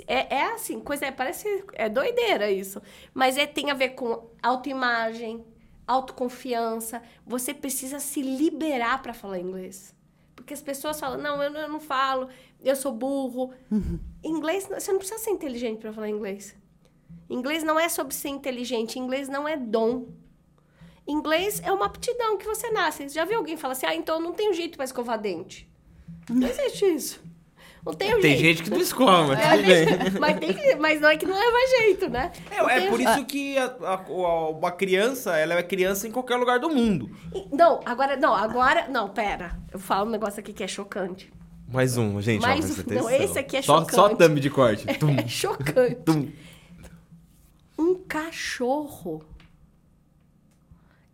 é, 0.06 0.36
é 0.36 0.54
assim, 0.54 0.80
coisa 0.82 1.10
parece 1.12 1.64
é 1.74 1.88
doideira 1.88 2.52
isso, 2.52 2.82
mas 3.14 3.38
é 3.38 3.48
tem 3.48 3.72
a 3.72 3.74
ver 3.74 3.90
com 3.90 4.30
autoimagem, 4.44 5.44
autoconfiança. 5.88 7.02
Você 7.26 7.54
precisa 7.54 8.00
se 8.00 8.22
liberar 8.22 9.02
para 9.02 9.14
falar 9.14 9.40
inglês. 9.40 9.96
Porque 10.36 10.54
as 10.54 10.62
pessoas 10.62 11.00
falam, 11.00 11.18
não, 11.22 11.42
eu 11.42 11.50
não, 11.50 11.62
eu 11.62 11.70
não 11.70 11.80
falo, 11.80 12.28
eu 12.62 12.76
sou 12.76 12.92
burro. 12.92 13.54
Inglês, 14.22 14.68
você 14.68 14.92
não 14.92 15.00
precisa 15.00 15.20
ser 15.20 15.32
inteligente 15.32 15.80
para 15.80 15.94
falar 15.94 16.10
inglês. 16.10 16.56
Inglês 17.30 17.64
não 17.64 17.80
é 17.80 17.88
sobre 17.88 18.14
ser 18.14 18.30
inteligente, 18.30 19.00
inglês 19.00 19.30
não 19.30 19.48
é 19.48 19.56
dom. 19.56 20.08
Inglês 21.08 21.62
é 21.64 21.72
uma 21.72 21.86
aptidão 21.86 22.38
que 22.38 22.46
você 22.46 22.70
nasce. 22.72 23.10
Já 23.10 23.26
viu 23.26 23.38
alguém 23.40 23.58
falar 23.58 23.74
assim, 23.74 23.86
ah, 23.86 23.96
então 23.96 24.16
eu 24.16 24.22
não 24.22 24.32
tenho 24.34 24.54
jeito 24.54 24.76
para 24.78 24.86
escovar 24.86 25.20
dente? 25.20 25.70
Não 26.30 26.48
existe 26.48 26.86
isso. 26.86 27.22
Não 27.86 27.94
tenho 27.94 28.22
Tem 28.22 28.38
jeito. 28.38 28.42
gente 28.60 28.64
que 28.64 28.70
não 28.70 28.78
escova, 28.80 29.36
mas 29.36 29.40
É, 29.46 29.86
tudo 29.86 30.12
bem. 30.12 30.12
mas, 30.22 30.40
tem 30.40 30.54
que- 30.54 30.76
mas 30.76 31.02
não 31.02 31.10
é 31.10 31.18
que 31.18 31.26
não 31.26 31.36
leva 31.38 31.58
jeito, 31.80 32.10
né? 32.10 32.32
Não 32.58 32.70
É, 32.70 32.78
é 32.78 32.80
tem- 32.80 32.90
por 32.90 33.02
isso 33.02 33.26
que 33.26 33.58
a, 33.58 33.66
a- 33.66 33.94
a- 33.96 34.50
uma 34.52 34.72
criança, 34.72 35.36
ela 35.36 35.56
é 35.56 35.62
criança 35.64 36.08
em 36.08 36.12
qualquer 36.12 36.38
lugar 36.38 36.60
do 36.60 36.70
mundo. 36.70 37.12
Não, 37.52 37.82
agora, 37.86 38.16
não, 38.16 38.34
agora, 38.34 38.88
não, 38.88 39.10
pera. 39.10 39.60
Eu 39.70 39.80
falo 39.80 40.08
um 40.08 40.12
negócio 40.12 40.40
aqui 40.40 40.54
que 40.54 40.64
é 40.64 40.68
chocante. 40.68 41.30
Mais 41.68 41.98
um, 41.98 42.22
gente. 42.22 42.42
ó, 42.42 42.48
Mais 42.48 42.64
presta 42.74 42.94
um. 42.94 42.98
Não, 43.00 43.10
esse 43.10 43.38
aqui 43.38 43.58
é 43.58 43.62
só, 43.62 43.80
chocante. 43.80 43.96
Só 43.96 44.10
thumb 44.16 44.40
de 44.40 44.50
corte. 44.50 44.86
Tum, 44.98 45.16
É 45.20 45.28
chocante. 45.28 45.96
tum. 46.06 46.30
Um 47.78 47.96
cachorro 47.96 49.24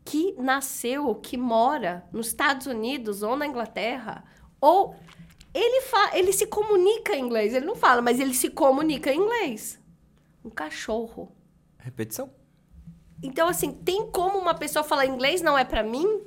que 0.10 0.34
nasceu, 0.40 1.14
que 1.14 1.38
mora 1.38 2.04
nos 2.12 2.28
Estados 2.30 2.66
Unidos 2.66 3.22
ou 3.22 3.36
na 3.36 3.46
Inglaterra, 3.46 4.24
ou 4.60 4.96
ele, 5.54 5.82
fa 5.82 6.18
ele 6.18 6.34
se 6.34 6.48
comunica 6.48 7.16
em 7.16 7.24
inglês, 7.24 7.54
ele 7.54 7.68
não 7.68 7.76
fala, 7.76 8.02
mas 8.02 8.20
ele 8.20 8.34
se 8.34 8.50
comunica 8.50 9.12
em 9.14 9.20
inglês. 9.20 9.80
Um 10.44 10.50
cachorro. 10.50 11.32
Repetição? 11.78 12.32
Então, 13.22 13.48
assim, 13.48 13.72
tem 13.72 14.10
como 14.10 14.40
uma 14.40 14.56
pessoa 14.56 14.84
falar 14.84 15.06
inglês 15.06 15.44
não 15.44 15.56
é 15.56 15.64
pra 15.64 15.84
mim? 15.84 16.22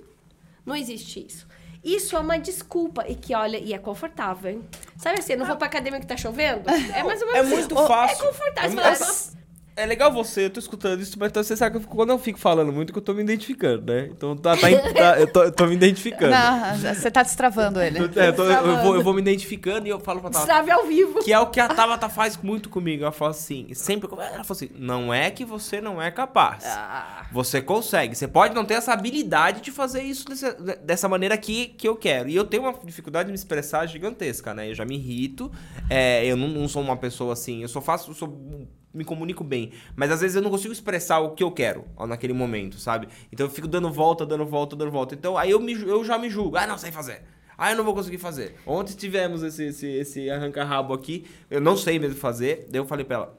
Não 0.65 0.77
existe 0.77 1.27
isso. 1.27 1.49
Isso 1.83 2.15
é 2.15 2.21
uma 2.21 2.39
desculpa. 2.39 3.05
E 3.09 3.17
que, 3.17 3.35
olha, 3.35 3.57
e 3.59 3.73
é 3.75 3.79
confortável, 3.79 4.53
hein? 4.53 4.65
Sabe 4.97 5.19
assim, 5.19 5.33
eu 5.33 5.39
não 5.41 5.47
vou 5.47 5.57
pra 5.57 5.67
academia 5.67 5.99
que 5.99 6.07
tá 6.07 6.17
chovendo? 6.17 6.71
É 6.95 7.03
mais 7.03 7.21
ou 7.21 7.33
menos 7.33 7.51
É 7.51 7.55
muito 7.57 7.75
fácil. 7.75 8.25
É 8.25 8.29
confortável. 8.29 8.81
É, 8.81 8.95
Você 8.95 9.03
é- 9.03 9.07
fala, 9.07 9.42
é 9.75 9.87
legal 9.87 10.13
você, 10.13 10.47
eu 10.47 10.51
tô 10.51 10.61
escutando 10.61 11.01
isso, 11.01 11.17
mas 11.19 11.31
então 11.31 11.43
você 11.43 11.57
sabe 11.57 11.79
que 11.79 11.85
eu 11.85 11.89
quando 11.89 12.11
eu 12.11 12.19
fico 12.19 12.39
falando 12.39 12.73
muito 12.73 12.93
que 12.93 12.99
eu 12.99 13.03
tô 13.03 13.15
me 13.15 13.23
identificando, 13.23 13.93
né? 13.93 14.09
Então 14.11 14.37
tá, 14.37 14.57
tá, 14.57 14.69
tá- 14.95 15.21
eu, 15.21 15.27
tô, 15.33 15.43
eu 15.45 15.53
tô 15.53 15.67
me 15.67 15.75
identificando. 15.75 16.31
Não, 16.31 16.77
você 16.95 17.11
tá 17.11 17.23
destravando 17.23 17.81
ele. 17.81 17.99
É, 18.17 18.29
eu, 18.29 18.35
tô- 18.37 18.45
eu 18.45 18.83
vou, 18.83 18.95
eu 18.97 19.03
vou 19.03 19.15
me 19.15 19.21
identificando 19.21 19.87
e 19.87 19.91
eu 19.91 19.99
falo 20.01 20.21
pra 20.21 20.31
Tabata. 20.31 20.47
Destrave 20.53 20.71
ao 20.71 20.87
vivo. 20.87 21.21
Que 21.21 21.33
é 21.33 21.39
o 21.39 21.47
que 21.47 21.59
a 21.61 21.69
Tabata 21.69 22.09
faz 22.09 22.37
muito 22.37 22.69
comigo. 22.69 23.03
Ela 23.03 23.13
fala 23.13 23.31
assim, 23.31 23.73
sempre. 23.75 24.09
Ela 24.13 24.45
fala 24.45 24.45
assim: 24.51 24.71
não 24.77 25.13
é 25.13 25.31
que 25.31 25.45
você 25.45 25.81
não 25.81 26.01
é 26.01 26.11
capaz. 26.11 26.65
Ah. 26.67 27.27
Você 27.33 27.63
consegue. 27.63 28.15
Você 28.15 28.29
pode 28.29 28.55
não 28.55 28.65
ter 28.65 28.75
essa 28.75 28.93
habilidade 28.93 29.61
de 29.63 29.71
fazer 29.71 30.03
isso 30.03 30.27
desse- 30.27 30.53
dessa 30.85 31.09
maneira 31.09 31.37
que, 31.39 31.67
que 31.69 31.89
eu 31.89 31.97
quero. 31.97 32.29
E 32.29 32.37
eu 32.37 32.45
tenho 32.45 32.65
uma 32.65 32.75
dificuldade 32.85 33.27
de 33.27 33.33
me 33.33 33.37
expressar 33.39 33.87
gigantesca, 33.87 34.53
né? 34.53 34.69
Eu 34.71 34.75
já 34.75 34.85
me 34.85 34.97
irrito. 34.97 35.51
é, 35.89 36.25
eu 36.27 36.37
não, 36.37 36.49
não 36.49 36.69
sou 36.69 36.83
uma 36.83 36.97
pessoa 36.97 37.33
assim. 37.33 37.63
Eu 37.63 37.69
só 37.69 37.81
faço. 37.81 38.11
eu 38.11 38.15
sou- 38.15 38.69
me 38.95 39.05
comunico 39.05 39.43
bem. 39.43 39.73
Mas 39.97 40.11
às 40.11 40.21
vezes 40.21 40.37
eu 40.37 40.43
não 40.43 40.51
consigo 40.51 40.73
expressar 40.73 41.19
o 41.21 41.31
que 41.31 41.43
eu 41.43 41.51
quero 41.51 41.85
ó, 41.97 42.07
naquele 42.07 42.33
momento, 42.33 42.79
sabe? 42.79 43.09
Então 43.33 43.47
eu 43.47 43.51
fico 43.51 43.67
dando 43.69 43.91
volta, 43.91 44.25
dando 44.27 44.45
volta, 44.47 44.77
dando 44.77 44.91
volta. 44.91 45.15
Então 45.15 45.37
aí 45.39 45.51
eu, 45.51 45.61
me, 45.61 45.73
eu 45.81 46.05
já 46.05 46.19
me 46.19 46.29
julgo. 46.29 46.57
Ah, 46.57 46.67
não 46.67 46.77
sei 46.79 46.93
fazer. 46.93 47.23
Ah, 47.57 47.71
eu 47.71 47.77
não 47.77 47.85
vou 47.85 47.95
conseguir 47.95 48.19
fazer. 48.19 48.57
Ontem 48.67 48.95
tivemos 48.95 49.43
esse, 49.43 49.65
esse, 49.67 49.87
esse 49.87 50.31
arranca-rabo 50.31 50.93
aqui, 50.95 51.27
eu 51.51 51.61
não 51.61 51.77
sei 51.77 51.99
mesmo 51.99 52.17
fazer. 52.19 52.67
Daí 52.71 52.81
eu 52.81 52.87
falei 52.87 53.05
pra 53.05 53.17
ela, 53.17 53.39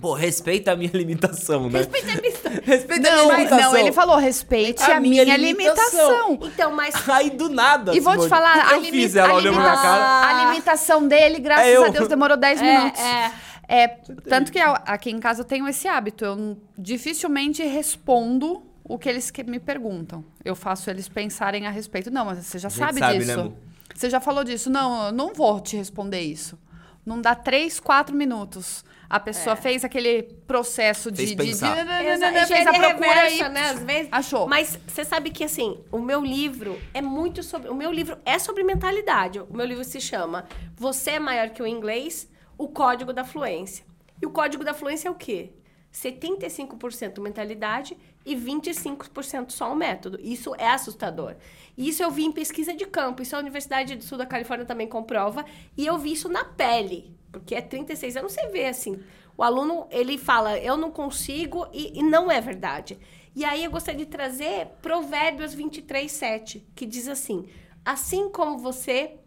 pô, 0.00 0.12
respeita 0.14 0.72
a 0.72 0.76
minha 0.76 0.90
limitação, 0.94 1.68
né? 1.68 1.78
Respeita 1.80 2.12
a 2.12 2.20
missão. 2.22 2.52
respeita 2.62 3.08
a 3.08 3.16
Não, 3.16 3.24
minha 3.24 3.36
limitação. 3.38 3.72
não, 3.72 3.78
ele 3.78 3.92
falou, 3.92 4.16
respeite 4.16 4.82
a, 4.82 5.00
minha, 5.00 5.24
limitação. 5.36 6.38
Então, 6.42 6.72
mas 6.72 6.94
Aí 7.08 7.30
do 7.30 7.48
nada. 7.48 7.94
E 7.96 8.00
vou 8.00 8.16
te 8.18 8.28
falar, 8.28 8.56
o 8.58 8.68
que 8.68 8.74
a, 8.74 8.76
eu 8.76 8.80
limi- 8.82 9.02
fiz, 9.02 9.16
ela 9.16 9.30
a 9.30 9.34
olhou 9.34 9.52
pra 9.52 9.62
minha 9.62 9.72
limitação- 9.74 9.98
cara. 9.98 10.28
a 10.40 10.44
limitação 10.44 11.08
dele, 11.08 11.38
graças 11.40 11.66
É 11.66 11.76
a 11.76 11.88
Deus, 11.88 12.08
demorou 12.08 12.36
10 12.36 12.60
É, 12.60 12.78
minutos. 12.78 13.00
é. 13.00 13.32
É, 13.68 13.88
tanto 13.88 14.52
que 14.52 14.58
aqui 14.60 15.10
em 15.10 15.18
casa 15.18 15.40
eu 15.40 15.44
tenho 15.44 15.66
esse 15.68 15.88
hábito. 15.88 16.24
Eu 16.24 16.56
dificilmente 16.78 17.62
respondo 17.64 18.62
o 18.84 18.98
que 18.98 19.08
eles 19.08 19.30
que 19.30 19.42
me 19.42 19.58
perguntam. 19.58 20.24
Eu 20.44 20.54
faço 20.54 20.88
eles 20.90 21.08
pensarem 21.08 21.66
a 21.66 21.70
respeito. 21.70 22.10
Não, 22.10 22.24
mas 22.24 22.38
você 22.44 22.58
já 22.58 22.70
sabe, 22.70 22.98
sabe, 23.00 23.18
disso. 23.18 23.44
né, 23.44 23.52
você 23.94 24.08
já 24.10 24.20
falou 24.20 24.44
disso. 24.44 24.70
Não, 24.70 25.06
eu 25.06 25.12
não 25.12 25.32
vou 25.34 25.58
te 25.60 25.76
responder 25.76 26.20
isso. 26.20 26.58
Não 27.04 27.20
dá 27.20 27.34
três, 27.34 27.78
quatro 27.80 28.14
minutos. 28.14 28.84
A 29.08 29.20
pessoa 29.20 29.52
É. 29.52 29.56
fez 29.56 29.84
aquele 29.84 30.24
processo 30.48 31.10
de, 31.12 31.18
Fez 31.18 31.30
de, 31.30 31.36
pensar. 31.36 31.74
de- 31.84 32.06
Exa- 32.08 32.46
fez 32.46 32.66
a 32.66 32.72
procura 32.72 33.14
reversa, 33.14 33.44
e 33.44 33.48
né, 33.48 33.70
às 33.70 33.82
vezes. 33.84 34.08
achou. 34.10 34.48
Mas 34.48 34.76
você 34.86 35.04
sabe 35.04 35.30
que 35.30 35.44
assim, 35.44 35.78
o 35.92 36.00
meu 36.00 36.20
livro 36.24 36.76
é 36.92 37.00
muito 37.00 37.44
sobre, 37.44 37.68
o 37.70 37.74
meu 37.74 37.92
livro 37.92 38.18
é 38.24 38.36
sobre 38.40 38.64
mentalidade. 38.64 39.38
O 39.38 39.46
meu 39.56 39.64
livro 39.64 39.84
se 39.84 40.00
chama 40.00 40.44
Você 40.76 41.12
é 41.12 41.18
maior 41.20 41.50
que 41.50 41.62
o 41.62 41.66
inglês, 41.66 42.28
o 42.58 42.68
código 42.68 43.12
da 43.12 43.24
fluência. 43.24 43.84
E 44.20 44.26
o 44.26 44.30
código 44.30 44.64
da 44.64 44.74
fluência 44.74 45.08
é 45.08 45.10
o 45.10 45.14
quê? 45.14 45.52
75% 45.92 47.20
mentalidade 47.20 47.96
e 48.24 48.36
25% 48.36 49.50
só 49.50 49.72
o 49.72 49.76
método. 49.76 50.18
Isso 50.20 50.54
é 50.56 50.68
assustador. 50.68 51.36
Isso 51.76 52.02
eu 52.02 52.10
vi 52.10 52.24
em 52.24 52.32
pesquisa 52.32 52.74
de 52.74 52.84
campo. 52.86 53.22
Isso 53.22 53.34
a 53.34 53.38
Universidade 53.38 53.96
do 53.96 54.04
Sul 54.04 54.18
da 54.18 54.26
Califórnia 54.26 54.66
também 54.66 54.86
comprova. 54.86 55.44
E 55.76 55.86
eu 55.86 55.96
vi 55.96 56.12
isso 56.12 56.28
na 56.28 56.44
pele. 56.44 57.14
Porque 57.32 57.54
é 57.54 57.62
36 57.62 58.16
anos, 58.16 58.32
você 58.32 58.48
vê 58.48 58.66
assim. 58.66 59.02
O 59.36 59.42
aluno, 59.42 59.86
ele 59.90 60.18
fala, 60.18 60.58
eu 60.58 60.76
não 60.76 60.90
consigo, 60.90 61.66
e, 61.72 61.98
e 61.98 62.02
não 62.02 62.30
é 62.30 62.40
verdade. 62.40 62.98
E 63.34 63.44
aí 63.44 63.64
eu 63.64 63.70
gostaria 63.70 64.04
de 64.04 64.10
trazer 64.10 64.68
Provérbios 64.80 65.52
23, 65.52 66.10
7, 66.10 66.66
que 66.74 66.86
diz 66.86 67.06
assim: 67.06 67.46
Assim 67.84 68.30
como 68.30 68.56
você 68.56 69.18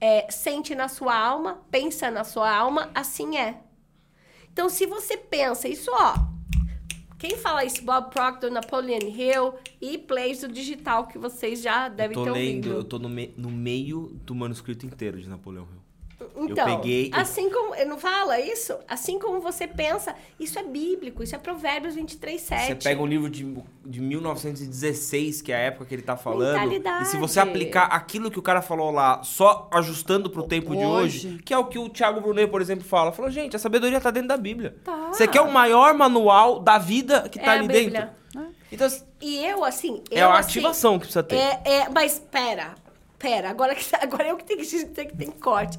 é, 0.00 0.30
sente 0.30 0.74
na 0.74 0.88
sua 0.88 1.16
alma, 1.16 1.62
pensa 1.70 2.10
na 2.10 2.24
sua 2.24 2.50
alma, 2.54 2.90
assim 2.94 3.36
é. 3.38 3.60
Então, 4.52 4.68
se 4.68 4.86
você 4.86 5.16
pensa, 5.16 5.68
isso, 5.68 5.90
ó. 5.92 6.14
Quem 7.18 7.36
fala 7.38 7.64
isso? 7.64 7.82
Bob 7.82 8.10
Proctor, 8.10 8.50
Napoleon 8.50 8.98
Hill 9.08 9.54
e 9.80 9.96
plays 9.96 10.40
do 10.40 10.48
digital 10.48 11.06
que 11.06 11.16
vocês 11.18 11.62
já 11.62 11.88
devem 11.88 12.14
tô 12.14 12.24
ter 12.24 12.30
lendo, 12.30 12.66
eu 12.68 12.72
ouvido. 12.76 12.88
tô 12.88 12.98
no, 12.98 13.08
me- 13.08 13.32
no 13.38 13.50
meio 13.50 14.08
do 14.22 14.34
manuscrito 14.34 14.84
inteiro 14.84 15.18
de 15.20 15.26
Napoleão 15.28 15.64
Hill. 15.64 15.80
Então, 16.36 16.64
peguei- 16.66 17.10
eu- 17.12 17.18
assim 17.20 17.48
como. 17.50 17.74
Não 17.86 17.98
fala 17.98 18.38
isso? 18.40 18.76
Assim 18.86 19.18
como 19.18 19.40
você 19.40 19.66
pensa, 19.66 20.14
isso 20.38 20.58
é 20.58 20.62
bíblico, 20.62 21.22
isso 21.22 21.34
é 21.34 21.38
Provérbios 21.38 21.94
23, 21.94 22.40
7. 22.40 22.66
Você 22.66 22.74
pega 22.74 23.00
um 23.02 23.06
livro 23.06 23.30
de, 23.30 23.42
de 23.84 24.00
1916, 24.00 25.42
que 25.42 25.52
é 25.52 25.56
a 25.56 25.58
época 25.60 25.86
que 25.86 25.94
ele 25.94 26.02
tá 26.02 26.16
falando, 26.16 26.52
Mentalidade. 26.54 27.04
e 27.04 27.06
se 27.06 27.16
você 27.16 27.40
aplicar 27.40 27.84
aquilo 27.84 28.30
que 28.30 28.38
o 28.38 28.42
cara 28.42 28.60
falou 28.62 28.90
lá, 28.90 29.22
só 29.22 29.68
ajustando 29.72 30.28
pro 30.30 30.42
tempo 30.42 30.74
de 30.76 30.84
Hoje. 30.84 31.28
hoje, 31.28 31.42
que 31.44 31.52
é 31.54 31.58
o 31.58 31.64
que 31.66 31.78
o 31.78 31.88
Thiago 31.88 32.20
Brunet, 32.20 32.50
por 32.50 32.60
exemplo, 32.60 32.84
fala, 32.84 33.12
falou, 33.12 33.30
gente, 33.30 33.56
a 33.56 33.58
sabedoria 33.58 34.00
tá 34.00 34.10
dentro 34.10 34.28
da 34.28 34.36
Bíblia. 34.36 34.76
Tá. 34.84 35.08
Você 35.12 35.26
quer 35.26 35.40
o 35.40 35.50
maior 35.52 35.94
manual 35.94 36.58
da 36.60 36.78
vida 36.78 37.28
que 37.28 37.38
É 37.38 37.42
tá 37.42 37.52
ali 37.52 37.68
dentro. 37.68 38.08
Então, 38.70 38.88
E 39.20 39.38
eu, 39.44 39.64
assim. 39.64 40.02
é 40.10 40.20
eu, 40.22 40.28
a 40.28 40.38
assim, 40.38 40.58
ativação 40.58 40.94
que 40.98 41.04
precisa 41.06 41.22
ter. 41.22 41.36
É, 41.36 41.60
é, 41.64 41.88
mas 41.88 42.18
pera, 42.18 42.74
pera, 43.18 43.48
agora, 43.48 43.74
que, 43.74 43.84
agora 43.96 44.28
eu 44.28 44.36
que 44.36 44.44
tenho 44.44 44.58
que 44.60 44.66
dizer 44.66 45.06
que 45.06 45.16
tem 45.16 45.30
corte. 45.30 45.78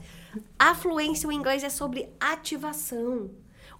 A 0.57 0.75
fluência, 0.75 1.27
o 1.27 1.31
inglês 1.31 1.63
é 1.63 1.69
sobre 1.69 2.09
ativação. 2.19 3.29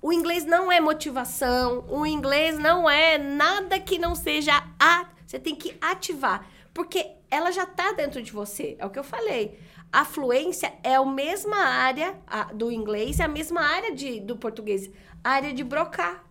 O 0.02 0.14
inglês 0.14 0.46
não 0.46 0.72
é 0.72 0.80
motivação, 0.80 1.84
o 1.90 2.06
inglês 2.06 2.58
não 2.60 2.88
é 2.90 3.18
nada 3.18 3.80
que 3.80 3.98
não 3.98 4.14
seja 4.14 4.54
a. 4.80 5.08
Você 5.26 5.40
tem 5.40 5.56
que 5.56 5.76
ativar, 5.82 6.46
porque 6.74 7.14
ela 7.32 7.52
já 7.52 7.66
tá 7.66 7.94
dentro 7.94 8.22
de 8.22 8.32
você. 8.32 8.76
É 8.80 8.86
o 8.86 8.90
que 8.90 9.00
eu 9.00 9.04
falei. 9.04 9.60
A 9.92 10.06
fluência 10.06 10.74
é 10.84 10.96
a 10.96 11.06
mesma 11.06 11.58
área 11.58 12.16
a- 12.28 12.54
do 12.54 12.72
inglês, 12.72 13.20
é 13.20 13.24
a 13.24 13.28
mesma 13.28 13.62
área 13.62 13.96
de, 13.96 14.20
do 14.20 14.38
português, 14.38 14.90
área 15.24 15.52
de 15.54 15.64
brocar. 15.64 16.24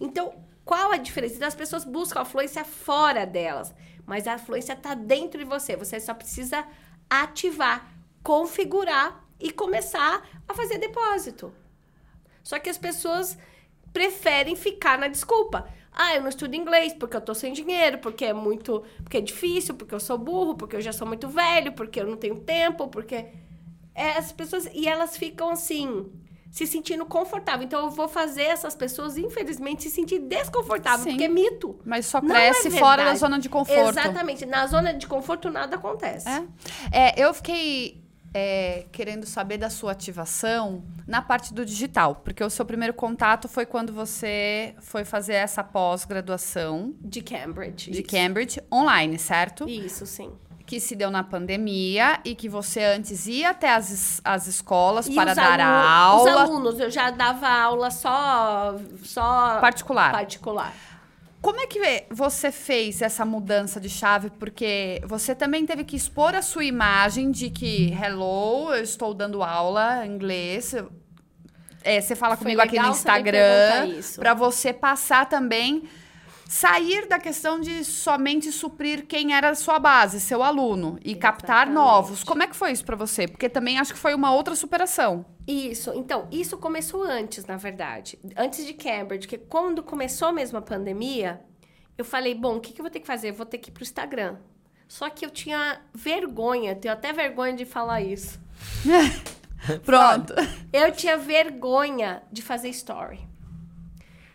Então, 0.00 0.34
qual 0.64 0.92
a 0.92 0.96
diferença? 0.96 1.36
Então, 1.36 1.48
as 1.48 1.54
pessoas 1.54 1.84
buscam 1.84 2.20
a 2.20 2.24
fluência 2.24 2.64
fora 2.64 3.24
delas, 3.24 3.74
mas 4.04 4.26
a 4.28 4.36
fluência 4.36 4.74
está 4.74 4.94
dentro 4.94 5.38
de 5.38 5.44
você. 5.44 5.76
Você 5.76 5.98
só 5.98 6.12
precisa 6.12 6.64
ativar, 7.08 7.88
configurar 8.22 9.24
e 9.40 9.50
começar 9.50 10.22
a 10.48 10.54
fazer 10.54 10.78
depósito. 10.78 11.52
Só 12.42 12.58
que 12.58 12.70
as 12.70 12.78
pessoas 12.78 13.36
preferem 13.92 14.56
ficar 14.56 14.98
na 14.98 15.08
desculpa. 15.08 15.68
Ah, 15.92 16.14
eu 16.14 16.22
não 16.22 16.28
estudo 16.28 16.54
inglês 16.54 16.92
porque 16.92 17.16
eu 17.16 17.20
tô 17.20 17.34
sem 17.34 17.52
dinheiro, 17.52 17.98
porque 17.98 18.24
é 18.24 18.32
muito, 18.32 18.84
porque 19.02 19.16
é 19.16 19.20
difícil, 19.20 19.74
porque 19.74 19.94
eu 19.94 20.00
sou 20.00 20.16
burro, 20.16 20.54
porque 20.54 20.76
eu 20.76 20.80
já 20.80 20.92
sou 20.92 21.06
muito 21.06 21.28
velho, 21.28 21.72
porque 21.72 22.00
eu 22.00 22.06
não 22.06 22.16
tenho 22.16 22.36
tempo, 22.40 22.88
porque 22.88 23.26
é, 23.94 24.12
as 24.12 24.30
pessoas 24.30 24.68
e 24.72 24.86
elas 24.86 25.16
ficam 25.16 25.50
assim 25.50 26.10
se 26.50 26.66
sentindo 26.66 27.04
confortável. 27.04 27.64
Então 27.64 27.84
eu 27.84 27.90
vou 27.90 28.08
fazer 28.08 28.44
essas 28.44 28.74
pessoas 28.74 29.18
infelizmente 29.18 29.82
se 29.82 29.90
sentir 29.90 30.20
desconfortável, 30.20 31.04
Sim. 31.04 31.10
porque 31.10 31.24
é 31.24 31.28
mito. 31.28 31.78
Mas 31.84 32.06
só 32.06 32.20
Não 32.20 32.34
é 32.34 32.50
cresce 32.50 32.70
fora 32.70 33.04
da 33.04 33.14
zona 33.14 33.38
de 33.38 33.48
conforto. 33.48 33.98
Exatamente. 33.98 34.46
Na 34.46 34.66
zona 34.66 34.94
de 34.94 35.06
conforto 35.06 35.50
nada 35.50 35.76
acontece. 35.76 36.28
É, 36.28 36.44
É, 36.92 37.22
eu 37.22 37.34
fiquei 37.34 38.07
é, 38.34 38.86
querendo 38.92 39.26
saber 39.26 39.58
da 39.58 39.70
sua 39.70 39.92
ativação 39.92 40.82
na 41.06 41.22
parte 41.22 41.54
do 41.54 41.64
digital, 41.64 42.16
porque 42.16 42.42
o 42.44 42.50
seu 42.50 42.64
primeiro 42.64 42.92
contato 42.94 43.48
foi 43.48 43.64
quando 43.64 43.92
você 43.92 44.74
foi 44.80 45.04
fazer 45.04 45.34
essa 45.34 45.64
pós-graduação 45.64 46.94
De 47.00 47.22
Cambridge. 47.22 47.90
de 47.90 48.00
isso. 48.00 48.10
Cambridge 48.10 48.60
online, 48.72 49.18
certo? 49.18 49.68
Isso, 49.68 50.06
sim. 50.06 50.30
Que 50.66 50.78
se 50.78 50.94
deu 50.94 51.10
na 51.10 51.24
pandemia 51.24 52.20
e 52.24 52.34
que 52.34 52.46
você 52.46 52.84
antes 52.84 53.26
ia 53.26 53.50
até 53.50 53.72
as, 53.72 54.20
as 54.22 54.46
escolas 54.46 55.06
E 55.06 55.14
para 55.14 55.32
dar 55.32 55.58
a 55.60 55.90
aula 55.90 56.30
Os 56.30 56.36
alunos, 56.50 56.78
eu 56.78 56.90
já 56.90 57.10
dava 57.10 57.48
aula 57.48 57.90
só, 57.90 58.76
só 59.02 59.58
particular. 59.60 60.12
particular. 60.12 60.74
Como 61.40 61.60
é 61.60 61.66
que 61.66 61.78
você 62.10 62.50
fez 62.50 63.00
essa 63.00 63.24
mudança 63.24 63.80
de 63.80 63.88
chave? 63.88 64.30
Porque 64.30 65.00
você 65.06 65.34
também 65.34 65.64
teve 65.64 65.84
que 65.84 65.96
expor 65.96 66.34
a 66.34 66.42
sua 66.42 66.64
imagem 66.64 67.30
de 67.30 67.48
que, 67.48 67.92
hello, 67.92 68.74
eu 68.74 68.82
estou 68.82 69.14
dando 69.14 69.42
aula 69.42 70.04
em 70.04 70.10
inglês. 70.10 70.74
É, 71.84 72.00
você 72.00 72.16
fala 72.16 72.36
Foi 72.36 72.44
comigo 72.44 72.60
aqui 72.60 72.78
no 72.78 72.88
Instagram 72.88 74.02
para 74.16 74.34
você 74.34 74.72
passar 74.72 75.28
também 75.28 75.84
sair 76.48 77.06
da 77.06 77.18
questão 77.18 77.60
de 77.60 77.84
somente 77.84 78.50
suprir 78.50 79.06
quem 79.06 79.34
era 79.34 79.50
a 79.50 79.54
sua 79.54 79.78
base, 79.78 80.18
seu 80.18 80.42
aluno 80.42 80.98
e 81.04 81.14
captar 81.14 81.68
Exatamente. 81.68 81.74
novos. 81.74 82.24
Como 82.24 82.42
é 82.42 82.46
que 82.46 82.56
foi 82.56 82.72
isso 82.72 82.86
para 82.86 82.96
você? 82.96 83.28
Porque 83.28 83.50
também 83.50 83.78
acho 83.78 83.92
que 83.92 83.98
foi 83.98 84.14
uma 84.14 84.32
outra 84.32 84.56
superação. 84.56 85.26
Isso, 85.46 85.92
então, 85.94 86.26
isso 86.32 86.56
começou 86.56 87.02
antes, 87.02 87.44
na 87.44 87.58
verdade. 87.58 88.18
Antes 88.34 88.64
de 88.64 88.72
Cambridge, 88.72 89.28
que 89.28 89.36
quando 89.36 89.82
começou 89.82 90.32
mesmo 90.32 90.56
a 90.56 90.62
pandemia, 90.62 91.38
eu 91.98 92.04
falei, 92.04 92.34
bom, 92.34 92.56
o 92.56 92.60
que, 92.60 92.72
que 92.72 92.80
eu 92.80 92.84
vou 92.84 92.90
ter 92.90 93.00
que 93.00 93.06
fazer? 93.06 93.28
Eu 93.28 93.34
vou 93.34 93.44
ter 93.44 93.58
que 93.58 93.68
ir 93.68 93.72
pro 93.72 93.82
Instagram. 93.82 94.36
Só 94.88 95.10
que 95.10 95.26
eu 95.26 95.30
tinha 95.30 95.82
vergonha, 95.92 96.74
tenho 96.74 96.94
até 96.94 97.12
vergonha 97.12 97.52
de 97.52 97.66
falar 97.66 98.00
isso. 98.00 98.40
Pronto. 99.84 100.32
Eu 100.72 100.90
tinha 100.92 101.18
vergonha 101.18 102.22
de 102.32 102.40
fazer 102.40 102.70
story. 102.70 103.27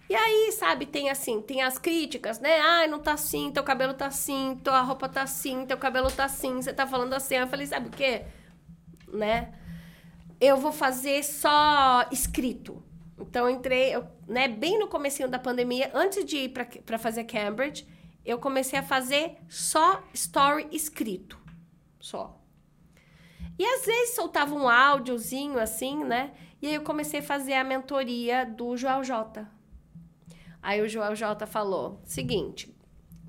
E 0.09 0.15
aí, 0.15 0.51
sabe, 0.51 0.85
tem 0.85 1.09
assim, 1.09 1.41
tem 1.41 1.61
as 1.61 1.77
críticas, 1.77 2.39
né? 2.39 2.59
Ai, 2.59 2.87
não 2.87 2.99
tá 2.99 3.13
assim, 3.13 3.51
teu 3.51 3.63
cabelo 3.63 3.93
tá 3.93 4.07
assim, 4.07 4.59
tua 4.63 4.81
roupa 4.81 5.07
tá 5.07 5.23
assim, 5.23 5.65
teu 5.65 5.77
cabelo 5.77 6.11
tá 6.11 6.25
assim, 6.25 6.61
você 6.61 6.73
tá 6.73 6.85
falando 6.85 7.13
assim. 7.13 7.35
Eu 7.35 7.47
falei, 7.47 7.65
sabe 7.65 7.87
o 7.87 7.91
quê? 7.91 8.25
Né? 9.07 9.53
Eu 10.39 10.57
vou 10.57 10.71
fazer 10.71 11.23
só 11.23 12.05
escrito. 12.11 12.83
Então, 13.17 13.47
eu 13.47 13.55
entrei, 13.55 13.95
eu, 13.95 14.05
né, 14.27 14.47
bem 14.47 14.77
no 14.77 14.87
comecinho 14.87 15.29
da 15.29 15.39
pandemia, 15.39 15.89
antes 15.93 16.25
de 16.25 16.37
ir 16.37 16.49
pra 16.49 16.97
fazer 16.97 17.23
Cambridge, 17.23 17.87
eu 18.25 18.37
comecei 18.37 18.77
a 18.77 18.83
fazer 18.83 19.37
só 19.47 20.03
story 20.13 20.67
escrito. 20.71 21.39
Só. 21.99 22.37
E 23.57 23.65
às 23.65 23.85
vezes 23.85 24.15
soltava 24.15 24.53
um 24.53 24.67
áudiozinho 24.67 25.59
assim, 25.59 26.03
né? 26.03 26.33
E 26.61 26.67
aí 26.67 26.73
eu 26.73 26.81
comecei 26.81 27.19
a 27.19 27.23
fazer 27.23 27.53
a 27.53 27.63
mentoria 27.63 28.45
do 28.45 28.75
Joel 28.75 29.03
J. 29.03 29.47
Aí 30.63 30.81
o 30.81 30.87
Joel 30.87 31.13
J 31.13 31.45
falou: 31.45 31.99
seguinte, 32.05 32.73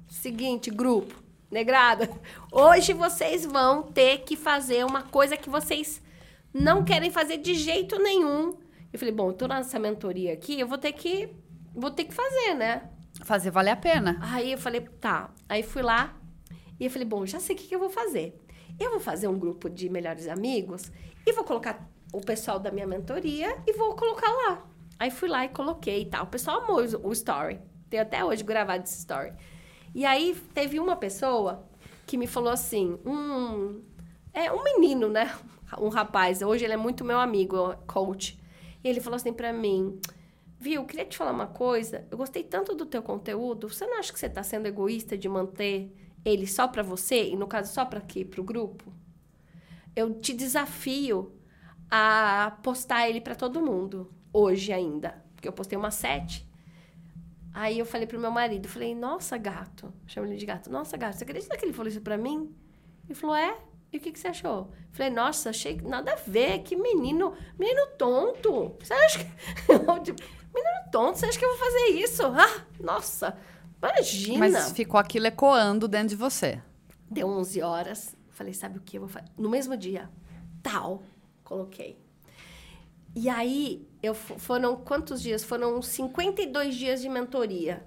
seguinte, 0.09 0.71
grupo, 0.71 1.21
negrada, 1.51 2.09
hoje 2.53 2.93
vocês 2.93 3.45
vão 3.45 3.83
ter 3.83 4.19
que 4.19 4.37
fazer 4.37 4.87
uma 4.87 5.03
coisa 5.03 5.37
que 5.37 5.51
vocês 5.51 6.01
não 6.53 6.85
querem 6.85 7.11
fazer 7.11 7.39
de 7.39 7.55
jeito 7.55 7.99
nenhum. 7.99 8.57
Eu 8.93 8.99
falei, 9.01 9.13
bom, 9.13 9.31
eu 9.31 9.33
tô 9.33 9.49
nessa 9.49 9.77
mentoria 9.81 10.33
aqui, 10.33 10.61
eu 10.61 10.69
vou 10.69 10.79
ter 10.79 10.93
que. 10.93 11.29
Vou 11.75 11.91
ter 11.91 12.05
que 12.05 12.15
fazer, 12.15 12.55
né? 12.55 12.89
Fazer 13.25 13.51
valer 13.51 13.73
a 13.73 13.77
pena. 13.77 14.17
Aí 14.23 14.53
eu 14.53 14.59
falei, 14.59 14.81
tá. 14.81 15.35
Aí 15.49 15.65
fui 15.65 15.83
lá 15.83 16.17
e 16.79 16.85
eu 16.85 16.91
falei, 16.91 17.07
bom, 17.07 17.27
já 17.27 17.41
sei 17.41 17.57
o 17.57 17.59
que, 17.59 17.67
que 17.67 17.75
eu 17.75 17.81
vou 17.81 17.91
fazer. 17.91 18.41
Eu 18.79 18.91
vou 18.91 19.01
fazer 19.01 19.27
um 19.27 19.37
grupo 19.37 19.69
de 19.69 19.89
melhores 19.89 20.29
amigos 20.29 20.93
e 21.27 21.33
vou 21.33 21.43
colocar 21.43 21.89
o 22.13 22.21
pessoal 22.21 22.61
da 22.61 22.71
minha 22.71 22.87
mentoria 22.87 23.57
e 23.67 23.73
vou 23.73 23.97
colocar 23.97 24.31
lá. 24.31 24.74
Aí 25.05 25.11
fui 25.11 25.29
lá 25.29 25.45
e 25.45 25.51
coloquei 25.51 26.01
e 26.01 26.07
tal. 26.07 26.25
O 26.25 26.29
pessoal 26.29 26.63
amou 26.63 26.79
o 26.79 27.13
story. 27.13 27.61
Tem 27.91 28.01
até 28.01 28.25
hoje 28.25 28.43
gravado 28.43 28.85
esse 28.85 29.01
story. 29.01 29.35
E 29.95 30.03
aí 30.07 30.35
teve 30.55 30.81
uma 30.81 30.97
pessoa 30.97 31.69
que 32.07 32.17
me 32.17 32.27
falou 32.27 32.51
assim, 32.51 32.99
um 33.05 33.83
é 34.33 34.51
um 34.51 34.65
menino, 34.65 35.11
né? 35.11 35.31
Um 35.79 35.91
rapaz. 35.91 36.41
Hoje 36.41 36.65
ele 36.65 36.73
é 36.73 36.77
muito 36.79 37.05
meu 37.05 37.21
amigo, 37.21 37.75
coach. 37.87 38.41
E 38.83 38.89
ele 38.89 38.99
falou 38.99 39.17
assim 39.17 39.33
para 39.33 39.53
mim: 39.53 40.01
Viu, 40.59 40.87
queria 40.87 41.05
te 41.05 41.19
falar 41.19 41.33
uma 41.33 41.49
coisa. 41.49 42.07
Eu 42.11 42.17
gostei 42.17 42.43
tanto 42.43 42.75
do 42.75 42.87
teu 42.87 43.03
conteúdo. 43.03 43.69
Você 43.69 43.87
não 43.87 43.99
acha 43.99 44.11
que 44.11 44.19
você 44.19 44.31
tá 44.31 44.43
sendo 44.43 44.67
egoísta 44.67 45.19
de 45.19 45.29
manter 45.29 45.95
ele 46.25 46.47
só 46.47 46.67
para 46.67 46.83
você 46.83 47.29
e 47.29 47.37
no 47.37 47.47
caso 47.47 47.75
só 47.75 47.85
para 47.85 47.99
aqui, 47.99 48.25
pro 48.25 48.43
grupo? 48.43 48.91
Eu 49.95 50.15
te 50.15 50.33
desafio 50.33 51.31
a 51.91 52.57
postar 52.63 53.07
ele 53.07 53.21
para 53.21 53.35
todo 53.35 53.61
mundo 53.61 54.11
hoje 54.35 54.73
ainda, 54.73 55.25
porque 55.35 55.49
eu 55.49 55.53
postei 55.53 55.79
uma 55.79 55.91
sete. 55.91 56.47
Aí 57.55 57.79
eu 57.79 57.87
falei 57.87 58.07
pro 58.07 58.19
meu 58.19 58.31
marido, 58.31 58.69
falei: 58.69 58.95
"Nossa, 58.95 59.39
gato". 59.39 59.95
Chamo 60.07 60.27
ele 60.27 60.37
de 60.37 60.45
gato. 60.45 60.71
"Nossa, 60.71 60.97
gato, 60.97 61.17
você 61.17 61.25
acredita 61.25 61.57
que 61.57 61.65
ele 61.65 61.73
falou 61.73 61.89
isso 61.89 62.01
para 62.03 62.19
mim?" 62.19 62.55
Ele 63.07 63.15
falou: 63.15 63.37
"É". 63.37 63.57
E 63.95 63.97
o 63.97 64.01
que, 64.01 64.11
que 64.11 64.19
você 64.19 64.27
achou? 64.27 64.73
Falei, 64.91 65.09
nossa, 65.09 65.51
achei 65.51 65.81
nada 65.81 66.15
a 66.15 66.17
ver, 66.17 66.65
que 66.65 66.75
menino, 66.75 67.33
menino 67.57 67.87
tonto. 67.97 68.75
Você 68.81 68.93
acha 68.93 69.21
que. 69.21 69.25
menino 70.53 70.91
tonto, 70.91 71.17
você 71.17 71.27
acha 71.27 71.39
que 71.39 71.45
eu 71.45 71.57
vou 71.57 71.59
fazer 71.59 71.87
isso? 71.91 72.23
Ah, 72.27 72.67
nossa, 72.81 73.39
imagina. 73.79 74.39
Mas 74.41 74.73
ficou 74.73 74.99
aquilo 74.99 75.29
ecoando 75.29 75.87
dentro 75.87 76.09
de 76.09 76.17
você. 76.17 76.61
Deu 77.09 77.29
11 77.29 77.63
horas. 77.63 78.17
Falei, 78.31 78.53
sabe 78.53 78.79
o 78.79 78.81
que 78.81 78.97
eu 78.97 79.03
vou 79.03 79.09
fazer? 79.09 79.29
No 79.39 79.49
mesmo 79.49 79.77
dia, 79.77 80.11
tal, 80.61 81.05
coloquei. 81.45 81.97
E 83.15 83.29
aí, 83.29 83.87
eu, 84.03 84.15
foram 84.15 84.77
quantos 84.77 85.23
dias? 85.23 85.45
Foram 85.45 85.81
52 85.81 86.75
dias 86.75 87.01
de 87.01 87.09
mentoria 87.09 87.85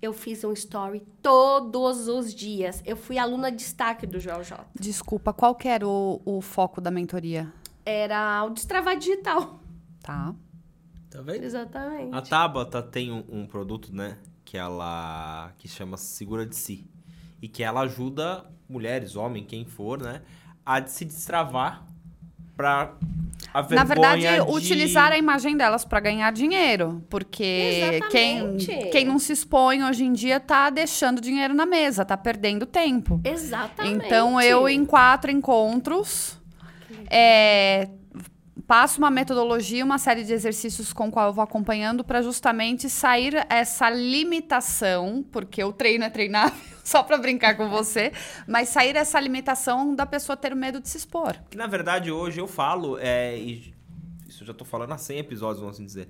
eu 0.00 0.12
fiz 0.12 0.44
um 0.44 0.52
story 0.52 1.00
todos 1.22 2.08
os 2.08 2.32
dias. 2.32 2.82
Eu 2.86 2.96
fui 2.96 3.18
aluna 3.18 3.50
destaque 3.50 4.06
do 4.06 4.20
Joel 4.20 4.44
J. 4.44 4.64
Desculpa, 4.78 5.32
qual 5.32 5.54
que 5.54 5.68
era 5.68 5.86
o, 5.86 6.22
o 6.24 6.40
foco 6.40 6.80
da 6.80 6.90
mentoria? 6.90 7.52
Era 7.84 8.44
o 8.44 8.50
destravar 8.50 8.96
digital. 8.96 9.60
Tá. 10.00 10.34
Tá 11.10 11.22
vendo? 11.22 11.42
Exatamente. 11.42 12.14
A 12.14 12.22
Tabata 12.22 12.82
tem 12.82 13.10
um, 13.10 13.24
um, 13.28 13.46
produto, 13.46 13.94
né? 13.94 14.18
Que 14.44 14.56
ela. 14.56 15.52
que 15.58 15.66
chama 15.66 15.96
Segura 15.96 16.46
de 16.46 16.54
Si. 16.54 16.88
E 17.42 17.48
que 17.48 17.62
ela 17.62 17.80
ajuda 17.80 18.44
mulheres, 18.68 19.16
homem, 19.16 19.44
quem 19.44 19.64
for, 19.64 20.00
né? 20.00 20.22
A 20.64 20.84
se 20.86 21.04
destravar 21.04 21.86
pra 22.58 22.90
a 23.54 23.62
Na 23.70 23.84
verdade, 23.84 24.22
de... 24.22 24.40
utilizar 24.52 25.12
a 25.12 25.16
imagem 25.16 25.56
delas 25.56 25.84
para 25.84 26.00
ganhar 26.00 26.30
dinheiro. 26.32 27.02
Porque 27.08 28.00
quem, 28.10 28.56
quem 28.90 29.04
não 29.04 29.18
se 29.18 29.32
expõe 29.32 29.82
hoje 29.84 30.04
em 30.04 30.12
dia 30.12 30.40
tá 30.40 30.68
deixando 30.68 31.20
dinheiro 31.20 31.54
na 31.54 31.64
mesa, 31.64 32.04
tá 32.04 32.16
perdendo 32.16 32.66
tempo. 32.66 33.20
Exatamente. 33.24 34.06
Então, 34.06 34.40
eu, 34.40 34.68
em 34.68 34.84
quatro 34.84 35.30
encontros, 35.30 36.38
é, 37.08 37.88
passo 38.66 38.98
uma 38.98 39.10
metodologia, 39.10 39.84
uma 39.84 39.98
série 39.98 40.24
de 40.24 40.32
exercícios 40.32 40.92
com 40.92 41.10
qual 41.10 41.28
eu 41.28 41.32
vou 41.32 41.44
acompanhando 41.44 42.02
para 42.02 42.22
justamente 42.22 42.88
sair 42.88 43.34
essa 43.48 43.88
limitação, 43.90 45.24
porque 45.30 45.62
o 45.62 45.72
treino 45.72 46.04
é 46.04 46.10
treinável, 46.10 46.58
só 46.84 47.02
para 47.02 47.18
brincar 47.18 47.56
com 47.56 47.68
você, 47.68 48.12
mas 48.46 48.68
sair 48.68 48.96
essa 48.96 49.20
limitação 49.20 49.94
da 49.94 50.06
pessoa 50.06 50.36
ter 50.36 50.54
medo 50.54 50.80
de 50.80 50.88
se 50.88 50.96
expor. 50.96 51.36
Que 51.50 51.56
na 51.56 51.66
verdade 51.66 52.10
hoje 52.10 52.40
eu 52.40 52.46
falo, 52.46 52.98
é, 52.98 53.38
e 53.38 53.74
isso 54.28 54.42
eu 54.42 54.46
já 54.46 54.54
tô 54.54 54.64
falando 54.64 54.92
há 54.92 54.98
100 54.98 55.18
episódios, 55.18 55.60
vamos 55.60 55.76
assim 55.76 55.84
dizer. 55.84 56.08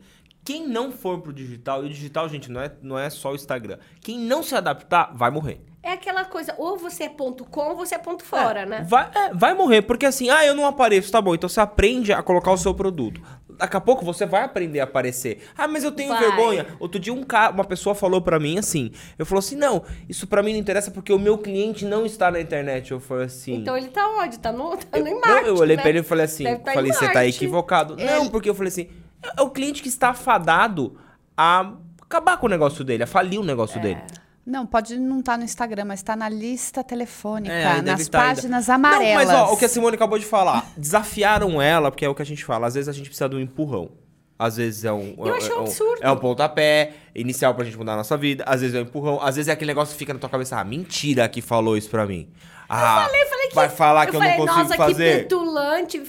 Quem 0.48 0.66
não 0.66 0.90
for 0.90 1.20
pro 1.20 1.30
digital, 1.30 1.82
e 1.82 1.88
o 1.88 1.88
digital, 1.90 2.26
gente, 2.26 2.50
não 2.50 2.58
é, 2.58 2.72
não 2.80 2.98
é 2.98 3.10
só 3.10 3.32
o 3.32 3.34
Instagram. 3.34 3.76
Quem 4.00 4.18
não 4.18 4.42
se 4.42 4.54
adaptar, 4.54 5.14
vai 5.14 5.30
morrer. 5.30 5.60
É 5.82 5.92
aquela 5.92 6.24
coisa, 6.24 6.54
ou 6.56 6.78
você 6.78 7.02
é 7.04 7.08
ponto 7.10 7.44
com, 7.44 7.68
ou 7.68 7.76
você 7.76 7.96
é 7.96 7.98
ponto 7.98 8.24
fora, 8.24 8.60
é, 8.60 8.64
né? 8.64 8.86
Vai, 8.88 9.10
é, 9.14 9.34
vai 9.34 9.52
morrer, 9.52 9.82
porque 9.82 10.06
assim, 10.06 10.30
ah, 10.30 10.46
eu 10.46 10.54
não 10.54 10.64
apareço, 10.64 11.12
tá 11.12 11.20
bom. 11.20 11.34
Então 11.34 11.50
você 11.50 11.60
aprende 11.60 12.14
a 12.14 12.22
colocar 12.22 12.50
o 12.50 12.56
seu 12.56 12.72
produto. 12.72 13.20
Daqui 13.58 13.76
a 13.76 13.80
pouco 13.80 14.06
você 14.06 14.24
vai 14.24 14.42
aprender 14.42 14.80
a 14.80 14.84
aparecer. 14.84 15.42
Ah, 15.54 15.68
mas 15.68 15.84
eu 15.84 15.92
tenho 15.92 16.08
vai. 16.08 16.20
vergonha. 16.20 16.66
Outro 16.80 16.98
dia 16.98 17.12
um 17.12 17.24
cara, 17.24 17.52
uma 17.52 17.64
pessoa 17.64 17.94
falou 17.94 18.22
para 18.22 18.40
mim 18.40 18.56
assim, 18.56 18.90
eu 19.18 19.26
falou 19.26 19.40
assim, 19.40 19.56
não, 19.56 19.84
isso 20.08 20.26
para 20.26 20.42
mim 20.42 20.52
não 20.52 20.60
interessa 20.60 20.90
porque 20.90 21.12
o 21.12 21.18
meu 21.18 21.36
cliente 21.36 21.84
não 21.84 22.06
está 22.06 22.30
na 22.30 22.40
internet. 22.40 22.90
Eu 22.90 23.00
falei 23.00 23.26
assim... 23.26 23.56
Então 23.56 23.76
ele 23.76 23.88
tá 23.88 24.08
onde? 24.18 24.38
Tá 24.38 24.50
no, 24.50 24.78
tá 24.78 24.98
no 24.98 25.08
eu, 25.08 25.20
Marte, 25.20 25.42
Não, 25.42 25.48
eu 25.48 25.56
olhei 25.58 25.76
né? 25.76 25.82
pra 25.82 25.90
ele 25.90 25.98
e 25.98 26.02
falei 26.02 26.24
assim, 26.24 26.44
tá 26.56 26.72
falei, 26.72 26.90
você 26.90 27.12
tá 27.12 27.26
equivocado. 27.26 27.94
Ele... 27.98 28.06
Não, 28.06 28.28
porque 28.28 28.48
eu 28.48 28.54
falei 28.54 28.68
assim, 28.68 28.88
é 29.22 29.42
o 29.42 29.50
cliente 29.50 29.82
que 29.82 29.88
está 29.88 30.14
fadado 30.14 30.98
a 31.36 31.72
acabar 32.00 32.36
com 32.36 32.46
o 32.46 32.48
negócio 32.48 32.84
dele, 32.84 33.02
a 33.02 33.06
falir 33.06 33.38
o 33.38 33.44
negócio 33.44 33.78
é. 33.78 33.82
dele. 33.82 34.00
Não, 34.44 34.64
pode 34.64 34.98
não 34.98 35.20
estar 35.20 35.32
tá 35.32 35.38
no 35.38 35.44
Instagram, 35.44 35.84
mas 35.84 36.00
está 36.00 36.16
na 36.16 36.28
lista 36.28 36.82
telefônica, 36.82 37.52
é, 37.52 37.82
nas 37.82 38.08
tá 38.08 38.18
páginas 38.18 38.70
ainda. 38.70 38.88
amarelas. 38.88 39.28
Não, 39.28 39.40
mas 39.40 39.50
ó, 39.50 39.52
o 39.52 39.58
que 39.58 39.66
a 39.66 39.68
Simone 39.68 39.94
acabou 39.94 40.18
de 40.18 40.24
falar, 40.24 40.72
desafiaram 40.74 41.60
ela, 41.60 41.90
porque 41.90 42.04
é 42.04 42.08
o 42.08 42.14
que 42.14 42.22
a 42.22 42.24
gente 42.24 42.42
fala, 42.46 42.66
às 42.66 42.72
vezes 42.72 42.88
a 42.88 42.92
gente 42.92 43.10
precisa 43.10 43.28
de 43.28 43.36
um 43.36 43.40
empurrão. 43.40 43.90
Às 44.38 44.56
vezes 44.56 44.84
é 44.84 44.92
um, 44.92 45.14
Eu 45.18 45.34
é, 45.34 45.54
um, 45.54 45.60
absurdo. 45.62 45.98
é 46.00 46.10
um 46.10 46.16
pontapé 46.16 46.92
inicial 47.12 47.54
pra 47.54 47.64
gente 47.64 47.76
mudar 47.76 47.94
a 47.94 47.96
nossa 47.96 48.16
vida. 48.16 48.44
Às 48.46 48.60
vezes 48.60 48.76
é 48.76 48.78
um 48.78 48.82
empurrão. 48.82 49.20
Às 49.20 49.34
vezes 49.34 49.48
é 49.48 49.52
aquele 49.52 49.72
negócio 49.72 49.92
que 49.92 49.98
fica 49.98 50.14
na 50.14 50.20
tua 50.20 50.30
cabeça. 50.30 50.56
Ah, 50.56 50.62
mentira 50.62 51.28
que 51.28 51.42
falou 51.42 51.76
isso 51.76 51.90
pra 51.90 52.06
mim. 52.06 52.28
Ah, 52.68 53.00
eu 53.00 53.06
falei, 53.06 53.26
falei 53.26 53.48
que, 53.48 53.54
vai 53.54 53.68
falar 53.70 54.06
que 54.06 54.16
eu, 54.16 54.20
falei, 54.20 54.36
não 54.36 54.46
consigo 54.46 54.62
nossa, 54.62 54.76
fazer. 54.76 55.16
Que 55.16 55.22
petulante. 55.22 56.02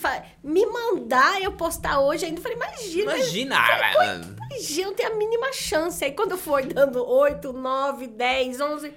Me 0.43 0.65
mandar 0.65 1.41
eu 1.41 1.53
postar 1.53 2.01
hoje 2.01 2.25
ainda. 2.25 2.41
Falei, 2.41 2.57
imagina. 2.57 3.15
Imagina. 3.15 3.55
Falei, 3.55 4.21
imagina, 4.51 4.87
eu 4.87 4.93
tenho 4.93 5.13
a 5.13 5.15
mínima 5.15 5.53
chance. 5.53 6.03
Aí 6.03 6.11
quando 6.11 6.37
foi 6.37 6.65
dando 6.65 7.05
8, 7.05 7.53
9, 7.53 8.07
10, 8.07 8.59
11... 8.59 8.93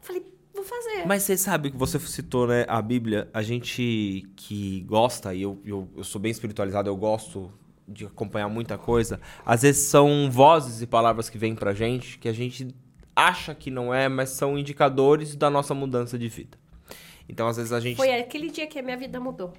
Falei, 0.00 0.24
vou 0.54 0.64
fazer. 0.64 1.04
Mas 1.04 1.24
você 1.24 1.36
sabe 1.36 1.72
que 1.72 1.76
você 1.76 1.98
citou, 1.98 2.46
né, 2.46 2.64
a 2.68 2.80
Bíblia. 2.80 3.28
A 3.34 3.42
gente 3.42 4.24
que 4.36 4.82
gosta, 4.82 5.34
e 5.34 5.42
eu, 5.42 5.60
eu, 5.64 5.88
eu 5.96 6.04
sou 6.04 6.20
bem 6.20 6.30
espiritualizado, 6.30 6.88
eu 6.88 6.96
gosto 6.96 7.52
de 7.88 8.06
acompanhar 8.06 8.48
muita 8.48 8.78
coisa. 8.78 9.20
Às 9.44 9.62
vezes 9.62 9.88
são 9.88 10.30
vozes 10.30 10.82
e 10.82 10.86
palavras 10.86 11.28
que 11.28 11.36
vêm 11.36 11.56
pra 11.56 11.74
gente 11.74 12.18
que 12.18 12.28
a 12.28 12.32
gente 12.32 12.68
acha 13.16 13.54
que 13.54 13.70
não 13.70 13.92
é, 13.92 14.08
mas 14.08 14.30
são 14.30 14.58
indicadores 14.58 15.34
da 15.34 15.48
nossa 15.48 15.74
mudança 15.74 16.18
de 16.18 16.28
vida. 16.28 16.58
Então, 17.28 17.46
às 17.46 17.56
vezes 17.56 17.72
a 17.72 17.80
gente. 17.80 17.96
Foi 17.96 18.12
aquele 18.14 18.50
dia 18.50 18.66
que 18.66 18.78
a 18.78 18.82
minha 18.82 18.96
vida 18.96 19.20
mudou. 19.20 19.52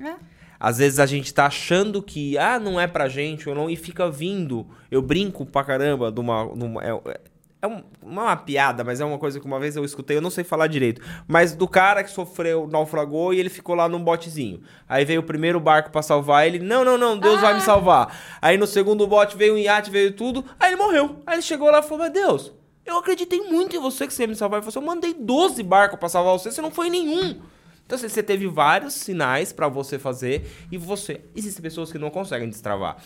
É. 0.00 0.14
Às 0.58 0.78
vezes 0.78 0.98
a 0.98 1.06
gente 1.06 1.32
tá 1.32 1.46
achando 1.46 2.02
que, 2.02 2.38
ah, 2.38 2.58
não 2.58 2.80
é 2.80 2.86
pra 2.86 3.08
gente, 3.08 3.48
ou 3.48 3.54
não, 3.54 3.68
e 3.68 3.76
fica 3.76 4.10
vindo. 4.10 4.66
Eu 4.90 5.02
brinco 5.02 5.44
pra 5.44 5.64
caramba 5.64 6.10
de 6.10 6.20
uma. 6.20 6.46
De 6.54 6.64
uma 6.64 6.82
é, 6.82 7.20
é 7.64 7.66
um, 7.66 7.82
não 8.04 8.22
é 8.22 8.26
uma 8.26 8.36
piada, 8.36 8.84
mas 8.84 9.00
é 9.00 9.04
uma 9.04 9.18
coisa 9.18 9.40
que 9.40 9.46
uma 9.46 9.58
vez 9.58 9.74
eu 9.74 9.84
escutei, 9.84 10.18
eu 10.18 10.20
não 10.20 10.28
sei 10.28 10.44
falar 10.44 10.66
direito. 10.66 11.00
Mas 11.26 11.54
do 11.54 11.66
cara 11.66 12.04
que 12.04 12.10
sofreu, 12.10 12.66
naufragou 12.66 13.32
e 13.32 13.40
ele 13.40 13.48
ficou 13.48 13.74
lá 13.74 13.88
num 13.88 14.04
botezinho. 14.04 14.60
Aí 14.86 15.04
veio 15.04 15.20
o 15.20 15.24
primeiro 15.24 15.58
barco 15.58 15.90
para 15.90 16.02
salvar 16.02 16.46
ele. 16.46 16.58
Não, 16.58 16.84
não, 16.84 16.98
não, 16.98 17.18
Deus 17.18 17.38
ah. 17.38 17.40
vai 17.40 17.54
me 17.54 17.60
ah. 17.60 17.62
salvar. 17.62 18.38
Aí 18.40 18.58
no 18.58 18.66
segundo 18.66 19.06
bote 19.06 19.36
veio 19.36 19.54
um 19.54 19.58
iate, 19.58 19.90
veio 19.90 20.12
tudo. 20.12 20.44
Aí 20.60 20.72
ele 20.72 20.82
morreu. 20.82 21.16
Aí 21.26 21.36
ele 21.36 21.42
chegou 21.42 21.70
lá 21.70 21.78
e 21.78 21.82
falou: 21.82 22.04
Meu 22.04 22.12
Deus, 22.12 22.52
eu 22.86 22.98
acreditei 22.98 23.40
muito 23.40 23.74
em 23.74 23.78
você 23.78 24.06
que 24.06 24.12
você 24.12 24.22
ia 24.22 24.28
me 24.28 24.36
salvar. 24.36 24.60
Falou: 24.60 24.68
assim, 24.70 24.78
Eu 24.78 24.86
mandei 24.86 25.14
12 25.14 25.62
barcos 25.62 25.98
para 25.98 26.08
salvar 26.08 26.38
você, 26.38 26.50
você 26.50 26.62
não 26.62 26.70
foi 26.70 26.90
nenhum. 26.90 27.40
Então 27.86 27.96
assim, 27.96 28.08
você 28.08 28.22
teve 28.22 28.46
vários 28.46 28.94
sinais 28.94 29.52
para 29.52 29.68
você 29.68 29.98
fazer 29.98 30.50
e 30.70 30.78
você. 30.78 31.20
Existem 31.34 31.62
pessoas 31.62 31.92
que 31.92 31.98
não 31.98 32.10
conseguem 32.10 32.48
destravar. 32.48 32.96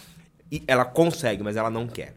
E 0.50 0.62
ela 0.66 0.84
consegue, 0.84 1.42
mas 1.42 1.56
ela 1.56 1.70
não 1.70 1.86
quer. 1.86 2.14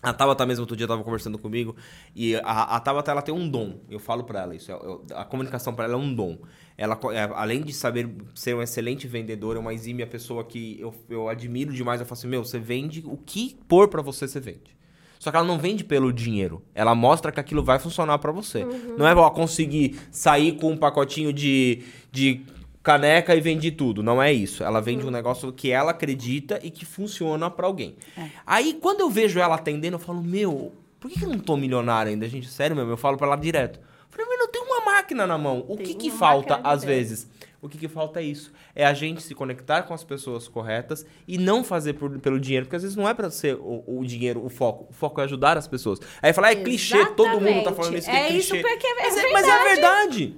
A 0.00 0.12
Tabata 0.12 0.46
mesmo 0.46 0.62
outro 0.62 0.76
dia 0.76 0.84
estava 0.84 1.02
conversando 1.02 1.36
comigo 1.38 1.74
e 2.14 2.36
a, 2.36 2.76
a 2.76 2.80
Tabata 2.80 3.10
ela 3.10 3.20
tem 3.20 3.34
um 3.34 3.48
dom. 3.48 3.80
Eu 3.90 3.98
falo 3.98 4.22
para 4.22 4.42
ela 4.42 4.54
isso. 4.54 4.70
Eu, 4.70 5.04
a 5.12 5.24
comunicação 5.24 5.74
para 5.74 5.86
ela 5.86 5.94
é 5.94 5.96
um 5.96 6.14
dom. 6.14 6.38
Ela, 6.76 6.98
é, 7.12 7.28
além 7.34 7.62
de 7.62 7.72
saber 7.72 8.08
ser 8.32 8.54
um 8.54 8.62
excelente 8.62 9.08
vendedor, 9.08 9.56
é 9.56 9.58
uma 9.58 9.74
exímia 9.74 10.06
pessoa 10.06 10.44
que 10.44 10.80
eu, 10.80 10.94
eu 11.08 11.28
admiro 11.28 11.72
demais. 11.72 12.00
Eu 12.00 12.06
falo 12.06 12.16
assim, 12.16 12.28
meu, 12.28 12.44
você 12.44 12.60
vende 12.60 13.02
o 13.04 13.16
que 13.16 13.58
pôr 13.66 13.88
para 13.88 14.00
você, 14.00 14.28
você 14.28 14.38
vende. 14.38 14.77
Só 15.18 15.30
que 15.30 15.36
ela 15.36 15.46
não 15.46 15.58
vende 15.58 15.82
pelo 15.84 16.12
dinheiro. 16.12 16.62
Ela 16.74 16.94
mostra 16.94 17.32
que 17.32 17.40
aquilo 17.40 17.62
vai 17.62 17.78
funcionar 17.78 18.18
para 18.18 18.30
você. 18.30 18.64
Uhum. 18.64 18.96
Não 18.98 19.06
é 19.06 19.14
ó, 19.14 19.28
conseguir 19.30 19.98
sair 20.10 20.52
com 20.52 20.72
um 20.72 20.76
pacotinho 20.76 21.32
de, 21.32 21.82
de 22.12 22.42
caneca 22.82 23.34
e 23.34 23.40
vende 23.40 23.70
tudo. 23.70 24.02
Não 24.02 24.22
é 24.22 24.32
isso. 24.32 24.62
Ela 24.62 24.80
vende 24.80 25.04
um 25.04 25.10
negócio 25.10 25.52
que 25.52 25.70
ela 25.70 25.90
acredita 25.90 26.60
e 26.62 26.70
que 26.70 26.84
funciona 26.84 27.50
para 27.50 27.66
alguém. 27.66 27.96
É. 28.16 28.28
Aí, 28.46 28.78
quando 28.80 29.00
eu 29.00 29.10
vejo 29.10 29.40
ela 29.40 29.56
atendendo, 29.56 29.96
eu 29.96 30.00
falo, 30.00 30.22
meu, 30.22 30.72
por 31.00 31.10
que, 31.10 31.22
eu 31.22 31.28
não 31.28 31.38
tô 31.38 31.56
milionário 31.56 32.10
ainda, 32.10 32.28
gente? 32.28 32.48
Sério 32.48 32.74
mesmo, 32.74 32.90
eu 32.90 32.96
falo 32.96 33.16
pra 33.16 33.26
ela 33.26 33.36
direto. 33.36 33.78
Eu 33.78 34.06
falei, 34.10 34.26
mas 34.26 34.40
eu 34.40 34.48
tenho 34.48 34.64
uma 34.64 34.84
máquina 34.84 35.26
na 35.26 35.36
mão. 35.36 35.64
O 35.68 35.76
que 35.76 35.94
que 35.94 36.10
falta, 36.10 36.60
às 36.62 36.84
vezes? 36.84 37.28
O 37.60 37.68
que, 37.68 37.76
que 37.76 37.88
falta 37.88 38.20
é 38.20 38.22
isso. 38.24 38.52
É 38.74 38.86
a 38.86 38.94
gente 38.94 39.22
se 39.22 39.34
conectar 39.34 39.82
com 39.82 39.94
as 39.94 40.04
pessoas 40.04 40.48
corretas 40.48 41.04
e 41.26 41.38
não 41.38 41.64
fazer 41.64 41.94
por, 41.94 42.18
pelo 42.18 42.38
dinheiro, 42.38 42.66
porque 42.66 42.76
às 42.76 42.82
vezes 42.82 42.96
não 42.96 43.08
é 43.08 43.14
para 43.14 43.30
ser 43.30 43.56
o, 43.56 43.82
o, 43.86 44.04
dinheiro 44.04 44.44
o 44.44 44.48
foco. 44.48 44.86
O 44.90 44.92
foco 44.92 45.20
é 45.20 45.24
ajudar 45.24 45.56
as 45.56 45.66
pessoas. 45.66 45.98
Aí 46.22 46.32
falar, 46.32 46.48
ah, 46.48 46.52
é 46.52 46.56
clichê, 46.56 47.06
todo 47.06 47.40
mundo 47.40 47.64
tá 47.64 47.72
falando 47.72 47.96
isso 47.96 48.08
que 48.08 48.16
é, 48.16 48.24
é 48.24 48.28
clichê. 48.28 48.56
Isso 48.56 48.68
porque 48.68 48.86
é, 48.86 48.94
mas, 48.94 49.16
é, 49.16 49.32
mas 49.32 49.48
é 49.48 49.64
verdade. 49.64 50.36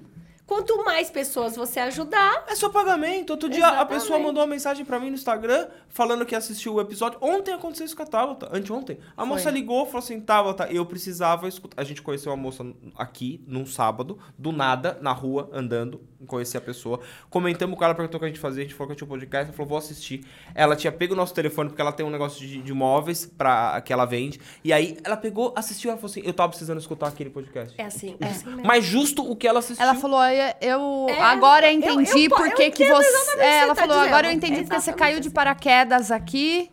Quanto 0.51 0.84
mais 0.84 1.09
pessoas 1.09 1.55
você 1.55 1.78
ajudar, 1.78 2.44
É 2.48 2.57
só 2.57 2.68
pagamento. 2.68 3.30
Outro 3.30 3.48
dia 3.48 3.64
a 3.64 3.68
Exatamente. 3.68 4.01
pessoa 4.01 4.18
mandou 4.18 4.42
uma 4.42 4.48
mensagem 4.48 4.84
pra 4.84 4.98
mim 4.98 5.09
no 5.09 5.14
Instagram 5.14 5.68
falando 5.88 6.26
que 6.26 6.34
assistiu 6.34 6.74
o 6.74 6.80
episódio. 6.80 7.18
Ontem 7.22 7.55
aconteceu 7.55 7.86
isso 7.86 7.94
com 7.96 8.03
a 8.03 8.07
Tabata, 8.07 8.48
anteontem. 8.53 8.98
A 9.16 9.24
moça 9.24 9.48
ligou 9.48 9.86
falou 9.86 10.01
assim: 10.01 10.20
Tabata, 10.20 10.66
eu 10.68 10.84
precisava 10.84 11.46
escutar. 11.46 11.80
A 11.80 11.84
gente 11.84 12.03
conheceu 12.03 12.32
a 12.32 12.36
moça 12.36 12.66
aqui 12.96 13.40
num 13.46 13.64
sábado, 13.64 14.18
do 14.36 14.51
nada, 14.51 14.98
na 15.01 15.12
rua, 15.12 15.48
andando. 15.53 16.01
Conheci 16.26 16.57
a 16.57 16.61
pessoa. 16.61 16.98
Comentamos 17.30 17.78
com 17.78 17.84
ela, 17.84 17.94
perguntou 17.94 18.18
o 18.18 18.20
que 18.20 18.26
a 18.26 18.28
gente 18.28 18.40
fazia. 18.40 18.62
A 18.62 18.66
gente 18.66 18.74
falou 18.74 18.90
que 18.90 18.96
tinha 18.96 19.07
um 19.07 19.09
podcast. 19.09 19.46
Ela 19.46 19.57
falou: 19.57 19.68
vou 19.68 19.78
assistir. 19.78 20.26
Ela 20.53 20.74
tinha 20.74 20.90
pego 20.90 21.14
o 21.14 21.16
nosso 21.16 21.32
telefone 21.32 21.68
porque 21.70 21.80
ela 21.80 21.92
tem 21.92 22.05
um 22.05 22.11
negócio 22.11 22.44
de, 22.44 22.61
de 22.61 22.74
móveis 22.74 23.24
pra, 23.24 23.80
que 23.82 23.92
ela 23.92 24.05
vende. 24.05 24.40
E 24.64 24.72
aí 24.72 24.98
ela 25.05 25.16
pegou, 25.16 25.55
assistiu. 25.57 25.90
Ela 25.90 25.96
falou 25.96 26.11
assim: 26.11 26.22
eu 26.24 26.32
tava 26.32 26.48
precisando 26.48 26.78
escutar 26.80 27.07
aquele 27.07 27.30
podcast. 27.30 27.80
é 27.80 27.84
assim, 27.84 28.16
é 28.20 28.26
assim 28.26 28.46
mesmo. 28.46 28.64
Mas 28.66 28.84
justo 28.84 29.22
o 29.30 29.36
que 29.36 29.46
ela 29.46 29.61
assistiu. 29.61 29.82
Ela 29.82 29.94
falou, 29.94 30.18
"Eu- 30.61 31.07
É, 31.09 31.20
agora 31.20 31.70
entendi 31.72 32.24
eu 32.24 32.30
po- 32.30 32.36
por 32.36 32.47
eu 32.49 32.55
que 32.57 32.70
que 32.70 32.88
você... 32.88 33.34
que 33.34 33.41
É, 33.41 33.59
ela 33.61 33.74
tá 33.74 33.82
falou, 33.82 33.99
agora 33.99 34.26
eu 34.28 34.34
dizendo. 34.34 34.53
entendi 34.53 34.68
porque 34.68 34.80
você 34.80 34.93
caiu 34.93 35.20
de 35.20 35.28
assim. 35.28 35.34
paraquedas 35.34 36.11
aqui 36.11 36.70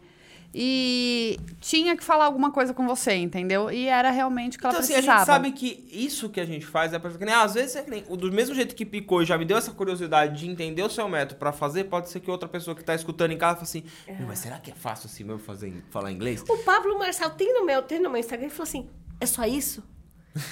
e 0.59 1.38
tinha 1.59 1.95
que 1.95 2.03
falar 2.03 2.26
alguma 2.26 2.51
coisa 2.51 2.74
com 2.74 2.88
você, 2.88 3.13
entendeu? 3.13 3.70
E 3.70 3.88
era 3.88 4.09
realmente 4.09 4.57
o 4.57 4.59
que 4.59 4.65
ela 4.65 4.74
Então, 4.74 4.80
assim, 4.84 4.93
a 4.93 4.95
precisava. 4.95 5.20
gente 5.20 5.26
sabe 5.28 5.51
que 5.51 5.88
isso 5.91 6.30
que 6.30 6.39
a 6.39 6.45
gente 6.45 6.65
faz 6.65 6.93
é 6.93 6.99
pra 6.99 7.11
que 7.11 7.24
nem, 7.26 7.34
às 7.36 7.53
vezes 7.53 7.76
é 7.76 7.84
que 7.84 7.91
nem, 7.91 8.01
do 8.03 8.32
mesmo 8.32 8.55
jeito 8.55 8.74
que 8.74 8.86
picou 8.86 9.22
e 9.22 9.26
já 9.26 9.38
me 9.38 9.45
deu 9.45 9.57
essa 9.57 9.72
curiosidade 9.72 10.39
de 10.39 10.49
entender 10.49 10.82
o 10.82 10.89
seu 10.89 11.07
método 11.07 11.38
pra 11.39 11.51
fazer, 11.51 11.84
pode 11.86 12.09
ser 12.09 12.22
que 12.22 12.32
outra 12.32 12.47
pessoa 12.49 12.76
que 12.76 12.84
tá 12.84 12.95
escutando 12.95 13.32
em 13.34 13.38
casa 13.38 13.55
fale 13.57 13.63
assim, 13.65 13.84
"Meu, 14.18 14.28
mas 14.28 14.39
será 14.39 14.57
que 14.57 14.72
é 14.72 14.74
fácil 14.74 15.07
assim 15.11 15.24
mesmo 15.24 15.39
fazer, 15.39 15.84
falar 15.91 16.11
inglês? 16.11 16.43
O 16.47 16.57
Pablo 16.59 16.97
Marçal 16.97 17.30
tem 17.32 17.53
no 17.53 17.65
meu, 17.65 17.82
tem 17.84 17.99
no 17.99 18.09
meu 18.09 18.20
Instagram, 18.20 18.45
ele 18.47 18.53
falou 18.53 18.68
assim: 18.68 18.89
é 19.20 19.26
só 19.26 19.43
isso? 19.45 19.84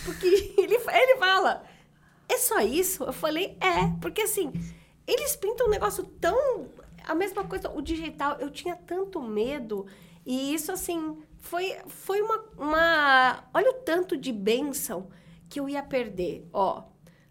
Porque 0.04 0.28
ele, 0.58 0.76
ele 0.76 1.16
fala, 1.18 1.64
é 2.28 2.38
só 2.38 2.60
isso? 2.60 3.04
Eu 3.04 3.14
falei, 3.14 3.58
é, 3.60 3.88
porque 4.02 4.22
assim, 4.22 4.52
eles 5.08 5.36
pintam 5.36 5.68
um 5.68 5.70
negócio 5.70 6.04
tão. 6.04 6.70
A 7.04 7.14
mesma 7.14 7.44
coisa, 7.44 7.70
o 7.70 7.82
digital, 7.82 8.38
eu 8.40 8.50
tinha 8.50 8.76
tanto 8.76 9.22
medo. 9.22 9.86
E 10.26 10.54
isso, 10.54 10.72
assim, 10.72 11.18
foi, 11.38 11.78
foi 11.88 12.22
uma, 12.22 12.44
uma. 12.58 13.44
Olha 13.54 13.70
o 13.70 13.82
tanto 13.82 14.18
de 14.18 14.32
bênção 14.32 15.10
que 15.48 15.60
eu 15.60 15.70
ia 15.70 15.84
perder. 15.84 16.48
Ó, 16.52 16.84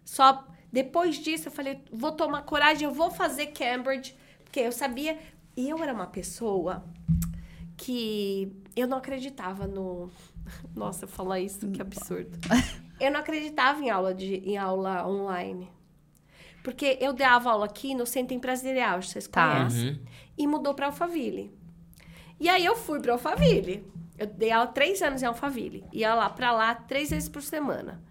só 0.03 0.47
depois 0.71 1.17
disso 1.17 1.47
eu 1.47 1.51
falei, 1.51 1.81
vou 1.91 2.11
tomar 2.11 2.41
coragem, 2.43 2.87
eu 2.87 2.93
vou 2.93 3.09
fazer 3.09 3.47
Cambridge, 3.47 4.15
porque 4.43 4.59
eu 4.59 4.71
sabia. 4.71 5.17
E 5.57 5.69
eu 5.69 5.81
era 5.81 5.93
uma 5.93 6.07
pessoa 6.07 6.83
que 7.77 8.51
eu 8.75 8.87
não 8.87 8.97
acreditava 8.97 9.67
no. 9.67 10.09
Nossa, 10.75 11.07
falar 11.07 11.39
isso, 11.39 11.69
que 11.71 11.81
absurdo. 11.81 12.37
Eu 12.99 13.11
não 13.11 13.19
acreditava 13.19 13.81
em 13.81 13.89
aula, 13.89 14.13
de, 14.13 14.35
em 14.37 14.57
aula 14.57 15.07
online. 15.07 15.69
Porque 16.63 16.97
eu 16.99 17.13
dava 17.13 17.51
aula 17.51 17.65
aqui 17.65 17.93
no 17.93 18.05
Centro 18.05 18.33
Empresarial, 18.33 19.01
vocês 19.01 19.27
Tá. 19.27 19.57
conhecem. 19.57 20.01
E 20.37 20.47
mudou 20.47 20.73
para 20.73 20.87
Alphaville. 20.87 21.51
E 22.39 22.49
aí 22.49 22.65
eu 22.65 22.75
fui 22.75 22.99
para 22.99 23.13
Alphaville. 23.13 23.85
Eu 24.17 24.27
dei 24.27 24.51
aula 24.51 24.67
três 24.67 25.01
anos 25.01 25.21
em 25.21 25.25
Alphaville. 25.25 25.83
Ia 25.93 26.15
lá 26.15 26.29
para 26.29 26.51
lá 26.51 26.73
três 26.73 27.09
vezes 27.09 27.29
por 27.29 27.41
semana. 27.41 28.01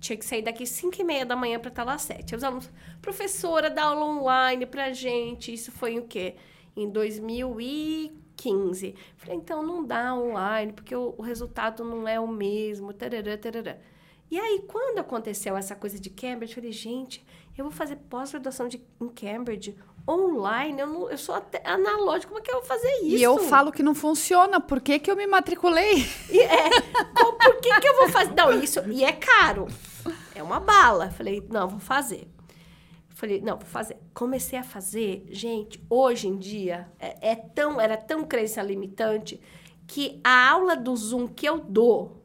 Tinha 0.00 0.16
que 0.16 0.24
sair 0.24 0.42
daqui 0.42 0.66
cinco 0.66 1.00
e 1.00 1.04
meia 1.04 1.24
da 1.24 1.36
manhã 1.36 1.58
para 1.60 1.68
estar 1.68 1.84
lá 1.84 1.94
às 1.94 2.02
sete. 2.02 2.34
Os 2.34 2.42
alunos, 2.42 2.68
professora, 3.00 3.70
dá 3.70 3.84
aula 3.84 4.04
online 4.04 4.66
pra 4.66 4.92
gente. 4.92 5.52
Isso 5.54 5.70
foi 5.70 5.98
o 5.98 6.06
quê? 6.06 6.34
Em 6.76 6.90
2015. 6.90 8.94
Falei, 9.16 9.36
então 9.36 9.62
não 9.62 9.84
dá 9.84 10.14
online, 10.14 10.72
porque 10.72 10.94
o, 10.94 11.14
o 11.16 11.22
resultado 11.22 11.84
não 11.84 12.06
é 12.08 12.18
o 12.18 12.26
mesmo. 12.28 12.92
Tarará, 12.92 13.38
tarará. 13.38 13.76
E 14.32 14.40
aí, 14.40 14.64
quando 14.66 14.98
aconteceu 14.98 15.54
essa 15.58 15.74
coisa 15.76 16.00
de 16.00 16.08
Cambridge, 16.08 16.52
eu 16.52 16.62
falei, 16.62 16.72
gente, 16.72 17.22
eu 17.54 17.64
vou 17.66 17.70
fazer 17.70 17.96
pós-graduação 17.96 18.66
em 18.98 19.08
Cambridge 19.10 19.76
online, 20.08 20.80
eu, 20.80 20.86
não, 20.86 21.10
eu 21.10 21.18
sou 21.18 21.34
até 21.34 21.60
analógico, 21.68 22.32
como 22.32 22.40
é 22.40 22.42
que 22.42 22.50
eu 22.50 22.54
vou 22.60 22.64
fazer 22.64 22.90
isso? 23.02 23.16
E 23.18 23.22
eu 23.22 23.36
falo 23.38 23.70
que 23.70 23.82
não 23.82 23.94
funciona, 23.94 24.58
por 24.58 24.80
que 24.80 24.98
que 24.98 25.10
eu 25.10 25.16
me 25.16 25.26
matriculei? 25.26 26.06
E 26.30 26.40
é, 26.40 26.70
qual- 27.14 27.34
por 27.34 27.60
que 27.60 27.78
que 27.78 27.86
eu 27.88 27.96
vou 27.98 28.08
fazer? 28.08 28.32
Não, 28.34 28.50
isso, 28.58 28.80
e 28.90 29.04
é 29.04 29.12
caro. 29.12 29.68
É 30.34 30.42
uma 30.42 30.58
bala. 30.58 31.10
Falei, 31.10 31.46
não, 31.50 31.68
vou 31.68 31.78
fazer. 31.78 32.26
Falei, 33.10 33.38
não, 33.42 33.58
vou 33.58 33.66
fazer. 33.68 33.98
Comecei 34.14 34.58
a 34.58 34.64
fazer, 34.64 35.26
gente, 35.28 35.84
hoje 35.90 36.26
em 36.26 36.38
dia, 36.38 36.90
é, 36.98 37.32
é 37.32 37.36
tão, 37.36 37.78
era 37.78 37.98
tão 37.98 38.24
crença 38.24 38.62
limitante 38.62 39.38
que 39.86 40.18
a 40.24 40.48
aula 40.50 40.74
do 40.74 40.96
Zoom 40.96 41.28
que 41.28 41.44
eu 41.46 41.58
dou, 41.58 42.24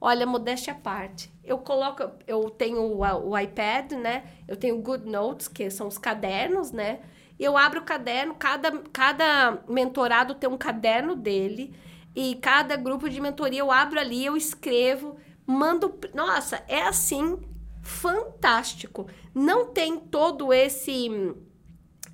olha, 0.00 0.26
modéstia 0.26 0.72
à 0.72 0.76
parte, 0.76 1.32
eu 1.46 1.58
coloco, 1.58 2.02
eu 2.26 2.50
tenho 2.50 2.80
o, 2.80 3.00
o 3.00 3.38
iPad, 3.38 3.92
né? 3.92 4.24
Eu 4.48 4.56
tenho 4.56 4.76
o 4.76 4.82
Good 4.82 5.08
Notes, 5.08 5.48
que 5.48 5.70
são 5.70 5.86
os 5.86 5.96
cadernos, 5.96 6.72
né? 6.72 7.00
E 7.38 7.44
eu 7.44 7.56
abro 7.56 7.80
o 7.80 7.84
caderno, 7.84 8.34
cada, 8.34 8.72
cada 8.92 9.62
mentorado 9.68 10.34
tem 10.34 10.48
um 10.48 10.56
caderno 10.56 11.14
dele, 11.14 11.74
e 12.14 12.34
cada 12.36 12.76
grupo 12.76 13.08
de 13.10 13.20
mentoria 13.20 13.60
eu 13.60 13.70
abro 13.70 14.00
ali, 14.00 14.24
eu 14.24 14.36
escrevo, 14.36 15.16
mando. 15.46 15.98
Nossa, 16.14 16.64
é 16.66 16.82
assim, 16.82 17.38
fantástico. 17.82 19.06
Não 19.34 19.66
tem 19.66 19.98
todo 19.98 20.52
esse. 20.52 21.08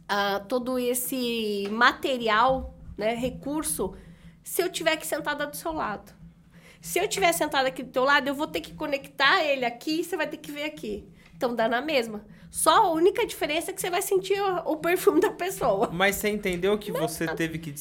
ah, 0.08 0.40
todo 0.40 0.78
esse 0.78 1.68
material, 1.70 2.76
né, 2.98 3.14
recurso, 3.14 3.94
se 4.42 4.60
eu 4.60 4.70
tiver 4.70 4.96
que 4.96 5.06
sentada 5.06 5.46
do 5.46 5.56
seu 5.56 5.72
lado. 5.72 6.12
Se 6.82 6.98
eu 6.98 7.06
tiver 7.06 7.32
sentada 7.32 7.68
aqui 7.68 7.84
do 7.84 7.90
teu 7.90 8.02
lado, 8.02 8.26
eu 8.26 8.34
vou 8.34 8.48
ter 8.48 8.60
que 8.60 8.74
conectar 8.74 9.44
ele 9.44 9.64
aqui 9.64 10.00
e 10.00 10.04
você 10.04 10.16
vai 10.16 10.26
ter 10.26 10.36
que 10.38 10.50
ver 10.50 10.64
aqui. 10.64 11.08
Então 11.36 11.54
dá 11.54 11.68
na 11.68 11.80
mesma. 11.80 12.24
Só 12.50 12.70
a 12.70 12.90
única 12.90 13.24
diferença 13.24 13.70
é 13.70 13.74
que 13.74 13.80
você 13.80 13.88
vai 13.88 14.02
sentir 14.02 14.38
o, 14.40 14.72
o 14.72 14.76
perfume 14.76 15.20
da 15.20 15.30
pessoa. 15.30 15.88
Mas 15.92 16.16
você 16.16 16.28
entendeu 16.28 16.76
que 16.76 16.90
você 16.90 17.26
teve 17.34 17.58
que 17.58 17.72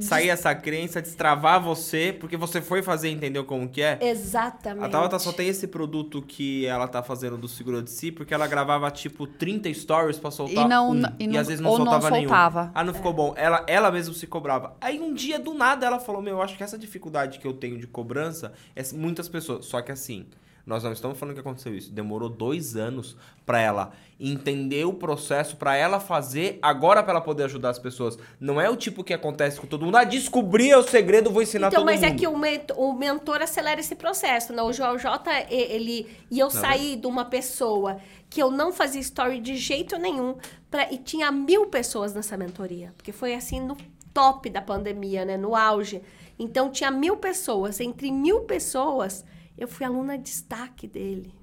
sair 0.00 0.28
essa 0.28 0.54
crença, 0.54 1.00
destravar 1.02 1.62
você, 1.62 2.16
porque 2.18 2.36
você 2.36 2.60
foi 2.60 2.82
fazer 2.82 3.08
e 3.08 3.12
entendeu 3.12 3.44
como 3.44 3.68
que 3.68 3.82
é? 3.82 3.98
Exatamente. 4.00 4.84
A 4.84 4.88
Tabata 4.88 5.18
só 5.18 5.32
tem 5.32 5.48
esse 5.48 5.66
produto 5.66 6.22
que 6.22 6.66
ela 6.66 6.86
tá 6.88 7.02
fazendo 7.02 7.36
do 7.36 7.48
Seguro 7.48 7.82
de 7.82 7.90
Si, 7.90 8.12
porque 8.12 8.32
ela 8.32 8.46
gravava, 8.46 8.90
tipo, 8.90 9.26
30 9.26 9.72
stories 9.74 10.18
pra 10.18 10.30
soltar 10.30 10.66
E 10.66 10.68
não- 10.68 10.90
um, 10.92 11.02
e 11.18 11.24
e, 11.24 11.26
não- 11.26 11.40
às 11.40 11.46
vezes 11.48 11.60
não 11.60 11.70
ou 11.70 11.78
não 11.78 11.86
soltava 11.86 12.10
nenhum. 12.10 12.28
soltava. 12.28 12.70
Ah, 12.74 12.84
não 12.84 12.94
ficou 12.94 13.12
bom. 13.12 13.34
Ela, 13.36 13.64
ela 13.66 13.90
mesma 13.90 14.14
se 14.14 14.26
cobrava. 14.26 14.76
Aí 14.80 15.00
um 15.00 15.12
dia, 15.14 15.38
do 15.38 15.54
nada, 15.54 15.86
ela 15.86 15.98
falou, 15.98 16.22
meu, 16.22 16.34
eu 16.36 16.42
acho 16.42 16.56
que 16.56 16.62
essa 16.62 16.78
dificuldade 16.78 17.38
que 17.38 17.46
eu 17.46 17.52
tenho 17.52 17.78
de 17.78 17.86
cobrança 17.86 18.52
é 18.76 18.82
muitas 18.94 19.28
pessoas. 19.28 19.66
Só 19.66 19.80
que 19.82 19.90
assim, 19.92 20.26
nós 20.68 20.84
não 20.84 20.92
estamos 20.92 21.18
falando 21.18 21.34
que 21.34 21.40
aconteceu 21.40 21.74
isso. 21.74 21.90
Demorou 21.90 22.28
dois 22.28 22.76
anos 22.76 23.16
pra 23.46 23.58
ela 23.58 23.92
entender 24.20 24.84
o 24.84 24.92
processo, 24.92 25.56
pra 25.56 25.74
ela 25.74 25.98
fazer, 25.98 26.58
agora 26.60 27.02
pra 27.02 27.12
ela 27.12 27.20
poder 27.22 27.44
ajudar 27.44 27.70
as 27.70 27.78
pessoas. 27.78 28.18
Não 28.38 28.60
é 28.60 28.68
o 28.68 28.76
tipo 28.76 29.02
que 29.02 29.14
acontece 29.14 29.58
com 29.58 29.66
todo 29.66 29.86
mundo. 29.86 29.96
Ah, 29.96 30.04
descobri 30.04 30.74
o 30.74 30.82
segredo, 30.82 31.30
vou 31.30 31.40
ensinar 31.40 31.68
Então, 31.68 31.80
todo 31.80 31.86
mas 31.86 32.02
mundo. 32.02 32.12
é 32.12 32.14
que 32.14 32.26
o, 32.26 32.34
o 32.76 32.92
mentor 32.92 33.40
acelera 33.40 33.80
esse 33.80 33.94
processo, 33.96 34.52
né? 34.52 34.62
O 34.62 34.72
Joel 34.72 34.98
J, 34.98 35.46
ele... 35.48 36.06
E 36.30 36.38
eu 36.38 36.50
saí 36.50 36.96
de 36.96 37.06
uma 37.06 37.24
pessoa 37.24 37.96
que 38.28 38.42
eu 38.42 38.50
não 38.50 38.70
fazia 38.70 39.00
story 39.00 39.40
de 39.40 39.56
jeito 39.56 39.96
nenhum, 39.96 40.36
pra, 40.70 40.92
e 40.92 40.98
tinha 40.98 41.32
mil 41.32 41.66
pessoas 41.68 42.12
nessa 42.12 42.36
mentoria. 42.36 42.92
Porque 42.94 43.10
foi 43.10 43.34
assim, 43.34 43.58
no 43.58 43.74
top 44.12 44.50
da 44.50 44.60
pandemia, 44.60 45.24
né? 45.24 45.38
No 45.38 45.56
auge. 45.56 46.02
Então, 46.38 46.70
tinha 46.70 46.90
mil 46.90 47.16
pessoas. 47.16 47.80
Entre 47.80 48.12
mil 48.12 48.40
pessoas, 48.40 49.24
eu 49.58 49.68
fui 49.68 49.84
aluna 49.84 50.16
destaque 50.16 50.86
dele. 50.86 51.34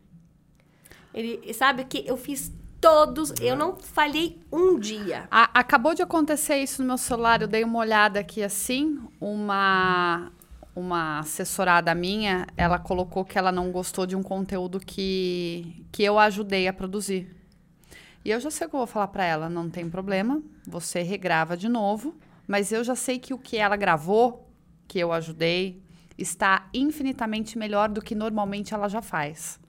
Ele, 1.13 1.53
sabe 1.53 1.85
que 1.85 2.03
eu 2.07 2.17
fiz 2.17 2.51
todos... 2.81 3.33
Eu 3.41 3.55
não 3.55 3.77
falhei 3.77 4.39
um 4.51 4.79
dia. 4.79 5.27
A- 5.29 5.49
acabou 5.59 5.93
de 5.93 6.01
acontecer 6.01 6.57
isso 6.57 6.81
no 6.81 6.87
meu 6.87 6.97
celular, 6.97 7.41
eu 7.41 7.47
dei 7.47 7.63
uma 7.63 7.79
olhada 7.79 8.19
aqui 8.19 8.41
assim, 8.41 8.99
uma 9.19 10.31
uma 10.75 11.19
assessorada 11.19 11.95
minha, 11.95 12.45
ela 12.57 12.77
colocou 12.77 13.23
que 13.23 13.37
ela 13.37 13.49
não 13.49 13.71
gostou 13.71 14.05
de 14.05 14.13
um 14.13 14.21
conteúdo 14.21 14.77
que 14.77 15.85
que 15.89 16.03
eu 16.03 16.19
ajudei 16.19 16.67
a 16.67 16.73
produzir. 16.73 17.33
E 18.25 18.31
eu 18.31 18.39
já 18.41 18.51
sei 18.51 18.67
o 18.67 18.69
que 18.69 18.75
eu 18.75 18.79
vou 18.79 18.87
falar 18.87 19.07
pra 19.07 19.23
ela, 19.23 19.47
não 19.47 19.69
tem 19.69 19.89
problema, 19.89 20.41
você 20.67 21.01
regrava 21.01 21.55
de 21.55 21.69
novo, 21.69 22.13
mas 22.45 22.73
eu 22.73 22.83
já 22.83 22.95
sei 22.95 23.19
que 23.19 23.33
o 23.33 23.37
que 23.37 23.55
ela 23.55 23.77
gravou, 23.77 24.49
que 24.85 24.99
eu 24.99 25.13
ajudei, 25.13 25.81
está 26.17 26.69
infinitamente 26.73 27.57
melhor 27.57 27.89
do 27.89 28.01
que 28.01 28.15
normalmente 28.15 28.73
ela 28.73 28.87
já 28.87 29.01
faz. 29.01 29.59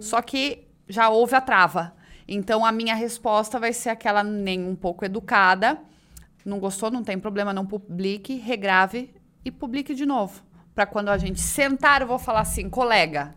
Só 0.00 0.20
que 0.20 0.66
já 0.88 1.08
houve 1.08 1.34
a 1.34 1.40
trava. 1.40 1.94
Então 2.28 2.64
a 2.64 2.72
minha 2.72 2.94
resposta 2.94 3.58
vai 3.58 3.72
ser 3.72 3.90
aquela 3.90 4.22
nem 4.22 4.64
um 4.64 4.76
pouco 4.76 5.04
educada. 5.04 5.78
Não 6.44 6.58
gostou, 6.58 6.90
não 6.90 7.02
tem 7.02 7.18
problema, 7.18 7.52
não 7.52 7.66
publique, 7.66 8.34
regrave 8.34 9.12
e 9.44 9.50
publique 9.50 9.94
de 9.94 10.06
novo. 10.06 10.42
Para 10.74 10.86
quando 10.86 11.08
a 11.08 11.18
gente 11.18 11.40
sentar, 11.40 12.02
eu 12.02 12.06
vou 12.06 12.18
falar 12.18 12.40
assim, 12.40 12.68
colega, 12.68 13.34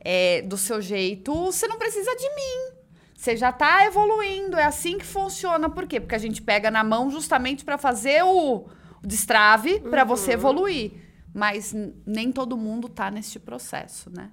é, 0.00 0.42
do 0.42 0.56
seu 0.56 0.80
jeito, 0.80 1.34
você 1.34 1.66
não 1.66 1.78
precisa 1.78 2.14
de 2.14 2.28
mim. 2.34 2.76
Você 3.14 3.36
já 3.36 3.50
tá 3.50 3.84
evoluindo, 3.86 4.56
é 4.56 4.64
assim 4.64 4.98
que 4.98 5.04
funciona. 5.04 5.68
Por 5.68 5.86
quê? 5.86 5.98
Porque 5.98 6.14
a 6.14 6.18
gente 6.18 6.40
pega 6.40 6.70
na 6.70 6.84
mão 6.84 7.10
justamente 7.10 7.64
para 7.64 7.76
fazer 7.78 8.22
o, 8.22 8.66
o 9.02 9.06
destrave 9.06 9.80
para 9.80 10.04
você 10.04 10.32
evoluir. 10.32 11.05
Mas 11.36 11.74
nem 12.06 12.32
todo 12.32 12.56
mundo 12.56 12.88
tá 12.88 13.10
neste 13.10 13.38
processo, 13.38 14.08
né? 14.10 14.30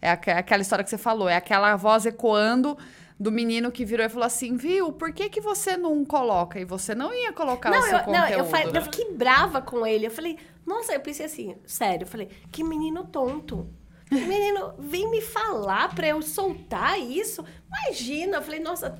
É 0.00 0.10
aque- 0.10 0.30
aquela 0.30 0.62
história 0.62 0.82
que 0.82 0.88
você 0.88 0.96
falou, 0.96 1.28
é 1.28 1.36
aquela 1.36 1.76
voz 1.76 2.06
ecoando 2.06 2.78
do 3.20 3.30
menino 3.30 3.70
que 3.70 3.84
virou 3.84 4.06
e 4.06 4.08
falou 4.08 4.24
assim, 4.26 4.56
viu, 4.56 4.90
por 4.92 5.12
que 5.12 5.28
que 5.28 5.40
você 5.40 5.76
não 5.76 6.02
coloca? 6.02 6.58
E 6.58 6.64
você 6.64 6.94
não 6.94 7.12
ia 7.12 7.30
colocar 7.32 7.70
o 7.70 7.74
Não, 7.74 7.82
seu 7.82 7.98
eu, 7.98 8.04
conteúdo. 8.04 8.22
não 8.22 8.28
eu, 8.38 8.44
falei- 8.46 8.70
eu 8.74 8.82
fiquei 8.82 9.12
brava 9.12 9.60
com 9.60 9.86
ele. 9.86 10.06
Eu 10.06 10.10
falei, 10.10 10.38
nossa, 10.64 10.94
eu 10.94 11.00
pensei 11.00 11.26
assim, 11.26 11.56
sério, 11.66 12.04
eu 12.04 12.08
falei, 12.08 12.28
que 12.50 12.64
menino 12.64 13.04
tonto. 13.04 13.68
Que 14.08 14.14
menino, 14.24 14.72
vem 14.78 15.10
me 15.10 15.20
falar 15.20 15.94
pra 15.94 16.06
eu 16.08 16.22
soltar 16.22 16.98
isso? 16.98 17.44
Imagina, 17.68 18.36
eu 18.38 18.42
falei, 18.42 18.60
nossa, 18.60 18.98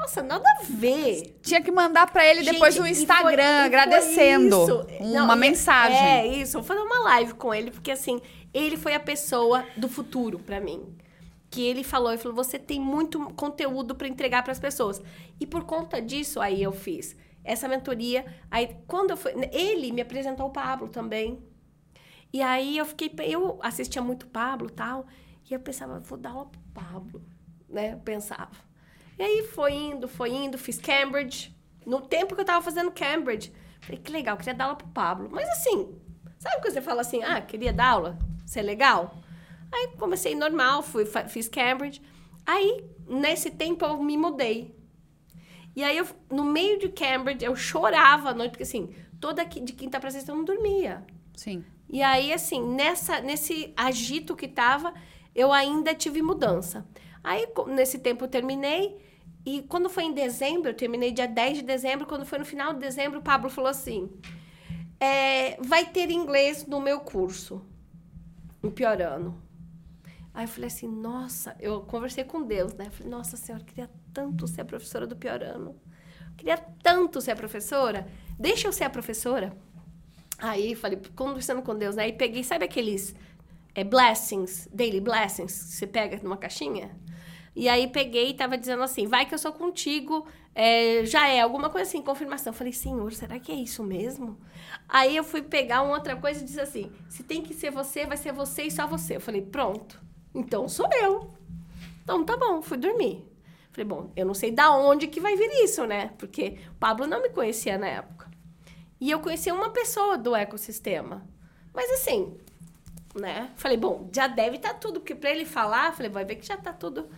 nossa, 0.00 0.22
nada 0.22 0.44
a 0.48 0.62
ver. 0.64 1.38
Tinha 1.42 1.60
que 1.62 1.70
mandar 1.70 2.10
pra 2.10 2.24
ele 2.26 2.42
depois 2.42 2.74
Gente, 2.74 2.82
no 2.82 2.86
e 2.88 2.94
foi- 2.94 3.02
Instagram, 3.02 3.42
e 3.42 3.56
foi 3.56 3.64
agradecendo. 3.66 4.62
isso. 4.62 4.86
Uma 5.22 5.34
e- 5.34 5.38
mensagem. 5.38 5.98
É, 5.98 6.26
isso. 6.26 6.54
Vou 6.54 6.62
fazer 6.62 6.80
uma 6.80 7.00
live 7.04 7.34
com 7.34 7.52
ele, 7.54 7.70
porque 7.70 7.90
assim, 7.90 8.20
ele 8.52 8.76
foi 8.76 8.94
a 8.94 9.00
pessoa 9.00 9.64
do 9.76 9.88
futuro 9.88 10.38
pra 10.38 10.60
mim. 10.60 10.96
Que 11.50 11.62
ele 11.62 11.82
falou, 11.84 12.10
ele 12.10 12.18
falou, 12.20 12.34
você 12.36 12.58
tem 12.58 12.78
muito 12.80 13.18
conteúdo 13.34 13.94
pra 13.94 14.08
entregar 14.08 14.42
pras 14.42 14.58
pessoas. 14.58 15.00
E 15.40 15.46
por 15.46 15.64
conta 15.64 16.02
disso, 16.02 16.40
aí 16.40 16.62
eu 16.62 16.72
fiz 16.72 17.16
essa 17.44 17.68
mentoria. 17.68 18.26
Aí, 18.50 18.76
quando 18.86 19.10
eu 19.12 19.16
fui... 19.16 19.32
Ele 19.52 19.92
me 19.92 20.00
apresentou 20.02 20.46
o 20.46 20.50
Pablo 20.50 20.88
também. 20.88 21.38
E 22.32 22.42
aí 22.42 22.76
eu 22.76 22.84
fiquei... 22.84 23.10
Eu 23.20 23.58
assistia 23.62 24.02
muito 24.02 24.26
Pablo 24.26 24.68
e 24.68 24.72
tal. 24.72 25.06
E 25.48 25.54
eu 25.54 25.60
pensava, 25.60 26.00
vou 26.00 26.18
dar 26.18 26.30
aula 26.30 26.46
pro 26.46 26.60
Pablo. 26.74 27.22
Né? 27.68 27.92
Eu 27.94 27.98
pensava. 27.98 28.65
E 29.18 29.22
aí 29.22 29.42
foi 29.42 29.72
indo, 29.72 30.08
foi 30.08 30.30
indo. 30.30 30.58
Fiz 30.58 30.78
Cambridge. 30.78 31.54
No 31.84 32.00
tempo 32.00 32.34
que 32.34 32.40
eu 32.40 32.44
tava 32.44 32.62
fazendo 32.62 32.90
Cambridge. 32.90 33.52
Falei, 33.80 34.00
que 34.00 34.10
legal, 34.10 34.36
queria 34.36 34.54
dar 34.54 34.64
aula 34.64 34.76
pro 34.76 34.88
Pablo. 34.88 35.28
Mas 35.30 35.48
assim, 35.48 35.94
sabe 36.38 36.60
quando 36.60 36.72
você 36.72 36.80
fala 36.80 37.00
assim, 37.00 37.22
ah, 37.22 37.40
queria 37.40 37.72
dar 37.72 37.90
aula? 37.90 38.18
Ser 38.44 38.62
legal? 38.62 39.16
Aí 39.72 39.88
comecei 39.98 40.34
normal, 40.34 40.82
fui, 40.82 41.04
fiz 41.28 41.48
Cambridge. 41.48 42.02
Aí, 42.44 42.84
nesse 43.08 43.50
tempo, 43.50 43.84
eu 43.84 44.02
me 44.02 44.16
mudei. 44.16 44.74
E 45.74 45.82
aí, 45.82 45.96
eu, 45.98 46.06
no 46.30 46.44
meio 46.44 46.78
de 46.78 46.88
Cambridge, 46.88 47.44
eu 47.44 47.54
chorava 47.54 48.30
à 48.30 48.34
noite, 48.34 48.52
porque 48.52 48.62
assim, 48.62 48.94
toda 49.20 49.44
de 49.44 49.72
quinta 49.72 50.00
pra 50.00 50.10
sexta 50.10 50.32
eu 50.32 50.36
não 50.36 50.44
dormia. 50.44 51.04
Sim. 51.34 51.64
E 51.88 52.02
aí, 52.02 52.32
assim, 52.32 52.62
nessa, 52.74 53.20
nesse 53.20 53.72
agito 53.76 54.34
que 54.34 54.48
tava, 54.48 54.92
eu 55.34 55.52
ainda 55.52 55.94
tive 55.94 56.22
mudança. 56.22 56.86
Aí, 57.22 57.46
nesse 57.68 57.98
tempo, 57.98 58.24
eu 58.24 58.28
terminei. 58.28 58.96
E 59.46 59.62
quando 59.62 59.88
foi 59.88 60.02
em 60.02 60.12
dezembro, 60.12 60.70
eu 60.70 60.74
terminei 60.74 61.12
dia 61.12 61.28
10 61.28 61.58
de 61.58 61.62
dezembro. 61.62 62.04
Quando 62.04 62.26
foi 62.26 62.40
no 62.40 62.44
final 62.44 62.74
de 62.74 62.80
dezembro, 62.80 63.20
o 63.20 63.22
Pablo 63.22 63.48
falou 63.48 63.70
assim: 63.70 64.10
é, 64.98 65.56
vai 65.62 65.86
ter 65.86 66.10
inglês 66.10 66.66
no 66.66 66.80
meu 66.80 66.98
curso, 66.98 67.64
no 68.60 68.72
pior 68.72 69.00
ano. 69.00 69.40
Aí 70.34 70.44
eu 70.44 70.48
falei 70.48 70.66
assim, 70.66 70.86
nossa, 70.86 71.56
eu 71.58 71.80
conversei 71.80 72.22
com 72.22 72.42
Deus, 72.42 72.74
né? 72.74 72.86
Eu 72.88 72.90
falei, 72.90 73.10
nossa 73.10 73.38
senhora, 73.38 73.62
eu 73.62 73.66
queria 73.66 73.90
tanto 74.12 74.46
ser 74.46 74.60
a 74.60 74.64
professora 74.66 75.06
do 75.06 75.16
pior 75.16 75.42
ano. 75.42 75.74
Eu 76.30 76.36
queria 76.36 76.58
tanto 76.82 77.22
ser 77.22 77.30
a 77.30 77.36
professora. 77.36 78.06
Deixa 78.38 78.68
eu 78.68 78.72
ser 78.72 78.84
a 78.84 78.90
professora. 78.90 79.56
Aí 80.38 80.74
falei, 80.74 81.00
conversando 81.14 81.62
com 81.62 81.74
Deus, 81.74 81.96
né? 81.96 82.02
Aí 82.02 82.12
peguei, 82.12 82.44
sabe 82.44 82.66
aqueles 82.66 83.14
é, 83.74 83.82
blessings, 83.82 84.68
daily 84.70 85.00
blessings, 85.00 85.52
que 85.52 85.74
você 85.76 85.86
pega 85.86 86.20
numa 86.22 86.36
caixinha? 86.36 86.94
E 87.56 87.70
aí 87.70 87.88
peguei 87.88 88.30
e 88.30 88.34
tava 88.34 88.58
dizendo 88.58 88.82
assim, 88.82 89.06
vai 89.06 89.24
que 89.24 89.32
eu 89.32 89.38
sou 89.38 89.50
contigo, 89.50 90.26
é, 90.54 91.06
já 91.06 91.26
é, 91.26 91.40
alguma 91.40 91.70
coisa 91.70 91.88
assim, 91.88 92.02
confirmação. 92.02 92.52
Eu 92.52 92.56
falei, 92.56 92.72
senhor, 92.74 93.10
será 93.14 93.40
que 93.40 93.50
é 93.50 93.54
isso 93.54 93.82
mesmo? 93.82 94.38
Aí 94.86 95.16
eu 95.16 95.24
fui 95.24 95.40
pegar 95.40 95.80
uma 95.80 95.94
outra 95.94 96.14
coisa 96.14 96.42
e 96.42 96.44
disse 96.44 96.60
assim, 96.60 96.92
se 97.08 97.22
tem 97.22 97.40
que 97.40 97.54
ser 97.54 97.70
você, 97.70 98.04
vai 98.04 98.18
ser 98.18 98.30
você 98.32 98.64
e 98.64 98.70
só 98.70 98.86
você. 98.86 99.16
Eu 99.16 99.22
falei, 99.22 99.40
pronto, 99.40 99.98
então 100.34 100.68
sou 100.68 100.86
eu. 101.02 101.30
Então 102.04 102.26
tá 102.26 102.36
bom, 102.36 102.60
fui 102.60 102.76
dormir. 102.76 103.24
Falei, 103.72 103.86
bom, 103.86 104.12
eu 104.14 104.26
não 104.26 104.34
sei 104.34 104.50
da 104.50 104.70
onde 104.76 105.06
que 105.06 105.18
vai 105.18 105.34
vir 105.34 105.50
isso, 105.64 105.86
né? 105.86 106.10
Porque 106.18 106.58
o 106.72 106.74
Pablo 106.74 107.06
não 107.06 107.22
me 107.22 107.30
conhecia 107.30 107.78
na 107.78 107.86
época. 107.86 108.30
E 109.00 109.10
eu 109.10 109.20
conheci 109.20 109.50
uma 109.50 109.70
pessoa 109.70 110.18
do 110.18 110.36
ecossistema. 110.36 111.26
Mas 111.72 111.90
assim, 111.90 112.36
né? 113.14 113.50
Falei, 113.56 113.78
bom, 113.78 114.10
já 114.14 114.26
deve 114.26 114.56
estar 114.56 114.74
tudo, 114.74 115.00
porque 115.00 115.14
para 115.14 115.30
ele 115.30 115.46
falar, 115.46 115.94
falei, 115.94 116.10
vai 116.10 116.24
ver 116.26 116.36
que 116.36 116.46
já 116.46 116.56
tá 116.58 116.72
tudo. 116.72 117.08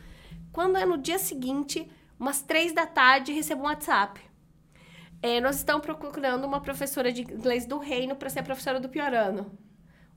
Quando 0.58 0.76
é 0.76 0.84
no 0.84 0.98
dia 0.98 1.20
seguinte, 1.20 1.88
umas 2.18 2.42
três 2.42 2.72
da 2.72 2.84
tarde, 2.84 3.32
recebo 3.32 3.62
um 3.62 3.66
WhatsApp. 3.66 4.20
É, 5.22 5.40
nós 5.40 5.54
estamos 5.54 5.86
procurando 5.86 6.44
uma 6.44 6.60
professora 6.60 7.12
de 7.12 7.22
inglês 7.22 7.64
do 7.64 7.78
reino 7.78 8.16
para 8.16 8.28
ser 8.28 8.40
a 8.40 8.42
professora 8.42 8.80
do 8.80 8.88
pior 8.88 9.14
ano. 9.14 9.56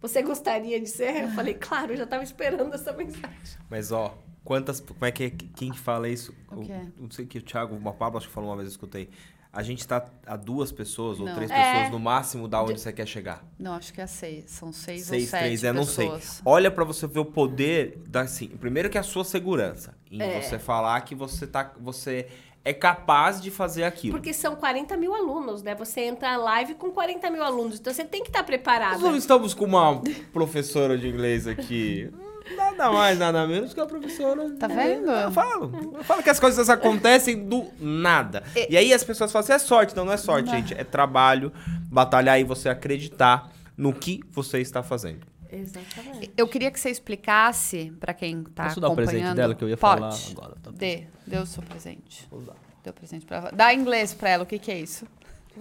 Você 0.01 0.23
gostaria 0.23 0.79
de 0.79 0.87
ser? 0.87 1.25
Eu 1.25 1.29
falei, 1.29 1.53
claro, 1.61 1.93
eu 1.93 1.97
já 1.97 2.05
estava 2.05 2.23
esperando 2.23 2.73
essa 2.73 2.91
mensagem. 2.91 3.59
Mas, 3.69 3.91
ó, 3.91 4.17
quantas. 4.43 4.79
Como 4.79 5.05
é 5.05 5.11
que 5.11 5.25
é? 5.25 5.29
Quem 5.29 5.71
que 5.71 5.77
fala 5.77 6.09
isso? 6.09 6.33
O 6.51 6.61
quê? 6.61 6.87
Não 6.97 7.11
sei 7.11 7.27
que 7.27 7.37
o 7.37 7.41
Thiago, 7.43 7.75
o 7.75 7.93
Pablo, 7.93 8.17
acho 8.17 8.27
que 8.27 8.33
falou 8.33 8.49
uma 8.49 8.55
vez, 8.55 8.67
eu 8.67 8.71
escutei. 8.71 9.11
A 9.53 9.61
gente 9.63 9.85
tá 9.85 10.05
a 10.25 10.37
duas 10.37 10.71
pessoas 10.71 11.19
ou 11.19 11.25
Não. 11.25 11.35
três 11.35 11.51
É. 11.51 11.73
pessoas 11.73 11.91
no 11.91 11.99
máximo 11.99 12.47
da 12.47 12.63
onde 12.63 12.79
você 12.79 12.93
quer 12.93 13.05
chegar. 13.05 13.43
Não, 13.59 13.73
acho 13.73 13.93
que 13.93 13.99
é 13.99 14.07
seis. 14.07 14.45
São 14.49 14.71
seis, 14.71 15.05
Seis, 15.05 15.23
ou 15.23 15.29
sete 15.29 15.41
três, 15.43 15.63
é, 15.65 15.73
não 15.73 15.83
sei. 15.83 16.09
Olha 16.45 16.71
pra 16.71 16.85
você 16.85 17.05
ver 17.05 17.19
o 17.19 17.25
poder 17.25 18.01
da 18.07 18.21
assim, 18.21 18.47
primeiro 18.47 18.89
que 18.89 18.97
é 18.97 19.01
a 19.01 19.03
sua 19.03 19.25
segurança 19.25 19.93
em 20.09 20.21
É. 20.21 20.41
você 20.41 20.57
falar 20.57 21.01
que 21.01 21.13
você 21.13 21.45
tá 21.45 21.73
você 21.79 22.27
é 22.63 22.71
capaz 22.73 23.41
de 23.41 23.49
fazer 23.51 23.83
aquilo. 23.83 24.13
Porque 24.13 24.31
são 24.33 24.55
40 24.55 24.95
mil 24.95 25.13
alunos, 25.15 25.63
né? 25.63 25.73
Você 25.75 26.01
entra 26.01 26.37
live 26.37 26.75
com 26.75 26.91
40 26.91 27.29
mil 27.31 27.43
alunos, 27.43 27.79
então 27.79 27.91
você 27.91 28.05
tem 28.05 28.21
que 28.21 28.29
estar 28.29 28.43
preparada. 28.43 28.93
Nós 28.93 29.01
não 29.01 29.15
estamos 29.17 29.53
com 29.53 29.65
uma 29.65 29.99
professora 30.31 30.97
de 30.97 31.07
inglês 31.09 31.45
aqui. 31.47 32.09
Nada 32.55 32.91
mais, 32.91 33.17
nada 33.19 33.47
menos 33.47 33.73
que 33.73 33.79
a 33.79 33.85
professora. 33.85 34.49
Tá 34.59 34.67
vendo? 34.67 35.09
Eu 35.11 35.31
falo. 35.31 35.71
Eu 35.97 36.03
falo 36.03 36.23
que 36.23 36.29
as 36.29 36.39
coisas 36.39 36.69
acontecem 36.69 37.47
do 37.47 37.67
nada. 37.79 38.43
E, 38.69 38.75
aí 38.77 38.93
as 38.93 39.03
pessoas 39.03 39.31
falam 39.31 39.43
assim: 39.43 39.53
é 39.53 39.59
sorte. 39.59 39.95
Não, 39.95 40.05
não 40.05 40.13
é 40.13 40.17
sorte, 40.17 40.49
gente. 40.49 40.73
É 40.73 40.83
trabalho, 40.83 41.51
batalhar 41.89 42.39
e 42.39 42.43
você 42.43 42.69
acreditar 42.69 43.51
no 43.77 43.93
que 43.93 44.21
você 44.31 44.59
está 44.59 44.81
fazendo. 44.83 45.25
Exatamente. 45.51 46.31
Eu 46.37 46.47
queria 46.47 46.71
que 46.71 46.79
você 46.79 46.89
explicasse 46.89 47.91
pra 47.99 48.13
quem 48.13 48.43
tá 48.43 48.65
Posso 48.65 48.79
dar 48.79 48.87
o 48.87 48.93
acompanhando. 48.93 49.11
presente 49.11 49.35
dela 49.35 49.53
que 49.53 49.63
eu 49.63 49.69
ia 49.69 49.75
Pode. 49.77 49.99
falar 49.99 50.15
agora? 50.31 50.55
Tá 50.63 50.71
Dê, 50.71 51.03
dê 51.27 51.37
o 51.37 51.45
seu 51.45 51.61
presente. 51.61 52.25
Vou 52.31 52.39
usar. 52.39 52.53
Dê 52.83 52.89
o 52.89 52.93
presente 52.93 53.25
pra 53.25 53.37
ela. 53.37 53.51
Dá 53.51 53.73
inglês 53.73 54.13
pra 54.13 54.29
ela, 54.29 54.43
o 54.43 54.45
que 54.45 54.57
que 54.57 54.71
é 54.71 54.79
isso? 54.79 55.05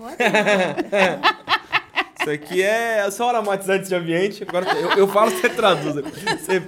Isso 2.20 2.30
aqui 2.30 2.62
é 2.62 3.10
só 3.10 3.28
aromatizante 3.30 3.88
de 3.88 3.94
ambiente. 3.94 4.44
Agora 4.46 4.70
eu, 4.78 4.90
eu 4.92 5.08
falo, 5.08 5.30
você 5.30 5.48
traduz. 5.48 5.94
Você, 5.94 6.62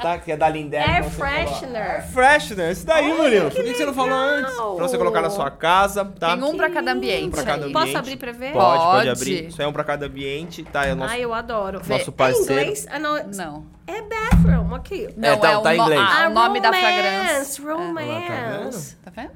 tá, 0.00 0.18
que 0.18 0.30
é 0.32 0.36
da 0.36 0.48
Lindbergh. 0.48 0.88
Air 0.88 1.04
freshener. 1.10 1.82
Air 1.90 2.12
freshener. 2.12 2.70
Isso 2.70 2.86
daí, 2.86 3.12
Murilo. 3.12 3.50
que 3.50 3.56
Por 3.56 3.64
que, 3.64 3.70
que 3.72 3.76
você 3.78 3.86
não 3.86 3.94
falou 3.94 4.14
antes? 4.14 4.54
Pra 4.54 4.88
você 4.88 4.98
colocar 4.98 5.20
na 5.22 5.30
sua 5.30 5.50
casa, 5.50 6.04
tá? 6.04 6.36
Tem 6.36 6.44
um 6.44 6.56
pra 6.56 6.70
cada 6.70 6.92
ambiente. 6.92 7.26
Um 7.26 7.30
pra 7.30 7.42
cada 7.42 7.66
ambiente. 7.66 7.72
Posso 7.72 7.98
abrir 7.98 8.16
pra 8.16 8.32
ver? 8.32 8.52
Pode, 8.52 8.78
pode, 8.78 8.96
Pode. 8.96 9.08
abrir. 9.08 9.48
Isso 9.48 9.60
é 9.62 9.66
um 9.66 9.72
pra 9.72 9.84
cada 9.84 10.06
ambiente, 10.06 10.62
tá? 10.62 10.86
É 10.86 10.92
o 10.92 10.96
nosso... 10.96 11.12
Ai, 11.12 11.24
eu 11.24 11.34
adoro. 11.34 11.80
Nosso 11.86 12.10
É 12.10 12.12
parceiro. 12.12 12.52
inglês? 12.52 12.86
Ah, 12.90 12.98
não. 12.98 13.24
Não. 13.34 13.66
É 13.86 14.00
bathroom, 14.00 14.74
aqui. 14.74 15.08
Não, 15.16 15.36
tá- 15.38 15.50
é, 15.50 15.56
o, 15.56 15.60
tá 15.62 15.74
em 15.74 15.80
inglês. 15.80 16.00
ah, 16.00 16.24
Ah, 16.24 16.28
o 16.28 16.32
nome 16.32 16.60
da 16.60 16.68
romance, 16.68 16.84
fragrância. 17.60 17.64
Romance. 17.74 18.96
Tá 19.04 19.10
vendo? 19.14 19.30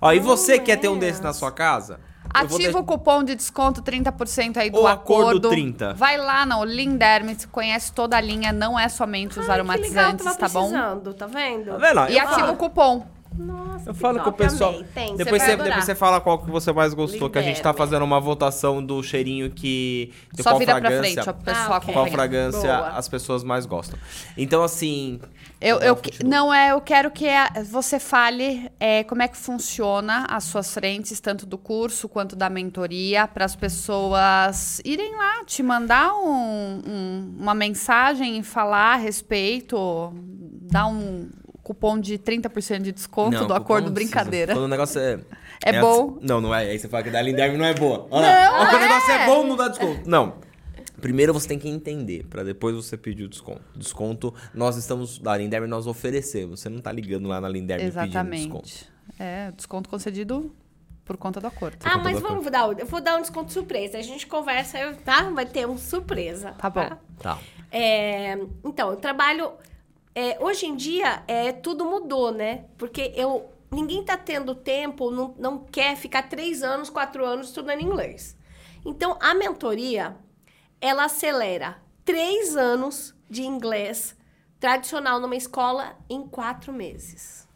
Ó, 0.00 0.12
e 0.12 0.20
você 0.20 0.52
Romance. 0.52 0.64
quer 0.66 0.76
ter 0.76 0.88
um 0.88 0.98
desse 0.98 1.20
na 1.22 1.32
sua 1.32 1.50
casa? 1.50 1.98
Ativa 2.32 2.58
deixar- 2.58 2.78
o 2.78 2.84
cupom 2.84 3.24
de 3.24 3.34
desconto 3.34 3.80
30% 3.82 4.58
aí 4.58 4.70
do 4.70 4.80
O 4.82 4.86
acordo. 4.86 5.22
acordo 5.30 5.48
30. 5.50 5.94
Vai 5.94 6.16
lá 6.16 6.44
no 6.46 6.64
Lindermit, 6.64 7.46
conhece 7.48 7.92
toda 7.92 8.16
a 8.16 8.20
linha, 8.20 8.52
não 8.52 8.78
é 8.78 8.88
somente 8.88 9.38
os 9.38 9.38
Ai, 9.38 9.42
que 9.44 9.62
legal, 9.62 9.74
aromatizantes, 9.74 10.24
tava 10.24 10.36
tá 10.38 10.48
bom? 10.48 10.68
precisando, 10.68 11.14
tá 11.14 11.26
vendo? 11.26 11.70
Tá 11.72 11.76
vendo? 11.78 12.10
E 12.12 12.18
ativa 12.18 12.52
o 12.52 12.56
cupom. 12.56 13.06
Nossa, 13.36 13.90
Eu 13.90 13.94
que 13.94 14.00
falo 14.00 14.20
com 14.20 14.30
o 14.30 14.32
pessoal. 14.32 14.74
Tem, 14.94 15.14
depois, 15.16 15.42
você, 15.42 15.52
adorar. 15.52 15.68
depois 15.68 15.84
você 15.84 15.94
fala 15.94 16.20
qual 16.20 16.38
que 16.38 16.50
você 16.50 16.72
mais 16.72 16.92
gostou, 16.94 17.30
que 17.30 17.38
a 17.38 17.42
gente 17.42 17.60
tá 17.62 17.72
fazendo 17.72 18.04
uma 18.04 18.20
votação 18.20 18.84
do 18.84 19.02
cheirinho 19.02 19.50
que. 19.50 20.12
de 20.32 20.42
Só 20.42 20.50
qual 20.50 20.58
vira 20.58 20.72
pra 20.72 20.80
fragrância- 20.90 21.12
frente, 21.22 21.28
ó, 21.30 21.32
pro 21.32 21.44
pessoal 21.44 21.72
Ah, 21.72 21.76
ok. 21.78 21.94
Qual 21.94 22.06
fragrância 22.08 22.76
Boa. 22.76 22.88
as 22.90 23.08
pessoas 23.08 23.44
mais 23.44 23.64
gostam. 23.66 23.98
Então, 24.36 24.62
assim. 24.62 25.20
Eu, 25.60 25.78
eu, 25.80 25.96
continua. 25.96 26.30
não, 26.30 26.54
é, 26.54 26.70
eu 26.72 26.80
quero 26.80 27.10
que 27.10 27.28
a- 27.28 27.50
você 27.68 27.98
fale 27.98 28.70
é, 28.78 29.02
como 29.04 29.22
é 29.22 29.28
que 29.28 29.36
funciona 29.36 30.24
as 30.30 30.44
suas 30.44 30.72
frentes, 30.72 31.18
tanto 31.20 31.44
do 31.46 31.58
curso 31.58 32.08
quanto 32.08 32.36
da 32.36 32.48
mentoria, 32.48 33.26
para 33.26 33.44
as 33.44 33.56
pessoas 33.56 34.80
irem 34.84 35.16
lá, 35.16 35.44
te 35.44 35.62
mandar 35.62 36.14
um- 36.14 36.80
um- 36.86 37.34
uma 37.40 37.54
mensagem 37.54 38.38
e 38.38 38.42
falar 38.42 38.94
a 38.94 38.96
respeito, 38.96 40.12
dar 40.70 40.86
um 40.86 41.28
cupom 41.68 42.00
de 42.00 42.18
30% 42.18 42.80
de 42.80 42.92
desconto 42.92 43.36
Não, 43.36 43.46
do 43.46 43.52
acordo 43.52 43.90
brincadeira. 43.90 44.54
Quando 44.54 44.64
o 44.64 44.68
negócio 44.68 44.98
é. 44.98 45.20
É 45.62 45.78
bom. 45.80 46.16
assim- 46.16 46.26
Não, 46.26 46.40
não 46.40 46.54
é. 46.54 46.70
Aí 46.70 46.78
você 46.78 46.88
fala 46.88 47.02
que 47.02 47.10
da 47.10 47.20
Linderme 47.20 47.58
não 47.58 47.64
é 47.66 47.74
boa. 47.74 48.06
Olha 48.10 48.26
lá. 48.26 48.50
Não, 48.50 48.58
Quando 48.70 48.74
o 48.76 48.80
negócio 48.80 49.10
é. 49.12 49.22
é 49.22 49.26
bom, 49.26 49.46
não 49.46 49.56
dá 49.56 49.68
desconto. 49.68 50.08
Não. 50.08 50.34
Primeiro 51.00 51.32
você 51.34 51.46
tem 51.46 51.58
que 51.58 51.68
entender, 51.68 52.24
pra 52.24 52.42
depois 52.42 52.74
você 52.74 52.96
pedir 52.96 53.24
o 53.24 53.28
desconto. 53.28 53.60
Desconto, 53.76 54.34
nós 54.54 54.76
estamos. 54.76 55.18
Da 55.18 55.36
Linderme 55.36 55.66
nós 55.68 55.86
oferecemos. 55.86 56.60
Você 56.60 56.68
não 56.70 56.80
tá 56.80 56.90
ligando 56.90 57.28
lá 57.28 57.40
na 57.40 57.48
Linderme 57.48 57.84
pedindo 57.84 58.00
desconto. 58.30 58.66
Exatamente. 58.66 58.90
É, 59.18 59.52
desconto 59.52 59.88
concedido 59.90 60.50
por 61.04 61.16
conta 61.18 61.38
do 61.40 61.46
acordo. 61.46 61.76
Ah, 61.84 61.98
mas 61.98 62.18
vamos 62.18 62.50
dar, 62.50 62.68
eu 62.78 62.86
vou 62.86 63.00
dar 63.00 63.16
um 63.16 63.20
desconto 63.20 63.52
surpresa. 63.52 63.98
A 63.98 64.02
gente 64.02 64.26
conversa, 64.26 64.78
tá? 65.04 65.24
Vai 65.30 65.44
ter 65.46 65.66
um 65.68 65.76
surpresa. 65.78 66.52
Tá 66.52 66.68
bom. 66.70 66.88
Tá. 67.20 67.38
É, 67.70 68.38
então, 68.64 68.90
eu 68.90 68.96
trabalho 68.96 69.52
é, 70.14 70.38
hoje 70.40 70.66
em 70.66 70.76
dia, 70.76 71.22
é, 71.26 71.52
tudo 71.52 71.84
mudou, 71.84 72.32
né? 72.32 72.64
Porque 72.76 73.12
eu, 73.16 73.50
ninguém 73.70 74.02
tá 74.04 74.16
tendo 74.16 74.54
tempo, 74.54 75.10
não, 75.10 75.34
não 75.38 75.58
quer 75.58 75.96
ficar 75.96 76.22
três 76.28 76.62
anos, 76.62 76.90
quatro 76.90 77.24
anos 77.24 77.48
estudando 77.48 77.80
inglês. 77.80 78.36
Então, 78.84 79.16
a 79.20 79.34
mentoria, 79.34 80.16
ela 80.80 81.04
acelera 81.04 81.80
três 82.04 82.56
anos 82.56 83.14
de 83.28 83.42
inglês 83.42 84.16
tradicional 84.58 85.20
numa 85.20 85.36
escola 85.36 85.96
em 86.08 86.26
quatro 86.26 86.72
meses. 86.72 87.46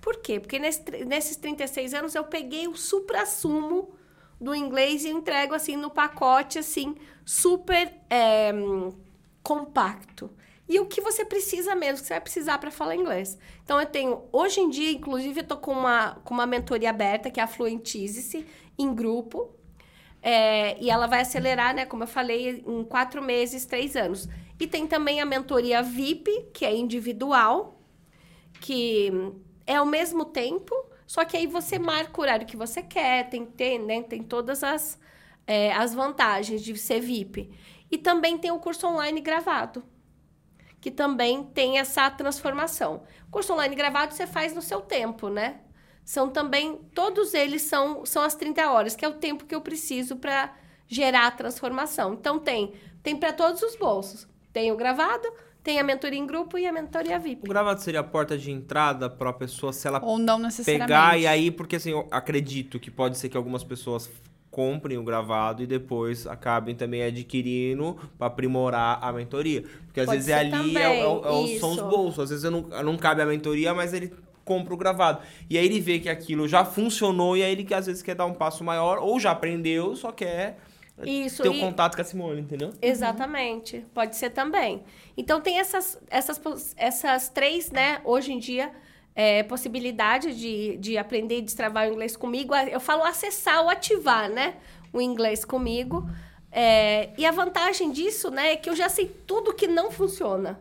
Por 0.00 0.16
quê? 0.20 0.40
Porque 0.40 0.58
nesse, 0.58 0.82
nesses 1.04 1.36
36 1.36 1.94
anos 1.94 2.14
eu 2.14 2.24
peguei 2.24 2.66
o 2.66 2.76
supra-sumo 2.76 3.94
do 4.40 4.54
inglês 4.54 5.04
e 5.04 5.08
entrego 5.08 5.54
assim 5.54 5.76
no 5.76 5.88
pacote 5.88 6.58
assim 6.58 6.96
super 7.24 7.94
é, 8.10 8.52
compacto. 9.42 10.30
E 10.68 10.78
o 10.80 10.86
que 10.86 11.00
você 11.00 11.24
precisa 11.24 11.74
mesmo, 11.74 12.00
que 12.00 12.06
você 12.06 12.14
vai 12.14 12.20
precisar 12.20 12.58
para 12.58 12.70
falar 12.70 12.96
inglês. 12.96 13.38
Então 13.64 13.80
eu 13.80 13.86
tenho, 13.86 14.22
hoje 14.32 14.60
em 14.60 14.70
dia, 14.70 14.90
inclusive, 14.92 15.40
eu 15.40 15.44
tô 15.44 15.56
com 15.56 15.72
uma, 15.72 16.14
com 16.24 16.32
uma 16.32 16.46
mentoria 16.46 16.90
aberta, 16.90 17.30
que 17.30 17.40
é 17.40 17.42
a 17.42 17.46
Fluentize-se, 17.46 18.46
em 18.78 18.94
grupo. 18.94 19.50
É, 20.22 20.80
e 20.80 20.88
ela 20.88 21.06
vai 21.06 21.22
acelerar, 21.22 21.74
né? 21.74 21.84
Como 21.84 22.04
eu 22.04 22.06
falei, 22.08 22.62
em 22.66 22.84
quatro 22.84 23.20
meses, 23.20 23.66
três 23.66 23.96
anos. 23.96 24.28
E 24.58 24.66
tem 24.66 24.86
também 24.86 25.20
a 25.20 25.26
mentoria 25.26 25.82
VIP, 25.82 26.50
que 26.54 26.64
é 26.64 26.74
individual, 26.74 27.80
que 28.60 29.10
é 29.66 29.74
ao 29.76 29.86
mesmo 29.86 30.24
tempo, 30.24 30.74
só 31.06 31.24
que 31.24 31.36
aí 31.36 31.46
você 31.46 31.78
marca 31.78 32.20
o 32.20 32.22
horário 32.22 32.46
que 32.46 32.56
você 32.56 32.82
quer, 32.82 33.28
tem, 33.28 33.44
tem, 33.44 33.78
né, 33.78 34.02
tem 34.02 34.22
todas 34.22 34.62
as, 34.62 34.98
é, 35.46 35.72
as 35.72 35.92
vantagens 35.92 36.62
de 36.62 36.76
ser 36.78 37.00
VIP. 37.00 37.50
E 37.90 37.98
também 37.98 38.38
tem 38.38 38.50
o 38.50 38.58
curso 38.58 38.86
online 38.86 39.20
gravado, 39.20 39.82
que 40.82 40.90
também 40.90 41.44
tem 41.44 41.78
essa 41.78 42.10
transformação. 42.10 43.04
O 43.28 43.30
curso 43.30 43.52
online 43.52 43.76
gravado 43.76 44.12
você 44.12 44.26
faz 44.26 44.52
no 44.52 44.60
seu 44.60 44.80
tempo, 44.80 45.28
né? 45.28 45.60
São 46.04 46.28
também, 46.28 46.76
todos 46.92 47.34
eles 47.34 47.62
são, 47.62 48.04
são 48.04 48.20
as 48.20 48.34
30 48.34 48.68
horas, 48.68 48.96
que 48.96 49.04
é 49.04 49.08
o 49.08 49.14
tempo 49.14 49.46
que 49.46 49.54
eu 49.54 49.60
preciso 49.60 50.16
para 50.16 50.52
gerar 50.88 51.28
a 51.28 51.30
transformação. 51.30 52.14
Então 52.14 52.40
tem, 52.40 52.72
tem 53.00 53.16
para 53.16 53.32
todos 53.32 53.62
os 53.62 53.76
bolsos. 53.76 54.26
Tem 54.52 54.72
o 54.72 54.76
gravado, 54.76 55.32
tem 55.62 55.78
a 55.78 55.84
mentoria 55.84 56.18
em 56.18 56.26
grupo 56.26 56.58
e 56.58 56.66
a 56.66 56.72
mentoria 56.72 57.16
VIP. 57.16 57.44
O 57.44 57.48
gravado 57.48 57.80
seria 57.80 58.00
a 58.00 58.04
porta 58.04 58.36
de 58.36 58.50
entrada 58.50 59.08
para 59.08 59.30
a 59.30 59.32
pessoa, 59.32 59.72
se 59.72 59.86
ela 59.86 60.04
Ou 60.04 60.18
não 60.18 60.36
necessariamente. 60.36 60.88
pegar 60.88 61.16
e 61.16 61.28
aí, 61.28 61.52
porque 61.52 61.76
assim, 61.76 61.92
eu 61.92 62.08
acredito 62.10 62.80
que 62.80 62.90
pode 62.90 63.16
ser 63.16 63.28
que 63.28 63.36
algumas 63.36 63.62
pessoas 63.62 64.10
comprem 64.52 64.98
o 64.98 65.02
gravado 65.02 65.62
e 65.62 65.66
depois 65.66 66.26
acabem 66.26 66.74
também 66.76 67.02
adquirindo 67.02 67.98
para 68.18 68.26
aprimorar 68.26 68.98
a 69.02 69.10
mentoria. 69.10 69.64
Porque 69.86 69.98
às 69.98 70.06
Pode 70.06 70.18
vezes 70.18 70.28
é 70.28 70.38
ali, 70.38 70.76
é, 70.76 71.00
é, 71.00 71.54
é, 71.54 71.58
são 71.58 71.70
os 71.70 71.80
bolsos. 71.80 72.24
Às 72.24 72.30
vezes 72.30 72.50
não, 72.50 72.60
não 72.84 72.96
cabe 72.98 73.22
a 73.22 73.26
mentoria, 73.26 73.72
mas 73.72 73.94
ele 73.94 74.12
compra 74.44 74.74
o 74.74 74.76
gravado. 74.76 75.22
E 75.48 75.56
aí 75.56 75.64
ele 75.64 75.80
vê 75.80 75.98
que 75.98 76.08
aquilo 76.10 76.46
já 76.46 76.66
funcionou 76.66 77.34
e 77.34 77.42
aí 77.42 77.50
ele 77.50 77.64
que 77.64 77.72
às 77.72 77.86
vezes 77.86 78.02
quer 78.02 78.14
dar 78.14 78.26
um 78.26 78.34
passo 78.34 78.62
maior 78.62 78.98
ou 78.98 79.18
já 79.18 79.30
aprendeu, 79.30 79.96
só 79.96 80.12
quer 80.12 80.58
Isso, 81.02 81.42
ter 81.42 81.48
o 81.48 81.54
e- 81.54 81.60
contato 81.60 81.94
com 81.96 82.02
a 82.02 82.04
Simone, 82.04 82.42
entendeu? 82.42 82.74
Exatamente, 82.82 83.86
pode 83.94 84.16
ser 84.16 84.30
também. 84.30 84.82
Então 85.16 85.40
tem 85.40 85.60
essas, 85.60 85.98
essas, 86.10 86.74
essas 86.76 87.30
três, 87.30 87.70
né, 87.70 88.02
hoje 88.04 88.32
em 88.32 88.38
dia, 88.38 88.70
é, 89.14 89.42
possibilidade 89.42 90.34
de, 90.34 90.76
de 90.78 90.98
aprender 90.98 91.38
e 91.38 91.42
destravar 91.42 91.88
o 91.88 91.92
inglês 91.92 92.16
comigo. 92.16 92.54
Eu 92.54 92.80
falo 92.80 93.04
acessar 93.04 93.62
ou 93.62 93.68
ativar, 93.68 94.30
né, 94.30 94.56
o 94.92 95.00
inglês 95.00 95.44
comigo. 95.44 96.08
É, 96.50 97.10
e 97.16 97.24
a 97.24 97.30
vantagem 97.30 97.90
disso, 97.90 98.30
né, 98.30 98.52
é 98.52 98.56
que 98.56 98.68
eu 98.68 98.76
já 98.76 98.88
sei 98.88 99.08
tudo 99.26 99.54
que 99.54 99.66
não 99.66 99.90
funciona, 99.90 100.60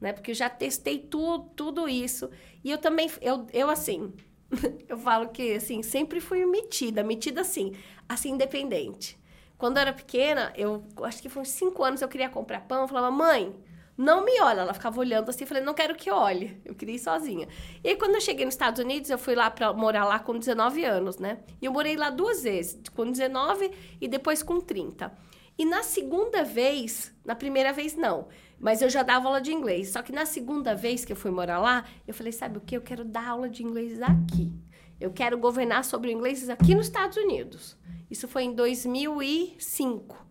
né, 0.00 0.12
porque 0.12 0.30
eu 0.30 0.34
já 0.34 0.48
testei 0.48 0.98
tudo, 0.98 1.50
tudo 1.54 1.88
isso. 1.88 2.30
E 2.64 2.70
eu 2.70 2.78
também, 2.78 3.10
eu, 3.20 3.46
eu 3.52 3.68
assim, 3.68 4.12
eu 4.88 4.98
falo 4.98 5.28
que, 5.28 5.54
assim, 5.54 5.82
sempre 5.82 6.20
fui 6.20 6.44
metida, 6.46 7.02
metida 7.02 7.40
assim, 7.42 7.74
assim, 8.08 8.30
independente. 8.30 9.18
Quando 9.56 9.76
eu 9.76 9.82
era 9.82 9.92
pequena, 9.92 10.52
eu 10.56 10.82
acho 11.02 11.20
que 11.20 11.28
foi 11.28 11.42
uns 11.42 11.50
cinco 11.50 11.84
anos, 11.84 12.00
eu 12.00 12.08
queria 12.08 12.30
comprar 12.30 12.60
pão. 12.60 12.80
Eu 12.80 12.88
falava, 12.88 13.10
mãe, 13.10 13.54
não 14.00 14.24
me 14.24 14.40
olha. 14.40 14.60
Ela 14.60 14.72
ficava 14.72 14.98
olhando 14.98 15.28
assim, 15.28 15.44
eu 15.44 15.46
falei, 15.46 15.62
não 15.62 15.74
quero 15.74 15.94
que 15.94 16.10
olhe. 16.10 16.60
Eu 16.64 16.74
queria 16.74 16.94
ir 16.94 16.98
sozinha. 16.98 17.46
E 17.84 17.88
aí, 17.90 17.96
quando 17.96 18.14
eu 18.14 18.20
cheguei 18.20 18.46
nos 18.46 18.54
Estados 18.54 18.82
Unidos, 18.82 19.10
eu 19.10 19.18
fui 19.18 19.34
lá 19.34 19.50
para 19.50 19.72
morar 19.74 20.06
lá 20.06 20.18
com 20.18 20.38
19 20.38 20.84
anos, 20.84 21.18
né? 21.18 21.40
E 21.60 21.66
eu 21.66 21.72
morei 21.72 21.96
lá 21.96 22.08
duas 22.08 22.42
vezes, 22.42 22.80
com 22.94 23.10
19 23.10 23.70
e 24.00 24.08
depois 24.08 24.42
com 24.42 24.58
30. 24.58 25.12
E 25.58 25.66
na 25.66 25.82
segunda 25.82 26.42
vez, 26.42 27.14
na 27.22 27.34
primeira 27.34 27.74
vez 27.74 27.94
não, 27.94 28.28
mas 28.58 28.80
eu 28.80 28.88
já 28.88 29.02
dava 29.02 29.28
aula 29.28 29.40
de 29.40 29.52
inglês. 29.52 29.90
Só 29.90 30.00
que 30.00 30.12
na 30.12 30.24
segunda 30.24 30.74
vez 30.74 31.04
que 31.04 31.12
eu 31.12 31.16
fui 31.16 31.30
morar 31.30 31.58
lá, 31.58 31.84
eu 32.08 32.14
falei, 32.14 32.32
sabe 32.32 32.56
o 32.56 32.60
que? 32.62 32.74
Eu 32.76 32.80
quero 32.80 33.04
dar 33.04 33.28
aula 33.28 33.50
de 33.50 33.62
inglês 33.62 34.00
aqui. 34.00 34.50
Eu 34.98 35.10
quero 35.10 35.36
governar 35.36 35.84
sobre 35.84 36.08
o 36.08 36.12
inglês 36.12 36.48
aqui 36.48 36.74
nos 36.74 36.86
Estados 36.86 37.18
Unidos. 37.18 37.76
Isso 38.10 38.26
foi 38.26 38.44
em 38.44 38.54
2005. 38.54 40.26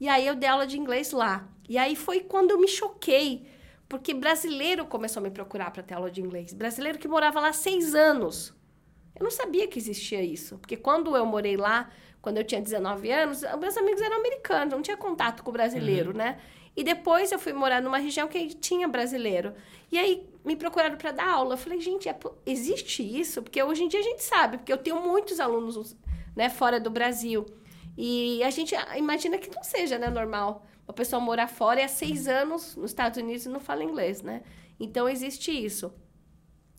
E 0.00 0.08
aí 0.08 0.24
eu 0.24 0.36
dei 0.36 0.48
aula 0.48 0.66
de 0.66 0.78
inglês 0.78 1.10
lá. 1.10 1.48
E 1.68 1.76
aí 1.76 1.94
foi 1.94 2.20
quando 2.20 2.50
eu 2.50 2.58
me 2.58 2.68
choquei, 2.68 3.46
porque 3.88 4.14
brasileiro 4.14 4.86
começou 4.86 5.20
a 5.20 5.24
me 5.24 5.30
procurar 5.30 5.70
para 5.70 5.82
ter 5.82 5.94
aula 5.94 6.10
de 6.10 6.20
inglês. 6.20 6.52
Brasileiro 6.52 6.98
que 6.98 7.08
morava 7.08 7.40
lá 7.40 7.52
seis 7.52 7.94
anos. 7.94 8.54
Eu 9.14 9.24
não 9.24 9.30
sabia 9.30 9.66
que 9.66 9.78
existia 9.78 10.22
isso, 10.22 10.58
porque 10.58 10.76
quando 10.76 11.16
eu 11.16 11.26
morei 11.26 11.56
lá, 11.56 11.90
quando 12.22 12.38
eu 12.38 12.44
tinha 12.44 12.60
19 12.60 13.10
anos, 13.10 13.42
meus 13.60 13.76
amigos 13.76 14.00
eram 14.00 14.18
americanos, 14.18 14.74
não 14.74 14.82
tinha 14.82 14.96
contato 14.96 15.42
com 15.42 15.50
o 15.50 15.52
brasileiro, 15.52 16.12
né? 16.16 16.38
E 16.76 16.84
depois 16.84 17.32
eu 17.32 17.38
fui 17.40 17.52
morar 17.52 17.82
numa 17.82 17.98
região 17.98 18.28
que 18.28 18.54
tinha 18.54 18.86
brasileiro. 18.86 19.52
E 19.90 19.98
aí 19.98 20.28
me 20.44 20.54
procuraram 20.54 20.96
para 20.96 21.10
dar 21.10 21.28
aula. 21.28 21.54
Eu 21.54 21.58
falei, 21.58 21.80
gente, 21.80 22.08
é 22.08 22.16
existe 22.46 23.02
isso? 23.02 23.42
Porque 23.42 23.60
hoje 23.60 23.82
em 23.82 23.88
dia 23.88 23.98
a 23.98 24.02
gente 24.02 24.22
sabe, 24.22 24.58
porque 24.58 24.72
eu 24.72 24.76
tenho 24.76 25.00
muitos 25.02 25.40
alunos 25.40 25.96
né, 26.36 26.48
fora 26.48 26.78
do 26.78 26.88
Brasil. 26.88 27.44
E 27.96 28.40
a 28.44 28.50
gente 28.50 28.76
imagina 28.96 29.38
que 29.38 29.52
não 29.52 29.64
seja 29.64 29.98
né, 29.98 30.08
normal 30.08 30.64
uma 30.88 30.94
pessoa 30.94 31.20
morar 31.20 31.48
fora 31.48 31.80
e 31.80 31.84
há 31.84 31.88
seis 31.88 32.26
anos 32.26 32.74
nos 32.74 32.90
Estados 32.90 33.18
Unidos 33.22 33.44
e 33.44 33.48
não 33.50 33.60
fala 33.60 33.84
inglês, 33.84 34.22
né? 34.22 34.42
Então 34.80 35.06
existe 35.06 35.50
isso. 35.52 35.92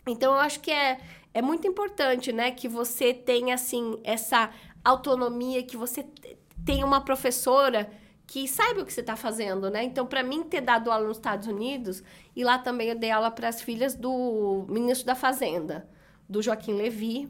Então, 0.08 0.34
eu 0.34 0.40
acho 0.40 0.60
que 0.62 0.72
é, 0.72 1.00
é 1.34 1.42
muito 1.42 1.68
importante, 1.68 2.32
né? 2.34 2.50
Que 2.50 2.68
você 2.68 3.14
tenha, 3.14 3.54
assim, 3.54 4.00
essa 4.04 4.50
autonomia, 4.84 5.62
que 5.62 5.78
você 5.78 6.02
te- 6.02 6.38
tenha 6.66 6.84
uma 6.86 7.02
professora 7.02 7.88
que 8.26 8.48
saiba 8.48 8.82
o 8.82 8.86
que 8.86 8.94
você 8.94 9.02
está 9.02 9.16
fazendo, 9.16 9.70
né? 9.70 9.84
Então, 9.84 10.08
para 10.08 10.24
mim, 10.24 10.42
ter 10.44 10.62
dado 10.62 10.92
aula 10.92 11.08
nos 11.08 11.18
Estados 11.18 11.48
Unidos, 11.48 12.02
e 12.36 12.44
lá 12.44 12.58
também 12.58 12.90
eu 12.90 12.96
dei 12.96 13.12
aula 13.12 13.30
para 13.30 13.48
as 13.48 13.62
filhas 13.62 13.94
do 13.94 14.66
ministro 14.68 15.06
da 15.06 15.16
Fazenda, 15.16 15.88
do 16.28 16.42
Joaquim 16.42 16.74
Levy. 16.74 17.30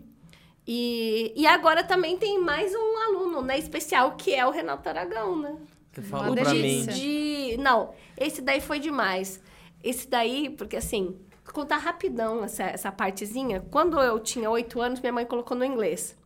E, 0.66 1.34
e 1.36 1.48
agora 1.48 1.84
também 1.84 2.18
tem 2.18 2.40
mais 2.40 2.74
um 2.74 2.98
aluno, 3.08 3.42
né? 3.42 3.58
Especial, 3.58 4.16
que 4.16 4.34
é 4.34 4.46
o 4.46 4.52
Renato 4.52 4.88
Aragão, 4.88 5.36
né? 5.36 5.58
Você 6.02 6.08
falou 6.10 6.32
O 6.32 6.36
pra 6.36 6.54
mim. 6.54 6.62
delícia. 6.62 6.94
de, 6.94 7.52
de- 7.52 7.58
Não, 7.58 7.94
esse 8.18 8.42
daí 8.42 8.62
foi 8.62 8.80
demais. 8.80 9.42
Esse 9.84 10.08
daí, 10.08 10.50
porque 10.50 10.76
assim, 10.78 11.18
contar 11.54 11.78
rapidão 11.78 12.44
essa, 12.44 12.64
essa 12.64 12.92
partezinha. 12.92 13.62
Quando 13.72 14.00
eu 14.00 14.20
tinha 14.20 14.50
oito 14.50 14.82
anos, 14.82 15.00
minha 15.00 15.14
mãe 15.14 15.26
colocou 15.26 15.56
no 15.58 15.64
inglês. 15.66 16.18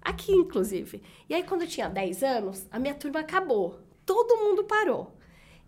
Aqui, 0.00 0.32
inclusive. 0.32 1.00
E 1.28 1.34
aí, 1.34 1.42
quando 1.44 1.62
eu 1.62 1.68
tinha 1.68 1.88
10 1.88 2.22
anos, 2.24 2.66
a 2.72 2.78
minha 2.78 2.94
turma 2.94 3.20
acabou. 3.20 3.78
Todo 4.04 4.36
mundo 4.38 4.64
parou. 4.64 5.14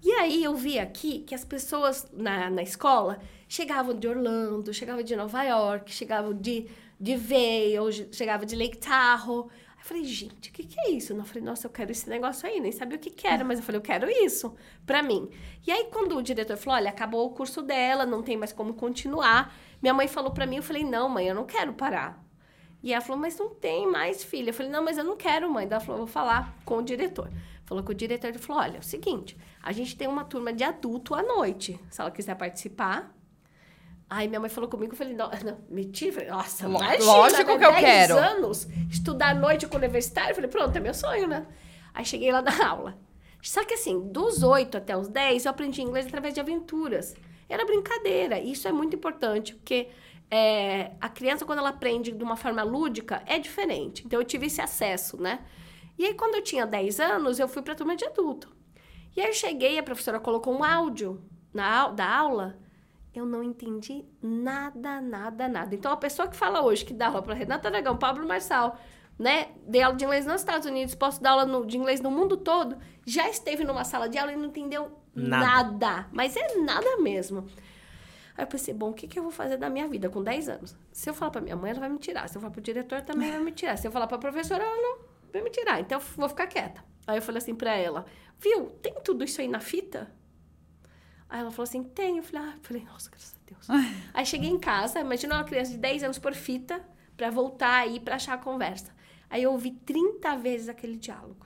E 0.02 0.10
aí, 0.12 0.42
eu 0.42 0.54
vi 0.56 0.78
aqui 0.78 1.20
que 1.20 1.34
as 1.34 1.44
pessoas 1.44 2.06
na, 2.12 2.50
na 2.50 2.62
escola 2.62 3.20
chegavam 3.48 3.94
de 3.94 4.08
Orlando, 4.08 4.74
chegavam 4.74 5.02
de 5.04 5.14
Nova 5.14 5.42
York, 5.44 5.92
chegavam 5.92 6.34
de, 6.34 6.66
de 7.00 7.16
Vail, 7.16 7.84
chegavam 8.10 8.44
de 8.44 8.56
Lake 8.56 8.76
Tahoe. 8.78 9.46
Eu 9.84 9.88
falei, 9.88 10.04
gente, 10.04 10.48
o 10.48 10.52
que, 10.54 10.64
que 10.64 10.80
é 10.80 10.92
isso? 10.92 11.12
Eu 11.12 11.22
falei, 11.24 11.42
nossa, 11.42 11.66
eu 11.66 11.70
quero 11.70 11.92
esse 11.92 12.08
negócio 12.08 12.48
aí. 12.48 12.58
Nem 12.58 12.72
sabia 12.72 12.96
o 12.96 12.98
que, 12.98 13.10
que 13.10 13.26
era, 13.26 13.44
mas 13.44 13.58
eu 13.58 13.64
falei, 13.66 13.78
eu 13.78 13.82
quero 13.82 14.08
isso 14.08 14.54
pra 14.86 15.02
mim. 15.02 15.28
E 15.66 15.70
aí, 15.70 15.88
quando 15.92 16.16
o 16.16 16.22
diretor 16.22 16.56
falou, 16.56 16.78
olha, 16.78 16.88
acabou 16.88 17.26
o 17.26 17.34
curso 17.34 17.60
dela, 17.60 18.06
não 18.06 18.22
tem 18.22 18.34
mais 18.34 18.50
como 18.50 18.72
continuar. 18.72 19.54
Minha 19.82 19.92
mãe 19.92 20.08
falou 20.08 20.30
pra 20.30 20.46
mim, 20.46 20.56
eu 20.56 20.62
falei, 20.62 20.82
não, 20.84 21.10
mãe, 21.10 21.28
eu 21.28 21.34
não 21.34 21.44
quero 21.44 21.74
parar. 21.74 22.24
E 22.82 22.94
ela 22.94 23.02
falou, 23.02 23.20
mas 23.20 23.38
não 23.38 23.50
tem 23.50 23.86
mais, 23.86 24.24
filha. 24.24 24.48
Eu 24.48 24.54
falei, 24.54 24.72
não, 24.72 24.82
mas 24.82 24.96
eu 24.96 25.04
não 25.04 25.18
quero, 25.18 25.52
mãe. 25.52 25.66
Ela 25.70 25.80
falou, 25.80 25.98
vou 25.98 26.06
falar 26.06 26.56
com 26.64 26.78
o 26.78 26.82
diretor. 26.82 27.30
Falou 27.66 27.84
com 27.84 27.92
o 27.92 27.94
diretor, 27.94 28.32
falou, 28.38 28.62
olha, 28.62 28.76
é 28.78 28.80
o 28.80 28.82
seguinte, 28.82 29.36
a 29.62 29.70
gente 29.70 29.98
tem 29.98 30.08
uma 30.08 30.24
turma 30.24 30.50
de 30.50 30.64
adulto 30.64 31.14
à 31.14 31.22
noite. 31.22 31.78
Se 31.90 32.00
ela 32.00 32.10
quiser 32.10 32.36
participar. 32.36 33.13
Aí 34.08 34.28
minha 34.28 34.38
mãe 34.38 34.50
falou 34.50 34.68
comigo, 34.68 34.92
eu 34.92 34.96
falei, 34.96 35.14
não, 35.14 35.30
não 35.30 35.58
mentira. 35.68 36.10
Eu 36.10 36.14
falei, 36.14 36.30
Nossa, 36.30 36.66
imagina, 36.66 37.04
lógico 37.04 37.50
né? 37.52 37.58
que 37.58 37.64
eu 37.64 37.72
10 37.72 37.80
quero. 37.84 38.18
anos, 38.18 38.68
estudar 38.90 39.30
à 39.30 39.34
noite 39.34 39.66
com 39.66 39.74
o 39.74 39.78
universitário. 39.78 40.30
Eu 40.30 40.34
falei, 40.34 40.50
pronto, 40.50 40.76
é 40.76 40.80
meu 40.80 40.94
sonho, 40.94 41.26
né? 41.26 41.46
Aí 41.92 42.04
cheguei 42.04 42.30
lá 42.30 42.42
na 42.42 42.52
aula. 42.68 42.98
Só 43.42 43.64
que 43.64 43.74
assim, 43.74 44.08
dos 44.10 44.42
8 44.42 44.76
até 44.78 44.96
os 44.96 45.08
10, 45.08 45.44
eu 45.44 45.50
aprendi 45.50 45.82
inglês 45.82 46.06
através 46.06 46.32
de 46.32 46.40
aventuras. 46.40 47.14
Era 47.48 47.64
brincadeira. 47.64 48.38
Isso 48.38 48.66
é 48.66 48.72
muito 48.72 48.96
importante, 48.96 49.54
porque 49.54 49.88
é, 50.30 50.92
a 51.00 51.08
criança, 51.08 51.44
quando 51.44 51.58
ela 51.58 51.68
aprende 51.70 52.10
de 52.10 52.24
uma 52.24 52.36
forma 52.36 52.62
lúdica, 52.62 53.22
é 53.26 53.38
diferente. 53.38 54.02
Então, 54.06 54.18
eu 54.18 54.24
tive 54.24 54.46
esse 54.46 54.60
acesso, 54.60 55.20
né? 55.20 55.40
E 55.98 56.06
aí, 56.06 56.14
quando 56.14 56.36
eu 56.36 56.42
tinha 56.42 56.66
10 56.66 57.00
anos, 57.00 57.38
eu 57.38 57.46
fui 57.46 57.62
para 57.62 57.74
a 57.74 57.76
turma 57.76 57.94
de 57.96 58.04
adulto. 58.04 58.48
E 59.16 59.20
aí, 59.20 59.28
eu 59.28 59.34
cheguei, 59.34 59.78
a 59.78 59.82
professora 59.82 60.18
colocou 60.18 60.54
um 60.56 60.64
áudio 60.64 61.22
na, 61.52 61.88
da 61.88 62.08
aula 62.08 62.58
Eu 63.14 63.24
não 63.24 63.42
entendi 63.42 64.04
nada, 64.20 65.00
nada, 65.00 65.46
nada. 65.48 65.74
Então, 65.74 65.92
a 65.92 65.96
pessoa 65.96 66.26
que 66.26 66.36
fala 66.36 66.62
hoje, 66.62 66.84
que 66.84 66.92
dá 66.92 67.06
aula 67.06 67.22
para 67.22 67.32
Renata 67.34 67.68
Aragão, 67.68 67.96
Pablo 67.96 68.26
Marçal, 68.26 68.76
né? 69.18 69.52
Dei 69.68 69.82
aula 69.82 69.96
de 69.96 70.04
inglês 70.04 70.26
nos 70.26 70.40
Estados 70.40 70.66
Unidos, 70.66 70.94
posso 70.94 71.22
dar 71.22 71.30
aula 71.30 71.46
no, 71.46 71.64
de 71.64 71.78
inglês 71.78 72.00
no 72.00 72.10
mundo 72.10 72.36
todo, 72.36 72.76
já 73.06 73.28
esteve 73.28 73.62
numa 73.64 73.84
sala 73.84 74.08
de 74.08 74.18
aula 74.18 74.32
e 74.32 74.36
não 74.36 74.46
entendeu 74.46 74.90
Nada. 75.14 75.46
nada. 75.46 76.08
Mas 76.12 76.36
é 76.36 76.56
nada 76.56 76.96
mesmo. 76.96 77.46
Aí 78.36 78.42
eu 78.42 78.48
pensei, 78.48 78.74
bom, 78.74 78.90
o 78.90 78.94
que, 78.94 79.06
que 79.06 79.16
eu 79.16 79.22
vou 79.22 79.30
fazer 79.30 79.56
da 79.56 79.70
minha 79.70 79.86
vida 79.86 80.10
com 80.10 80.20
10 80.20 80.48
anos? 80.48 80.76
Se 80.90 81.08
eu 81.08 81.14
falar 81.14 81.30
pra 81.30 81.40
minha 81.40 81.54
mãe, 81.54 81.70
ela 81.70 81.78
vai 81.78 81.88
me 81.88 81.98
tirar. 81.98 82.28
Se 82.28 82.36
eu 82.36 82.40
falar 82.40 82.50
pro 82.52 82.60
diretor, 82.60 83.00
também 83.02 83.30
vai 83.30 83.40
me 83.40 83.52
tirar. 83.52 83.78
Se 83.78 83.86
eu 83.86 83.92
falar 83.92 84.08
pra 84.08 84.18
professora, 84.18 84.64
ela 84.64 84.76
não 84.76 84.98
vai 85.32 85.40
me 85.40 85.50
tirar. 85.50 85.78
Então, 85.80 86.00
eu 86.00 86.04
vou 86.16 86.28
ficar 86.28 86.48
quieta. 86.48 86.82
Aí 87.06 87.18
eu 87.18 87.22
falei 87.22 87.38
assim 87.38 87.54
pra 87.54 87.76
ela, 87.76 88.04
viu, 88.38 88.70
tem 88.82 88.92
tudo 89.04 89.22
isso 89.22 89.40
aí 89.40 89.46
na 89.46 89.60
fita? 89.60 90.10
Aí 91.34 91.40
ela 91.40 91.50
falou 91.50 91.64
assim, 91.64 91.82
tem. 91.82 92.18
Eu 92.18 92.22
falei, 92.22 92.48
ah, 92.48 92.54
eu 92.56 92.62
falei, 92.62 92.84
nossa, 92.84 93.10
graças 93.10 93.34
a 93.34 93.38
Deus. 93.44 93.68
aí 94.14 94.24
cheguei 94.24 94.48
em 94.48 94.58
casa, 94.58 95.00
imagina 95.00 95.34
uma 95.34 95.42
criança 95.42 95.72
de 95.72 95.78
10 95.78 96.04
anos 96.04 96.16
por 96.16 96.32
fita, 96.32 96.80
pra 97.16 97.28
voltar 97.28 97.80
aí 97.80 97.98
pra 97.98 98.14
achar 98.14 98.34
a 98.34 98.38
conversa. 98.38 98.94
Aí 99.28 99.42
eu 99.42 99.50
ouvi 99.50 99.72
30 99.72 100.36
vezes 100.36 100.68
aquele 100.68 100.96
diálogo. 100.96 101.44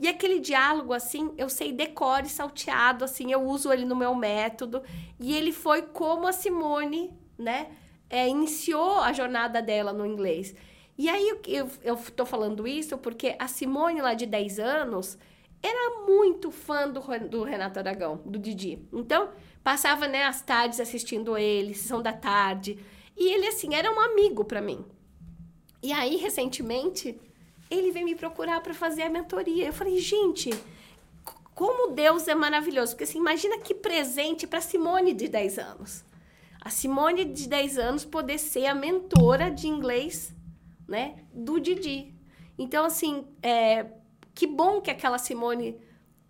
E 0.00 0.08
aquele 0.08 0.40
diálogo, 0.40 0.92
assim, 0.92 1.32
eu 1.38 1.48
sei 1.48 1.72
decore 1.72 2.28
salteado, 2.28 3.04
assim, 3.04 3.30
eu 3.30 3.44
uso 3.44 3.72
ele 3.72 3.84
no 3.84 3.94
meu 3.94 4.12
método. 4.12 4.82
E 5.20 5.32
ele 5.36 5.52
foi 5.52 5.82
como 5.82 6.26
a 6.26 6.32
Simone, 6.32 7.16
né, 7.38 7.68
é, 8.10 8.28
iniciou 8.28 8.98
a 8.98 9.12
jornada 9.12 9.62
dela 9.62 9.92
no 9.92 10.04
inglês. 10.04 10.52
E 10.98 11.08
aí 11.08 11.28
eu, 11.28 11.40
eu, 11.46 11.70
eu 11.84 11.96
tô 11.96 12.26
falando 12.26 12.66
isso 12.66 12.98
porque 12.98 13.36
a 13.38 13.46
Simone, 13.46 14.02
lá 14.02 14.14
de 14.14 14.26
10 14.26 14.58
anos, 14.58 15.16
era 15.62 16.04
muito 16.06 16.50
fã 16.50 16.88
do, 16.88 17.00
do 17.28 17.44
Renato 17.44 17.78
Aragão, 17.78 18.20
do 18.24 18.38
Didi. 18.38 18.86
Então, 18.92 19.30
passava, 19.62 20.08
né, 20.08 20.24
as 20.24 20.42
tardes 20.42 20.80
assistindo 20.80 21.38
ele, 21.38 21.74
sessão 21.74 22.02
da 22.02 22.12
tarde. 22.12 22.78
E 23.16 23.32
ele, 23.32 23.46
assim, 23.46 23.74
era 23.74 23.92
um 23.92 24.00
amigo 24.00 24.44
pra 24.44 24.60
mim. 24.60 24.84
E 25.82 25.92
aí, 25.92 26.16
recentemente, 26.16 27.20
ele 27.70 27.90
veio 27.90 28.04
me 28.04 28.14
procurar 28.14 28.60
para 28.60 28.74
fazer 28.74 29.02
a 29.02 29.10
mentoria. 29.10 29.66
Eu 29.66 29.72
falei, 29.72 29.98
gente, 29.98 30.50
como 31.54 31.92
Deus 31.92 32.28
é 32.28 32.34
maravilhoso. 32.34 32.92
Porque 32.92 33.04
assim, 33.04 33.18
imagina 33.18 33.58
que 33.58 33.74
presente 33.74 34.46
para 34.46 34.60
Simone 34.60 35.12
de 35.12 35.28
10 35.28 35.58
anos. 35.58 36.04
A 36.60 36.70
Simone 36.70 37.24
de 37.24 37.48
10 37.48 37.78
anos 37.78 38.04
poder 38.04 38.38
ser 38.38 38.66
a 38.66 38.74
mentora 38.74 39.50
de 39.50 39.66
inglês, 39.66 40.34
né, 40.86 41.24
do 41.32 41.58
Didi. 41.58 42.14
Então, 42.56 42.84
assim, 42.84 43.26
é, 43.42 43.86
que 44.34 44.46
bom 44.46 44.80
que 44.80 44.90
aquela 44.90 45.18
Simone, 45.18 45.76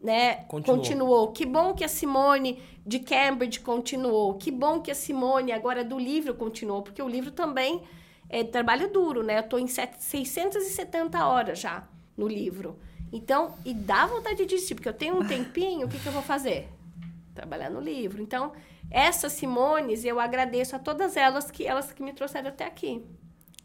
né, 0.02 0.36
Continuou. 0.48 0.78
continuou. 0.78 1.32
Que 1.32 1.46
bom 1.46 1.74
que 1.74 1.84
a 1.84 1.88
Simone 1.88 2.60
de 2.84 2.98
Cambridge 2.98 3.60
continuou. 3.60 4.34
Que 4.34 4.50
bom 4.50 4.80
que 4.80 4.90
a 4.90 4.94
Simone 4.94 5.52
agora 5.52 5.84
do 5.84 5.98
livro 5.98 6.34
continuou, 6.34 6.82
porque 6.82 7.00
o 7.02 7.08
livro 7.08 7.30
também 7.30 7.82
é 8.28 8.42
trabalho 8.42 8.90
duro, 8.92 9.22
né? 9.22 9.38
Eu 9.38 9.42
tô 9.48 9.58
em 9.58 9.66
set- 9.66 9.96
670 10.02 11.24
horas 11.26 11.58
já 11.58 11.86
no 12.16 12.26
livro. 12.26 12.78
Então, 13.12 13.54
e 13.64 13.74
dá 13.74 14.06
vontade 14.06 14.36
de 14.36 14.46
desistir, 14.46 14.74
porque 14.74 14.88
eu 14.88 14.94
tenho 14.94 15.18
um 15.20 15.26
tempinho, 15.26 15.86
o 15.86 15.88
que, 15.90 15.98
que 15.98 16.06
eu 16.06 16.12
vou 16.12 16.22
fazer? 16.22 16.68
Trabalhar 17.34 17.70
no 17.70 17.80
livro. 17.80 18.22
Então, 18.22 18.52
essas 18.90 19.32
Simones, 19.32 20.04
eu 20.04 20.18
agradeço 20.18 20.74
a 20.74 20.78
todas 20.78 21.16
elas 21.16 21.50
que 21.50 21.66
elas 21.66 21.92
que 21.92 22.02
me 22.02 22.12
trouxeram 22.12 22.48
até 22.48 22.64
aqui. 22.64 23.04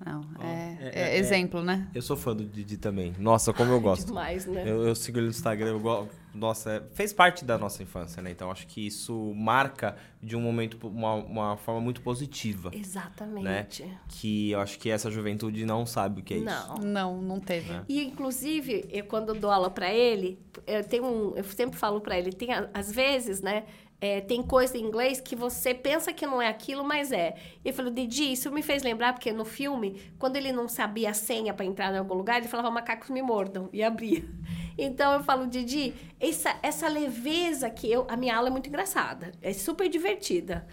Não, 0.06 0.22
é, 0.40 0.78
é- 0.80 0.92
é 0.94 1.10
é- 1.16 1.18
exemplo, 1.18 1.64
né? 1.64 1.88
Eu 1.94 2.02
sou 2.02 2.16
fã 2.16 2.36
do 2.36 2.46
Didi 2.46 2.78
também. 2.78 3.14
Nossa, 3.18 3.52
como 3.52 3.72
eu 3.72 3.80
gosto. 3.82 4.06
Demais, 4.08 4.46
né? 4.46 4.64
Eu, 4.66 4.88
eu 4.88 4.96
sigo 4.96 5.18
ele 5.18 5.26
no 5.26 5.32
Instagram, 5.32 5.70
eu 5.70 5.80
gosto. 5.80 6.10
Nossa, 6.36 6.72
é- 6.74 6.84
fez 6.94 7.12
parte 7.12 7.44
da 7.44 7.58
nossa 7.58 7.82
infância, 7.82 8.22
né? 8.22 8.30
Então 8.30 8.52
acho 8.52 8.68
que 8.68 8.86
isso 8.86 9.34
marca 9.36 9.96
de 10.22 10.36
um 10.36 10.42
momento, 10.42 10.78
uma, 10.88 11.16
uma 11.16 11.58
forma 11.58 11.82
muito 11.82 12.02
positiva. 12.02 12.70
Exatamente. 12.74 13.86
Que 14.08 14.52
eu 14.52 14.60
acho 14.60 14.78
que 14.78 14.90
essa 14.90 15.10
juventude 15.10 15.66
não 15.66 15.86
sabe 15.86 16.22
o 16.22 16.24
que 16.24 16.36
é 16.36 16.38
isso. 16.38 16.46
Não. 16.46 16.78
Não, 16.78 17.22
não 17.22 17.40
teve. 17.40 17.74
E, 17.90 18.04
inclusive, 18.04 18.86
eu, 18.92 19.04
quando 19.06 19.30
eu 19.34 19.36
dou 19.40 19.50
aula 19.50 19.70
para 19.70 19.92
ele, 19.92 20.40
eu, 20.66 20.84
tenho 20.84 21.06
um, 21.06 21.36
eu 21.36 21.44
sempre 21.44 21.78
falo 21.78 22.02
para 22.02 22.18
ele, 22.18 22.32
tem, 22.32 22.50
às 22.74 22.92
vezes, 22.92 23.42
né, 23.42 23.66
é, 24.00 24.22
tem 24.22 24.44
coisa 24.44 24.78
em 24.78 24.82
inglês 24.82 25.20
que 25.20 25.36
você 25.36 25.74
pensa 25.74 26.14
que 26.14 26.26
não 26.26 26.42
é 26.42 26.48
aquilo, 26.48 26.84
mas 26.84 27.12
é. 27.12 27.36
Ele 27.66 27.74
falou, 27.74 27.92
Didi, 27.92 28.32
isso 28.32 28.52
me 28.52 28.62
fez 28.62 28.84
lembrar, 28.84 29.14
porque 29.14 29.32
no 29.32 29.44
filme, 29.44 30.00
quando 30.20 30.36
ele 30.36 30.52
não 30.52 30.68
sabia 30.68 31.10
a 31.10 31.14
senha 31.14 31.54
para 31.54 31.66
entrar 31.66 31.94
em 31.94 31.98
algum 31.98 32.14
lugar, 32.14 32.38
ele 32.38 32.48
falava, 32.48 32.70
macacos 32.70 33.10
me 33.10 33.22
mordam, 33.22 33.70
e 33.74 33.84
abria. 33.84 34.24
Então, 34.80 35.12
eu 35.14 35.24
falo, 35.24 35.48
Didi, 35.48 35.96
essa, 36.20 36.56
essa 36.62 36.88
leveza 36.88 37.68
que 37.68 37.92
eu... 37.92 38.06
A 38.08 38.16
minha 38.16 38.38
aula 38.38 38.50
é 38.50 38.52
muito 38.52 38.70
engraçada, 38.70 39.32
é 39.42 39.52
super 39.52 39.90
divertida. 39.90 40.68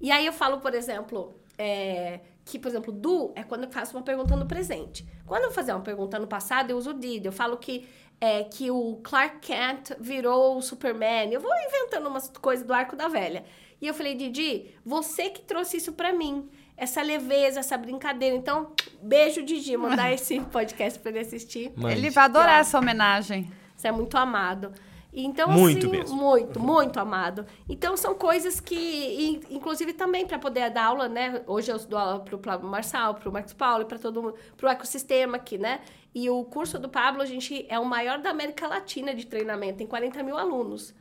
E 0.00 0.10
aí 0.10 0.24
eu 0.24 0.32
falo, 0.32 0.60
por 0.60 0.72
exemplo, 0.72 1.34
é, 1.58 2.20
que, 2.42 2.58
por 2.58 2.68
exemplo, 2.68 2.90
do 2.90 3.32
é 3.36 3.42
quando 3.42 3.64
eu 3.64 3.70
faço 3.70 3.94
uma 3.94 4.02
pergunta 4.02 4.34
no 4.34 4.46
presente. 4.46 5.06
Quando 5.26 5.44
eu 5.44 5.50
fazer 5.52 5.72
uma 5.72 5.82
pergunta 5.82 6.18
no 6.18 6.26
passado, 6.26 6.70
eu 6.70 6.78
uso 6.78 6.90
o 6.90 6.94
did. 6.94 7.26
Eu 7.26 7.32
falo 7.32 7.58
que, 7.58 7.86
é, 8.20 8.44
que 8.44 8.70
o 8.70 9.00
Clark 9.02 9.38
Kent 9.40 9.92
virou 9.98 10.56
o 10.58 10.62
Superman. 10.62 11.32
Eu 11.32 11.40
vou 11.40 11.50
inventando 11.66 12.06
umas 12.06 12.28
coisas 12.28 12.66
do 12.66 12.72
arco 12.74 12.94
da 12.96 13.08
velha. 13.08 13.44
E 13.80 13.86
eu 13.86 13.94
falei, 13.94 14.14
Didi, 14.14 14.66
você 14.84 15.30
que 15.30 15.40
trouxe 15.40 15.78
isso 15.78 15.92
pra 15.92 16.12
mim. 16.12 16.48
Essa 16.76 17.02
leveza, 17.02 17.60
essa 17.60 17.76
brincadeira. 17.76 18.34
Então, 18.36 18.72
beijo, 19.02 19.42
Didi. 19.42 19.76
Mandar 19.76 20.12
esse 20.14 20.38
podcast 20.40 20.98
pra 20.98 21.10
ele 21.10 21.20
assistir. 21.20 21.72
Mande. 21.76 21.96
Ele 21.96 22.10
vai 22.10 22.24
adorar 22.24 22.60
essa 22.60 22.78
homenagem. 22.78 23.50
Você 23.76 23.88
é 23.88 23.92
muito 23.92 24.16
amado. 24.16 24.72
Então, 25.12 25.50
Muito 25.50 25.86
assim, 25.88 25.96
mesmo. 25.98 26.16
muito, 26.16 26.60
muito 26.60 27.00
amado. 27.00 27.44
Então, 27.68 27.96
são 27.96 28.14
coisas 28.14 28.60
que, 28.60 28.76
in- 28.76 29.40
inclusive, 29.56 29.92
também 29.92 30.24
para 30.24 30.38
poder 30.38 30.70
dar 30.70 30.84
aula, 30.84 31.08
né? 31.08 31.42
Hoje 31.48 31.68
eu 31.72 31.78
dou 31.80 31.98
aula 31.98 32.20
pro 32.20 32.38
Pablo 32.38 32.68
Marçal, 32.70 33.14
pro 33.16 33.32
Marcos 33.32 33.52
Paulo, 33.52 33.86
para 33.86 33.98
todo 33.98 34.22
mundo, 34.22 34.36
pro 34.56 34.68
ecossistema 34.68 35.36
aqui, 35.36 35.58
né? 35.58 35.80
E 36.14 36.28
o 36.28 36.44
curso 36.44 36.78
do 36.78 36.88
Pablo, 36.88 37.22
a 37.22 37.26
gente 37.26 37.64
é 37.68 37.78
o 37.78 37.84
maior 37.84 38.18
da 38.18 38.30
América 38.30 38.66
Latina 38.66 39.14
de 39.14 39.26
treinamento, 39.26 39.78
tem 39.78 39.86
40 39.86 40.22
mil 40.22 40.36
alunos. 40.36 40.94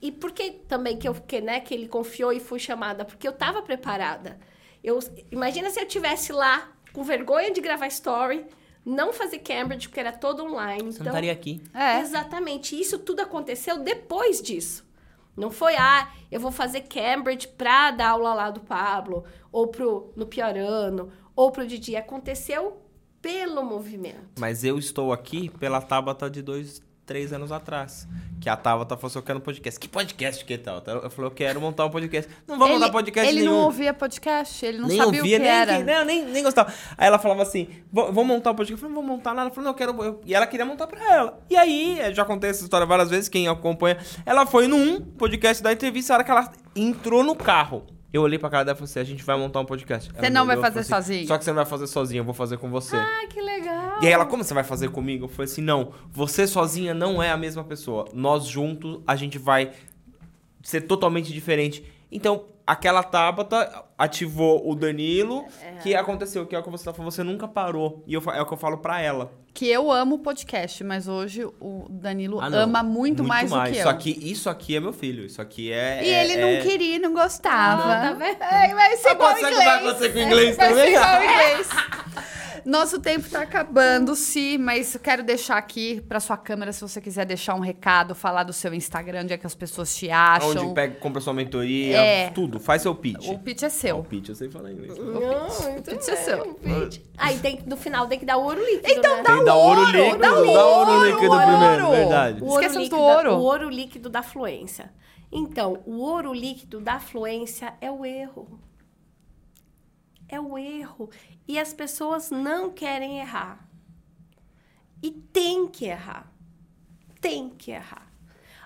E 0.00 0.12
por 0.12 0.32
que 0.32 0.50
também 0.68 0.96
que, 0.96 1.08
eu, 1.08 1.14
que, 1.14 1.40
né, 1.40 1.60
que 1.60 1.74
ele 1.74 1.88
confiou 1.88 2.32
e 2.32 2.38
fui 2.38 2.58
chamada? 2.58 3.04
Porque 3.04 3.26
eu 3.26 3.32
estava 3.32 3.62
preparada. 3.62 4.38
Eu, 4.82 4.98
imagina 5.30 5.70
se 5.70 5.80
eu 5.80 5.86
tivesse 5.86 6.32
lá 6.32 6.70
com 6.92 7.02
vergonha 7.02 7.50
de 7.50 7.60
gravar 7.60 7.86
story, 7.88 8.44
não 8.84 9.12
fazer 9.12 9.38
Cambridge, 9.38 9.88
porque 9.88 10.00
era 10.00 10.12
todo 10.12 10.44
online. 10.44 10.82
Você 10.82 11.00
então, 11.00 11.06
não 11.06 11.12
estaria 11.12 11.32
aqui. 11.32 11.62
É. 11.72 12.00
Exatamente. 12.00 12.78
Isso 12.78 12.98
tudo 12.98 13.20
aconteceu 13.20 13.78
depois 13.78 14.42
disso. 14.42 14.84
Não 15.36 15.50
foi, 15.50 15.74
ah, 15.76 16.12
eu 16.30 16.38
vou 16.38 16.52
fazer 16.52 16.82
Cambridge 16.82 17.48
pra 17.48 17.90
dar 17.90 18.10
aula 18.10 18.34
lá 18.34 18.50
do 18.50 18.60
Pablo, 18.60 19.24
ou 19.50 19.68
pro, 19.68 20.12
no 20.14 20.26
Piorano, 20.26 21.10
ou 21.34 21.50
pro 21.50 21.66
Didi. 21.66 21.96
Aconteceu 21.96 22.83
pelo 23.24 23.64
movimento. 23.64 24.18
Mas 24.38 24.62
eu 24.64 24.78
estou 24.78 25.10
aqui 25.12 25.48
pela 25.58 25.80
Tabata 25.80 26.28
de 26.28 26.42
dois, 26.42 26.82
três 27.06 27.32
anos 27.32 27.50
atrás. 27.50 28.06
Que 28.38 28.50
a 28.50 28.56
Tabata 28.56 28.94
falou 28.98 29.08
assim, 29.08 29.18
eu 29.18 29.22
quero 29.22 29.38
um 29.38 29.42
podcast. 29.42 29.80
Que 29.80 29.88
podcast 29.88 30.44
que 30.44 30.58
tal? 30.58 30.82
Eu 30.86 31.08
falei, 31.08 31.30
eu 31.30 31.34
quero 31.34 31.58
montar 31.58 31.86
um 31.86 31.90
podcast. 31.90 32.30
Não 32.46 32.58
vou 32.58 32.68
montar 32.68 32.90
podcast 32.90 33.32
ele 33.32 33.40
nenhum. 33.40 33.52
não 33.54 33.64
ouvia 33.64 33.94
podcast, 33.94 34.66
ele 34.66 34.76
não 34.78 34.88
nem 34.88 34.98
sabia 34.98 35.20
ouvia, 35.20 35.36
o 35.36 35.40
que 35.40 35.46
nem, 35.46 35.56
era. 35.58 35.78
nem, 35.78 36.04
nem, 36.04 36.24
nem 36.26 36.42
gostava. 36.42 36.70
Aí 36.98 37.06
ela 37.06 37.18
falava 37.18 37.40
assim: 37.42 37.66
"Vou- 37.90 38.12
vamos 38.12 38.26
montar 38.26 38.50
um 38.50 38.54
podcast. 38.54 38.72
Eu 38.72 38.78
falei, 38.78 38.94
não 38.94 39.02
vou 39.06 39.16
montar 39.16 39.30
nada. 39.32 39.46
Ela 39.46 39.50
falou, 39.54 39.64
não, 39.64 39.70
eu 39.72 39.74
quero. 39.74 40.04
eu- 40.04 40.20
E 40.26 40.34
ela 40.34 40.46
queria 40.46 40.66
montar 40.66 40.86
pra 40.86 41.00
ela. 41.14 41.38
E 41.48 41.56
aí, 41.56 41.98
já 42.12 42.26
contei 42.26 42.50
essa 42.50 42.62
história 42.62 42.86
várias 42.86 43.08
vezes, 43.08 43.30
quem 43.30 43.48
acompanha. 43.48 43.96
Ela 44.26 44.44
foi 44.44 44.68
num 44.68 45.00
podcast 45.00 45.62
da 45.62 45.72
entrevista, 45.72 46.12
a 46.12 46.16
hora 46.16 46.24
que 46.24 46.30
ela 46.30 46.52
entrou 46.76 47.24
no 47.24 47.34
carro. 47.34 47.86
Eu 48.14 48.22
olhei 48.22 48.38
pra 48.38 48.48
cara 48.48 48.64
dela 48.64 48.76
e 48.76 48.78
falei 48.78 48.88
assim: 48.88 49.00
a 49.00 49.04
gente 49.04 49.24
vai 49.24 49.36
montar 49.36 49.58
um 49.58 49.64
podcast. 49.64 50.08
Você 50.12 50.30
não 50.30 50.46
vai 50.46 50.56
fazer 50.56 50.78
assim, 50.78 50.88
sozinho? 50.88 51.26
Só 51.26 51.36
que 51.36 51.42
você 51.42 51.50
não 51.50 51.56
vai 51.56 51.66
fazer 51.66 51.88
sozinha, 51.88 52.20
eu 52.20 52.24
vou 52.24 52.32
fazer 52.32 52.58
com 52.58 52.70
você. 52.70 52.94
Ah, 52.94 53.26
que 53.28 53.40
legal! 53.40 53.98
E 54.00 54.06
aí 54.06 54.12
ela, 54.12 54.24
como 54.24 54.44
você 54.44 54.54
vai 54.54 54.62
fazer 54.62 54.88
comigo? 54.90 55.24
Eu 55.24 55.28
falei 55.28 55.50
assim, 55.50 55.60
não, 55.60 55.90
você 56.12 56.46
sozinha 56.46 56.94
não 56.94 57.20
é 57.20 57.32
a 57.32 57.36
mesma 57.36 57.64
pessoa. 57.64 58.04
Nós 58.12 58.46
juntos, 58.46 59.00
a 59.04 59.16
gente 59.16 59.36
vai 59.36 59.72
ser 60.62 60.82
totalmente 60.82 61.32
diferente. 61.32 61.84
Então, 62.08 62.44
aquela 62.64 63.02
Tabata 63.02 63.84
ativou 63.96 64.68
o 64.68 64.74
Danilo, 64.74 65.44
que 65.82 65.94
aconteceu, 65.94 66.44
que 66.46 66.54
é 66.54 66.58
o 66.58 66.62
que 66.62 66.70
você 66.70 66.84
tá 66.84 66.92
falando, 66.92 67.12
você 67.12 67.22
nunca 67.22 67.46
parou. 67.46 68.02
E 68.06 68.14
eu, 68.14 68.22
é 68.32 68.40
o 68.42 68.46
que 68.46 68.52
eu 68.52 68.56
falo 68.58 68.78
pra 68.78 69.00
ela. 69.00 69.32
Que 69.52 69.68
eu 69.68 69.90
amo 69.90 70.18
podcast, 70.18 70.82
mas 70.82 71.06
hoje 71.06 71.44
o 71.60 71.86
Danilo 71.88 72.40
Ah, 72.40 72.50
não, 72.50 72.58
ama 72.58 72.82
muito, 72.82 73.22
mais, 73.22 73.50
do 73.50 73.62
que 73.64 73.76
eu. 73.78 73.82
Só 73.84 73.92
que 73.92 74.10
isso 74.10 74.50
aqui 74.50 74.74
é 74.76 74.80
meu 74.80 74.92
filho, 74.92 75.24
isso 75.24 75.40
aqui 75.40 75.70
é... 75.72 76.04
E 76.04 76.10
é- 76.10 76.24
ele 76.24 76.32
é- 76.32 76.56
não 76.58 76.68
queria, 76.68 76.98
não 76.98 77.12
gostava. 77.14 77.82
Ah, 77.84 78.00
tá 78.08 78.12
vendo? 78.14 78.42
É, 78.42 78.74
vai 78.74 78.96
ser 78.96 79.10
igual 79.12 79.30
o 79.30 79.34
que 79.34 79.40
inglês. 79.40 79.56
vai 79.64 79.78
acontecer 79.78 80.12
com 80.12 80.18
o 80.18 80.22
inglês 80.22 80.56
vai 80.58 80.68
também? 80.70 80.84
Ser 80.86 80.90
igual 80.90 81.22
inglês. 81.22 81.68
Nosso 82.64 82.98
tempo 82.98 83.28
tá 83.28 83.42
acabando, 83.42 84.14
sim, 84.16 84.56
mas 84.56 84.94
eu 84.94 85.00
quero 85.00 85.22
deixar 85.22 85.58
aqui 85.58 86.00
pra 86.08 86.18
sua 86.18 86.36
câmera, 86.36 86.72
se 86.72 86.80
você 86.80 86.98
quiser 86.98 87.26
deixar 87.26 87.54
um 87.54 87.60
recado, 87.60 88.14
falar 88.14 88.42
do 88.42 88.54
seu 88.54 88.72
Instagram, 88.72 89.24
onde 89.24 89.34
é 89.34 89.36
que 89.36 89.46
as 89.46 89.54
pessoas 89.54 89.94
te 89.94 90.10
acham. 90.10 90.48
Onde 90.64 90.74
pega, 90.74 90.94
compra 90.94 91.20
sua 91.20 91.34
mentoria, 91.34 91.98
É. 91.98 92.30
tudo. 92.30 92.58
Faz 92.58 92.80
seu 92.80 92.94
pitch. 92.94 93.28
O 93.28 93.38
pitch 93.38 93.62
é 93.64 93.92
O 93.92 93.93
seu. 93.96 94.04
pitch, 94.04 94.28
eu 94.28 94.34
sei 94.34 94.48
falar 94.50 94.72
inglês. 94.72 94.96
Não, 94.98 95.70
muito 95.70 95.90
Pitch 95.90 96.08
é 96.08 96.16
seu. 96.16 96.58
Aí 97.16 97.38
tem, 97.38 97.60
no 97.66 97.76
final 97.76 98.06
tem 98.06 98.18
que 98.18 98.24
dar 98.26 98.36
o 98.36 98.44
ouro 98.44 98.60
líquido, 98.64 98.92
Então 98.92 99.16
né? 99.16 99.22
dá 99.22 99.42
dar 99.42 99.54
ouro 99.54 99.80
ouro, 99.80 99.92
líquido, 99.92 100.18
dá 100.18 100.28
dá 100.30 100.38
ouro 100.38 100.50
ouro, 100.50 101.04
líquido 101.06 101.32
ouro. 101.32 101.46
primeiro, 101.46 101.90
verdade. 101.90 102.42
O 102.42 102.46
ouro 102.46 102.60
Esqueçamos 102.62 102.88
do 102.88 102.96
líquido, 102.96 103.02
ouro. 103.16 103.30
O 103.34 103.42
ouro 103.42 103.70
líquido 103.70 104.08
da 104.10 104.22
fluência. 104.22 104.92
Então, 105.32 105.82
o 105.84 105.98
ouro 106.00 106.32
líquido 106.32 106.80
da 106.80 107.00
fluência 107.00 107.74
é 107.80 107.90
o 107.90 108.04
erro. 108.04 108.60
É 110.28 110.40
o 110.40 110.56
erro. 110.56 111.10
E 111.46 111.58
as 111.58 111.72
pessoas 111.72 112.30
não 112.30 112.70
querem 112.70 113.18
errar. 113.18 113.68
E 115.02 115.10
tem 115.10 115.66
que 115.66 115.86
errar. 115.86 116.32
Tem 117.20 117.50
que 117.50 117.70
errar. 117.72 118.13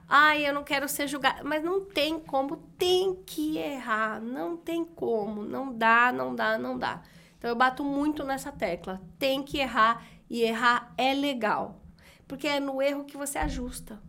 Ai, 0.09 0.47
eu 0.48 0.55
não 0.55 0.64
quero 0.64 0.89
ser 0.89 1.06
julgada. 1.09 1.43
Mas 1.44 1.62
não 1.62 1.85
tem 1.85 2.18
como. 2.20 2.56
Tem 2.78 3.14
que 3.26 3.59
errar. 3.59 4.20
Não 4.20 4.56
tem 4.56 4.85
como. 4.85 5.44
Não 5.44 5.72
dá, 5.76 6.12
não 6.12 6.35
dá, 6.35 6.59
não 6.59 6.78
dá. 6.78 7.02
Então 7.36 7.51
eu 7.51 7.56
bato 7.56 7.85
muito 7.85 8.24
nessa 8.24 8.51
tecla. 8.52 9.01
Tem 9.18 9.43
que 9.43 9.59
errar. 9.59 10.06
E 10.30 10.43
errar 10.43 10.93
é 10.97 11.14
legal. 11.14 11.80
Porque 12.26 12.47
é 12.48 12.60
no 12.60 12.80
erro 12.82 13.05
que 13.05 13.16
você 13.16 13.39
ajusta. 13.39 14.01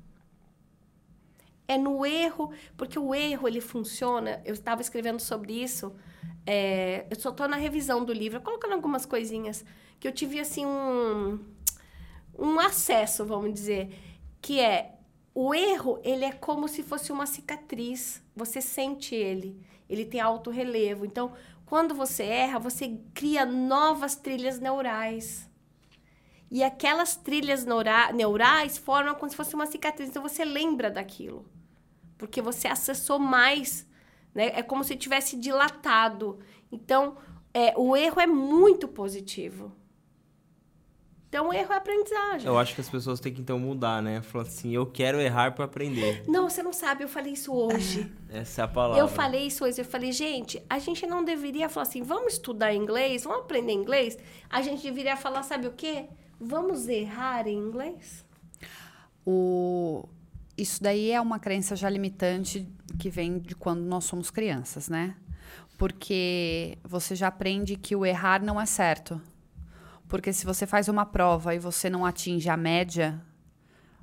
É 1.67 1.77
no 1.77 2.03
erro, 2.05 2.51
porque 2.75 2.97
o 2.97 3.13
erro 3.13 3.47
ele 3.47 3.61
funciona. 3.61 4.41
Eu 4.43 4.53
estava 4.53 4.81
escrevendo 4.81 5.19
sobre 5.19 5.53
isso. 5.53 5.95
é, 6.47 7.05
eu 7.11 7.19
só 7.19 7.29
estou 7.31 7.47
na 7.47 7.57
revisão 7.57 8.05
do 8.05 8.13
livro, 8.13 8.41
colocando 8.41 8.73
algumas 8.73 9.05
coisinhas 9.05 9.65
que 9.99 10.07
eu 10.07 10.11
tive 10.13 10.39
assim 10.39 10.65
um 10.65 11.39
um 12.37 12.59
acesso, 12.59 13.25
vamos 13.25 13.53
dizer, 13.53 13.89
que 14.41 14.59
é 14.61 14.98
o 15.33 15.53
erro, 15.53 15.99
ele 16.03 16.25
é 16.25 16.31
como 16.31 16.67
se 16.67 16.83
fosse 16.83 17.11
uma 17.11 17.25
cicatriz. 17.25 18.21
Você 18.35 18.61
sente 18.61 19.15
ele, 19.15 19.59
ele 19.89 20.05
tem 20.05 20.19
alto 20.19 20.49
relevo. 20.49 21.05
Então, 21.05 21.33
quando 21.65 21.93
você 21.93 22.23
erra, 22.23 22.59
você 22.59 22.99
cria 23.13 23.45
novas 23.45 24.15
trilhas 24.15 24.59
neurais. 24.59 25.49
E 26.51 26.63
aquelas 26.63 27.15
trilhas 27.15 27.63
neura- 27.63 28.11
neurais 28.11 28.77
formam 28.77 29.13
como 29.15 29.29
se 29.29 29.35
fosse 29.35 29.53
uma 29.53 29.67
cicatriz. 29.67 30.09
Então, 30.09 30.23
você 30.23 30.43
lembra 30.43 30.89
daquilo. 30.89 31.45
Porque 32.17 32.41
você 32.41 32.67
acessou 32.67 33.19
mais. 33.19 33.87
Né? 34.33 34.47
É 34.55 34.63
como 34.63 34.83
se 34.83 34.95
tivesse 34.95 35.35
dilatado. 35.37 36.39
Então, 36.71 37.17
é, 37.53 37.73
o 37.77 37.95
erro 37.95 38.19
é 38.19 38.27
muito 38.27 38.87
positivo. 38.87 39.71
Então, 41.29 41.49
o 41.49 41.53
erro 41.53 41.71
é 41.71 41.77
aprendizagem. 41.77 42.47
Eu 42.47 42.57
acho 42.57 42.73
que 42.73 42.81
as 42.81 42.89
pessoas 42.89 43.19
têm 43.19 43.31
que 43.31 43.39
então 43.39 43.59
mudar, 43.59 44.01
né? 44.01 44.19
Falar 44.19 44.45
assim, 44.45 44.71
eu 44.71 44.87
quero 44.87 45.21
errar 45.21 45.51
pra 45.53 45.65
aprender. 45.65 46.23
Não, 46.27 46.49
você 46.49 46.63
não 46.63 46.73
sabe, 46.73 47.03
eu 47.03 47.07
falei 47.07 47.33
isso 47.33 47.53
hoje. 47.53 48.11
Essa 48.31 48.61
é 48.61 48.65
a 48.65 48.67
palavra. 48.67 48.99
Eu 48.99 49.07
falei 49.07 49.45
isso 49.45 49.63
hoje, 49.63 49.79
eu 49.79 49.85
falei, 49.85 50.11
gente, 50.11 50.59
a 50.67 50.79
gente 50.79 51.05
não 51.05 51.23
deveria 51.23 51.69
falar 51.69 51.83
assim, 51.83 52.01
vamos 52.01 52.33
estudar 52.33 52.73
inglês, 52.73 53.25
vamos 53.25 53.41
aprender 53.41 53.73
inglês. 53.73 54.17
A 54.49 54.63
gente 54.63 54.81
deveria 54.81 55.15
falar, 55.15 55.43
sabe 55.43 55.67
o 55.67 55.71
quê? 55.71 56.07
Vamos 56.39 56.87
errar 56.87 57.47
em 57.47 57.57
inglês? 57.57 58.25
O... 59.23 60.09
Isso 60.57 60.81
daí 60.81 61.11
é 61.11 61.21
uma 61.21 61.37
crença 61.37 61.75
já 61.75 61.87
limitante 61.89 62.67
que 62.97 63.09
vem 63.11 63.37
de 63.37 63.55
quando 63.55 63.81
nós 63.81 64.03
somos 64.05 64.31
crianças, 64.31 64.89
né? 64.89 65.15
Porque 65.77 66.77
você 66.83 67.15
já 67.15 67.27
aprende 67.27 67.75
que 67.75 67.95
o 67.95 68.03
errar 68.03 68.41
não 68.43 68.59
é 68.59 68.65
certo. 68.65 69.21
Porque 70.09 70.33
se 70.33 70.45
você 70.45 70.65
faz 70.65 70.89
uma 70.89 71.05
prova 71.05 71.53
e 71.55 71.59
você 71.59 71.89
não 71.89 72.05
atinge 72.05 72.49
a 72.49 72.57
média, 72.57 73.21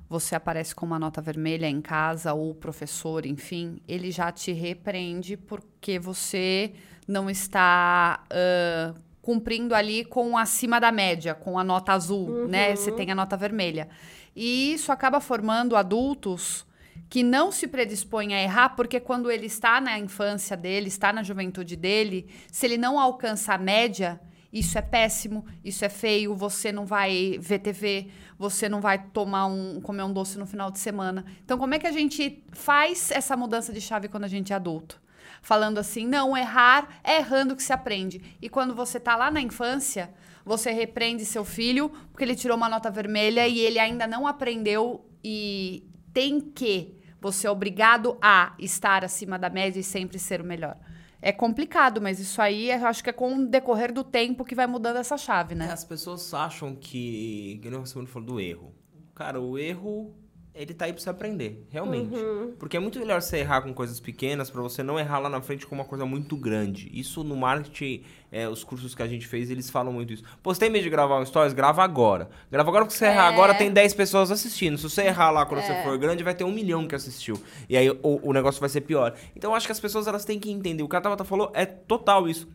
você 0.09 0.35
aparece 0.35 0.73
com 0.73 0.85
uma 0.85 0.97
nota 0.97 1.21
vermelha 1.21 1.67
em 1.67 1.81
casa 1.81 2.33
ou 2.33 2.51
o 2.51 2.55
professor, 2.55 3.25
enfim, 3.25 3.81
ele 3.85 4.09
já 4.09 4.31
te 4.31 4.53
repreende 4.53 5.35
porque 5.35 5.99
você 5.99 6.73
não 7.05 7.29
está 7.29 8.23
ah, 8.31 8.95
cumprindo 9.21 9.75
ali 9.75 10.05
com 10.05 10.37
acima 10.37 10.79
da 10.79 10.93
média, 10.93 11.35
com 11.35 11.59
a 11.59 11.63
nota 11.63 11.91
azul, 11.91 12.47
né? 12.47 12.73
Você 12.73 12.89
tem 12.93 13.11
a 13.11 13.15
nota 13.15 13.35
vermelha. 13.35 13.89
E 14.33 14.71
isso 14.71 14.93
acaba 14.93 15.19
formando 15.19 15.75
adultos 15.75 16.65
que 17.09 17.21
não 17.21 17.51
se 17.51 17.67
predispõem 17.67 18.33
a 18.33 18.41
errar, 18.41 18.69
porque 18.69 19.01
quando 19.01 19.29
ele 19.29 19.47
está 19.47 19.81
na 19.81 19.99
infância 19.99 20.55
dele, 20.55 20.87
está 20.87 21.11
na 21.11 21.23
juventude 21.23 21.75
dele, 21.75 22.29
se 22.49 22.65
ele 22.65 22.77
não 22.77 22.97
alcança 22.97 23.53
a 23.53 23.57
média, 23.57 24.17
isso 24.51 24.77
é 24.77 24.81
péssimo, 24.81 25.45
isso 25.63 25.83
é 25.83 25.89
feio, 25.89 26.35
você 26.35 26.71
não 26.71 26.85
vai 26.85 27.37
ver 27.39 27.59
TV, 27.59 28.07
você 28.37 28.69
não 28.69 28.79
vai 28.79 28.97
tomar 28.97 29.47
um, 29.47 29.81
comer 29.81 30.03
um 30.03 30.13
doce 30.13 30.37
no 30.37 30.45
final 30.45 30.71
de 30.71 30.79
semana. 30.79 31.25
Então, 31.43 31.57
como 31.57 31.73
é 31.73 31.79
que 31.79 31.87
a 31.87 31.91
gente 31.91 32.43
faz 32.53 33.11
essa 33.11 33.35
mudança 33.35 33.73
de 33.73 33.81
chave 33.81 34.07
quando 34.07 34.23
a 34.23 34.29
gente 34.29 34.53
é 34.53 34.55
adulto? 34.55 35.01
Falando 35.41 35.77
assim, 35.77 36.07
não, 36.07 36.35
errar 36.35 36.99
é 37.03 37.17
errando 37.17 37.55
que 37.55 37.63
se 37.63 37.73
aprende. 37.73 38.21
E 38.41 38.49
quando 38.49 38.73
você 38.73 38.99
tá 38.99 39.15
lá 39.15 39.29
na 39.29 39.41
infância, 39.41 40.09
você 40.45 40.71
repreende 40.71 41.25
seu 41.25 41.43
filho 41.43 41.89
porque 42.11 42.23
ele 42.23 42.35
tirou 42.35 42.55
uma 42.55 42.69
nota 42.69 42.89
vermelha 42.89 43.47
e 43.47 43.59
ele 43.59 43.79
ainda 43.79 44.07
não 44.07 44.25
aprendeu 44.25 45.05
e 45.23 45.83
tem 46.13 46.39
que, 46.39 46.95
você 47.19 47.47
é 47.47 47.51
obrigado 47.51 48.17
a 48.21 48.53
estar 48.57 49.03
acima 49.03 49.37
da 49.37 49.49
média 49.49 49.79
e 49.79 49.83
sempre 49.83 50.17
ser 50.17 50.41
o 50.41 50.45
melhor. 50.45 50.77
É 51.21 51.31
complicado, 51.31 51.99
mas 52.01 52.19
isso 52.19 52.41
aí 52.41 52.69
eu 52.69 52.85
acho 52.85 53.03
que 53.03 53.09
é 53.09 53.13
com 53.13 53.35
o 53.35 53.47
decorrer 53.47 53.91
do 53.91 54.03
tempo 54.03 54.45
que 54.45 54.53
vai 54.55 54.67
mudando 54.67 54.97
essa 54.97 55.17
chave, 55.17 55.53
É, 55.53 55.57
né? 55.57 55.71
As 55.71 55.83
pessoas 55.83 56.33
acham 56.33 56.75
que. 56.75 57.59
Que 57.61 57.69
nem 57.69 57.79
você 57.79 58.05
falou 58.05 58.27
do 58.27 58.39
erro. 58.39 58.73
Cara, 59.15 59.41
o 59.41 59.57
erro. 59.57 60.13
Ele 60.57 60.73
tá 60.73 60.85
aí 60.85 60.93
pra 60.93 61.01
você 61.01 61.09
aprender, 61.09 61.65
realmente. 61.69 62.09
Porque 62.57 62.75
é 62.75 62.79
muito 62.79 62.97
melhor 62.99 63.21
você 63.21 63.37
errar 63.37 63.61
com 63.61 63.73
coisas 63.73 63.99
pequenas 63.99 64.49
pra 64.49 64.61
você 64.61 64.81
não 64.81 64.99
errar 64.99 65.19
lá 65.19 65.29
na 65.29 65.39
frente 65.41 65.67
com 65.67 65.75
uma 65.75 65.85
coisa 65.85 66.05
muito 66.05 66.35
grande. 66.35 66.89
Isso 66.91 67.23
no 67.23 67.35
marketing, 67.37 68.01
é, 68.31 68.49
os 68.49 68.63
cursos 68.63 68.95
que 68.95 69.03
a 69.03 69.07
gente 69.07 69.27
fez, 69.27 69.49
eles 69.51 69.69
falam 69.69 69.93
muito 69.93 70.13
isso. 70.13 70.23
Pô, 70.41 70.53
você 70.53 70.59
tem 70.61 70.69
medo 70.69 70.83
de 70.83 70.89
gravar 70.89 71.19
um 71.19 71.25
stories? 71.25 71.53
Grava 71.53 71.83
agora. 71.83 72.29
Grava 72.51 72.69
agora 72.69 72.85
porque 72.85 72.97
você 72.97 73.05
errar 73.05 73.25
É. 73.31 73.33
agora 73.33 73.53
tem 73.53 73.71
10 73.71 73.93
pessoas 73.93 74.31
assistindo. 74.31 74.77
Se 74.77 74.83
você 74.89 75.03
errar 75.03 75.29
lá 75.31 75.45
quando 75.45 75.61
você 75.61 75.83
for 75.83 75.97
grande, 75.97 76.23
vai 76.23 76.33
ter 76.33 76.43
um 76.43 76.51
milhão 76.51 76.87
que 76.87 76.95
assistiu. 76.95 77.39
E 77.69 77.77
aí 77.77 77.89
o, 77.89 77.99
o 78.23 78.33
negócio 78.33 78.59
vai 78.59 78.69
ser 78.69 78.81
pior. 78.81 79.13
Então 79.35 79.51
eu 79.51 79.55
acho 79.55 79.65
que 79.67 79.71
as 79.71 79.79
pessoas 79.79 80.07
elas 80.07 80.25
têm 80.25 80.39
que 80.39 80.49
entender. 80.51 80.81
O 80.83 80.89
que 80.89 80.95
a 80.95 81.01
Tabata 81.01 81.23
falou 81.23 81.51
é 81.53 81.65
total 81.65 82.27
isso. 82.27 82.47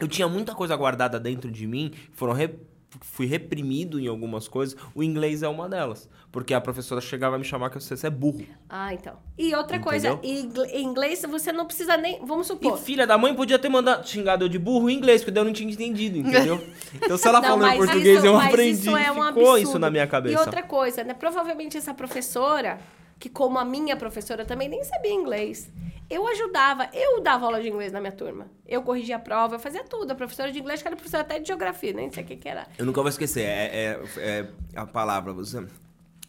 Eu 0.00 0.08
tinha 0.08 0.28
muita 0.28 0.54
coisa 0.54 0.76
guardada 0.76 1.18
dentro 1.18 1.50
de 1.50 1.66
mim, 1.66 1.92
foram 2.12 2.32
re- 2.32 2.54
fui 3.00 3.26
reprimido 3.26 4.00
em 4.00 4.06
algumas 4.06 4.48
coisas. 4.48 4.76
O 4.94 5.02
inglês 5.02 5.42
é 5.42 5.48
uma 5.48 5.68
delas. 5.68 6.08
Porque 6.30 6.52
a 6.52 6.60
professora 6.60 7.00
chegava 7.00 7.36
a 7.36 7.38
me 7.38 7.44
chamar 7.44 7.70
que 7.70 7.80
você 7.80 8.06
é 8.06 8.10
burro. 8.10 8.44
Ah, 8.68 8.92
então. 8.92 9.14
E 9.38 9.54
outra 9.54 9.76
Entendeu? 9.78 9.80
coisa, 9.90 10.20
em 10.22 10.40
ingl- 10.44 10.64
em 10.66 10.84
inglês 10.84 11.22
você 11.28 11.50
não 11.52 11.64
precisa 11.64 11.96
nem. 11.96 12.18
Vamos 12.24 12.46
E 12.46 12.48
supor. 12.48 12.76
filha 12.78 13.06
da 13.06 13.16
mãe 13.16 13.34
podia 13.34 13.58
ter 13.58 13.68
mandado 13.70 14.06
xingado 14.06 14.44
eu 14.44 14.48
de 14.48 14.58
burro 14.58 14.90
em 14.90 14.94
inglês, 14.96 15.24
porque 15.24 15.38
eu 15.38 15.44
não 15.44 15.52
tinha 15.54 15.70
entendido, 15.72 16.18
entendeu? 16.18 16.62
Então 16.94 17.16
se 17.16 17.26
ela 17.26 17.40
Não, 17.40 17.48
falou 17.48 17.66
em 17.66 17.76
português, 17.78 18.18
isso- 18.18 18.26
eu 18.26 18.38
aprendi. 18.38 18.72
Isso 18.80 18.90
é 18.96 19.10
um 19.10 19.14
ficou 19.14 19.26
absurdo. 19.28 19.58
isso 19.58 19.78
na 19.78 19.90
minha 19.90 20.06
cabeça. 20.06 20.34
E 20.34 20.38
outra 20.38 20.62
coisa, 20.62 21.02
né? 21.02 21.14
Provavelmente 21.14 21.78
essa 21.78 21.94
professora, 21.94 22.78
que 23.18 23.28
como 23.28 23.58
a 23.58 23.64
minha 23.64 23.96
professora 23.96 24.44
também 24.44 24.68
nem 24.68 24.82
sabia 24.84 25.12
inglês, 25.12 25.70
eu 26.08 26.26
ajudava, 26.28 26.88
eu 26.92 27.20
dava 27.20 27.46
aula 27.46 27.60
de 27.60 27.68
inglês 27.68 27.92
na 27.92 28.00
minha 28.00 28.12
turma. 28.12 28.46
Eu 28.66 28.82
corrigia 28.82 29.16
a 29.16 29.18
prova, 29.18 29.56
eu 29.56 29.58
fazia 29.58 29.84
tudo. 29.84 30.10
A 30.10 30.14
professora 30.14 30.50
de 30.52 30.58
inglês, 30.58 30.80
que 30.80 30.88
era 30.88 30.96
professora 30.96 31.22
até 31.22 31.38
de 31.38 31.46
geografia, 31.48 31.92
nem 31.92 32.10
sei 32.10 32.22
o 32.22 32.26
que, 32.26 32.36
que 32.36 32.48
era. 32.48 32.66
Eu 32.78 32.86
nunca 32.86 33.00
vou 33.02 33.08
esquecer, 33.08 33.42
é, 33.42 33.66
é- 33.74 34.00
é 34.18 34.48
a 34.76 34.86
palavra, 34.86 35.32
você, 35.32 35.66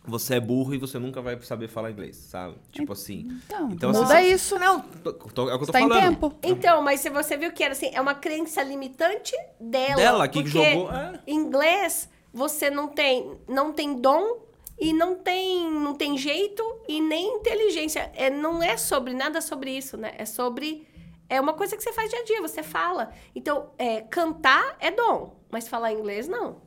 você 0.03 0.35
é 0.35 0.39
burro 0.39 0.73
e 0.73 0.77
você 0.79 0.97
nunca 0.97 1.21
vai 1.21 1.39
saber 1.41 1.67
falar 1.67 1.91
inglês, 1.91 2.15
sabe? 2.17 2.55
Tipo 2.71 2.93
assim. 2.93 3.27
Então, 3.45 3.91
assim, 3.91 3.99
muda 4.01 4.15
você- 4.15 4.21
isso. 4.21 4.57
Não, 4.57 4.79
tô- 4.81 5.13
tô- 5.13 5.49
é 5.49 5.53
o 5.53 5.59
que 5.59 5.63
eu 5.65 5.71
tô 5.71 5.77
em 5.77 5.81
falando. 5.87 6.01
tempo. 6.01 6.33
Então, 6.43 6.81
mas 6.81 6.99
se 7.01 7.09
você 7.09 7.37
viu 7.37 7.51
que 7.53 7.63
era 7.63 7.73
assim, 7.73 7.91
é 7.93 8.01
uma 8.01 8.15
crença 8.15 8.63
limitante 8.63 9.35
dela. 9.59 9.95
Dela, 9.95 10.27
que 10.27 10.45
jogou, 10.45 10.91
é. 10.91 11.19
Inglês, 11.27 12.09
você 12.33 12.69
não 12.69 12.87
tem, 12.87 13.37
não 13.47 13.71
tem 13.71 13.93
dom 14.01 14.48
e 14.79 14.93
não 14.93 15.15
tem, 15.15 15.69
não 15.69 15.93
tem 15.93 16.17
jeito 16.17 16.63
e 16.87 17.01
nem 17.01 17.35
inteligência. 17.35 18.11
É, 18.15 18.29
não 18.29 18.63
é 18.63 18.77
sobre 18.77 19.13
nada 19.13 19.41
sobre 19.41 19.71
isso, 19.71 19.97
né? 19.97 20.13
É 20.17 20.25
sobre 20.25 20.87
é 21.29 21.39
uma 21.39 21.53
coisa 21.53 21.77
que 21.77 21.83
você 21.83 21.93
faz 21.93 22.09
dia 22.09 22.19
a 22.19 22.23
dia, 22.23 22.41
você 22.41 22.63
fala. 22.63 23.13
Então, 23.35 23.69
é, 23.77 24.01
cantar 24.01 24.75
é 24.79 24.89
dom, 24.89 25.35
mas 25.51 25.67
falar 25.67 25.91
inglês 25.91 26.27
não. 26.27 26.61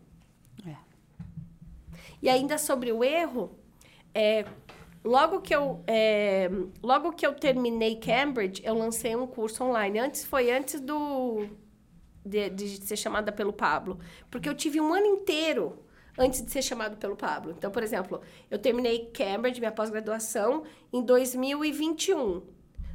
É. 0.65 0.77
E 2.23 2.29
ainda 2.29 2.57
sobre 2.59 2.93
o 2.93 3.03
erro, 3.03 3.59
é, 4.15 4.45
logo, 5.03 5.41
que 5.41 5.55
eu, 5.55 5.83
é, 5.87 6.49
logo 6.81 7.13
que 7.13 7.27
eu 7.27 7.35
terminei 7.35 7.97
Cambridge, 7.97 8.63
eu 8.65 8.75
lancei 8.75 9.17
um 9.17 9.27
curso 9.27 9.65
online. 9.65 9.99
Antes 9.99 10.25
foi 10.25 10.53
antes 10.53 10.81
do 10.81 11.49
de, 12.25 12.49
de 12.51 12.87
ser 12.87 12.97
chamada 12.97 13.33
pelo 13.33 13.53
Pablo. 13.53 13.99
Porque 14.31 14.49
eu 14.49 14.55
tive 14.55 14.81
um 14.81 14.93
ano 14.95 15.07
inteiro 15.07 15.82
antes 16.19 16.45
de 16.45 16.51
ser 16.51 16.63
chamado 16.63 16.97
pelo 16.97 17.17
Pablo. 17.17 17.55
Então, 17.57 17.71
por 17.71 17.83
exemplo, 17.83 18.21
eu 18.51 18.59
terminei 18.59 19.11
Cambridge, 19.13 19.61
minha 19.61 19.73
pós-graduação, 19.73 20.65
em 20.93 21.03
2021. 21.03 22.43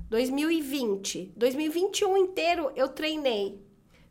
2020. 0.10 1.34
2021 1.36 2.18
inteiro 2.18 2.72
eu 2.76 2.88
treinei. 2.88 3.62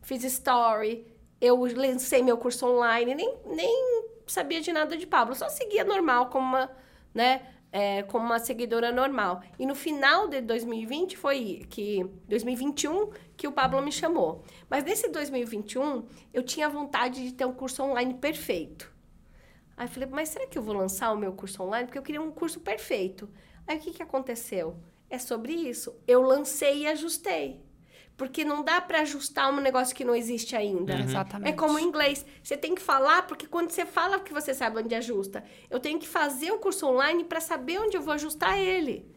Fiz 0.03 0.23
story, 0.25 1.07
eu 1.41 1.57
lancei 1.75 2.23
meu 2.23 2.37
curso 2.37 2.67
online, 2.67 3.15
nem, 3.15 3.35
nem 3.47 4.05
sabia 4.27 4.61
de 4.61 4.73
nada 4.73 4.97
de 4.97 5.07
Pablo, 5.07 5.35
só 5.35 5.49
seguia 5.49 5.85
normal 5.85 6.27
como 6.27 6.47
uma, 6.47 6.71
né, 7.15 7.43
é, 7.73 8.03
como 8.05 8.25
uma 8.25 8.39
seguidora 8.39 8.93
normal. 8.93 9.43
E 9.59 9.67
no 9.67 9.75
final 9.75 10.29
de 10.29 10.41
2020 10.41 11.17
foi 11.17 11.67
que 11.69 12.05
2021 12.29 13.11
que 13.37 13.49
o 13.49 13.53
Pablo 13.53 13.83
me 13.83 13.91
chamou. 13.91 14.45
Mas 14.69 14.85
nesse 14.85 15.09
2021 15.09 16.07
eu 16.33 16.43
tinha 16.43 16.69
vontade 16.69 17.25
de 17.25 17.33
ter 17.33 17.45
um 17.45 17.53
curso 17.53 17.83
online 17.83 18.15
perfeito. 18.15 18.96
Aí 19.77 19.87
eu 19.87 19.91
falei, 19.91 20.09
mas 20.11 20.31
será 20.31 20.47
que 20.47 20.57
eu 20.57 20.63
vou 20.63 20.75
lançar 20.75 21.13
o 21.13 21.19
meu 21.19 21.33
curso 21.33 21.63
online? 21.63 21.87
Porque 21.87 21.99
eu 21.99 22.03
queria 22.03 22.23
um 22.23 22.31
curso 22.31 22.61
perfeito. 22.61 23.29
Aí 23.67 23.77
o 23.77 23.81
que, 23.81 23.93
que 23.93 24.03
aconteceu? 24.03 24.77
É 25.11 25.19
sobre 25.19 25.53
isso. 25.53 25.95
Eu 26.07 26.23
lancei 26.23 26.83
e 26.83 26.87
ajustei. 26.87 27.61
Porque 28.17 28.45
não 28.45 28.65
dá 28.65 28.81
para 28.81 29.03
ajustar 29.03 29.53
um 29.53 29.61
negócio 29.61 29.95
que 29.95 30.05
não 30.05 30.15
existe 30.15 30.57
ainda. 30.57 30.95
Uhum. 30.95 31.01
Exatamente. 31.01 31.51
É 31.51 31.53
como 31.53 31.75
o 31.75 31.81
inglês. 31.81 32.25
Você 32.43 32.57
tem 32.57 32.75
que 32.75 32.81
falar, 32.81 33.27
porque 33.27 33.47
quando 33.47 33.71
você 33.71 33.85
fala 33.85 34.19
que 34.19 34.33
você 34.33 34.55
sabe 34.55 34.79
onde 34.79 34.95
ajusta. 34.95 35.45
Eu 35.69 35.79
tenho 35.79 35.99
que 35.99 36.09
fazer 36.09 36.51
o 36.51 36.59
curso 36.59 36.87
online 36.87 37.25
para 37.25 37.41
saber 37.41 37.79
onde 37.79 37.97
eu 37.97 38.03
vou 38.03 38.15
ajustar 38.15 38.59
ele. 38.59 39.15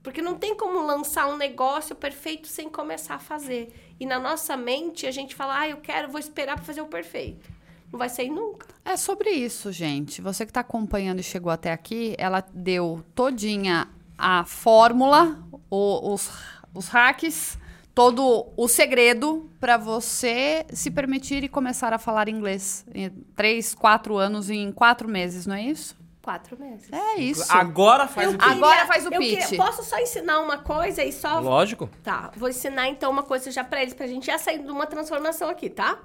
Porque 0.00 0.22
não 0.22 0.36
tem 0.36 0.54
como 0.54 0.86
lançar 0.86 1.26
um 1.26 1.36
negócio 1.36 1.96
perfeito 1.96 2.46
sem 2.46 2.68
começar 2.68 3.16
a 3.16 3.18
fazer. 3.18 3.74
E 3.98 4.06
na 4.06 4.20
nossa 4.20 4.56
mente, 4.56 5.04
a 5.04 5.10
gente 5.10 5.34
fala, 5.34 5.62
ah, 5.62 5.68
eu 5.68 5.78
quero, 5.78 6.08
vou 6.08 6.20
esperar 6.20 6.54
para 6.54 6.64
fazer 6.64 6.80
o 6.80 6.86
perfeito. 6.86 7.55
Não 7.92 7.98
vai 7.98 8.08
sair 8.08 8.30
nunca. 8.30 8.66
É 8.84 8.96
sobre 8.96 9.30
isso, 9.30 9.70
gente. 9.72 10.20
Você 10.20 10.44
que 10.44 10.50
está 10.50 10.60
acompanhando 10.60 11.20
e 11.20 11.22
chegou 11.22 11.50
até 11.52 11.72
aqui, 11.72 12.14
ela 12.18 12.44
deu 12.52 13.04
todinha 13.14 13.88
a 14.18 14.44
fórmula, 14.44 15.38
o, 15.70 16.12
os, 16.14 16.30
os 16.74 16.88
hacks, 16.88 17.58
todo 17.94 18.46
o 18.56 18.68
segredo 18.68 19.50
para 19.60 19.76
você 19.76 20.66
se 20.70 20.90
permitir 20.90 21.44
e 21.44 21.48
começar 21.48 21.92
a 21.92 21.98
falar 21.98 22.28
inglês 22.28 22.84
em 22.94 23.10
três, 23.34 23.74
quatro 23.74 24.16
anos 24.16 24.50
em 24.50 24.70
quatro 24.72 25.08
meses, 25.08 25.46
não 25.46 25.54
é 25.54 25.62
isso? 25.62 25.96
Quatro 26.22 26.58
meses. 26.58 26.92
É 26.92 27.20
isso. 27.20 27.44
Agora 27.52 28.08
faz 28.08 28.28
Eu 28.30 28.34
o 28.34 28.38
quê? 28.38 28.44
Agora 28.48 28.86
faz 28.86 29.06
o 29.06 29.14
eu 29.14 29.20
pitch. 29.20 29.44
queria- 29.48 29.64
posso 29.64 29.84
só 29.84 29.96
ensinar 29.98 30.40
uma 30.40 30.58
coisa 30.58 31.04
e 31.04 31.12
só 31.12 31.38
Lógico. 31.38 31.88
Tá, 32.02 32.32
vou 32.36 32.48
ensinar 32.48 32.88
então 32.88 33.10
uma 33.12 33.22
coisa 33.22 33.50
já 33.52 33.62
pra 33.62 33.80
eles, 33.80 33.94
pra 33.94 34.06
gente 34.08 34.26
já 34.26 34.36
sair 34.36 34.58
de 34.58 34.70
uma 34.70 34.86
transformação 34.86 35.48
aqui, 35.48 35.70
tá? 35.70 35.98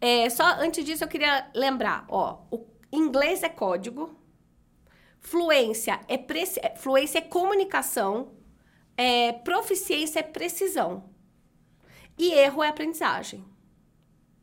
É, 0.00 0.28
só 0.30 0.44
antes 0.58 0.84
disso 0.84 1.04
eu 1.04 1.08
queria 1.08 1.50
lembrar, 1.54 2.06
ó, 2.08 2.42
o 2.50 2.66
inglês 2.90 3.42
é 3.42 3.48
código, 3.48 4.16
fluência 5.20 6.00
é, 6.08 6.14
é- 6.14 6.76
fluência 6.76 7.18
é 7.18 7.22
comunicação, 7.22 8.32
é, 8.96 9.32
proficiência 9.32 10.20
é 10.20 10.22
precisão 10.22 11.10
e 12.18 12.32
erro 12.32 12.62
é 12.62 12.68
aprendizagem. 12.68 13.44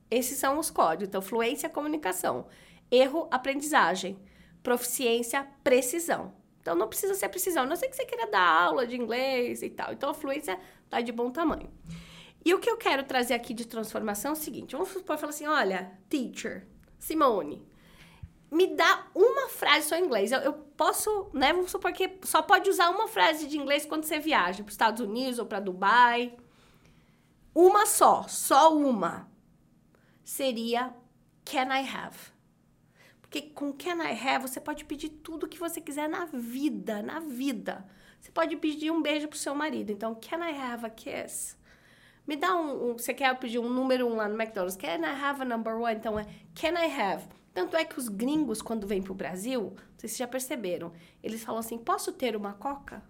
Esses 0.09 0.37
são 0.37 0.57
os 0.57 0.69
códigos. 0.69 1.09
Então, 1.09 1.21
fluência 1.21 1.67
é 1.67 1.69
comunicação, 1.69 2.47
erro 2.89 3.27
aprendizagem, 3.31 4.17
proficiência 4.63 5.45
precisão. 5.63 6.33
Então, 6.61 6.75
não 6.75 6.87
precisa 6.87 7.13
ser 7.13 7.29
precisão. 7.29 7.65
Não 7.65 7.75
sei 7.75 7.89
que 7.89 7.95
você 7.95 8.05
queira 8.05 8.29
dar 8.29 8.63
aula 8.63 8.85
de 8.85 8.95
inglês 8.95 9.61
e 9.61 9.69
tal. 9.69 9.93
Então, 9.93 10.09
a 10.09 10.13
fluência 10.13 10.59
tá 10.89 11.01
de 11.01 11.11
bom 11.11 11.29
tamanho. 11.31 11.69
E 12.47 12.53
o 12.53 12.59
que 12.59 12.69
eu 12.69 12.77
quero 12.77 13.03
trazer 13.03 13.33
aqui 13.33 13.53
de 13.53 13.67
transformação 13.67 14.29
é 14.29 14.33
o 14.33 14.37
seguinte: 14.37 14.71
vamos 14.71 14.87
supor, 14.87 15.17
falar 15.17 15.31
assim, 15.31 15.45
olha, 15.45 15.91
teacher, 16.07 16.65
Simone, 16.97 17.61
me 18.49 18.67
dá 18.73 19.05
uma 19.13 19.49
frase 19.49 19.89
só 19.89 19.97
em 19.97 20.05
inglês. 20.05 20.31
Eu, 20.31 20.39
eu 20.39 20.53
posso, 20.53 21.29
né? 21.33 21.51
Vamos 21.51 21.71
supor 21.71 21.91
que 21.91 22.09
só 22.23 22.41
pode 22.41 22.69
usar 22.69 22.89
uma 22.89 23.09
frase 23.09 23.47
de 23.47 23.57
inglês 23.57 23.85
quando 23.85 24.05
você 24.05 24.17
viaja 24.17 24.63
para 24.63 24.69
os 24.69 24.75
Estados 24.75 25.01
Unidos 25.01 25.39
ou 25.39 25.45
para 25.45 25.59
Dubai. 25.59 26.37
Uma 27.53 27.85
só, 27.85 28.23
só 28.29 28.73
uma. 28.73 29.29
Seria 30.23 30.95
can 31.43 31.65
I 31.65 31.85
have? 31.85 32.17
Porque 33.19 33.41
com 33.41 33.73
can 33.73 34.01
I 34.01 34.17
have 34.25 34.47
você 34.47 34.61
pode 34.61 34.85
pedir 34.85 35.09
tudo 35.09 35.49
que 35.49 35.59
você 35.59 35.81
quiser 35.81 36.07
na 36.07 36.23
vida, 36.23 37.03
na 37.03 37.19
vida. 37.19 37.85
Você 38.21 38.31
pode 38.31 38.55
pedir 38.55 38.89
um 38.89 39.01
beijo 39.01 39.27
pro 39.27 39.37
seu 39.37 39.53
marido. 39.53 39.91
Então, 39.91 40.15
can 40.15 40.47
I 40.47 40.57
have 40.57 40.85
a 40.85 40.89
kiss? 40.89 41.57
Me 42.27 42.35
dá 42.35 42.53
um, 42.55 42.89
um- 42.91 42.97
Você 42.97 43.13
quer 43.13 43.33
pedir 43.39 43.57
um 43.59 43.69
número 43.69 44.05
um 44.05 44.15
lá 44.15 44.27
no 44.27 44.35
McDonald's? 44.39 44.75
Can 44.75 44.99
I 44.99 45.23
have 45.23 45.41
a 45.41 45.45
number 45.45 45.75
one? 45.75 45.95
Então 45.95 46.19
é 46.19 46.25
Can 46.53 46.73
I 46.79 46.91
have? 47.01 47.25
Tanto 47.53 47.75
é 47.75 47.83
que 47.83 47.97
os 47.97 48.07
gringos, 48.07 48.61
quando 48.61 48.85
vêm 48.85 49.01
pro 49.01 49.15
Brasil, 49.15 49.73
vocês 49.97 50.15
já 50.15 50.27
perceberam, 50.27 50.91
eles 51.23 51.43
falam 51.43 51.59
assim: 51.59 51.77
posso 51.77 52.11
ter 52.11 52.35
uma 52.35 52.53
coca? 52.53 53.01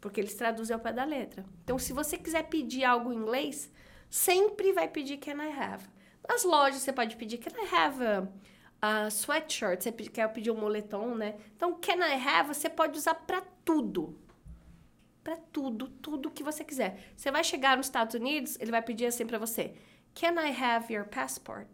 Porque 0.00 0.20
eles 0.20 0.34
traduzem 0.34 0.74
ao 0.74 0.80
pé 0.80 0.92
da 0.92 1.04
letra. 1.04 1.44
Então, 1.64 1.78
se 1.78 1.92
você 1.92 2.16
quiser 2.16 2.44
pedir 2.44 2.84
algo 2.84 3.12
em 3.12 3.16
inglês, 3.16 3.70
sempre 4.08 4.72
vai 4.72 4.86
pedir 4.86 5.16
Can 5.18 5.42
I 5.42 5.50
have? 5.52 5.84
Nas 6.28 6.44
lojas 6.44 6.82
você 6.82 6.92
pode 6.92 7.16
pedir 7.16 7.38
Can 7.38 7.50
I 7.60 7.74
have 7.74 8.04
a, 8.04 8.28
a 9.06 9.10
sweatshirt? 9.10 9.82
Você 9.82 9.90
quer 9.90 10.32
pedir 10.32 10.50
um 10.52 10.60
moletom, 10.60 11.16
né? 11.16 11.34
Então, 11.56 11.74
Can 11.80 11.96
I 12.06 12.14
have 12.14 12.54
você 12.54 12.68
pode 12.68 12.96
usar 12.96 13.14
pra 13.14 13.40
tudo 13.64 14.16
Pra 15.28 15.36
tudo, 15.52 15.88
tudo 15.88 16.30
que 16.30 16.42
você 16.42 16.64
quiser. 16.64 16.98
Você 17.14 17.30
vai 17.30 17.44
chegar 17.44 17.76
nos 17.76 17.84
Estados 17.84 18.14
Unidos, 18.14 18.56
ele 18.58 18.70
vai 18.70 18.80
pedir 18.80 19.04
assim 19.04 19.26
pra 19.26 19.36
você: 19.36 19.74
Can 20.18 20.32
I 20.40 20.56
have 20.58 20.90
your 20.90 21.04
passport? 21.04 21.66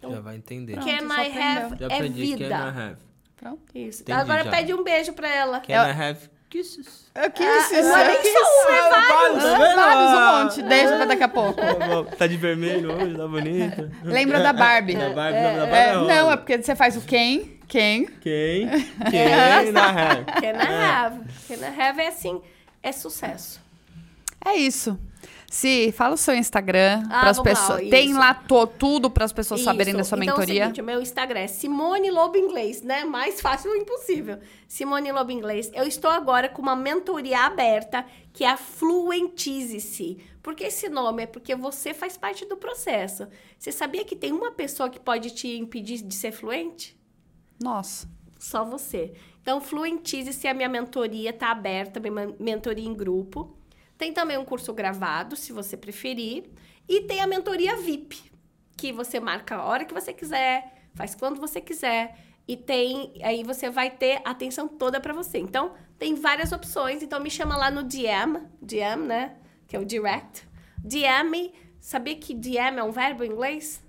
Já 0.00 0.20
vai 0.20 0.36
entender. 0.36 0.74
Pronto, 0.74 0.86
Can 0.86 1.06
I 1.12 1.26
have 1.36 1.76
Já 1.76 1.86
é 1.88 1.94
aprendi. 1.96 2.20
Can 2.20 2.34
I 2.34 2.36
vida. 2.36 2.56
have? 2.68 2.96
Pronto. 3.36 3.62
Isso. 3.76 4.02
Entendi 4.02 4.20
Agora 4.20 4.44
já. 4.44 4.50
pede 4.52 4.72
um 4.72 4.84
beijo 4.84 5.12
pra 5.12 5.28
ela. 5.28 5.58
Can 5.58 5.72
I 5.72 5.90
have 5.90 6.30
kisses? 6.48 7.10
Eu 7.16 7.30
quis, 7.32 7.44
Ah, 7.44 7.82
não 7.82 7.96
é 7.96 8.08
nem 8.08 8.22
só 8.32 8.38
um, 8.38 8.70
é 8.72 8.90
vários. 8.90 9.42
tá 9.42 9.58
vendo? 9.58 9.74
vários, 9.74 10.12
um 10.12 10.44
monte. 10.44 10.62
Deixa 10.68 10.96
pra 10.96 11.04
daqui 11.06 11.22
a 11.24 11.28
pouco. 11.28 11.60
Tá 12.16 12.26
de 12.28 12.36
vermelho 12.36 12.92
hoje, 12.94 13.16
tá 13.16 13.26
bonita. 13.26 13.90
Lembra 14.04 14.40
da 14.40 14.52
Barbie? 14.52 14.94
Da 14.94 15.10
Barbie, 15.10 15.40
da 15.42 15.66
Barbie 15.66 15.74
É, 15.74 15.92
rosa. 15.94 16.14
não, 16.14 16.30
é 16.30 16.36
porque 16.36 16.62
você 16.62 16.76
faz 16.76 16.96
o 16.96 17.00
quem, 17.00 17.53
quem. 17.74 18.06
Quem? 18.20 18.68
Quem 19.10 19.72
na 19.72 19.88
have? 19.88 20.24
Can 20.26 20.56
I 20.56 20.72
have? 20.72 21.20
Can 21.48 21.54
I 21.56 21.80
have 21.80 22.00
é 22.00 22.06
assim, 22.06 22.40
é 22.80 22.92
sucesso. 22.92 23.60
É 24.44 24.54
isso. 24.54 24.96
Se 25.50 25.90
fala 25.90 26.14
o 26.14 26.16
seu 26.16 26.34
Instagram 26.34 27.02
Ah, 27.06 27.20
para 27.20 27.30
as 27.30 27.38
lá, 27.38 27.42
pessoas. 27.42 27.80
isso. 27.80 27.90
Tem 27.90 28.12
lá 28.12 28.32
tudo 28.34 29.10
para 29.10 29.24
as 29.24 29.32
pessoas 29.32 29.62
saberem 29.62 29.92
Isso. 29.92 29.98
da 29.98 30.04
sua 30.04 30.18
então, 30.18 30.36
mentoria. 30.36 30.60
É 30.60 30.62
o 30.62 30.66
seguinte, 30.66 30.80
o 30.80 30.84
meu 30.84 31.00
Instagram 31.00 31.40
é 31.40 31.46
Simone 31.48 32.10
Lobo 32.12 32.36
Inglês, 32.36 32.80
né? 32.82 33.04
Mais 33.04 33.40
fácil 33.40 33.74
impossível. 33.74 34.38
Simone 34.68 35.10
Lobo 35.10 35.32
Inglês. 35.32 35.70
Eu 35.74 35.86
estou 35.86 36.10
agora 36.10 36.48
com 36.48 36.62
uma 36.62 36.76
mentoria 36.76 37.40
aberta 37.40 38.04
que 38.32 38.44
é 38.44 38.50
a 38.50 38.56
Fluentize-se. 38.56 40.18
Por 40.42 40.54
que 40.54 40.64
esse 40.64 40.88
nome? 40.88 41.24
É 41.24 41.26
porque 41.26 41.56
você 41.56 41.92
faz 41.92 42.16
parte 42.16 42.44
do 42.44 42.56
processo. 42.56 43.26
Você 43.58 43.72
sabia 43.72 44.04
que 44.04 44.14
tem 44.14 44.32
uma 44.32 44.52
pessoa 44.52 44.88
que 44.90 45.00
pode 45.00 45.30
te 45.30 45.56
impedir 45.56 46.02
de 46.02 46.14
ser 46.14 46.32
fluente? 46.32 46.96
Nossa. 47.60 48.08
Só 48.38 48.64
você. 48.64 49.14
Então, 49.40 49.60
Fluentize-se, 49.60 50.46
a 50.46 50.54
minha 50.54 50.68
mentoria 50.68 51.30
está 51.30 51.50
aberta, 51.50 52.00
minha 52.00 52.12
men- 52.12 52.36
mentoria 52.38 52.86
em 52.86 52.94
grupo. 52.94 53.56
Tem 53.96 54.12
também 54.12 54.36
um 54.36 54.44
curso 54.44 54.72
gravado, 54.72 55.36
se 55.36 55.52
você 55.52 55.76
preferir. 55.76 56.44
E 56.88 57.02
tem 57.02 57.20
a 57.20 57.26
mentoria 57.26 57.76
VIP, 57.76 58.30
que 58.76 58.92
você 58.92 59.18
marca 59.20 59.56
a 59.56 59.64
hora 59.64 59.84
que 59.84 59.94
você 59.94 60.12
quiser, 60.12 60.88
faz 60.94 61.14
quando 61.14 61.40
você 61.40 61.60
quiser. 61.60 62.18
E 62.46 62.56
tem, 62.56 63.14
aí 63.22 63.42
você 63.42 63.70
vai 63.70 63.90
ter 63.90 64.20
a 64.24 64.30
atenção 64.30 64.68
toda 64.68 65.00
para 65.00 65.14
você. 65.14 65.38
Então, 65.38 65.72
tem 65.98 66.14
várias 66.14 66.52
opções. 66.52 67.02
Então, 67.02 67.20
me 67.20 67.30
chama 67.30 67.56
lá 67.56 67.70
no 67.70 67.82
DM, 67.82 68.40
DM, 68.60 69.06
né? 69.06 69.36
Que 69.66 69.76
é 69.76 69.78
o 69.78 69.84
direct. 69.84 70.46
DM, 70.78 71.52
sabia 71.80 72.16
que 72.16 72.34
DM 72.34 72.78
é 72.78 72.82
um 72.82 72.90
verbo 72.90 73.24
em 73.24 73.30
inglês? 73.30 73.82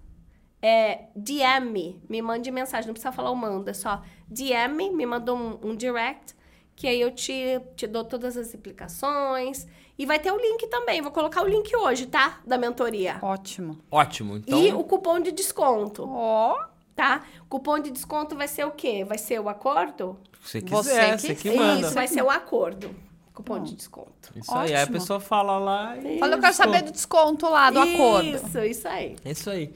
É, 0.65 1.05
DM 1.15 1.69
me, 1.71 2.01
me 2.09 2.21
mande 2.21 2.49
mensagem, 2.49 2.87
não 2.87 2.93
precisa 2.93 3.11
falar 3.11 3.29
o 3.29 3.35
manda, 3.35 3.69
é 3.71 3.73
só 3.73 4.01
DM, 4.27 4.89
me 4.91 5.05
manda 5.05 5.33
um, 5.33 5.59
um 5.61 5.75
direct, 5.75 6.33
que 6.75 6.87
aí 6.87 6.99
eu 6.99 7.11
te, 7.11 7.61
te 7.75 7.85
dou 7.85 8.03
todas 8.03 8.35
as 8.35 8.47
explicações. 8.53 9.67
E 9.97 10.05
vai 10.05 10.19
ter 10.19 10.31
o 10.31 10.37
link 10.37 10.67
também, 10.67 11.01
vou 11.01 11.11
colocar 11.11 11.41
o 11.43 11.47
link 11.47 11.73
hoje, 11.75 12.05
tá? 12.07 12.39
Da 12.45 12.57
mentoria. 12.57 13.17
Ótimo. 13.21 13.77
Ótimo. 13.89 14.37
Então, 14.37 14.59
E 14.61 14.73
o 14.73 14.83
cupom 14.83 15.19
de 15.21 15.31
desconto, 15.31 16.03
Ó. 16.05 16.57
tá? 16.95 17.21
O 17.43 17.45
cupom 17.45 17.79
de 17.79 17.91
desconto 17.91 18.35
vai 18.35 18.47
ser 18.47 18.65
o 18.65 18.71
quê? 18.71 19.05
Vai 19.05 19.17
ser 19.17 19.39
o 19.39 19.47
acordo? 19.47 20.17
você 20.41 20.59
Você 20.59 20.61
quiser, 20.61 21.11
que- 21.15 21.21
você 21.21 21.35
que 21.35 21.51
manda. 21.51 21.81
Isso, 21.87 21.93
vai 21.93 22.07
ser 22.07 22.23
o 22.23 22.29
acordo. 22.29 22.93
Cupom 23.33 23.61
de 23.63 23.75
desconto. 23.75 24.31
Isso 24.35 24.53
aí. 24.53 24.69
Aí 24.69 24.75
a 24.75 24.81
Ótimo. 24.83 24.97
pessoa 24.99 25.19
fala 25.19 25.57
lá 25.59 25.97
e... 25.97 26.19
Fala, 26.19 26.35
eu 26.35 26.39
quero 26.41 26.53
saber 26.53 26.81
do 26.83 26.91
desconto 26.91 27.47
lá, 27.49 27.69
do 27.71 27.79
acordo. 27.79 28.27
Isso, 28.29 28.59
isso 28.59 28.87
aí. 28.87 29.15
Isso 29.25 29.49
aí. 29.49 29.73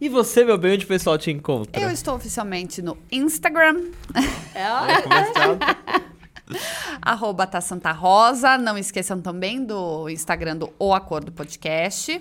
E 0.00 0.08
você, 0.08 0.44
meu 0.44 0.56
bem, 0.56 0.74
onde 0.74 0.84
o 0.86 0.88
pessoal 0.88 1.18
te 1.18 1.30
encontra? 1.30 1.80
Eu 1.80 1.90
estou 1.90 2.14
oficialmente 2.14 2.80
no 2.80 2.96
Instagram, 3.12 3.90
É. 4.54 4.60
É, 4.62 5.02
comercial. 5.02 5.58
arroba 7.02 7.46
tá 7.46 7.60
Santa 7.60 7.92
Rosa. 7.92 8.56
Não 8.56 8.78
esqueçam 8.78 9.20
também 9.20 9.62
do 9.64 10.08
Instagram 10.08 10.56
do 10.56 10.72
O 10.78 10.94
Acordo 10.94 11.30
Podcast. 11.30 12.20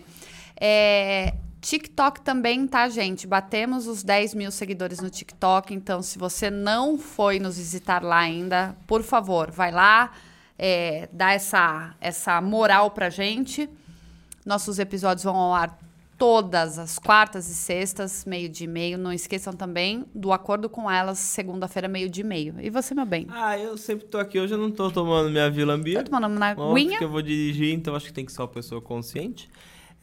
É, 0.59 1.33
TikTok 1.61 2.21
também, 2.21 2.67
tá, 2.67 2.89
gente? 2.89 3.25
Batemos 3.25 3.87
os 3.87 4.03
10 4.03 4.33
mil 4.33 4.51
seguidores 4.51 4.99
no 4.99 5.09
TikTok. 5.09 5.73
Então, 5.73 6.01
se 6.01 6.19
você 6.19 6.49
não 6.49 6.97
foi 6.97 7.39
nos 7.39 7.57
visitar 7.57 8.03
lá 8.03 8.19
ainda, 8.19 8.75
por 8.87 9.03
favor, 9.03 9.51
vai 9.51 9.71
lá, 9.71 10.11
é, 10.57 11.07
dá 11.11 11.31
essa, 11.31 11.95
essa 12.01 12.41
moral 12.41 12.91
pra 12.91 13.09
gente. 13.09 13.69
Nossos 14.45 14.79
episódios 14.79 15.23
vão 15.23 15.35
ao 15.35 15.53
ar 15.53 15.77
todas 16.19 16.77
as 16.77 16.99
quartas 16.99 17.47
e 17.49 17.55
sextas, 17.55 18.25
meio 18.25 18.49
de 18.49 18.67
meio. 18.67 18.97
Não 18.97 19.11
esqueçam 19.11 19.53
também 19.53 20.05
do 20.13 20.31
acordo 20.33 20.69
com 20.69 20.91
elas, 20.91 21.17
segunda-feira, 21.17 21.87
meio 21.87 22.09
de 22.09 22.23
meio. 22.23 22.55
E 22.59 22.69
você, 22.69 22.93
meu 22.93 23.05
bem? 23.05 23.25
Ah, 23.31 23.57
eu 23.57 23.77
sempre 23.77 24.05
tô 24.05 24.17
aqui. 24.19 24.37
Hoje 24.39 24.53
eu 24.53 24.57
não 24.57 24.69
tô 24.69 24.91
tomando 24.91 25.29
minha 25.31 25.49
Vila 25.49 25.77
Tá 25.77 25.83
Beer. 25.83 26.03
tomando 26.03 26.25
Óbvio 26.25 26.65
aguinha? 26.71 26.97
que 26.97 27.03
eu 27.05 27.09
vou 27.09 27.21
dirigir, 27.21 27.73
então 27.73 27.95
acho 27.95 28.05
que 28.07 28.13
tem 28.13 28.25
que 28.25 28.31
ser 28.33 28.41
uma 28.41 28.47
pessoa 28.49 28.81
consciente. 28.81 29.49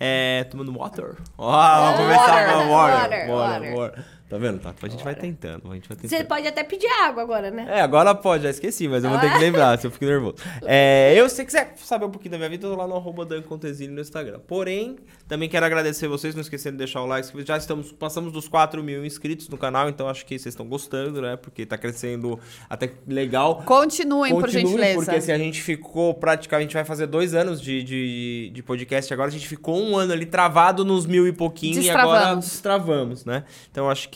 É, 0.00 0.44
tomando 0.50 0.72
water. 0.76 1.16
Ó, 1.38 1.80
vamos 1.80 2.00
começar 2.00 2.52
com 2.52 2.68
water. 2.70 2.70
Water, 2.70 3.30
Water, 3.30 3.30
water. 3.30 3.76
water. 3.76 4.04
Tá 4.28 4.38
vendo? 4.38 4.58
Tá, 4.58 4.74
a 4.82 4.88
gente 4.88 5.04
vai 5.04 5.14
tentando, 5.14 5.70
a 5.70 5.74
gente 5.74 5.88
vai 5.88 5.96
Você 5.96 6.08
tentando. 6.08 6.26
pode 6.26 6.48
até 6.48 6.64
pedir 6.64 6.88
água 6.88 7.22
agora, 7.22 7.48
né? 7.48 7.64
É, 7.68 7.80
agora 7.80 8.12
pode, 8.12 8.42
já 8.42 8.50
esqueci, 8.50 8.88
mas 8.88 9.04
eu 9.04 9.10
vou 9.10 9.20
ter 9.20 9.32
que 9.32 9.38
lembrar, 9.38 9.78
se 9.78 9.86
eu 9.86 9.90
fico 9.90 10.04
nervoso. 10.04 10.36
É, 10.68 11.14
eu, 11.14 11.28
se 11.28 11.36
você 11.36 11.44
quiser 11.44 11.74
saber 11.76 12.06
um 12.06 12.10
pouquinho 12.10 12.32
da 12.32 12.38
minha 12.38 12.50
vida, 12.50 12.66
eu 12.66 12.70
tô 12.70 12.76
lá 12.76 12.88
no 12.88 12.96
arroba 12.96 13.26
Contesini 13.42 13.92
no 13.92 14.00
Instagram. 14.00 14.40
Porém, 14.46 14.96
também 15.28 15.48
quero 15.48 15.64
agradecer 15.64 16.08
vocês, 16.08 16.34
não 16.34 16.40
esquecendo 16.40 16.72
de 16.72 16.78
deixar 16.78 17.02
o 17.02 17.06
like. 17.06 17.28
Já 17.44 17.56
estamos, 17.56 17.92
passamos 17.92 18.32
dos 18.32 18.48
4 18.48 18.82
mil 18.82 19.04
inscritos 19.04 19.48
no 19.48 19.56
canal, 19.56 19.88
então 19.88 20.08
acho 20.08 20.26
que 20.26 20.36
vocês 20.36 20.52
estão 20.52 20.66
gostando, 20.66 21.20
né? 21.22 21.36
Porque 21.36 21.64
tá 21.64 21.78
crescendo 21.78 22.40
até 22.68 22.90
legal. 23.06 23.62
Continuem, 23.64 24.32
por 24.32 24.42
Continue, 24.42 24.62
gentileza. 24.62 24.96
Porque 24.96 25.16
assim, 25.16 25.32
a 25.32 25.38
gente 25.38 25.62
ficou 25.62 26.14
praticamente, 26.14 26.74
vai 26.74 26.84
fazer 26.84 27.06
dois 27.06 27.32
anos 27.34 27.60
de, 27.60 27.82
de, 27.84 28.50
de 28.52 28.62
podcast 28.62 29.12
agora, 29.12 29.28
a 29.28 29.32
gente 29.32 29.46
ficou 29.46 29.80
um 29.80 29.96
ano 29.96 30.12
ali 30.12 30.26
travado 30.26 30.84
nos 30.84 31.06
mil 31.06 31.28
e 31.28 31.32
pouquinho 31.32 31.80
e 31.80 31.90
agora 31.90 32.34
destravamos, 32.34 33.24
né? 33.24 33.44
Então 33.70 33.88
acho 33.88 34.08
que 34.08 34.15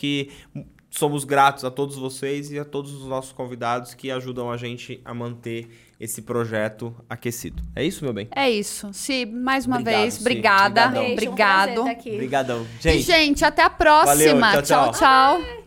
somos 0.89 1.23
gratos 1.23 1.63
a 1.63 1.71
todos 1.71 1.95
vocês 1.95 2.51
e 2.51 2.59
a 2.59 2.65
todos 2.65 2.93
os 2.93 3.07
nossos 3.07 3.31
convidados 3.31 3.93
que 3.93 4.11
ajudam 4.11 4.51
a 4.51 4.57
gente 4.57 4.99
a 5.05 5.13
manter 5.13 5.69
esse 5.99 6.21
projeto 6.21 6.93
aquecido. 7.09 7.61
É 7.75 7.83
isso, 7.85 8.03
meu 8.03 8.13
bem? 8.13 8.27
É 8.35 8.49
isso. 8.49 8.89
Si, 8.91 9.25
mais 9.25 9.65
uma 9.65 9.77
Obrigado, 9.77 10.01
vez, 10.01 10.13
Si. 10.15 10.21
obrigada. 10.21 10.87
Um 10.99 11.13
Obrigado. 11.13 11.79
estar 11.79 11.91
aqui. 11.91 12.11
Obrigadão. 12.11 12.67
E, 12.79 12.83
Gente, 12.83 13.03
gente, 13.03 13.45
até 13.45 13.63
a 13.63 13.69
próxima. 13.69 14.39
Valeu, 14.39 14.61
tchau, 14.63 14.91
tchau. 14.91 14.91
tchau. 14.91 15.39
tchau. 15.41 15.60